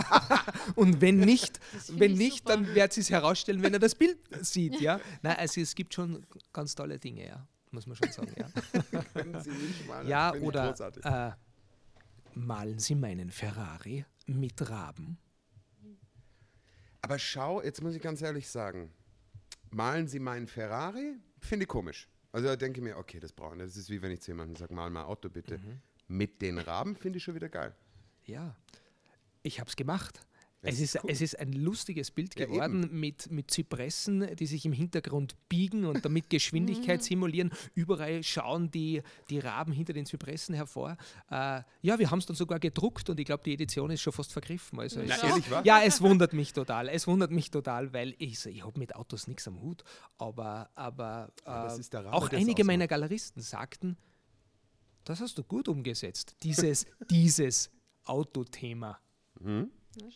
Und 0.75 0.99
wenn 0.99 1.19
nicht, 1.19 1.59
wenn 1.87 2.11
ich 2.13 2.17
nicht, 2.17 2.37
super. 2.39 2.49
dann 2.49 2.75
wird 2.75 2.91
sie 2.91 3.01
es 3.01 3.09
herausstellen, 3.09 3.63
wenn 3.63 3.73
er 3.73 3.79
das 3.79 3.95
Bild 3.95 4.17
sieht, 4.41 4.81
ja. 4.81 4.99
Nein, 5.21 5.37
also 5.37 5.61
es 5.61 5.73
gibt 5.73 5.93
schon 5.93 6.25
ganz 6.51 6.75
tolle 6.75 6.99
Dinge, 6.99 7.27
ja. 7.27 7.47
Muss 7.71 7.87
man 7.87 7.95
schon 7.95 8.11
sagen, 8.11 8.33
ja. 8.37 8.81
Können 9.13 9.41
Sie 9.41 9.51
nicht 9.51 9.87
mal. 9.87 10.07
Ja, 10.07 10.33
oder 10.33 10.75
äh, 11.03 11.31
malen 12.37 12.79
Sie 12.79 12.95
meinen 12.95 13.31
Ferrari 13.31 14.05
mit 14.27 14.69
Raben. 14.69 15.17
Aber 17.05 17.19
schau, 17.19 17.61
jetzt 17.61 17.83
muss 17.83 17.93
ich 17.93 18.01
ganz 18.01 18.23
ehrlich 18.23 18.47
sagen, 18.47 18.91
malen 19.69 20.07
Sie 20.07 20.17
meinen 20.17 20.47
Ferrari? 20.47 21.17
Finde 21.39 21.65
ich 21.65 21.69
komisch. 21.69 22.09
Also 22.31 22.47
da 22.47 22.55
denke 22.55 22.79
ich 22.79 22.83
mir, 22.83 22.97
okay, 22.97 23.19
das 23.19 23.31
brauchen 23.31 23.59
wir. 23.59 23.65
Das 23.67 23.77
ist 23.77 23.91
wie 23.91 24.01
wenn 24.01 24.09
ich 24.09 24.21
zu 24.21 24.31
jemandem 24.31 24.55
sage, 24.55 24.73
mal 24.73 24.89
mal 24.89 25.03
Auto 25.03 25.29
bitte. 25.29 25.59
Mhm. 25.59 25.81
Mit 26.07 26.41
den 26.41 26.57
Raben 26.57 26.95
finde 26.95 27.17
ich 27.17 27.23
schon 27.23 27.35
wieder 27.35 27.47
geil. 27.47 27.75
Ja, 28.23 28.55
ich 29.43 29.59
habe 29.59 29.69
es 29.69 29.75
gemacht. 29.75 30.19
Es 30.65 30.79
ist, 30.79 31.03
cool. 31.03 31.11
es 31.11 31.21
ist 31.21 31.39
ein 31.39 31.53
lustiges 31.53 32.11
Bild 32.11 32.37
Ja, 32.39 32.45
geworden 32.45 32.89
mit, 32.91 33.31
mit 33.31 33.51
Zypressen, 33.51 34.35
die 34.35 34.45
sich 34.45 34.65
im 34.65 34.73
Hintergrund 34.73 35.35
biegen 35.49 35.85
und 35.85 36.03
damit 36.03 36.29
Geschwindigkeit 36.29 37.03
simulieren. 37.03 37.51
Überall 37.73 38.23
schauen 38.23 38.71
die, 38.71 39.01
die 39.29 39.39
Raben 39.39 39.71
hinter 39.71 39.93
den 39.93 40.05
Zypressen 40.05 40.55
hervor. 40.55 40.97
Äh, 41.29 41.61
ja, 41.81 41.99
wir 41.99 42.11
haben 42.11 42.19
es 42.19 42.25
dann 42.25 42.35
sogar 42.35 42.59
gedruckt 42.59 43.09
und 43.09 43.19
ich 43.19 43.25
glaube, 43.25 43.43
die 43.43 43.53
Edition 43.53 43.91
ist 43.91 44.01
schon 44.01 44.13
fast 44.13 44.33
vergriffen. 44.33 44.79
Also 44.79 45.01
Na, 45.05 45.15
es, 45.15 45.23
ehrlich, 45.23 45.51
wahr? 45.51 45.65
ja, 45.65 45.81
es 45.81 46.01
wundert 46.01 46.33
mich 46.33 46.53
total. 46.53 46.89
Es 46.89 47.07
wundert 47.07 47.31
mich 47.31 47.51
total, 47.51 47.93
weil 47.93 48.15
ich, 48.17 48.45
ich 48.45 48.65
habe 48.65 48.79
mit 48.79 48.95
Autos 48.95 49.27
nichts 49.27 49.47
am 49.47 49.61
Hut. 49.61 49.83
Aber, 50.17 50.69
aber, 50.75 51.31
äh, 51.45 51.79
der 51.91 52.05
Rabe, 52.05 52.13
auch 52.13 52.29
einige 52.29 52.51
ausmacht. 52.51 52.67
meiner 52.67 52.87
Galeristen 52.87 53.41
sagten, 53.41 53.97
das 55.03 55.21
hast 55.21 55.37
du 55.37 55.43
gut 55.43 55.67
umgesetzt, 55.67 56.35
dieses, 56.43 56.85
dieses 57.09 57.69
Autothema. 58.05 58.99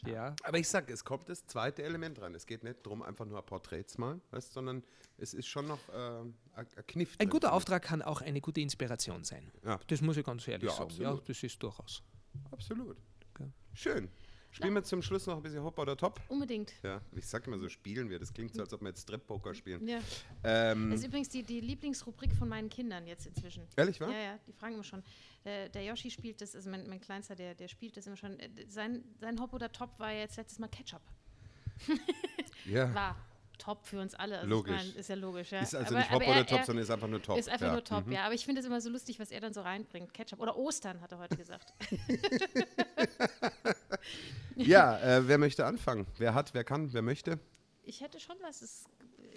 Ja. 0.06 0.36
Aber 0.44 0.58
ich 0.58 0.68
sag, 0.68 0.90
es 0.90 1.04
kommt 1.04 1.30
das 1.30 1.46
zweite 1.46 1.84
Element 1.84 2.22
rein. 2.22 2.34
Es 2.36 2.46
geht 2.46 2.64
nicht 2.64 2.86
darum, 2.86 3.02
einfach 3.02 3.26
nur 3.26 3.42
Porträts 3.42 3.98
malen, 3.98 4.22
weißt, 4.32 4.54
sondern 4.54 4.84
es 5.18 5.34
ist 5.34 5.48
schon 5.48 5.68
noch 5.68 5.80
äh, 5.90 6.22
ein 6.56 6.68
Kniff. 6.88 7.16
Ein 7.20 7.30
guter 7.30 7.54
Auftrag 7.54 7.84
kann 7.84 8.02
auch 8.02 8.22
eine 8.22 8.42
gute 8.42 8.62
Inspiration 8.62 9.24
sein. 9.24 9.52
Ja. 9.64 9.80
Das 9.88 10.02
muss 10.02 10.18
ich 10.18 10.26
ganz 10.26 10.48
ehrlich 10.48 10.70
Ja, 10.70 10.76
sagen. 10.76 10.90
Ja, 10.98 11.10
absolut. 11.10 11.30
das 11.30 11.44
ist 11.44 11.62
durchaus. 11.64 12.04
Absolut. 12.52 12.98
Ja. 13.40 13.46
Schön. 13.74 14.10
Spielen 14.52 14.74
wir 14.74 14.84
zum 14.84 15.02
Schluss 15.02 15.28
noch 15.28 15.38
ein 15.38 15.44
bisschen 15.44 15.64
Hop 15.64 15.78
oder 15.78 15.96
Top? 15.96 16.20
Unbedingt. 16.28 16.74
Ja, 16.84 17.02
ich 17.16 17.26
sag 17.28 17.46
immer 17.46 17.58
so, 17.60 17.70
spielen 17.70 18.10
wir. 18.10 18.18
Das 18.20 18.34
klingt 18.34 18.54
so, 18.56 18.62
als 18.62 18.74
ob 18.74 18.82
wir 18.82 18.90
jetzt 18.90 19.04
Strip-Poker 19.04 19.54
spielen. 19.54 19.88
Ja. 19.88 20.00
Ähm, 20.44 20.90
Das 20.90 21.02
ist 21.02 21.06
übrigens 21.08 21.30
die, 21.30 21.44
die 21.44 21.60
Lieblingsrubrik 21.62 22.34
von 22.34 22.50
meinen 22.50 22.68
Kindern 22.70 23.06
jetzt 23.06 23.28
inzwischen. 23.28 23.64
ehrlich, 23.76 24.02
wahr? 24.02 24.12
Ja, 24.12 24.20
ja, 24.20 24.40
die 24.48 24.52
fragen 24.54 24.74
immer 24.74 24.84
schon. 24.84 25.04
Äh, 25.44 25.70
der 25.70 25.84
Yoshi 25.84 26.10
spielt 26.12 26.42
das, 26.42 26.56
also 26.56 26.70
mein, 26.70 26.88
mein 26.90 27.00
Kleinster, 27.00 27.36
der, 27.36 27.54
der 27.56 27.68
spielt 27.68 27.96
das 27.96 28.08
immer 28.08 28.18
schon. 28.18 28.40
Äh, 28.40 28.50
Sein, 28.68 29.04
sein 29.20 29.40
Hop 29.40 29.54
oder 29.54 29.72
Top 29.72 29.98
war 30.00 30.12
ja 30.12 30.20
jetzt 30.22 30.36
letztes 30.38 30.60
Mal 30.60 30.68
Ketchup. 30.68 31.02
Ja. 32.66 32.94
War 32.94 33.16
top 33.58 33.86
für 33.86 34.00
uns 34.00 34.14
alle. 34.16 34.38
Also 34.40 34.50
Logisch. 34.50 34.76
Ich 34.84 34.88
mein, 34.94 34.96
ist 35.00 35.10
ja 35.10 35.16
logisch, 35.16 35.52
ja. 35.52 35.60
Ist 35.62 35.76
also 35.76 35.90
Aber- 35.90 36.00
nicht 36.00 36.12
Hop 36.12 36.22
oder 36.22 36.36
er- 36.36 36.46
Top, 36.46 36.60
er 36.60 36.66
sondern 36.66 36.84
ist 36.84 36.92
einfach 36.92 37.08
nur 37.08 37.22
Top. 37.22 37.38
Ist 37.38 37.50
einfach 37.50 37.68
ja. 37.68 37.72
nur 37.74 37.84
top, 37.84 38.06
Mhm. 38.06 38.12
ja. 38.14 38.26
Aber 38.26 38.34
ich 38.34 38.46
finde 38.46 38.60
es 38.62 38.68
immer 38.68 38.80
so 38.82 38.90
lustig, 38.90 39.20
was 39.20 39.32
er 39.32 39.40
dann 39.42 39.54
so 39.54 39.62
reinbringt. 39.62 40.14
Ketchup. 40.14 40.40
Oder 40.40 40.56
Ostern, 40.58 41.02
hat 41.02 41.12
er 41.12 41.20
heute 41.20 41.36
gesagt. 41.38 41.74
Ja, 44.68 44.98
äh, 45.18 45.28
wer 45.28 45.38
möchte 45.38 45.66
anfangen? 45.66 46.06
Wer 46.18 46.34
hat, 46.34 46.54
wer 46.54 46.64
kann, 46.64 46.92
wer 46.94 47.02
möchte? 47.02 47.40
Ich 47.84 48.02
hätte 48.02 48.20
schon 48.20 48.36
was. 48.42 48.62
Es, 48.62 48.84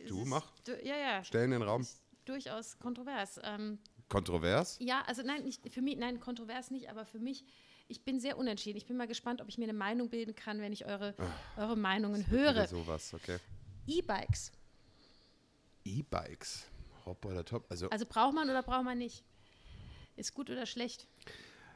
es 0.03 0.09
Du, 0.09 0.23
ist 0.23 0.29
mach. 0.29 0.51
du- 0.64 0.85
Ja, 0.85 0.97
ja. 0.97 1.25
Stell 1.25 1.45
in 1.45 1.53
den 1.53 1.62
Raum. 1.62 1.83
Ist 1.83 2.01
durchaus 2.25 2.79
kontrovers. 2.79 3.41
Ähm, 3.43 3.79
Kontrovers? 4.09 4.77
Ja, 4.79 5.03
also 5.07 5.23
nein, 5.23 5.43
nicht 5.45 5.73
für 5.73 5.81
mich, 5.81 5.97
nein, 5.97 6.20
kontrovers 6.20 6.70
nicht, 6.70 6.91
aber 6.91 7.07
für 7.07 7.18
mich, 7.18 7.45
ich 7.89 8.05
bin 8.05 8.20
sehr 8.20 8.37
unentschieden. 8.37 8.77
Ich 8.77 8.85
bin 8.87 8.97
mal 8.99 9.07
gespannt, 9.07 9.41
ob 9.41 9.49
ich 9.49 9.57
mir 9.57 9.64
eine 9.64 9.73
Meinung 9.73 10.11
bilden 10.11 10.35
kann, 10.35 10.61
wenn 10.61 10.73
ich 10.73 10.85
eure, 10.85 11.14
eure 11.57 11.77
Meinungen 11.77 12.29
höre. 12.29 12.66
sowas, 12.68 13.14
okay. 13.14 13.39
E-Bikes. 13.87 14.53
E-Bikes. 15.85 16.66
Hop 17.07 17.25
oder 17.25 17.45
Top? 17.45 17.64
Also, 17.70 17.89
Also 17.91 18.07
braucht 18.07 18.35
man 18.35 18.49
oder 18.51 18.62
braucht 18.62 18.85
man 18.85 18.99
nicht? 18.99 19.25
Ist 20.16 20.35
gut 20.35 20.51
oder 20.51 20.66
schlecht? 20.66 21.07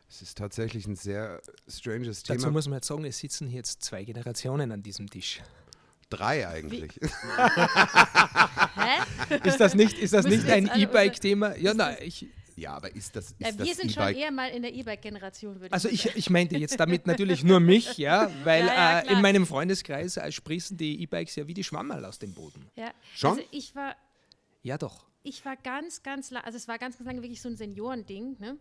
Es 0.08 0.22
ist 0.22 0.38
tatsächlich 0.38 0.86
ein 0.86 0.96
sehr 0.96 1.40
stranges 1.68 2.22
Dazu 2.22 2.40
Thema. 2.40 2.52
muss 2.52 2.66
man 2.68 2.76
jetzt 2.78 2.86
sagen, 2.86 3.04
es 3.04 3.18
sitzen 3.18 3.48
hier 3.48 3.58
jetzt 3.58 3.82
zwei 3.82 4.04
Generationen 4.04 4.72
an 4.72 4.82
diesem 4.82 5.08
Tisch. 5.10 5.40
Drei 6.08 6.46
eigentlich. 6.46 6.92
Hä? 8.76 9.38
Ist 9.44 9.58
das 9.60 9.74
nicht, 9.74 9.98
ist 9.98 10.12
das 10.14 10.24
Müssen 10.24 10.36
nicht 10.38 10.46
wir 10.46 10.54
ein 10.54 10.64
jetzt 10.64 10.72
alle 10.74 10.82
E-Bike-Thema? 10.84 11.56
Ja, 11.56 11.74
nein, 11.74 11.96
ich, 12.00 12.26
ja, 12.54 12.74
aber 12.74 12.94
ist 12.94 13.16
das, 13.16 13.32
ist 13.32 13.36
Ja, 13.40 13.48
wir 13.58 13.66
das 13.66 13.76
sind 13.76 13.92
schon 13.92 14.02
E-Bike? 14.04 14.16
eher 14.16 14.30
mal 14.30 14.48
in 14.50 14.62
der 14.62 14.72
E-Bike-Generation, 14.74 15.60
würde 15.60 15.72
also 15.72 15.88
ich 15.88 16.04
mal 16.04 16.10
ich, 16.12 16.16
ich 16.16 16.30
meinte 16.30 16.56
jetzt 16.56 16.78
damit 16.78 17.06
natürlich 17.06 17.42
nur 17.42 17.58
mich, 17.60 17.98
ja, 17.98 18.30
weil 18.44 18.66
Ja, 18.66 18.72
ja, 18.74 18.98
äh, 19.00 19.02
klar. 19.02 19.16
in 19.16 19.22
meinem 19.22 19.46
Freundeskreis 19.46 20.16
äh, 20.16 20.30
sprießen 20.30 20.76
die 20.76 21.02
E-Bikes 21.02 21.36
ja 21.36 21.46
wie 21.48 21.54
die 21.54 21.64
Schwammerl 21.64 22.04
aus 22.04 22.18
dem 22.18 22.32
Boden. 22.34 22.70
Ja. 22.76 22.92
Schon? 23.14 23.32
Also 23.38 23.42
ich 23.50 23.74
war, 23.74 23.96
Ja, 24.62 24.78
doch. 24.78 25.04
ich 25.24 25.44
war 25.44 25.56
ganz, 25.56 26.02
ganz, 26.02 26.30
la- 26.30 26.40
also 26.40 26.56
es 26.56 26.68
war 26.68 26.78
ganz, 26.78 26.96
ganz 26.98 27.06
lange 27.06 27.22
wirklich 27.22 27.42
so 27.42 27.48
ein 27.48 27.56
Seniorending, 27.56 28.36
ne? 28.38 28.56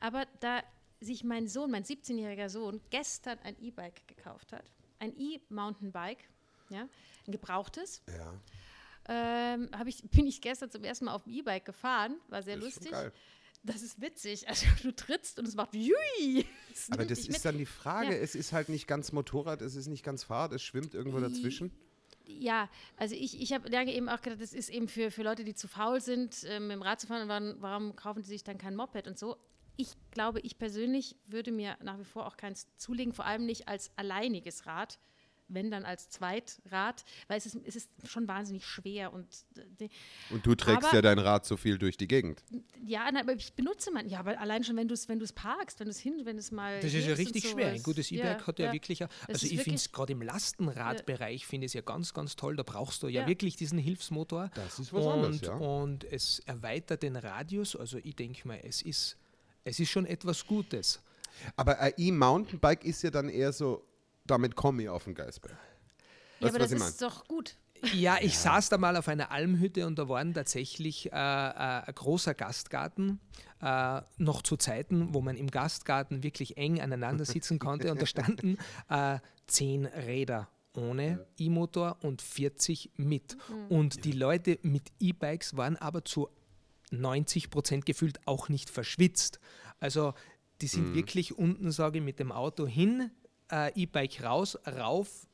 Aber 0.00 0.24
da 0.40 0.60
sich 1.00 1.24
mein 1.24 1.48
Sohn, 1.48 1.70
mein 1.70 1.84
17-jähriger 1.84 2.48
Sohn, 2.48 2.80
gestern 2.90 3.38
ein 3.40 3.56
E-Bike 3.60 4.06
gekauft 4.06 4.52
hat, 4.52 4.64
ein 4.98 5.14
E-Mountainbike, 5.18 6.28
ja, 6.70 6.88
ein 7.26 7.32
gebrauchtes, 7.32 8.02
Ja, 8.08 8.34
ähm, 9.08 9.70
ich, 9.86 10.02
bin 10.10 10.26
ich 10.26 10.40
gestern 10.40 10.70
zum 10.70 10.84
ersten 10.84 11.06
Mal 11.06 11.14
auf 11.14 11.24
dem 11.24 11.32
E-Bike 11.32 11.64
gefahren, 11.64 12.16
war 12.28 12.42
sehr 12.42 12.56
ist 12.58 12.62
lustig. 12.64 12.92
Das 13.62 13.82
ist 13.82 14.00
witzig. 14.00 14.48
Also 14.48 14.66
du 14.82 14.92
trittst 14.92 15.38
und 15.38 15.46
es 15.46 15.54
macht 15.54 15.74
Jui. 15.74 16.46
Es 16.72 16.90
Aber 16.90 17.04
das 17.04 17.18
ist 17.20 17.32
mit. 17.32 17.44
dann 17.44 17.58
die 17.58 17.66
Frage, 17.66 18.12
Ja. 18.14 18.18
es 18.18 18.34
ist 18.34 18.52
halt 18.52 18.68
nicht 18.68 18.86
ganz 18.86 19.12
Motorrad, 19.12 19.60
es 19.60 19.74
ist 19.74 19.86
nicht 19.88 20.04
ganz 20.04 20.24
Fahrrad, 20.24 20.52
es 20.52 20.62
schwimmt 20.62 20.94
irgendwo 20.94 21.18
dazwischen. 21.18 21.70
Ja, 22.26 22.70
also 22.96 23.14
ich, 23.16 23.40
ich 23.40 23.52
habe 23.52 23.68
lange 23.68 23.92
eben 23.92 24.08
auch 24.08 24.22
gedacht, 24.22 24.40
das 24.40 24.52
ist 24.52 24.70
eben 24.70 24.86
für, 24.88 25.10
für 25.10 25.22
Leute, 25.24 25.44
die 25.44 25.54
zu 25.54 25.66
faul 25.66 26.00
sind, 26.00 26.44
ähm, 26.46 26.68
mit 26.68 26.76
dem 26.76 26.82
Rad 26.82 27.00
zu 27.00 27.08
fahren, 27.08 27.28
warum, 27.28 27.56
warum 27.60 27.96
kaufen 27.96 28.22
sie 28.22 28.28
sich 28.30 28.44
dann 28.44 28.56
kein 28.56 28.76
Moped 28.76 29.06
und 29.08 29.18
so. 29.18 29.36
Ich 29.80 29.94
glaube, 30.10 30.40
ich 30.40 30.58
persönlich 30.58 31.16
würde 31.26 31.52
mir 31.52 31.76
nach 31.82 31.98
wie 31.98 32.04
vor 32.04 32.26
auch 32.26 32.36
keins 32.36 32.66
zulegen, 32.76 33.12
vor 33.14 33.24
allem 33.26 33.46
nicht 33.46 33.66
als 33.68 33.90
alleiniges 33.96 34.66
Rad, 34.66 34.98
wenn 35.52 35.68
dann 35.68 35.84
als 35.84 36.08
Zweitrad, 36.10 37.04
weil 37.26 37.38
es 37.38 37.44
ist, 37.46 37.56
es 37.64 37.74
ist 37.74 37.90
schon 38.04 38.28
wahnsinnig 38.28 38.64
schwer 38.64 39.12
und 39.12 39.26
äh, 39.80 39.88
Und 40.32 40.46
du 40.46 40.54
trägst 40.54 40.84
Aber- 40.86 40.94
ja 40.94 41.02
dein 41.02 41.18
Rad 41.18 41.44
so 41.44 41.56
viel 41.56 41.76
durch 41.76 41.96
die 41.96 42.06
Gegend. 42.06 42.44
ja, 42.86 43.08
aber 43.12 43.32
ich 43.34 43.52
benutze 43.54 43.90
man, 43.90 44.08
ja, 44.08 44.20
aber 44.20 44.38
allein 44.38 44.62
schon, 44.62 44.76
wenn 44.76 44.86
du 44.86 44.94
es 44.94 45.08
wenn 45.08 45.18
du's 45.18 45.32
parkst, 45.32 45.80
wenn 45.80 45.86
du 45.86 45.90
es 45.90 45.98
hin, 45.98 46.20
wenn 46.24 46.38
es 46.38 46.52
mal. 46.52 46.78
Das 46.80 46.94
ist 46.94 47.04
ja 47.04 47.14
richtig 47.14 47.48
schwer. 47.48 47.68
Ein 47.70 47.76
es- 47.76 47.82
gutes 47.82 48.12
E-Bike 48.12 48.46
hat 48.46 48.58
ja, 48.60 48.72
wirklich. 48.72 49.02
ein- 49.02 49.08
Also 49.26 49.46
ich 49.46 49.50
finde 49.60 49.74
es 49.74 49.86
wirklich- 49.86 49.92
gerade 49.92 50.12
im 50.12 50.22
Lastenradbereich 50.22 51.46
finde 51.46 51.64
ich 51.64 51.70
es 51.70 51.74
ja 51.74 51.80
ganz, 51.80 52.14
ganz 52.14 52.36
toll. 52.36 52.54
Da 52.54 52.62
brauchst 52.62 53.02
du 53.02 53.08
ja, 53.08 53.22
Ja. 53.22 53.26
wirklich 53.26 53.56
diesen 53.56 53.78
Hilfsmotor. 53.78 54.50
Das 54.54 54.78
ist 54.78 54.92
was 54.92 55.04
und, 55.04 55.12
anderes, 55.12 55.40
ja. 55.40 55.54
Und 55.54 56.04
es 56.04 56.38
erweitert 56.46 57.02
den 57.02 57.16
Radius. 57.16 57.74
Also 57.74 57.98
ich 57.98 58.14
denke 58.14 58.46
mal, 58.46 58.60
es 58.62 58.82
ist, 58.82 59.16
es 59.64 59.80
ist 59.80 59.90
schon 59.90 60.06
etwas 60.06 60.46
Gutes. 60.46 61.00
Aber 61.56 61.78
ein 61.78 61.92
E-Mountainbike 61.96 62.84
ist 62.84 63.02
ja 63.02 63.10
dann 63.10 63.28
eher 63.28 63.52
so, 63.52 63.84
damit 64.26 64.56
komme 64.56 64.82
ich 64.82 64.88
auf 64.88 65.04
den 65.04 65.14
Geisberg. 65.14 65.56
Ja, 66.40 66.48
aber 66.48 66.58
das 66.58 66.72
ist 66.72 67.02
doch 67.02 67.26
gut. 67.26 67.56
Ja, 67.94 68.18
ich 68.20 68.38
saß 68.38 68.68
da 68.68 68.78
mal 68.78 68.96
auf 68.96 69.08
einer 69.08 69.30
Almhütte 69.30 69.86
und 69.86 69.98
da 69.98 70.08
waren 70.08 70.34
tatsächlich 70.34 71.06
äh, 71.06 71.16
äh, 71.16 71.16
ein 71.16 71.94
großer 71.94 72.34
Gastgarten, 72.34 73.20
äh, 73.62 74.02
noch 74.18 74.42
zu 74.42 74.56
Zeiten, 74.56 75.14
wo 75.14 75.22
man 75.22 75.36
im 75.36 75.50
Gastgarten 75.50 76.22
wirklich 76.22 76.56
eng 76.56 76.80
aneinander 76.80 77.24
sitzen 77.26 77.58
konnte 77.58 77.90
und 77.90 78.02
da 78.02 78.06
standen 78.06 78.58
äh, 78.90 79.18
zehn 79.46 79.86
Räder 79.86 80.48
ohne 80.76 81.26
E-Motor 81.38 81.98
und 82.02 82.22
40 82.22 82.90
mit. 82.96 83.36
Und 83.68 84.04
die 84.04 84.12
Leute 84.12 84.58
mit 84.62 84.92
E-Bikes 85.00 85.56
waren 85.56 85.76
aber 85.76 86.04
zu 86.04 86.28
90 86.90 87.50
Prozent 87.50 87.86
gefühlt 87.86 88.18
auch 88.26 88.48
nicht 88.48 88.70
verschwitzt. 88.70 89.40
Also 89.78 90.14
die 90.60 90.66
sind 90.66 90.94
wirklich 90.94 91.38
unten, 91.38 91.70
sage 91.72 91.98
ich, 91.98 92.04
mit 92.04 92.18
dem 92.18 92.32
Auto 92.32 92.66
hin, 92.66 93.10
äh, 93.50 93.72
E-Bike 93.80 94.22
raus, 94.22 94.58
rauf, 94.66 95.26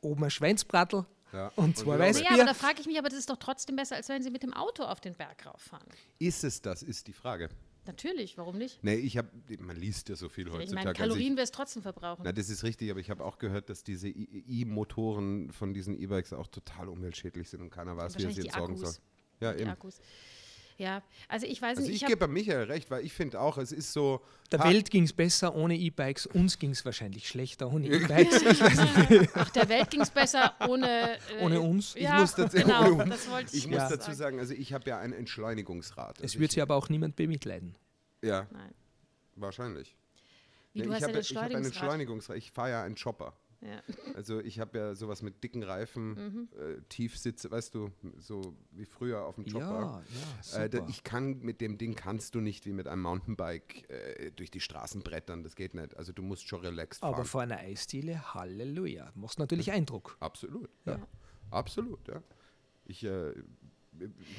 oben 0.00 0.24
ein 0.24 0.30
Schweinsbratel 0.30 1.06
Ja. 1.32 1.48
und 1.56 1.64
Und 1.64 1.76
zwei 1.78 1.94
wieder 1.94 2.04
Weißbier. 2.06 2.30
Naja, 2.30 2.42
aber 2.42 2.52
da 2.52 2.54
frage 2.54 2.80
ich 2.80 2.86
mich, 2.86 2.98
aber 2.98 3.08
das 3.08 3.18
ist 3.18 3.30
doch 3.30 3.38
trotzdem 3.38 3.76
besser, 3.76 3.96
als 3.96 4.08
wenn 4.10 4.22
sie 4.22 4.30
mit 4.30 4.42
dem 4.42 4.52
Auto 4.52 4.82
auf 4.82 5.00
den 5.00 5.14
Berg 5.14 5.46
rauffahren. 5.46 5.86
Ist 6.18 6.44
es 6.44 6.60
das, 6.60 6.82
ist 6.82 7.06
die 7.06 7.12
Frage. 7.14 7.48
Natürlich, 7.86 8.38
warum 8.38 8.56
nicht? 8.56 8.82
Nee, 8.82 8.94
ich 8.94 9.18
habe, 9.18 9.28
man 9.58 9.76
liest 9.76 10.08
ja 10.08 10.16
so 10.16 10.28
viel 10.30 10.46
Ich 10.48 10.52
heutzutage. 10.54 10.74
meine, 10.74 10.88
Also 10.90 10.98
Kalorien 11.02 11.36
wirst 11.36 11.54
du 11.54 11.56
trotzdem 11.58 11.82
verbrauchen. 11.82 12.22
ich, 12.22 12.24
na, 12.24 12.32
das 12.32 12.48
ist 12.48 12.62
richtig, 12.64 12.90
aber 12.90 13.00
ich 13.00 13.10
habe 13.10 13.22
auch 13.24 13.38
gehört, 13.38 13.68
dass 13.68 13.84
diese 13.84 14.08
E-Motoren 14.08 15.52
von 15.52 15.74
diesen 15.74 15.98
E-Bikes 15.98 16.32
auch 16.32 16.46
total 16.46 16.88
umweltschädlich 16.88 17.48
sind 17.48 17.60
und 17.62 17.70
keiner 17.70 17.96
weiß, 17.96 18.16
wie 18.18 18.24
er 18.24 18.30
sie 18.32 18.40
entsorgen 18.42 18.76
soll. 18.76 18.88
Akkus. 18.88 19.00
Ja, 19.40 19.52
die 19.52 19.60
eben. 19.62 19.70
Akkus. 19.70 20.00
Ja, 20.76 21.02
also 21.28 21.46
ich 21.46 21.62
weiß 21.62 21.78
Also 21.78 21.82
nicht, 21.82 21.90
ich 21.90 21.96
ich, 21.96 22.02
habe 22.02 22.14
gebe 22.16 22.26
Michael 22.28 22.64
recht, 22.64 22.90
weil 22.90 23.04
ich 23.04 23.12
finde 23.12 23.40
auch, 23.40 23.58
es 23.58 23.70
ist 23.70 23.92
so. 23.92 24.20
Der 24.50 24.62
Welt 24.64 24.90
ging 24.90 25.04
es 25.04 25.12
besser 25.12 25.54
ohne 25.54 25.76
E-Bikes, 25.76 26.26
uns 26.26 26.58
ging 26.58 26.70
es 26.70 26.84
wahrscheinlich 26.84 27.28
schlechter 27.28 27.72
ohne 27.72 27.86
E-Bikes. 27.86 28.42
Ich 28.50 28.60
weiß 28.60 29.10
nicht, 29.10 29.30
Ach, 29.34 29.50
der 29.50 29.68
Welt 29.68 29.90
ging 29.90 30.00
es 30.00 30.10
besser 30.10 30.52
ohne, 30.68 31.14
äh, 31.14 31.18
ohne 31.42 31.60
uns. 31.60 31.94
Ja, 31.94 32.18
muss 32.20 32.34
dazu- 32.34 32.56
genau, 32.56 32.86
ohne 32.92 33.04
uns. 33.04 33.10
das 33.10 33.30
wollte 33.30 33.56
ich, 33.56 33.64
Ich 33.64 33.70
muss 33.70 33.88
dazu 33.88 34.12
sagen, 34.12 34.40
also 34.40 34.52
ich 34.52 34.72
habe 34.72 34.88
ja 34.90 34.98
ein 34.98 35.12
Entschleunigungsrad. 35.12 36.16
Es 36.18 36.22
Also 36.24 36.40
wird 36.40 36.50
ich, 36.50 36.54
sich 36.54 36.62
aber 36.62 36.74
auch 36.74 36.88
niemand 36.88 37.14
bemitleiden. 37.14 37.76
Ja, 38.22 38.48
Nein. 38.50 38.74
wahrscheinlich. 39.36 39.94
Wie, 40.72 40.82
du 40.82 40.88
ich 40.88 40.94
hast 40.96 41.02
habe 41.04 41.12
ja 41.12 41.18
ich 41.20 41.36
hab 41.36 41.42
ein 41.44 41.50
Entschleunigungsrad. 41.52 41.82
Entschleunigungsrad. 41.84 42.36
Ich 42.36 42.50
fahre 42.50 42.70
ja 42.70 42.82
einen 42.82 42.96
Chopper. 42.96 43.32
Ja. 43.64 43.80
Also 44.14 44.40
ich 44.40 44.60
habe 44.60 44.76
ja 44.76 44.94
sowas 44.94 45.22
mit 45.22 45.42
dicken 45.42 45.62
Reifen, 45.62 46.10
Mhm. 46.12 46.48
äh, 46.58 46.80
Tiefsitze, 46.90 47.50
weißt 47.50 47.74
du, 47.74 47.90
so 48.18 48.54
wie 48.72 48.84
früher 48.84 49.24
auf 49.24 49.36
dem 49.36 49.46
Ja, 49.46 49.52
Chopper. 49.52 50.02
ja, 50.52 50.64
Äh, 50.64 50.68
da, 50.68 50.78
super. 50.78 50.90
ich 50.90 51.02
kann 51.02 51.38
mit 51.40 51.62
dem 51.62 51.78
Ding 51.78 51.94
kannst 51.94 52.34
du 52.34 52.40
nicht 52.42 52.66
wie 52.66 52.72
mit 52.72 52.86
einem 52.86 53.00
Mountainbike 53.02 53.88
äh, 53.88 54.30
durch 54.32 54.50
die 54.50 54.60
Straßen 54.60 55.02
brettern, 55.02 55.42
das 55.42 55.56
geht 55.56 55.72
nicht. 55.72 55.96
Also 55.96 56.12
du 56.12 56.22
musst 56.22 56.46
schon 56.46 56.60
relaxed 56.60 57.02
aber 57.02 57.16
fahren. 57.16 57.26
vor 57.26 57.40
einer 57.40 57.58
Eisdiele, 57.58 58.34
Halleluja. 58.34 59.10
Machst 59.14 59.38
natürlich 59.38 59.72
Eindruck. 59.72 60.16
Absolut, 60.20 60.68
ja. 60.84 60.98
Absolut, 61.50 62.06
ja. 62.08 62.22
Ich 62.84 63.02
äh, 63.04 63.32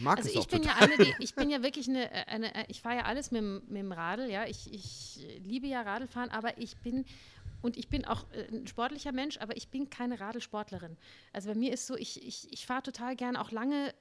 mag 0.02 0.18
Also 0.18 0.30
es 0.30 0.38
auch 0.38 0.42
ich 0.42 0.48
bin 0.50 0.62
total. 0.62 0.90
ja 0.90 0.94
eine, 0.96 1.04
die, 1.04 1.14
ich 1.24 1.34
bin 1.34 1.50
ja 1.50 1.64
wirklich 1.64 1.88
eine, 1.90 2.12
äh, 2.12 2.26
eine 2.28 2.54
äh, 2.54 2.66
ich 2.68 2.82
fahre 2.82 2.98
ja 2.98 3.04
alles 3.06 3.32
mit, 3.32 3.42
dem- 3.42 3.62
mit 3.68 3.78
dem 3.78 3.92
Radl, 3.92 4.30
ja. 4.30 4.46
Ich, 4.46 4.72
ich 4.72 5.26
äh, 5.28 5.40
liebe 5.40 5.66
ja 5.68 5.82
Radlfahren, 5.82 6.30
aber 6.30 6.58
ich 6.60 6.78
bin 6.78 7.06
und 7.62 7.78
ich 7.78 7.90
bin 7.90 8.06
auch 8.06 8.26
äh, 8.32 8.48
ein 8.56 8.68
sportlicher 8.68 9.12
Mensch, 9.12 9.38
aber 9.40 9.56
ich 9.58 9.70
bin 9.70 9.90
keine 9.90 10.20
Radelsportlerin. 10.20 10.98
Also 11.34 11.50
bei 11.50 11.56
mir 11.56 11.74
ist 11.74 11.88
so, 11.88 11.96
ich, 11.96 12.26
ich, 12.26 12.52
ich 12.52 12.66
fahre 12.66 12.84
total 12.84 13.16
gern 13.16 13.36
auch 13.36 13.52
lange 13.52 13.94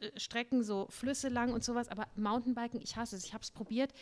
äh, 0.00 0.10
Strecken, 0.18 0.62
so 0.64 0.86
Flüsse 0.90 1.28
lang 1.28 1.52
und 1.52 1.62
sowas, 1.64 1.88
aber 1.88 2.06
Mountainbiken, 2.16 2.80
ich 2.80 2.96
hasse 2.96 3.16
es. 3.16 3.24
Ich 3.24 3.32
habe 3.34 3.42
es 3.42 3.50
probiert. 3.50 3.92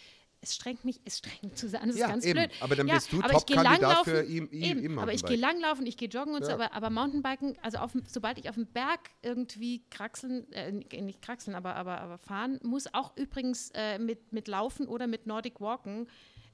Es 0.43 0.55
strengt 0.55 0.87
mich, 0.87 1.03
es 1.05 1.19
strengt 1.19 1.59
zu 1.59 1.69
sein. 1.69 1.89
Das 1.89 1.99
Ja, 1.99 2.07
ist 2.07 2.13
ganz 2.13 2.25
eben. 2.25 2.39
blöd. 2.39 2.51
Aber 2.63 2.75
dann 2.75 2.89
ja, 2.89 2.95
bist 2.95 3.13
du 3.13 3.21
Top-Kandidat 3.21 4.05
für 4.05 4.23
I- 4.25 4.39
I- 4.51 4.71
eben, 4.71 4.99
Aber 4.99 5.13
ich 5.13 5.23
gehe 5.23 5.37
langlaufen, 5.37 5.85
ich 5.85 5.99
gehe 5.99 6.09
joggen 6.09 6.35
und 6.35 6.43
so, 6.45 6.49
Ja. 6.49 6.55
aber, 6.55 6.73
aber 6.73 6.89
Mountainbiken, 6.89 7.59
also 7.61 7.77
auf, 7.77 7.93
sobald 8.07 8.39
ich 8.39 8.49
auf 8.49 8.55
dem 8.55 8.65
Berg 8.65 9.11
irgendwie 9.21 9.85
kraxeln, 9.91 10.51
äh, 10.55 10.73
nicht 10.73 11.21
kraxeln, 11.21 11.55
aber, 11.55 11.77
aber, 11.77 12.01
aber 12.01 12.17
fahren 12.17 12.59
muss, 12.63 12.87
auch 12.95 13.15
übrigens 13.19 13.71
äh, 13.75 13.99
mit, 13.99 14.33
mit 14.33 14.49
Laufen 14.49 14.89
oder 14.89 15.07
mit 15.07 15.27
Nordic 15.27 15.61
Walken, 15.61 16.09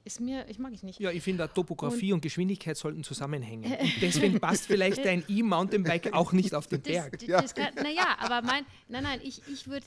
ist 0.07 0.19
mir, 0.19 0.49
ich 0.49 0.57
mag 0.57 0.73
ich 0.73 0.81
nicht. 0.81 0.99
Ja, 0.99 1.11
ich 1.11 1.21
finde, 1.21 1.47
Topografie 1.53 2.13
und, 2.13 2.21
Geschwindigkeit 2.21 2.75
sollten 2.77 3.03
zusammenhängen. 3.03 3.71
Und 3.79 4.01
deswegen 4.01 4.39
passt 4.39 4.65
vielleicht 4.65 5.05
ein 5.05 5.23
E-Mountainbike 5.27 6.13
auch 6.13 6.31
nicht 6.33 6.55
auf 6.55 6.67
den 6.67 6.81
Berg. 6.81 7.19
Das, 7.27 7.53
kann, 7.53 7.75
naja, 7.75 8.17
aber 8.19 8.41
mein, 8.41 8.65
nein, 8.87 9.03
nein, 9.03 9.19
ich, 9.23 9.41
ich 9.51 9.67
würde, 9.67 9.85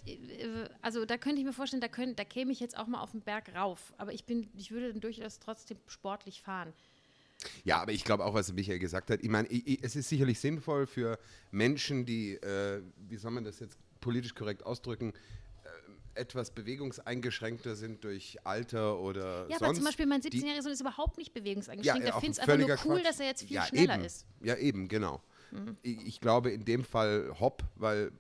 also 0.83 1.05
da 1.05 1.17
könnte 1.17 1.41
ich 1.41 1.47
mir 1.47 1.53
vorstellen, 1.53 1.81
da, 1.81 1.89
könnt, 1.89 2.19
da 2.19 2.25
käme 2.25 2.53
ich 2.53 2.61
jetzt 2.61 2.79
auch 2.79 2.87
mal 2.87 3.01
auf 3.01 3.11
den 3.11 3.23
Berg 3.23 3.55
rauf. 3.55 3.93
Aber 3.99 4.13
ich 4.13 4.25
bin, 4.25 4.49
ich 4.57 4.71
würde 4.71 4.93
dann 4.93 5.01
durchaus 5.01 5.41
trotzdem 5.41 5.79
sportlich 5.87 6.43
fahren. 6.43 6.73
Ja, 7.65 7.81
aber 7.81 7.93
ich 7.93 8.05
glaube 8.05 8.25
auch, 8.25 8.35
was 8.35 8.53
Michael 8.53 8.79
gesagt 8.79 9.11
hat. 9.11 9.23
Ich 9.23 9.31
meine, 9.31 9.49
es 9.83 9.97
ist 9.97 10.09
sicherlich 10.09 10.39
sinnvoll 10.39 10.87
für 10.87 11.19
Menschen, 11.51 12.05
die, 12.05 12.35
äh, 12.35 12.83
wie 13.09 13.17
soll 13.17 13.31
man 13.31 13.45
das 13.45 13.61
jetzt 13.61 13.79
politisch 14.01 14.35
korrekt 14.35 14.65
ausdrücken, 14.65 15.13
äh, 15.13 15.17
etwas 16.21 16.51
bewegungseingeschränkter 16.53 17.75
sind 17.75 18.05
durch 18.05 18.39
Alter 18.45 18.99
oder 19.01 19.47
Ja, 19.49 19.59
sonst. 19.59 19.63
aber 19.63 19.75
zum 19.75 19.85
Beispiel 19.85 20.07
mein 20.07 20.21
die- 20.21 20.29
17-jähriger 20.31 20.63
Sohn 20.63 20.73
ist 20.73 20.81
überhaupt 20.81 21.19
nicht 21.19 21.33
bewegungseingeschränkt. 21.33 22.07
ja, 22.07 22.15
auch 22.15 22.21
findet 22.21 22.39
es 22.43 22.49
einfach 22.49 22.59
nur 22.59 22.77
cool, 22.85 22.97
Quatsch. 23.01 23.07
dass 23.09 23.21
er 23.21 23.27
jetzt 23.27 23.43
viel 23.43 23.57
ja, 23.57 23.65
schneller 23.67 23.95
eben. 23.97 24.05
ist. 24.05 24.27
Ja, 24.43 24.57
eben, 24.57 24.89
genau. 24.89 25.23
Ich, 25.83 26.07
ich 26.07 26.21
glaube 26.21 26.51
in 26.51 26.65
dem 26.65 26.85
Fall 26.85 27.35
Hopp, 27.41 27.65
weil 27.75 28.13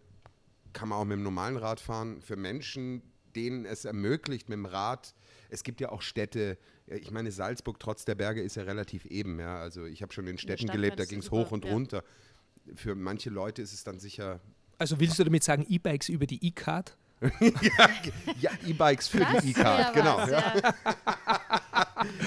kann 0.73 0.89
man 0.89 0.99
auch 0.99 1.05
mit 1.05 1.17
dem 1.17 1.23
normalen 1.23 1.57
Rad 1.57 1.79
fahren. 1.81 2.21
Für 2.23 2.37
Menschen, 2.37 3.03
denen 3.37 3.65
es 3.65 3.85
ermöglicht, 3.85 4.49
mit 4.49 4.57
dem 4.57 4.67
Rad, 4.67 5.15
es 5.49 5.63
gibt 5.63 5.81
ja 5.81 5.91
auch 5.91 6.03
Städte, 6.03 6.59
ich 6.87 7.11
meine, 7.13 7.31
Salzburg 7.31 7.79
trotz 7.79 8.05
der 8.05 8.15
Berge 8.17 8.41
ist 8.43 8.57
ja 8.57 8.65
relativ 8.65 9.05
eben. 9.05 9.39
Ja? 9.39 9.61
Also 9.61 9.85
ich 9.85 10.03
habe 10.03 10.13
schon 10.13 10.27
in 10.27 10.39
Städten 10.39 10.65
Stadt 10.65 10.73
gelebt, 10.75 10.99
da 10.99 11.05
ging 11.05 11.21
es 11.21 11.31
hoch 11.31 11.51
und 11.53 11.65
ja. 11.65 11.73
runter. 11.73 12.03
Für 12.75 12.95
manche 12.95 13.31
Leute 13.31 13.63
ist 13.63 13.73
es 13.73 13.85
dann 13.85 13.99
sicher, 14.01 14.41
Also 14.79 14.99
willst 15.01 15.19
du 15.19 15.25
damit 15.25 15.43
sagen, 15.45 15.65
E-Bikes 15.69 16.09
über 16.09 16.27
die 16.27 16.45
E-Card? 16.45 16.97
Ja, 18.41 18.51
E-Bikes 18.67 19.09
für 19.09 19.19
Das 19.21 19.43
die 19.43 19.51
E-Card, 19.51 19.93
genau. 19.95 20.19
was, 20.19 20.31
Ja. 20.31 20.55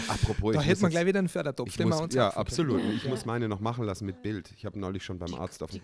Apropos, 0.07 0.53
Da 0.53 0.61
ich 0.61 0.67
hätte 0.67 0.81
man 0.81 0.91
jetzt- 0.91 0.91
gleich 0.91 1.05
wieder 1.05 1.19
einen 1.19 1.29
Fördertopf, 1.29 1.75
den 1.77 1.89
muss, 1.89 2.13
ja, 2.13 2.29
absolut. 2.29 2.81
Ich 2.95 3.07
muss 3.07 3.25
meine 3.25 3.47
noch 3.47 3.59
machen 3.59 3.85
lassen 3.85 4.05
mit 4.05 4.21
Bild. 4.21 4.51
Ich 4.55 4.65
habe 4.65 4.79
neulich 4.79 5.03
schon 5.03 5.17
beim 5.19 5.33
Arzt 5.33 5.63
auf 5.63 5.71
dem. 5.71 5.81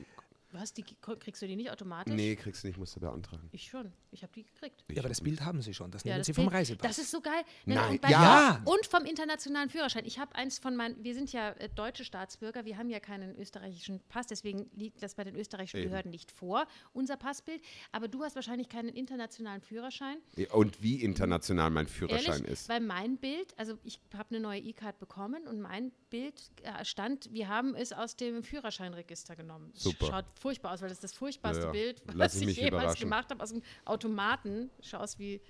Was, 0.52 0.74
die 0.74 0.84
kriegst 0.84 1.42
du 1.42 1.48
die 1.48 1.56
nicht 1.56 1.70
automatisch? 1.70 2.14
Nee, 2.14 2.36
kriegst 2.36 2.64
du 2.64 2.68
nicht, 2.68 2.78
musst 2.80 2.96
du 2.96 3.00
beantragen. 3.00 3.48
Ich 3.52 3.68
schon. 3.70 3.92
Ich 4.12 4.24
habe 4.24 4.34
die 4.34 4.44
gekriegt. 4.44 4.84
Ja, 4.92 5.00
aber 5.02 5.10
das 5.10 5.22
Bild 5.22 5.42
haben 5.42 5.62
sie 5.62 5.74
schon. 5.76 5.92
Das 5.92 6.04
Ja, 6.04 6.14
nehmen 6.14 6.20
das 6.22 6.26
sie 6.28 6.34
vom 6.34 6.46
Bild- 6.46 6.56
Reisepass. 6.56 6.88
Das 6.88 6.98
ist 6.98 7.12
so 7.12 7.22
geil. 7.22 7.44
Nein, 7.66 8.00
und, 8.02 8.10
ja. 8.10 8.62
und 8.66 8.86
vom 8.88 9.06
internationalen 9.06 9.70
Führerschein. 9.70 10.06
Ich 10.06 10.18
habe 10.18 10.34
eins 10.36 10.58
von 10.58 10.76
meinen, 10.76 11.04
wir 11.04 11.14
sind 11.14 11.32
ja 11.32 11.50
äh, 11.52 11.70
deutsche 11.70 12.04
Staatsbürger, 12.04 12.66
wir 12.66 12.78
haben 12.80 12.90
ja 12.90 13.00
keinen 13.00 13.36
österreichischen 13.38 14.00
Pass, 14.10 14.26
deswegen 14.26 14.72
liegt 14.74 15.04
das 15.04 15.14
bei 15.14 15.24
den 15.24 15.36
österreichischen 15.36 15.78
Eben. 15.82 15.90
Behörden 15.90 16.10
nicht 16.10 16.32
vor, 16.32 16.66
unser 16.94 17.16
Passbild. 17.18 17.62
Aber 17.92 18.08
du 18.08 18.24
hast 18.24 18.36
wahrscheinlich 18.36 18.70
keinen 18.70 18.90
internationalen 18.90 19.62
Führerschein. 19.62 20.18
Und 20.52 20.82
wie 20.82 21.04
international 21.04 21.70
mein 21.70 21.86
Führerschein 21.88 22.34
Ehrlich, 22.40 22.52
ist. 22.54 22.70
weil 22.70 22.80
mein 22.80 23.18
Bild, 23.18 23.54
also 23.60 23.78
ich 23.84 24.00
habe 24.18 24.30
eine 24.32 24.40
neue 24.40 24.60
E-Card 24.62 24.98
bekommen 24.98 25.48
und 25.48 25.62
mein 25.62 25.92
Bild 26.10 26.34
äh, 26.64 26.84
stand, 26.84 27.32
wir 27.32 27.48
haben 27.50 27.76
es 27.76 27.94
aus 27.94 28.16
dem 28.16 28.42
Führerscheinregister 28.44 29.36
genommen. 29.36 29.72
Super. 29.76 30.08
Schaut 30.08 30.26
furchtbar 30.40 30.74
aus, 30.74 30.82
weil 30.82 30.90
das 30.90 30.98
ist 30.98 31.04
das 31.04 31.14
furchtbarste 31.14 31.62
Ja, 31.62 31.68
ja. 31.68 31.72
Bild, 31.72 32.02
was 32.06 32.36
ich 32.36 32.48
ich 32.48 32.58
jemals 32.58 33.00
gemacht 33.00 33.30
habe 33.30 33.42
aus 33.44 33.50
dem 33.50 33.62
Automaten. 33.86 34.70
Schau 34.82 34.98
aus 34.98 35.20
wie, 35.20 35.42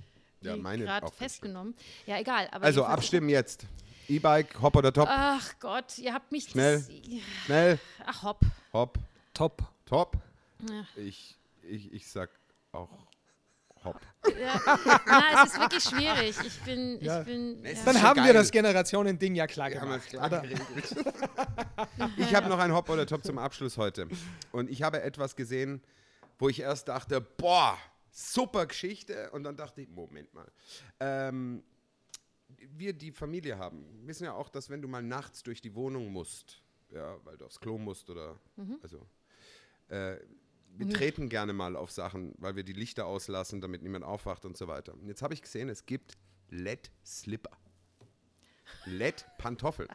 Ja, 0.41 0.55
wie 0.55 0.59
meine 0.59 0.83
gerade 0.85 1.11
festgenommen. 1.11 1.75
Ja, 2.05 2.17
egal. 2.19 2.47
Aber 2.51 2.65
Also 2.65 2.83
abstimmen 2.83 3.29
jetzt. 3.29 3.65
E-Bike, 4.07 4.59
Hopp 4.61 4.75
oder 4.75 4.91
Top? 4.91 5.07
Ach 5.09 5.53
Gott, 5.59 5.97
ihr 5.99 6.13
habt 6.13 6.31
mich 6.31 6.45
Schnell. 6.45 6.77
Das, 6.79 6.89
Schnell. 7.45 7.79
ach 8.05 8.23
hopp. 8.23 8.39
Hopp. 8.73 8.97
Top. 9.35 9.61
Top. 9.85 10.17
Ja. 10.67 10.85
Ich, 10.95 11.37
ich, 11.63 11.93
ich 11.93 12.07
sag 12.07 12.29
auch 12.71 12.89
Hopp. 13.83 13.99
Ja, 14.39 14.59
na, 15.05 15.43
es 15.43 15.51
ist 15.53 15.59
wirklich 15.59 15.83
schwierig. 15.83 16.35
Ich 16.45 16.59
bin, 16.61 16.99
Ja. 17.01 17.19
ich 17.21 17.25
bin. 17.25 17.63
Ja. 17.63 17.71
Dann 17.85 18.01
haben 18.01 18.17
wir 18.17 18.23
geil. 18.25 18.33
das 18.33 18.51
Generationending 18.51 19.35
ja 19.35 19.47
klar 19.47 19.69
Wir 19.69 19.79
haben 19.81 19.89
gemacht. 19.91 20.07
klar 20.09 20.43
ich 22.17 22.35
habe 22.35 22.49
noch 22.49 22.59
ein 22.59 22.73
Hopp 22.73 22.89
oder 22.89 23.05
Top 23.05 23.23
zum 23.23 23.37
Abschluss 23.37 23.77
heute. 23.77 24.07
Und 24.51 24.69
ich 24.69 24.83
habe 24.83 25.01
etwas 25.01 25.35
gesehen, 25.35 25.81
wo 26.37 26.49
ich 26.49 26.59
erst 26.59 26.87
dachte, 26.87 27.21
boah, 27.21 27.77
super 28.11 28.65
Geschichte. 28.65 29.29
Und 29.31 29.43
dann 29.43 29.55
dachte 29.55 29.81
ich, 29.81 29.89
Moment 29.89 30.33
mal. 30.33 30.51
Ähm, 30.99 31.63
wir, 32.71 32.93
die 32.93 33.11
Familie 33.11 33.57
haben, 33.57 33.85
wissen 34.05 34.25
ja 34.25 34.33
auch, 34.33 34.49
dass 34.49 34.69
wenn 34.69 34.81
du 34.81 34.87
mal 34.87 35.01
nachts 35.03 35.43
durch 35.43 35.61
die 35.61 35.73
Wohnung 35.75 36.11
musst, 36.11 36.61
ja, 36.89 37.15
weil 37.23 37.37
du 37.37 37.45
aufs 37.45 37.59
Klo 37.59 37.77
musst 37.77 38.09
oder, 38.09 38.37
also, 38.81 39.07
äh, 39.89 40.17
wir 40.77 40.89
treten 40.89 41.29
gerne 41.29 41.53
mal 41.53 41.75
auf 41.75 41.91
Sachen, 41.91 42.33
weil 42.37 42.55
wir 42.55 42.63
die 42.63 42.73
Lichter 42.73 43.05
auslassen, 43.05 43.61
damit 43.61 43.81
niemand 43.83 44.05
aufwacht 44.05 44.45
und 44.45 44.57
so 44.57 44.67
weiter. 44.67 44.93
Und 44.93 45.07
jetzt 45.07 45.21
habe 45.21 45.33
ich 45.33 45.41
gesehen, 45.41 45.69
es 45.69 45.85
gibt 45.85 46.17
LED-Slipper. 46.49 47.51
LED-Pantoffeln. 48.85 49.89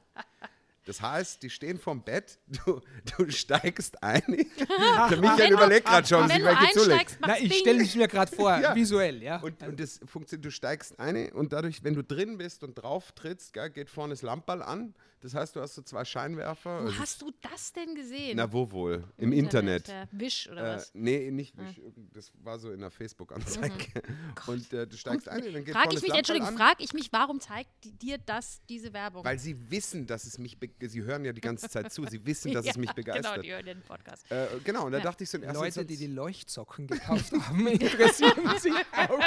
Das 0.87 1.01
heißt, 1.01 1.43
die 1.43 1.49
stehen 1.49 1.79
vorm 1.79 2.03
Bett, 2.03 2.39
du, 2.67 2.81
du 3.17 3.31
steigst 3.31 4.03
ein. 4.03 4.23
Der 4.27 5.19
Michael 5.19 5.53
überlegt 5.53 5.87
gerade 5.87 6.07
schon, 6.07 6.29
sich 6.29 6.37
du 6.37 6.45
welche 6.45 6.73
zulegt. 6.79 7.19
Na, 7.21 7.39
ich 7.39 7.55
stelle 7.59 7.83
es 7.83 7.95
mir 7.95 8.07
gerade 8.07 8.35
vor, 8.35 8.51
Ja. 8.61 8.75
visuell, 8.75 9.23
ja. 9.23 9.39
Und, 9.41 9.63
und 9.63 9.81
das 9.81 10.01
funktioniert, 10.05 10.45
du 10.45 10.51
steigst 10.51 10.99
ein 11.01 11.33
und 11.33 11.55
dadurch, 11.55 11.83
wenn 11.85 11.95
du 11.95 12.05
drin 12.05 12.37
bist 12.37 12.63
und 12.65 12.75
drauf 12.75 13.13
trittst, 13.13 13.55
gell, 13.55 13.71
geht 13.71 13.89
vorne 13.89 14.13
das 14.13 14.21
Lamperl 14.21 14.63
an. 14.63 14.95
Das 15.25 15.33
heißt, 15.35 15.57
du 15.57 15.61
hast 15.63 15.75
so 15.75 15.81
zwei 15.81 16.05
Scheinwerfer. 16.05 16.83
Wo 16.83 16.87
Also- 16.87 16.99
hast 16.99 17.23
du 17.23 17.33
das 17.41 17.73
denn 17.73 17.95
gesehen? 17.95 18.37
na, 18.37 18.53
wo 18.53 18.71
wohl? 18.71 19.05
Im, 19.17 19.33
Internet. 19.33 19.89
Ja. 19.89 20.07
Wisch 20.13 20.51
oder 20.51 20.73
Äh, 20.73 20.77
was? 20.77 20.91
nee, 20.93 21.31
nicht 21.31 21.57
Wisch. 21.57 21.79
Irgend- 21.79 22.15
Das 22.15 22.31
war 22.43 22.59
so 22.59 22.71
in 22.71 22.81
der 22.81 22.91
Facebook-Anzeige. 22.91 23.75
Und 24.47 24.71
äh, 24.75 24.87
du 24.87 24.97
steigst 24.99 25.27
ein 25.31 25.43
und 25.47 25.55
dann 25.55 25.65
geht 25.65 25.75
vorne 25.75 25.95
ich 25.95 26.03
mich, 26.03 26.13
Entschuldigung, 26.13 26.49
an. 26.49 26.57
frage 26.59 26.85
ich 26.85 26.93
mich, 26.93 27.09
warum 27.11 27.41
zeigt 27.41 27.71
dir 28.03 28.19
das, 28.19 28.61
diese 28.69 28.93
Werbung? 28.93 29.25
Weil 29.25 29.39
sie 29.39 29.71
wissen, 29.71 30.07
dass 30.07 30.25
es 30.25 30.37
mich, 30.39 30.59
sie 30.81 31.03
hören 31.03 31.25
ja 31.25 31.33
die 31.33 31.41
ganze 31.41 31.71
Zeit 31.71 31.91
zu, 31.91 32.05
sie 32.05 32.25
wissen, 32.27 32.53
dass 32.53 32.67
es 32.67 32.77
mich 32.77 32.89
Ja, 32.89 32.93
begeistert. 32.93 33.33
Genau, 33.37 33.43
die 33.43 33.53
hören 33.53 33.65
den 33.65 33.81
Podcast. 33.81 34.31
Äh, 34.31 34.47
genau, 34.63 34.85
und 34.87 34.93
da 34.93 34.99
Ja. 34.99 35.05
dachte 35.05 35.25
ich 35.25 35.31
so, 35.31 35.39
erstens 35.39 35.77
Leute, 35.77 35.87
die 35.87 35.97
die 35.97 36.07
Leuchtsocken 36.09 36.87
gekauft 36.87 37.33
haben, 37.33 37.67
interessieren 37.69 38.59
sich 38.59 38.75
auch. 38.93 39.19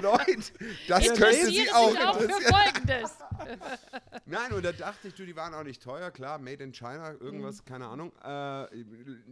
Leute, 0.00 0.52
das 0.86 1.04
könnte 1.06 1.24
Interessieren 1.24 1.52
sie 1.52 1.70
auch 1.72 1.96
auch 2.06 2.18
für 2.18 2.24
interessieren. 2.24 2.54
Folgendes. 2.54 3.10
Nein, 4.26 4.52
und 4.52 4.64
da 4.64 4.72
dachte 4.72 5.08
ich, 5.08 5.14
du, 5.14 5.24
die 5.26 5.34
waren 5.40 5.54
auch 5.54 5.64
nicht 5.64 5.82
teuer, 5.82 6.10
klar, 6.10 6.38
made 6.38 6.62
in 6.62 6.72
China, 6.72 7.12
irgendwas, 7.12 7.64
keine 7.64 7.86
Ahnung. 7.88 8.12
Äh, 8.22 8.84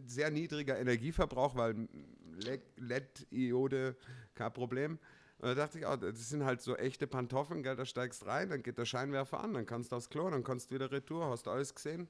sehr 0.06 0.30
niedriger 0.30 0.78
Energieverbrauch, 0.78 1.54
weil 1.54 1.88
Le- 2.40 2.62
LED-Iode, 2.76 3.96
kein 4.34 4.52
Problem. 4.52 4.98
Und 5.38 5.48
da 5.48 5.54
dachte 5.54 5.78
ich 5.78 5.86
auch, 5.86 5.96
das 5.96 6.28
sind 6.28 6.44
halt 6.44 6.60
so 6.62 6.74
echte 6.76 7.06
Pantoffeln, 7.06 7.62
gell, 7.62 7.76
da 7.76 7.84
steigst 7.84 8.26
rein, 8.26 8.48
dann 8.50 8.62
geht 8.62 8.78
der 8.78 8.86
Scheinwerfer 8.86 9.38
an, 9.40 9.54
dann 9.54 9.66
kannst 9.66 9.92
du 9.92 9.96
aufs 9.96 10.08
Klo, 10.08 10.28
dann 10.30 10.42
kannst 10.42 10.70
du 10.70 10.74
wieder 10.74 10.90
retour, 10.90 11.26
hast 11.28 11.46
du 11.46 11.50
alles 11.50 11.74
gesehen. 11.74 12.08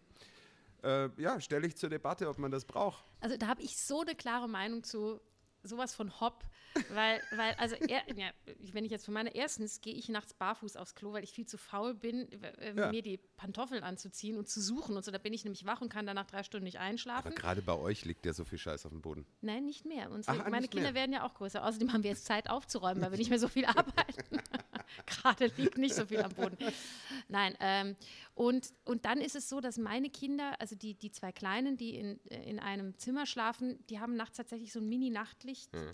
Äh, 0.83 1.11
ja, 1.21 1.41
stelle 1.41 1.67
ich 1.67 1.77
zur 1.77 1.91
Debatte, 1.91 2.29
ob 2.29 2.39
man 2.39 2.51
das 2.53 2.65
braucht. 2.65 3.05
Also 3.21 3.37
da 3.37 3.49
habe 3.49 3.63
ich 3.63 3.77
so 3.77 4.01
eine 4.03 4.15
klare 4.15 4.49
Meinung 4.49 4.85
zu 4.85 5.21
sowas 5.63 5.95
von 5.95 6.21
Hopp, 6.21 6.45
weil, 6.91 7.21
weil 7.35 7.55
also 7.55 7.75
er, 7.77 8.03
ja, 8.17 8.31
wenn 8.73 8.85
ich 8.85 8.91
jetzt 8.91 9.05
von 9.05 9.15
meiner 9.15 9.35
erstens 9.35 9.81
gehe 9.81 9.95
ich 9.95 10.09
nachts 10.09 10.35
barfuß 10.35 10.77
aufs 10.77 10.95
Klo, 10.95 11.13
weil 11.13 11.25
ich 11.25 11.33
viel 11.33 11.47
zu 11.47 11.59
faul 11.59 11.95
bin, 11.95 12.31
äh, 12.43 12.75
Ja. 12.77 12.91
mir 12.91 13.03
die 13.03 13.19
Pantoffeln 13.37 13.83
anzuziehen 13.83 14.37
und 14.39 14.49
zu 14.49 14.61
suchen 14.61 14.97
und 14.97 15.05
so. 15.05 15.11
Da 15.11 15.19
bin 15.19 15.33
ich 15.33 15.45
nämlich 15.45 15.65
wach 15.67 15.81
und 15.81 15.89
kann 15.89 16.07
danach 16.07 16.27
drei 16.27 16.43
Stunden 16.43 16.65
nicht 16.65 16.79
einschlafen. 16.79 17.27
Aber 17.29 17.35
gerade 17.35 17.63
bei 17.63 17.75
euch 17.75 18.05
liegt 18.05 18.25
ja 18.27 18.33
so 18.33 18.45
viel 18.45 18.59
Scheiß 18.59 18.87
auf 18.87 18.93
dem 18.93 19.03
Boden. 19.03 19.27
Nein, 19.41 19.65
nicht 19.65 19.85
mehr. 19.85 20.11
Unsere, 20.11 20.41
Ach, 20.45 20.49
meine 20.51 20.69
Kinder 20.69 20.93
mehr. 20.93 20.95
werden 21.03 21.13
ja 21.13 21.25
auch 21.27 21.35
größer. 21.35 21.65
Außerdem 21.65 21.93
haben 21.93 22.03
wir 22.03 22.11
jetzt 22.11 22.27
Zeit 22.27 22.49
aufzuräumen, 22.51 23.03
weil 23.03 23.11
wir 23.11 23.19
nicht 23.19 23.31
mehr 23.31 23.39
so 23.41 23.49
viel 23.49 23.65
arbeiten. 23.67 24.39
Gerade 25.07 25.47
liegt 25.57 25.77
nicht 25.79 25.95
so 25.95 26.07
viel 26.07 26.23
am 26.23 26.33
Boden. 26.33 26.57
Nein, 27.29 27.55
ähm, 27.61 27.97
und, 28.35 28.73
und 28.85 29.05
dann 29.05 29.21
ist 29.21 29.37
es 29.37 29.49
so, 29.51 29.61
dass 29.61 29.77
meine 29.77 30.09
Kinder, 30.09 30.59
also 30.61 30.75
die, 30.75 30.95
die 30.95 31.11
zwei 31.11 31.31
Kleinen, 31.31 31.77
die 31.77 31.95
in, 31.97 32.19
äh, 32.31 32.43
in 32.49 32.59
einem 32.59 32.97
Zimmer 32.99 33.27
schlafen, 33.27 33.79
die 33.89 34.01
haben 34.01 34.17
nachts 34.17 34.39
tatsächlich 34.39 34.73
so 34.73 34.81
ein 34.81 34.89
Mini-Nachtlicht 34.89 35.75
äh, 35.75 35.93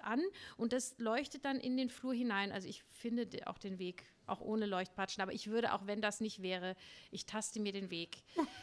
an 0.00 0.22
und 0.56 0.72
das 0.72 0.94
leuchtet 0.98 1.44
dann 1.44 1.58
in 1.58 1.76
den 1.76 1.88
Flur 1.90 2.14
hinein. 2.14 2.52
Also 2.52 2.68
ich 2.68 2.84
finde 2.84 3.26
de- 3.26 3.44
auch 3.44 3.58
den 3.58 3.78
Weg, 3.78 4.04
auch 4.26 4.40
ohne 4.40 4.66
Leuchtpatschen, 4.66 5.22
aber 5.22 5.32
ich 5.32 5.48
würde, 5.48 5.72
auch 5.72 5.86
wenn 5.86 6.00
das 6.00 6.20
nicht 6.20 6.40
wäre, 6.42 6.76
ich 7.10 7.26
taste 7.26 7.58
mir 7.58 7.72
den 7.72 7.90
Weg. 7.90 8.18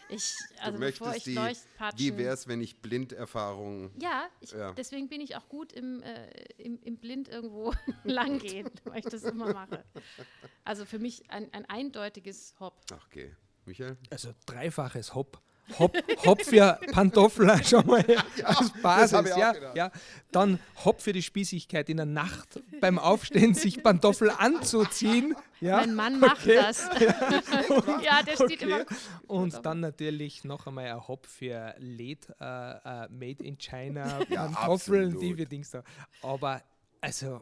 Ich, 0.10 0.34
also 0.60 0.78
du 0.78 0.86
bevor 0.86 1.14
ich 1.16 1.24
die, 1.24 1.34
Leuchtpatschen... 1.36 2.00
wie 2.00 2.18
wäre 2.18 2.34
es, 2.34 2.48
wenn 2.48 2.62
ich 2.62 2.78
Blinderfahrungen 2.78 3.92
Ja, 4.00 4.30
ich, 4.40 4.52
Ja. 4.52 4.72
deswegen 4.74 5.10
bin 5.10 5.20
ich 5.20 5.36
auch 5.36 5.50
gut 5.50 5.74
im, 5.74 6.02
äh, 6.04 6.30
im, 6.58 6.82
im 6.84 6.98
Blind 6.98 7.28
irgendwo 7.28 7.74
lang 8.06 8.40
gehen, 8.40 8.70
weil 8.86 9.00
ich 9.00 9.06
das 9.06 9.24
immer 9.24 9.52
mache. 9.52 9.84
Also 10.64 10.86
für 10.86 11.00
mich 11.00 11.30
ein, 11.30 11.52
ein 11.54 11.66
eindeutiges 11.66 12.56
Hop. 12.60 12.82
Ach, 12.94 13.06
okay. 13.08 13.36
Michael? 13.66 13.98
Also 14.10 14.34
dreifaches 14.46 15.16
Hop. 15.16 15.42
Hop, 15.80 15.96
Hop 16.26 16.42
für 16.44 16.80
Pantoffel 16.92 17.64
schon 17.64 17.86
mal 17.86 18.04
als 18.44 18.72
Basis. 18.82 19.30
Ja, 19.38 19.54
ja. 19.74 19.92
Dann 20.32 20.60
Hop 20.84 21.02
für 21.02 21.14
die 21.14 21.22
Spießigkeit 21.22 21.88
in 21.90 21.98
der 21.98 22.06
Nacht 22.06 22.62
beim 22.82 23.00
Aufstehen 23.00 23.54
sich 23.54 23.82
Pantoffel 23.82 24.32
anzuziehen. 24.32 25.36
Ja. 25.60 25.78
Mein 25.78 25.94
Mann 25.94 26.20
macht 26.20 26.42
okay. 26.42 26.56
das. 26.56 26.90
ja, 28.04 28.24
der 28.24 28.34
steht 28.34 28.64
okay. 28.64 28.64
immer. 28.64 28.86
Und 29.28 29.66
dann 29.66 29.80
natürlich 29.80 30.44
noch 30.44 30.68
einmal 30.68 30.88
ein 30.88 31.08
Hop 31.08 31.26
für 31.26 31.76
Led 31.78 32.28
uh, 32.30 32.44
uh, 32.44 33.08
Made 33.10 33.44
in 33.44 33.58
China 33.58 34.20
ja, 34.30 34.48
Pantoffeln, 34.48 35.20
die 35.20 35.38
wir 35.38 35.46
Dings 35.46 35.72
da. 35.72 35.84
Aber 36.22 36.62
also 37.00 37.42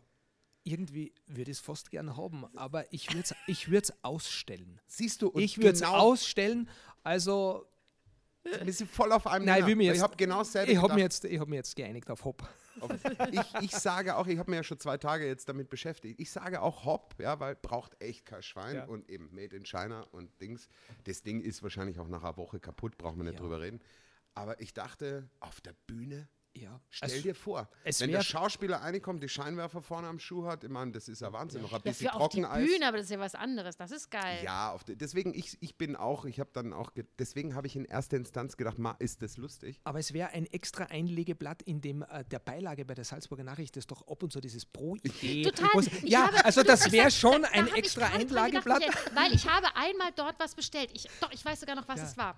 irgendwie 0.70 1.14
würde 1.28 1.52
ich 1.52 1.58
es 1.58 1.64
fast 1.64 1.90
gern 1.90 2.16
haben, 2.16 2.46
aber 2.56 2.92
ich 2.94 3.10
würde 3.14 3.34
es 3.48 3.84
ich 3.84 3.94
ausstellen. 4.04 4.80
Siehst 4.88 5.22
du, 5.22 5.32
ich 5.36 5.58
würde 5.58 5.72
es 5.72 5.80
genau 5.80 5.94
ausstellen. 5.94 6.70
Also 7.04 7.66
wir 8.44 8.74
sind 8.74 8.90
voll 8.90 9.12
auf 9.12 9.28
einem 9.28 9.46
Nein, 9.46 9.66
Nenner. 9.66 9.94
Ich 9.94 10.02
habe 10.02 10.16
genau 10.16 10.44
selber 10.44 10.72
Ich 10.72 10.78
habe 10.82 10.94
mich, 10.94 11.04
jetzt, 11.04 11.24
hab 11.24 11.48
mich 11.48 11.58
jetzt 11.58 11.76
geeinigt 11.76 12.10
auf 12.10 12.24
Hop. 12.24 12.48
ich, 13.32 13.62
ich 13.62 13.72
sage 13.72 14.16
auch, 14.16 14.28
ich 14.28 14.40
habe 14.40 14.50
mir 14.50 14.58
ja 14.58 14.64
schon 14.64 14.80
zwei 14.80 14.98
Tage 14.98 15.28
jetzt 15.28 15.50
damit 15.50 15.70
beschäftigt. 15.70 16.20
Ich 16.20 16.32
sage 16.32 16.62
auch 16.62 16.86
Hop, 16.86 17.16
ja, 17.20 17.40
weil 17.40 17.56
braucht 17.56 18.02
echt 18.02 18.26
kein 18.26 18.42
Schwein 18.42 18.76
ja. 18.76 18.86
und 18.86 19.10
eben 19.10 19.30
Made 19.34 19.56
in 19.56 19.66
China 19.66 20.06
und 20.12 20.30
Dings. 20.40 20.70
Das 21.04 21.22
Ding 21.22 21.42
ist 21.42 21.62
wahrscheinlich 21.64 22.00
auch 22.00 22.08
nach 22.08 22.24
einer 22.24 22.38
Woche 22.38 22.60
kaputt, 22.60 22.98
braucht 22.98 23.18
man 23.18 23.26
nicht 23.26 23.36
ja. 23.36 23.42
drüber 23.42 23.60
reden. 23.60 23.82
Aber 24.36 24.62
ich 24.62 24.74
dachte, 24.74 25.30
auf 25.42 25.60
der 25.60 25.74
Bühne 25.88 26.30
ja. 26.54 26.82
Stell 26.90 27.12
es, 27.12 27.22
dir 27.22 27.36
vor, 27.36 27.70
wenn 28.00 28.12
der 28.12 28.22
Schauspieler 28.22 28.78
reinkommt, 28.78 29.24
die 29.24 29.30
Scheinwerfer 29.30 29.82
vorne 29.82 30.08
am 30.08 30.20
Schuh 30.20 30.46
hat, 30.46 30.64
ich 30.64 30.70
meine, 30.70 30.92
das 30.92 31.08
ist 31.08 31.22
ja 31.22 31.32
Wahnsinn. 31.32 31.62
Noch 31.62 31.74
ein 31.74 31.82
bisschen 31.82 32.08
ja, 32.08 32.14
auf 32.14 32.30
die 32.30 32.42
Bühne, 32.42 32.88
aber 32.88 32.98
das 32.98 33.06
ist 33.06 33.12
ja 33.12 33.20
was 33.20 33.36
anderes. 33.36 33.78
Das 33.78 33.92
ist 33.92 34.10
geil. 34.10 34.44
Ja, 34.44 34.78
die, 34.88 34.96
deswegen, 34.96 35.34
ich, 35.34 35.58
ich 35.62 35.78
bin 35.78 35.96
auch, 35.96 36.26
ich 36.26 36.40
habe 36.40 36.50
dann 36.54 36.74
auch, 36.74 36.92
deswegen 37.18 37.56
habe 37.56 37.68
ich 37.68 37.76
in 37.76 37.86
erster 37.86 38.18
Instanz 38.18 38.58
gedacht, 38.58 38.78
ma, 38.78 38.96
ist 39.00 39.22
das 39.22 39.38
lustig? 39.38 39.80
Aber 39.84 40.00
es 40.00 40.14
wäre 40.14 40.30
ein 40.30 40.46
extra 40.48 40.86
Einlegeblatt, 40.86 41.62
in 41.62 41.82
dem 41.82 42.02
äh, 42.04 42.26
der 42.26 42.40
Beilage 42.40 42.86
bei 42.86 42.96
der 42.96 43.06
Salzburger 43.06 43.44
Nachricht 43.44 43.78
ist 43.78 43.92
doch 43.92 44.08
ab 44.08 44.24
und 44.24 44.32
zu 44.32 44.42
dieses 44.42 44.66
Pro-Idee. 44.66 45.44
Total. 45.44 45.70
ja, 46.04 46.28
habe, 46.28 46.46
also 46.46 46.64
das 46.64 46.92
wäre 46.92 47.12
schon 47.12 47.46
ein 47.46 47.68
extra 47.74 48.08
Einlageblatt. 48.08 48.82
Gedacht, 48.82 49.12
weil 49.16 49.34
ich 49.34 49.48
habe 49.48 49.68
einmal 49.76 50.12
dort 50.16 50.40
was 50.40 50.56
bestellt. 50.56 50.90
Ich, 50.94 51.08
doch, 51.22 51.32
ich 51.32 51.44
weiß 51.44 51.60
sogar 51.60 51.76
noch, 51.76 51.88
was 51.88 52.00
ja. 52.00 52.06
es 52.06 52.18
war. 52.18 52.36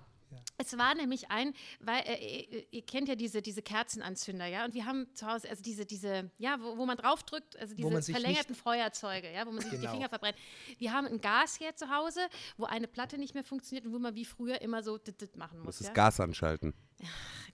Es 0.57 0.77
war 0.77 0.95
nämlich 0.95 1.29
ein, 1.29 1.53
weil 1.79 2.01
äh, 2.05 2.65
ihr, 2.71 2.81
kennt 2.83 3.07
ja 3.07 3.15
diese, 3.15 3.41
diese 3.41 3.61
Kerzenanzünder, 3.61 4.45
ja, 4.45 4.65
und 4.65 4.73
wir 4.73 4.85
haben 4.85 5.07
zu 5.13 5.27
Hause, 5.27 5.49
also 5.49 5.63
diese, 5.63 5.85
diese, 5.85 6.31
ja, 6.37 6.57
wo, 6.61 6.77
wo 6.77 6.85
man 6.85 6.97
draufdrückt, 6.97 7.57
also 7.57 7.75
diese 7.75 8.01
verlängerten 8.11 8.55
Feuerzeuge, 8.55 9.31
ja, 9.31 9.45
wo 9.45 9.51
man 9.51 9.61
sich 9.61 9.71
genau. 9.71 9.83
die 9.83 9.87
Finger 9.87 10.09
verbrennt. 10.09 10.37
Wir 10.77 10.93
haben 10.93 11.07
ein 11.07 11.21
Gas 11.21 11.55
hier 11.55 11.75
zu 11.75 11.89
Hause, 11.89 12.21
wo 12.57 12.65
eine 12.65 12.87
Platte 12.87 13.17
nicht 13.17 13.33
mehr 13.33 13.43
funktioniert 13.43 13.85
und 13.85 13.93
wo 13.93 13.99
man 13.99 14.15
wie 14.15 14.25
früher 14.25 14.61
immer 14.61 14.83
so 14.83 14.97
dit, 14.97 15.19
dit 15.21 15.35
machen 15.35 15.59
muss. 15.59 15.65
Muss 15.65 15.79
ja? 15.79 15.87
das 15.87 15.95
Gas 15.95 16.19
anschalten. 16.19 16.73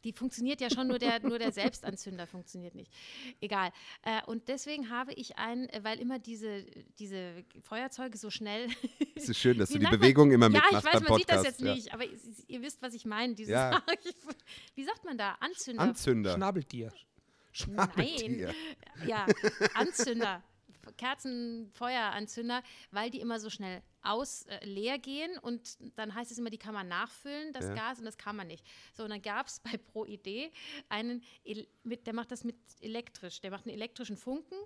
Die 0.03 0.13
funktioniert 0.13 0.61
ja 0.61 0.69
schon, 0.69 0.87
nur 0.87 0.99
der, 0.99 1.19
nur 1.21 1.39
der 1.39 1.51
Selbstanzünder 1.51 2.27
funktioniert 2.27 2.75
nicht. 2.75 2.91
Egal. 3.41 3.71
Äh, 4.03 4.21
und 4.27 4.47
deswegen 4.47 4.89
habe 4.89 5.13
ich 5.13 5.37
einen, 5.37 5.67
äh, 5.69 5.83
weil 5.83 5.99
immer 5.99 6.19
diese, 6.19 6.65
diese 6.99 7.43
Feuerzeuge 7.63 8.17
so 8.17 8.29
schnell. 8.29 8.69
Es 9.15 9.29
ist 9.29 9.37
schön, 9.37 9.57
dass 9.57 9.69
du 9.71 9.79
die 9.79 9.85
Bewegung 9.85 10.31
immer 10.31 10.49
mitmachst 10.49 10.71
Ja, 10.71 10.79
ich 10.79 10.85
weiß, 10.85 10.93
man 10.93 11.03
Podcast, 11.03 11.19
sieht 11.19 11.29
das 11.29 11.43
jetzt 11.45 11.61
ja. 11.61 11.73
nicht, 11.73 11.93
aber 11.93 12.03
ihr 12.47 12.61
wisst, 12.61 12.81
was 12.81 12.93
ich 12.93 13.05
meine. 13.05 13.33
Ja. 13.37 13.81
Wie 14.75 14.83
sagt 14.83 15.03
man 15.03 15.17
da? 15.17 15.33
Anzünder. 15.39 15.81
Anzünder. 15.81 16.35
Schnabeltier. 16.35 16.93
Schnabeltier. 17.51 18.53
Nein. 18.97 19.09
Ja, 19.09 19.25
Anzünder. 19.73 20.43
Kerzenfeueranzünder, 20.97 22.63
weil 22.91 23.09
die 23.09 23.19
immer 23.19 23.39
so 23.39 23.49
schnell 23.49 23.81
aus 24.01 24.43
äh, 24.43 24.65
leer 24.65 24.99
gehen 24.99 25.37
und 25.39 25.77
dann 25.97 26.13
heißt 26.15 26.31
es 26.31 26.37
immer, 26.37 26.49
die 26.49 26.57
kann 26.57 26.73
man 26.73 26.87
nachfüllen, 26.87 27.51
das 27.53 27.65
ja. 27.65 27.73
Gas, 27.75 27.99
und 27.99 28.05
das 28.05 28.17
kann 28.17 28.35
man 28.35 28.47
nicht. 28.47 28.65
So, 28.93 29.03
und 29.03 29.09
dann 29.09 29.21
gab 29.21 29.47
es 29.47 29.59
bei 29.59 29.77
Pro 29.77 30.05
Idee 30.05 30.51
einen, 30.89 31.23
der 31.83 32.13
macht 32.13 32.31
das 32.31 32.43
mit 32.43 32.55
elektrisch, 32.81 33.41
der 33.41 33.51
macht 33.51 33.65
einen 33.65 33.75
elektrischen 33.75 34.17
Funken 34.17 34.57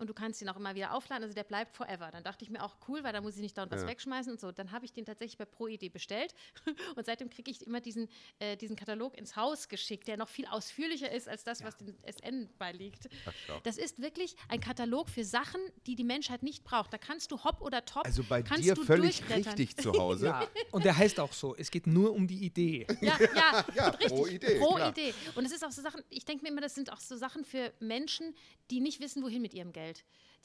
und 0.00 0.08
du 0.08 0.14
kannst 0.14 0.40
ihn 0.40 0.48
auch 0.48 0.56
immer 0.56 0.74
wieder 0.74 0.94
aufladen, 0.94 1.22
also 1.22 1.34
der 1.34 1.44
bleibt 1.44 1.76
forever. 1.76 2.10
Dann 2.10 2.24
dachte 2.24 2.42
ich 2.42 2.50
mir 2.50 2.64
auch, 2.64 2.76
cool, 2.88 3.04
weil 3.04 3.12
da 3.12 3.20
muss 3.20 3.36
ich 3.36 3.42
nicht 3.42 3.56
dauernd 3.56 3.70
ja. 3.70 3.78
was 3.78 3.86
wegschmeißen 3.86 4.32
und 4.32 4.40
so. 4.40 4.50
Dann 4.50 4.72
habe 4.72 4.84
ich 4.84 4.92
den 4.92 5.04
tatsächlich 5.04 5.36
bei 5.36 5.44
ProID 5.44 5.92
bestellt 5.92 6.34
und 6.96 7.04
seitdem 7.04 7.28
kriege 7.28 7.50
ich 7.50 7.66
immer 7.66 7.80
diesen, 7.80 8.08
äh, 8.38 8.56
diesen 8.56 8.76
Katalog 8.76 9.16
ins 9.16 9.36
Haus 9.36 9.68
geschickt, 9.68 10.08
der 10.08 10.16
noch 10.16 10.28
viel 10.28 10.46
ausführlicher 10.46 11.10
ist 11.12 11.28
als 11.28 11.44
das, 11.44 11.60
ja. 11.60 11.66
was 11.66 11.76
dem 11.76 11.94
SN 12.04 12.48
beiliegt. 12.58 13.08
Ach, 13.26 13.60
das 13.62 13.76
ist 13.76 14.00
wirklich 14.00 14.36
ein 14.48 14.60
Katalog 14.60 15.10
für 15.10 15.24
Sachen, 15.24 15.60
die 15.86 15.96
die 15.96 16.04
Menschheit 16.04 16.42
nicht 16.42 16.64
braucht. 16.64 16.92
Da 16.92 16.98
kannst 16.98 17.30
du 17.30 17.44
hopp 17.44 17.60
oder 17.60 17.84
top. 17.84 18.06
Also 18.06 18.24
bei 18.24 18.42
dir 18.42 18.74
völlig 18.76 19.28
richtig 19.28 19.76
zu 19.76 19.92
Hause. 19.98 20.26
ja. 20.26 20.46
Und 20.70 20.84
der 20.84 20.96
heißt 20.96 21.20
auch 21.20 21.32
so, 21.32 21.54
es 21.56 21.70
geht 21.70 21.86
nur 21.86 22.12
um 22.12 22.26
die 22.26 22.44
Idee. 22.44 22.86
Ja, 23.02 23.18
ja, 23.34 23.64
ja 23.74 23.88
richtig. 23.88 24.08
Pro 24.08 24.26
Idee. 24.26 24.58
Pro 24.58 24.78
Idee. 24.78 25.14
Und 25.34 25.44
es 25.44 25.52
ist 25.52 25.64
auch 25.64 25.72
so 25.72 25.82
Sachen, 25.82 26.02
ich 26.08 26.24
denke 26.24 26.42
mir 26.42 26.50
immer, 26.50 26.60
das 26.62 26.74
sind 26.74 26.90
auch 26.90 27.00
so 27.00 27.16
Sachen 27.16 27.44
für 27.44 27.72
Menschen, 27.80 28.34
die 28.70 28.80
nicht 28.80 29.00
wissen, 29.00 29.22
wohin 29.22 29.42
mit 29.42 29.52
ihrem 29.52 29.72
Geld. 29.72 29.89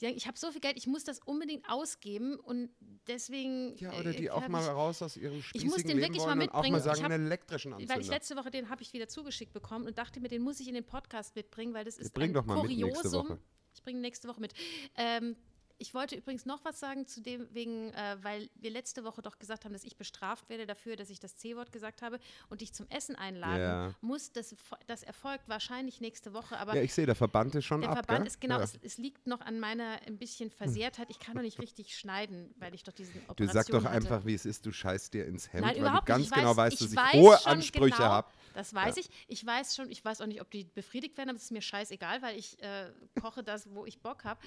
Die 0.00 0.04
sagen, 0.04 0.16
ich 0.16 0.26
habe 0.26 0.38
so 0.38 0.50
viel 0.50 0.60
Geld, 0.60 0.76
ich 0.76 0.86
muss 0.86 1.04
das 1.04 1.20
unbedingt 1.24 1.68
ausgeben 1.70 2.36
und 2.36 2.70
deswegen. 3.06 3.76
Ja, 3.76 3.92
oder 3.94 4.12
die 4.12 4.26
äh, 4.26 4.30
auch 4.30 4.46
mal 4.48 4.62
ich, 4.62 4.68
raus 4.68 5.00
aus 5.00 5.16
ihrem 5.16 5.42
spießigen 5.42 5.70
Ich 5.70 5.74
muss 5.74 5.84
den 5.84 6.00
wirklich 6.00 6.24
mal 6.24 6.34
mitbringen. 6.34 6.72
Mal 6.72 6.82
sagen, 6.82 7.02
hab, 7.02 7.10
einen 7.10 7.26
elektrischen 7.26 7.72
Anzünder. 7.72 7.94
Weil 7.94 8.02
ich 8.02 8.08
letzte 8.08 8.36
Woche 8.36 8.50
den 8.50 8.68
habe 8.68 8.82
ich 8.82 8.92
wieder 8.92 9.08
zugeschickt 9.08 9.52
bekommen 9.52 9.86
und 9.86 9.96
dachte 9.96 10.20
mir, 10.20 10.28
den 10.28 10.42
muss 10.42 10.60
ich 10.60 10.68
in 10.68 10.74
den 10.74 10.84
Podcast 10.84 11.34
mitbringen, 11.34 11.72
weil 11.72 11.84
das 11.84 11.96
ist 11.96 12.12
bring 12.12 12.30
ein 12.30 12.34
doch 12.34 12.44
mal 12.44 12.60
Kuriosum. 12.60 12.86
Mit 12.86 12.94
nächste 12.94 13.12
Woche. 13.12 13.38
Ich 13.74 13.82
bringe 13.82 14.00
nächste 14.00 14.28
Woche 14.28 14.40
mit. 14.40 14.52
Ähm, 14.96 15.36
ich 15.78 15.94
wollte 15.94 16.16
übrigens 16.16 16.46
noch 16.46 16.64
was 16.64 16.80
sagen 16.80 17.06
zu 17.06 17.20
dem, 17.20 17.46
wegen, 17.52 17.92
äh, 17.92 18.16
weil 18.22 18.48
wir 18.54 18.70
letzte 18.70 19.04
Woche 19.04 19.22
doch 19.22 19.38
gesagt 19.38 19.64
haben, 19.64 19.72
dass 19.72 19.84
ich 19.84 19.96
bestraft 19.96 20.48
werde 20.48 20.66
dafür, 20.66 20.96
dass 20.96 21.10
ich 21.10 21.20
das 21.20 21.36
C-Wort 21.36 21.72
gesagt 21.72 22.02
habe 22.02 22.18
und 22.48 22.60
dich 22.60 22.72
zum 22.72 22.86
Essen 22.88 23.16
einladen 23.16 23.60
ja. 23.60 23.94
muss. 24.00 24.32
Das, 24.32 24.54
das 24.86 25.02
erfolgt 25.02 25.48
wahrscheinlich 25.48 26.00
nächste 26.00 26.32
Woche. 26.32 26.58
Aber 26.58 26.74
ja, 26.74 26.82
ich 26.82 26.94
sehe, 26.94 27.06
der 27.06 27.14
Verband 27.14 27.54
ist 27.54 27.64
schon 27.64 27.80
der 27.80 27.90
ab. 27.90 27.96
Der 27.96 28.04
Verband 28.04 28.24
gell? 28.24 28.26
ist 28.28 28.40
genau, 28.40 28.58
ja. 28.58 28.64
es, 28.64 28.78
es, 28.82 28.98
liegt 28.98 29.26
noch 29.26 29.40
an 29.40 29.60
meiner 29.60 30.00
ein 30.06 30.18
bisschen 30.18 30.50
Versehrtheit. 30.50 31.10
Ich 31.10 31.18
kann 31.18 31.34
noch 31.34 31.42
nicht 31.42 31.60
richtig 31.60 31.96
schneiden, 31.96 32.54
weil 32.58 32.74
ich 32.74 32.82
doch 32.82 32.92
diesen 32.92 33.20
Operation 33.28 33.46
Du 33.46 33.52
sag 33.52 33.66
doch 33.66 33.84
hatte. 33.84 33.90
einfach, 33.90 34.24
wie 34.24 34.34
es 34.34 34.46
ist. 34.46 34.64
Du 34.64 34.72
scheißt 34.72 35.12
dir 35.14 35.26
ins 35.26 35.52
Hemd, 35.52 35.66
Nein, 35.66 35.82
weil 35.82 35.92
du 35.92 36.04
ganz 36.04 36.24
ich 36.24 36.32
genau 36.32 36.56
weiß, 36.56 36.72
weißt, 36.72 36.80
dass 36.82 36.92
ich, 36.92 37.14
ich 37.14 37.20
hohe 37.20 37.46
Ansprüche 37.46 37.96
genau, 37.96 38.08
habe. 38.08 38.28
Das 38.54 38.72
weiß 38.72 38.96
ja. 38.96 39.02
ich. 39.02 39.10
Ich 39.28 39.44
weiß 39.44 39.76
schon, 39.76 39.90
ich 39.90 40.02
weiß 40.02 40.22
auch 40.22 40.26
nicht, 40.26 40.40
ob 40.40 40.50
die 40.50 40.64
befriedigt 40.64 41.18
werden, 41.18 41.28
aber 41.28 41.36
es 41.36 41.44
ist 41.44 41.52
mir 41.52 41.60
scheißegal, 41.60 42.22
weil 42.22 42.38
ich 42.38 42.60
äh, 42.62 42.90
koche 43.20 43.42
das, 43.42 43.68
wo 43.74 43.84
ich 43.84 44.00
Bock 44.00 44.24
habe. 44.24 44.40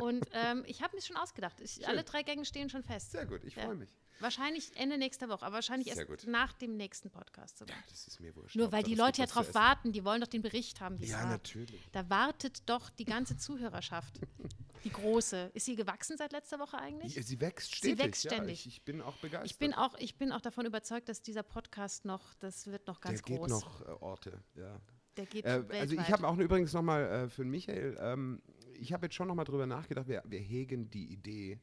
Und 0.00 0.26
ähm, 0.32 0.64
ich 0.72 0.82
habe 0.82 0.96
mir 0.96 1.02
schon 1.02 1.16
ausgedacht. 1.16 1.60
Ich, 1.60 1.86
alle 1.86 2.02
drei 2.02 2.22
Gänge 2.22 2.44
stehen 2.44 2.70
schon 2.70 2.82
fest. 2.82 3.12
Sehr 3.12 3.26
gut, 3.26 3.44
ich 3.44 3.54
freue 3.54 3.74
mich. 3.74 3.94
Wahrscheinlich 4.20 4.74
Ende 4.76 4.98
nächster 4.98 5.28
Woche, 5.28 5.44
aber 5.44 5.56
wahrscheinlich 5.56 5.88
Sehr 5.92 6.08
erst 6.08 6.22
gut. 6.22 6.30
nach 6.30 6.52
dem 6.52 6.76
nächsten 6.76 7.10
Podcast 7.10 7.58
sogar. 7.58 7.76
Ja, 7.76 7.82
das 7.90 8.06
ist 8.06 8.20
mir 8.20 8.34
wurscht. 8.36 8.56
Nur 8.56 8.72
weil 8.72 8.82
die 8.82 8.94
Leute 8.94 9.20
ja 9.20 9.26
drauf 9.26 9.54
warten, 9.54 9.92
die 9.92 10.04
wollen 10.04 10.20
doch 10.20 10.28
den 10.28 10.42
Bericht 10.42 10.80
haben, 10.80 10.96
Ja, 11.02 11.18
war. 11.18 11.26
natürlich. 11.26 11.80
Da 11.92 12.08
wartet 12.08 12.62
doch 12.66 12.88
die 12.90 13.04
ganze 13.04 13.36
Zuhörerschaft. 13.36 14.20
die 14.84 14.90
große. 14.90 15.50
Ist 15.54 15.66
sie 15.66 15.76
gewachsen 15.76 16.16
seit 16.16 16.32
letzter 16.32 16.58
Woche 16.58 16.78
eigentlich? 16.78 17.14
Sie, 17.14 17.40
wächst 17.40 17.74
stetig. 17.74 17.98
Sie 17.98 18.04
wächst 18.04 18.22
ständig. 18.22 18.64
Ja, 18.64 18.68
ich, 18.68 18.76
ich, 18.78 18.82
bin 18.84 19.02
auch 19.02 19.16
begeistert. 19.16 19.50
Ich 19.50 19.58
bin 19.58 19.74
auch, 19.74 19.94
ich 19.98 20.16
bin 20.16 20.32
auch 20.32 20.40
davon 20.40 20.66
überzeugt, 20.66 21.08
dass 21.08 21.20
dieser 21.22 21.42
Podcast 21.42 22.04
noch, 22.04 22.34
das 22.34 22.66
wird 22.66 22.86
noch 22.86 23.00
ganz 23.00 23.22
Der 23.22 23.36
groß. 23.36 23.48
Der 23.48 23.58
geht 23.58 23.66
noch 23.66 23.80
äh, 23.80 24.02
Orte, 24.02 24.42
ja. 24.54 24.80
Der 25.16 25.26
geht 25.26 25.44
äh, 25.44 25.62
Also 25.70 25.94
ich 25.94 26.10
habe 26.10 26.26
auch 26.26 26.38
übrigens 26.38 26.72
nochmal 26.72 27.04
äh, 27.04 27.28
für 27.28 27.44
Michael, 27.44 27.98
ähm, 28.00 28.40
ich 28.78 28.92
habe 28.92 29.06
jetzt 29.06 29.14
schon 29.14 29.28
nochmal 29.28 29.44
drüber 29.44 29.66
nachgedacht, 29.66 30.08
wir, 30.08 30.22
wir 30.26 30.40
hegen 30.40 30.90
die 30.90 31.06
Idee, 31.12 31.58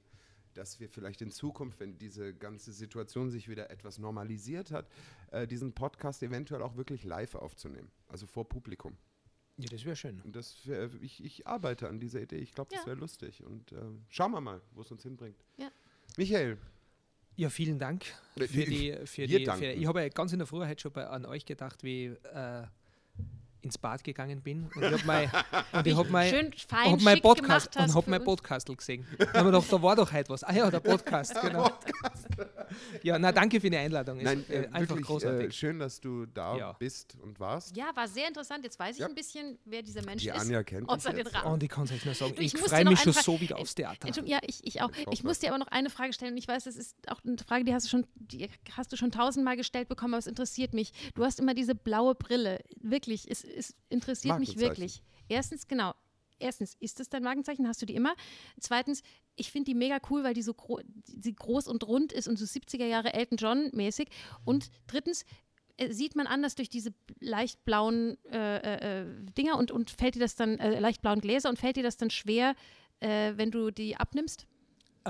dass 0.54 0.80
wir 0.80 0.90
vielleicht 0.90 1.22
in 1.22 1.32
Zukunft, 1.32 1.80
wenn 1.80 1.98
diese 1.98 2.34
ganze 2.34 2.74
Situation 2.74 3.30
sich 3.30 3.48
wieder 3.48 3.70
etwas 3.70 3.98
normalisiert 3.98 4.72
hat, 4.72 4.88
äh, 5.32 5.48
diesen 5.48 5.74
Podcast 5.74 6.24
eventuell 6.24 6.62
auch 6.62 6.76
wirklich 6.76 7.04
live 7.04 7.36
aufzunehmen, 7.36 7.90
also 8.08 8.26
vor 8.26 8.48
Publikum. 8.48 8.98
Ja, 9.58 9.68
das 9.70 9.84
wäre 9.84 9.96
schön. 9.96 10.22
Und 10.22 10.36
das 10.36 10.66
wär, 10.66 10.90
ich, 11.02 11.24
ich, 11.24 11.46
arbeite 11.46 11.90
an 11.90 12.00
dieser 12.00 12.22
Idee. 12.22 12.38
Ich 12.38 12.54
glaube, 12.54 12.70
das 12.72 12.82
ja. 12.82 12.88
wäre 12.88 12.98
lustig. 12.98 13.44
Und 13.44 13.74
äh, 13.74 13.78
schauen 14.08 14.32
wir 14.32 14.40
mal, 14.40 14.62
wo 14.72 14.82
es 14.82 14.92
uns 14.92 15.04
hinbringt. 15.04 15.44
Ja. 15.58 15.70
Michael. 16.18 16.58
Ja, 17.36 17.50
vielen 17.50 17.78
Dank 17.78 18.06
für 18.36 18.48
die. 18.48 18.96
Für 19.06 19.28
die 19.28 19.46
für, 19.46 19.72
ich 19.72 19.86
habe 19.86 20.02
ja 20.02 20.10
ganz 20.10 20.32
in 20.32 20.40
der 20.40 20.48
Früh 20.48 20.66
heute 20.66 20.82
schon 20.82 20.94
bei, 20.94 21.08
an 21.08 21.26
euch 21.26 21.46
gedacht, 21.46 21.84
wie. 21.84 22.06
Äh, 22.06 22.68
ins 23.62 23.78
Bad 23.78 24.04
gegangen 24.04 24.42
bin 24.42 24.70
und 24.76 24.84
ich 24.84 24.92
habe 24.92 25.04
mein, 25.06 25.32
hab 25.32 26.10
mein, 26.10 26.52
hab 26.72 27.02
mein 27.02 27.22
Podcast 27.22 27.76
und 27.76 27.94
habe 27.94 28.10
mein 28.10 28.24
Podcastel 28.24 28.76
gesehen. 28.76 29.06
Da 29.18 29.26
habe 29.26 29.38
ich 29.38 29.46
gedacht, 29.46 29.74
da 29.74 29.82
war 29.82 29.96
doch 29.96 30.12
heute 30.12 30.30
was. 30.30 30.44
Ah 30.44 30.54
ja, 30.54 30.70
der 30.70 30.80
Podcast, 30.80 31.40
genau. 31.42 31.70
ja, 33.04 33.20
na 33.20 33.32
danke 33.32 33.60
für 33.60 33.70
die 33.70 33.78
Einladung. 33.78 34.22
Nein, 34.22 34.46
äh, 34.50 34.68
einfach 34.72 34.90
wirklich, 34.90 35.08
großartig. 35.08 35.48
Äh, 35.48 35.52
schön, 35.52 35.80
dass 35.80 36.00
du 36.00 36.26
da 36.26 36.58
ja. 36.58 36.74
bist 36.74 37.18
und 37.22 37.40
warst. 37.40 37.76
Ja, 37.76 37.92
war 37.96 38.08
sehr 38.08 38.28
interessant. 38.28 38.64
Jetzt 38.64 38.80
weiß 38.80 38.96
ich 38.96 39.02
ja. 39.02 39.08
ein 39.08 39.16
bisschen, 39.16 39.58
wer 39.66 39.82
dieser 39.82 40.04
Mensch 40.06 40.24
die 40.24 40.30
ist. 40.30 40.40
Anja 40.40 40.64
kennt 40.64 40.90
außer 40.90 41.14
den 41.14 41.28
oh, 41.46 41.50
Und 41.50 41.64
ich 41.64 41.70
kann 41.70 41.86
es 41.86 41.92
euch 41.92 42.06
nur 42.06 42.14
sagen, 42.14 42.34
ich, 42.38 42.54
ich 42.54 42.60
freue 42.60 42.86
mich 42.86 43.00
schon 43.00 43.14
so 43.14 43.40
wieder 43.40 43.58
aufs 43.58 43.76
Theater. 43.76 44.10
Ja, 44.26 44.40
ich, 44.46 44.66
ich 44.66 44.82
auch. 44.82 44.92
Ich 45.12 45.24
muss 45.24 45.40
dir 45.40 45.50
aber 45.50 45.58
noch 45.58 45.68
eine 45.68 45.90
Frage 45.90 46.14
stellen. 46.14 46.34
Und 46.34 46.38
ich 46.38 46.48
weiß, 46.48 46.64
das 46.64 46.76
ist 46.76 46.96
auch 47.08 47.24
eine 47.24 47.38
Frage, 47.38 47.64
die 47.64 47.74
hast 47.74 47.86
du 47.86 47.90
schon, 47.90 48.08
die 48.16 48.50
hast 48.76 48.92
du 48.92 48.98
schon 48.98 49.12
tausendmal 49.12 49.58
gestellt 49.58 49.88
bekommen, 49.88 50.14
aber 50.14 50.20
es 50.20 50.28
interessiert 50.28 50.74
mich. 50.74 50.92
Du 51.16 51.24
hast 51.24 51.40
immer 51.40 51.54
diese 51.54 51.76
blaue 51.76 52.16
Brille. 52.16 52.60
Wirklich, 52.82 53.30
es, 53.30 53.44
es 53.44 53.76
interessiert 53.90 54.40
mich 54.40 54.58
wirklich. 54.60 55.02
Erstens, 55.28 55.68
genau, 55.68 55.94
erstens, 56.40 56.76
ist 56.80 57.00
es 57.00 57.10
dein 57.10 57.24
Markenzeichen? 57.24 57.68
Hast 57.68 57.82
du 57.82 57.86
die 57.86 57.96
immer? 57.96 58.16
Zweitens, 58.60 59.02
ich 59.36 59.52
finde 59.52 59.72
die 59.72 59.76
mega 59.76 60.00
cool, 60.10 60.24
weil 60.24 60.34
die 60.34 60.42
so 60.42 60.54
gro 60.54 60.80
die 61.08 61.36
groß 61.36 61.68
und 61.68 61.88
rund 61.88 62.12
ist 62.12 62.28
und 62.28 62.38
so 62.38 62.46
70er 62.46 62.86
Jahre 62.86 63.14
Elton 63.14 63.38
John 63.38 63.70
mäßig. 63.74 64.10
Und 64.46 64.70
drittens, 64.88 65.26
äh, 65.78 65.94
sieht 65.94 66.16
man 66.16 66.28
anders 66.28 66.56
durch 66.56 66.70
diese 66.70 66.94
leicht 67.20 67.64
blauen 67.66 68.18
äh, 68.26 69.02
äh, 69.02 69.06
Dinger 69.38 69.58
und, 69.58 69.72
und 69.72 69.92
fällt 69.92 70.16
dir 70.16 70.20
das 70.20 70.36
dann, 70.36 70.60
äh, 70.60 70.80
leicht 70.80 71.02
blauen 71.02 71.22
Gläser 71.22 71.50
und 71.50 71.58
fällt 71.58 71.78
dir 71.78 71.84
das 71.84 71.98
dann 71.98 72.10
schwer, 72.10 72.56
äh, 73.00 73.34
wenn 73.36 73.52
du 73.52 73.72
die 73.72 73.96
abnimmst? 73.96 74.46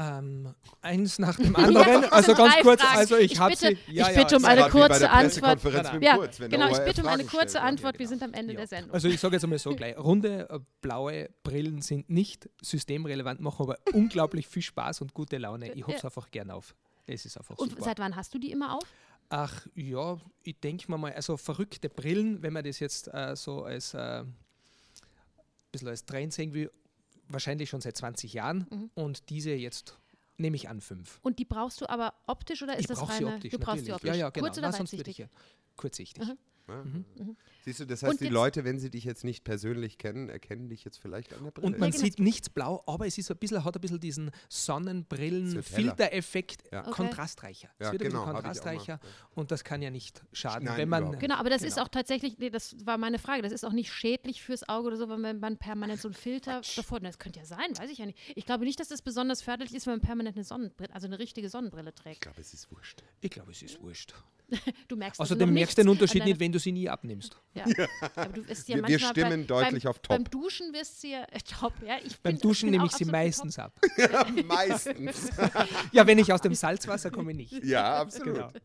Ähm, 0.02 0.56
eins 0.82 1.20
nach 1.20 1.36
dem 1.36 1.54
anderen. 1.58 2.04
ja, 2.04 2.10
also 2.10 2.34
ganz 2.34 2.56
kurz, 2.62 2.82
Fragen. 2.82 3.00
also 3.00 3.18
ich, 3.18 3.34
ich 3.34 3.39
habe 3.39 3.54
sie. 3.54 3.78
Ja, 3.88 4.10
ich 4.10 4.16
bitte 4.16 4.38
um 4.38 4.45
eine 4.45 4.70
kurze 4.70 5.10
Antwort. 5.10 5.62
Ja, 6.02 6.16
Kurz, 6.16 6.38
genau, 6.38 6.70
ich 6.70 6.80
bitte 6.80 7.02
um 7.02 7.08
eine 7.08 7.26
kurze 7.26 7.50
stellt. 7.50 7.66
Antwort. 7.66 8.00
Wir 8.00 8.08
sind 8.08 8.24
am 8.24 8.32
Ende 8.32 8.54
ja. 8.54 8.60
der 8.60 8.68
Sendung. 8.68 8.93
Also 8.93 9.10
ich 9.10 9.20
sage 9.20 9.36
jetzt 9.36 9.43
einmal 9.43 9.60
so 9.60 9.76
gleich: 9.76 9.97
Runde 9.97 10.47
äh, 10.50 10.60
blaue 10.80 11.30
Brillen 11.43 11.82
sind 11.82 12.10
nicht 12.10 12.50
systemrelevant, 12.62 13.41
machen 13.41 13.64
aber 13.64 13.78
unglaublich 13.93 14.47
viel 14.47 14.62
Spaß 14.62 15.02
und 15.02 15.14
gute 15.14 15.38
Laune. 15.38 15.74
Ich 15.74 15.84
habe 15.84 15.93
es 15.93 16.06
einfach 16.06 16.32
gern 16.32 16.50
auf. 16.50 16.76
Es 17.06 17.26
ist 17.26 17.38
einfach 17.38 17.58
und 17.58 17.72
super. 17.72 17.84
seit 17.84 18.00
wann 18.00 18.16
hast 18.16 18.34
du 18.34 18.39
die 18.39 18.52
immer 18.52 18.76
auf? 18.78 18.84
Ach 19.28 19.68
ja, 19.76 20.18
ich 20.43 20.60
denke 20.62 20.89
mir 20.89 20.97
mal, 20.97 21.12
also 21.12 21.36
verrückte 21.36 21.89
Brillen, 21.89 22.41
wenn 22.41 22.54
man 22.54 22.64
das 22.64 22.80
jetzt 22.80 23.14
äh, 23.14 23.36
so 23.36 23.64
als 23.64 23.93
äh, 23.93 24.22
ein 24.22 24.34
bisschen 25.74 25.89
als 25.89 26.06
Trend 26.06 26.32
sehen 26.32 26.54
will, 26.54 26.72
wahrscheinlich 27.30 27.69
schon 27.69 27.82
seit 27.82 27.95
20 27.95 28.34
Jahren 28.34 28.67
mhm. 28.69 28.89
und 28.95 29.30
diese 29.30 29.51
jetzt 29.51 29.97
nehme 30.38 30.55
ich 30.55 30.69
an 30.69 30.82
fünf. 30.82 31.19
Und 31.21 31.39
die 31.39 31.45
brauchst 31.45 31.82
du 31.82 31.89
aber 31.89 32.13
optisch 32.27 32.63
oder 32.63 32.73
ist 32.73 32.82
ich 32.82 32.88
das 32.88 33.01
reine? 33.01 33.17
Sie 33.17 33.25
optisch, 33.25 33.51
du 33.51 33.59
brauchst 33.59 33.67
natürlich. 33.67 33.86
sie 33.86 33.93
optisch. 33.93 34.09
Ja, 34.09 34.15
ja, 34.15 34.30
genau. 34.30 34.45
Kurz 34.45 34.57
oder 34.57 34.67
Na, 34.67 34.77
sonst 34.77 34.93
weitsichtig? 34.93 35.19
Ich, 35.19 35.77
kurzsichtig. 35.77 36.27
Mhm. 36.27 36.38
Mhm. 36.70 37.36
Siehst 37.65 37.80
du, 37.82 37.86
das 37.86 38.03
heißt, 38.03 38.13
Und 38.13 38.22
die 38.22 38.30
Leute, 38.30 38.63
wenn 38.63 38.80
sie 38.80 38.89
dich 38.89 39.03
jetzt 39.03 39.24
nicht 39.24 39.43
persönlich 39.43 39.97
kennen, 39.97 40.30
erkennen 40.30 40.70
dich 40.70 40.84
jetzt 40.86 40.97
vielleicht 40.97 41.34
an 41.34 41.43
der 41.43 41.51
Brille. 41.51 41.67
Und 41.67 41.80
man 41.80 41.89
Ja, 41.89 41.95
genau. 41.97 42.05
sieht 42.05 42.20
nichts 42.20 42.49
blau, 42.49 42.84
aber 42.86 43.07
es 43.07 43.17
ist 43.17 43.30
ein 43.32 43.38
bisschen, 43.38 43.63
hat 43.63 43.76
ein 43.76 43.82
bisschen 43.82 43.99
diesen. 43.99 44.32
Sonnenbrillen-Filtereffekt 44.49 46.63
Ja. 46.72 46.82
Okay. 46.82 46.91
kontrastreicher. 46.91 47.70
Ja, 47.80 47.88
es 47.88 47.91
wird 47.93 48.01
genau, 48.03 48.26
ein 48.26 48.34
bisschen 48.34 48.51
ich 48.51 48.61
kontrastreicher 48.61 48.99
und 49.36 49.51
das 49.51 49.63
kann 49.63 49.82
ja 49.82 49.89
nicht 49.89 50.24
schaden, 50.34 50.65
Nein, 50.65 50.78
wenn 50.78 50.89
man 50.89 51.03
überhaupt 51.03 51.20
Genau, 51.20 51.36
aber 51.36 51.49
das 51.49 51.61
ist 51.63 51.76
Genau. 51.76 51.86
auch 51.86 51.89
tatsächlich, 51.89 52.38
nee, 52.38 52.49
das 52.49 52.76
war 52.86 52.97
meine 52.97 53.20
Frage, 53.20 53.41
das 53.41 53.51
ist 53.51 53.63
auch 53.63 53.72
nicht 53.74 53.91
schädlich 53.91 54.41
fürs 54.41 54.67
Auge 54.67 54.88
oder 54.88 54.97
so, 54.97 55.09
wenn 55.09 55.39
man 55.39 55.57
permanent 55.57 56.01
so 56.01 56.07
einen 56.07 56.15
Filter 56.15 56.61
davor, 56.76 56.99
das 56.99 57.20
könnte 57.20 57.39
ja 57.39 57.45
sein, 57.45 57.78
weiß 57.78 57.89
ich 57.89 57.97
ja 57.97 58.05
nicht. 58.05 58.17
Ich 58.36 58.45
glaube 58.45 58.65
nicht, 58.65 58.80
dass 58.80 58.88
das 58.89 59.01
besonders 59.01 59.41
förderlich 59.41 59.74
ist, 59.76 59.86
wenn 59.88 59.93
man 59.93 60.01
permanent 60.01 60.36
eine 60.38 60.43
Sonnenbrille, 60.43 60.93
also 60.93 61.07
eine 61.07 61.20
richtige 61.20 61.49
Sonnenbrille 61.49 61.89
ich 61.89 61.95
trägt. 61.95 62.22
glaube, 62.22 62.41
es 62.41 62.53
ist 62.53 62.72
wurscht. 62.72 63.03
Ich 63.22 63.32
glaube, 63.32 63.51
es 63.51 63.61
ist 63.61 63.82
wurscht. 63.82 64.13
Du 64.88 64.95
merkst 64.95 65.20
also 65.20 65.34
Außerdem 65.34 65.50
noch 65.50 65.54
merkst 65.54 65.78
du 65.78 65.82
den 65.84 65.89
Unterschied 65.89 66.26
nicht, 66.26 66.39
wenn 66.39 66.52
du 66.52 66.60
sie 66.60 66.72
nie 66.72 66.89
abnimmst. 66.89 67.38
Ja. 67.54 67.66
Aber 68.16 68.34
du 68.34 68.47
wirst 68.47 68.68
ja 68.68 68.76
Wir- 68.78 68.88
wir 68.88 68.91
manchmal 69.00 69.12
stimmen 69.12 69.41
bei, 69.47 69.47
deutlich 69.64 69.84
beim, 69.84 69.89
auf 69.89 70.00
top. 70.00 70.10
Beim 70.10 70.24
Duschen 70.26 70.74
wirst 70.74 71.04
du 71.04 71.08
ja 71.08 71.24
äh, 71.32 71.39
top. 71.39 71.74
Ja, 71.86 71.97
ich 72.04 72.20
Beim 72.20 72.34
bin- 72.36 72.41
Duschen 72.41 72.70
nehme 72.72 72.84
auch 72.84 72.88
ich 72.91 72.93
sie 72.97 73.06
meistens 73.06 73.60
ab. 73.60 73.80
Meistens. 74.45 75.30
Ja, 75.91 76.06
wenn 76.08 76.18
ich 76.20 76.32
aus 76.34 76.41
dem 76.41 76.54
Salzwasser 76.54 77.12
komme, 77.12 77.34
nicht. 77.34 77.64
ja, 77.64 78.00
absolut. 78.02 78.36
Genau. 78.36 78.47
top. 78.52 78.62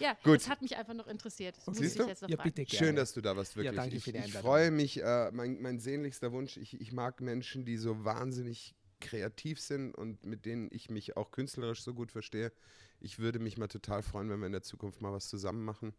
Ja, 0.00 0.16
Gut. 0.24 0.40
das 0.40 0.48
hat 0.48 0.62
mich 0.62 0.76
einfach 0.76 0.94
noch 0.94 1.06
interessiert. 1.06 1.56
Das 1.56 1.66
muss 1.66 1.78
Siehst 1.78 1.96
ich 1.96 2.02
du? 2.02 2.08
jetzt 2.08 2.22
noch 2.22 2.28
Ja, 2.28 2.36
bitte 2.36 2.64
gerne. 2.64 2.86
Schön, 2.86 2.96
dass 2.96 3.12
du 3.12 3.20
da 3.20 3.36
warst, 3.36 3.56
wirklich. 3.56 3.74
danke 3.76 3.96
ich 3.96 4.04
für 4.04 4.12
die 4.12 4.18
ich 4.18 4.24
Einladung. 4.24 4.42
freue 4.48 4.70
mich, 4.70 5.02
äh, 5.02 5.30
mein, 5.32 5.60
mein 5.60 5.78
sehnlichster 5.78 6.32
Wunsch, 6.32 6.56
ich, 6.56 6.80
ich 6.80 6.92
mag 6.92 7.20
Menschen, 7.20 7.64
die 7.64 7.76
so 7.76 8.04
wahnsinnig 8.04 8.74
kreativ 9.00 9.60
sind 9.60 9.94
und 9.94 10.24
mit 10.24 10.44
denen 10.44 10.68
ich 10.72 10.90
mich 10.90 11.16
auch 11.16 11.30
künstlerisch 11.30 11.82
so 11.82 11.94
gut 11.94 12.10
verstehe. 12.10 12.52
Ich 13.00 13.18
würde 13.18 13.38
mich 13.38 13.56
mal 13.58 13.68
total 13.68 14.02
freuen, 14.02 14.28
wenn 14.30 14.40
wir 14.40 14.46
in 14.46 14.52
der 14.52 14.62
Zukunft 14.62 15.00
mal 15.00 15.12
was 15.12 15.28
zusammen 15.28 15.64
machen. 15.64 15.92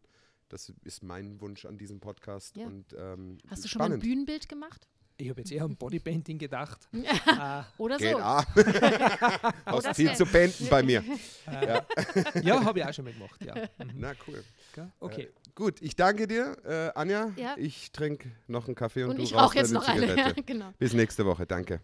Das 0.48 0.72
ist 0.84 1.02
mein 1.02 1.40
Wunsch 1.40 1.64
an 1.64 1.78
diesem 1.78 2.00
Podcast. 2.00 2.56
Ja. 2.56 2.66
Und, 2.66 2.94
ähm, 2.98 3.38
Hast 3.48 3.64
du 3.64 3.68
schon 3.68 3.78
mal 3.78 3.84
ein 3.86 3.90
spannend. 3.92 4.02
Bühnenbild 4.02 4.48
gemacht? 4.48 4.88
Ich 5.16 5.28
habe 5.28 5.42
jetzt 5.42 5.52
eher 5.52 5.64
an 5.64 5.76
Bodypainting 5.76 6.38
gedacht. 6.38 6.88
äh, 6.92 7.62
Oder 7.78 7.98
so? 7.98 8.18
ab. 8.18 8.46
Hast 9.66 9.86
das 9.86 9.96
viel 9.96 10.06
wär- 10.06 10.14
zu 10.14 10.24
benden 10.24 10.68
bei 10.70 10.82
mir. 10.82 11.04
ja, 12.42 12.64
habe 12.64 12.78
ich 12.78 12.84
auch 12.86 12.92
schon 12.94 13.04
mal 13.04 13.12
gemacht. 13.12 13.38
Ja. 13.44 13.54
Mhm. 13.54 13.90
Na 13.96 14.12
cool. 14.26 14.42
Gell? 14.74 14.90
Okay. 14.98 15.22
Äh, 15.24 15.32
gut, 15.54 15.82
ich 15.82 15.94
danke 15.94 16.26
dir, 16.26 16.56
äh, 16.64 16.98
Anja. 16.98 17.32
Ja. 17.36 17.54
Ich 17.58 17.92
trinke 17.92 18.30
noch 18.46 18.66
einen 18.66 18.74
Kaffee 18.74 19.04
und, 19.04 19.10
Und 19.10 19.16
du 19.18 19.22
ich 19.24 19.34
rauchst 19.34 19.56
jetzt 19.56 19.68
deine 19.74 19.78
noch 19.78 19.88
eine. 19.88 20.08
Zigarette. 20.08 20.36
Ja, 20.40 20.42
genau. 20.46 20.72
Bis 20.78 20.94
nächste 20.94 21.26
Woche. 21.26 21.46
Danke. 21.46 21.80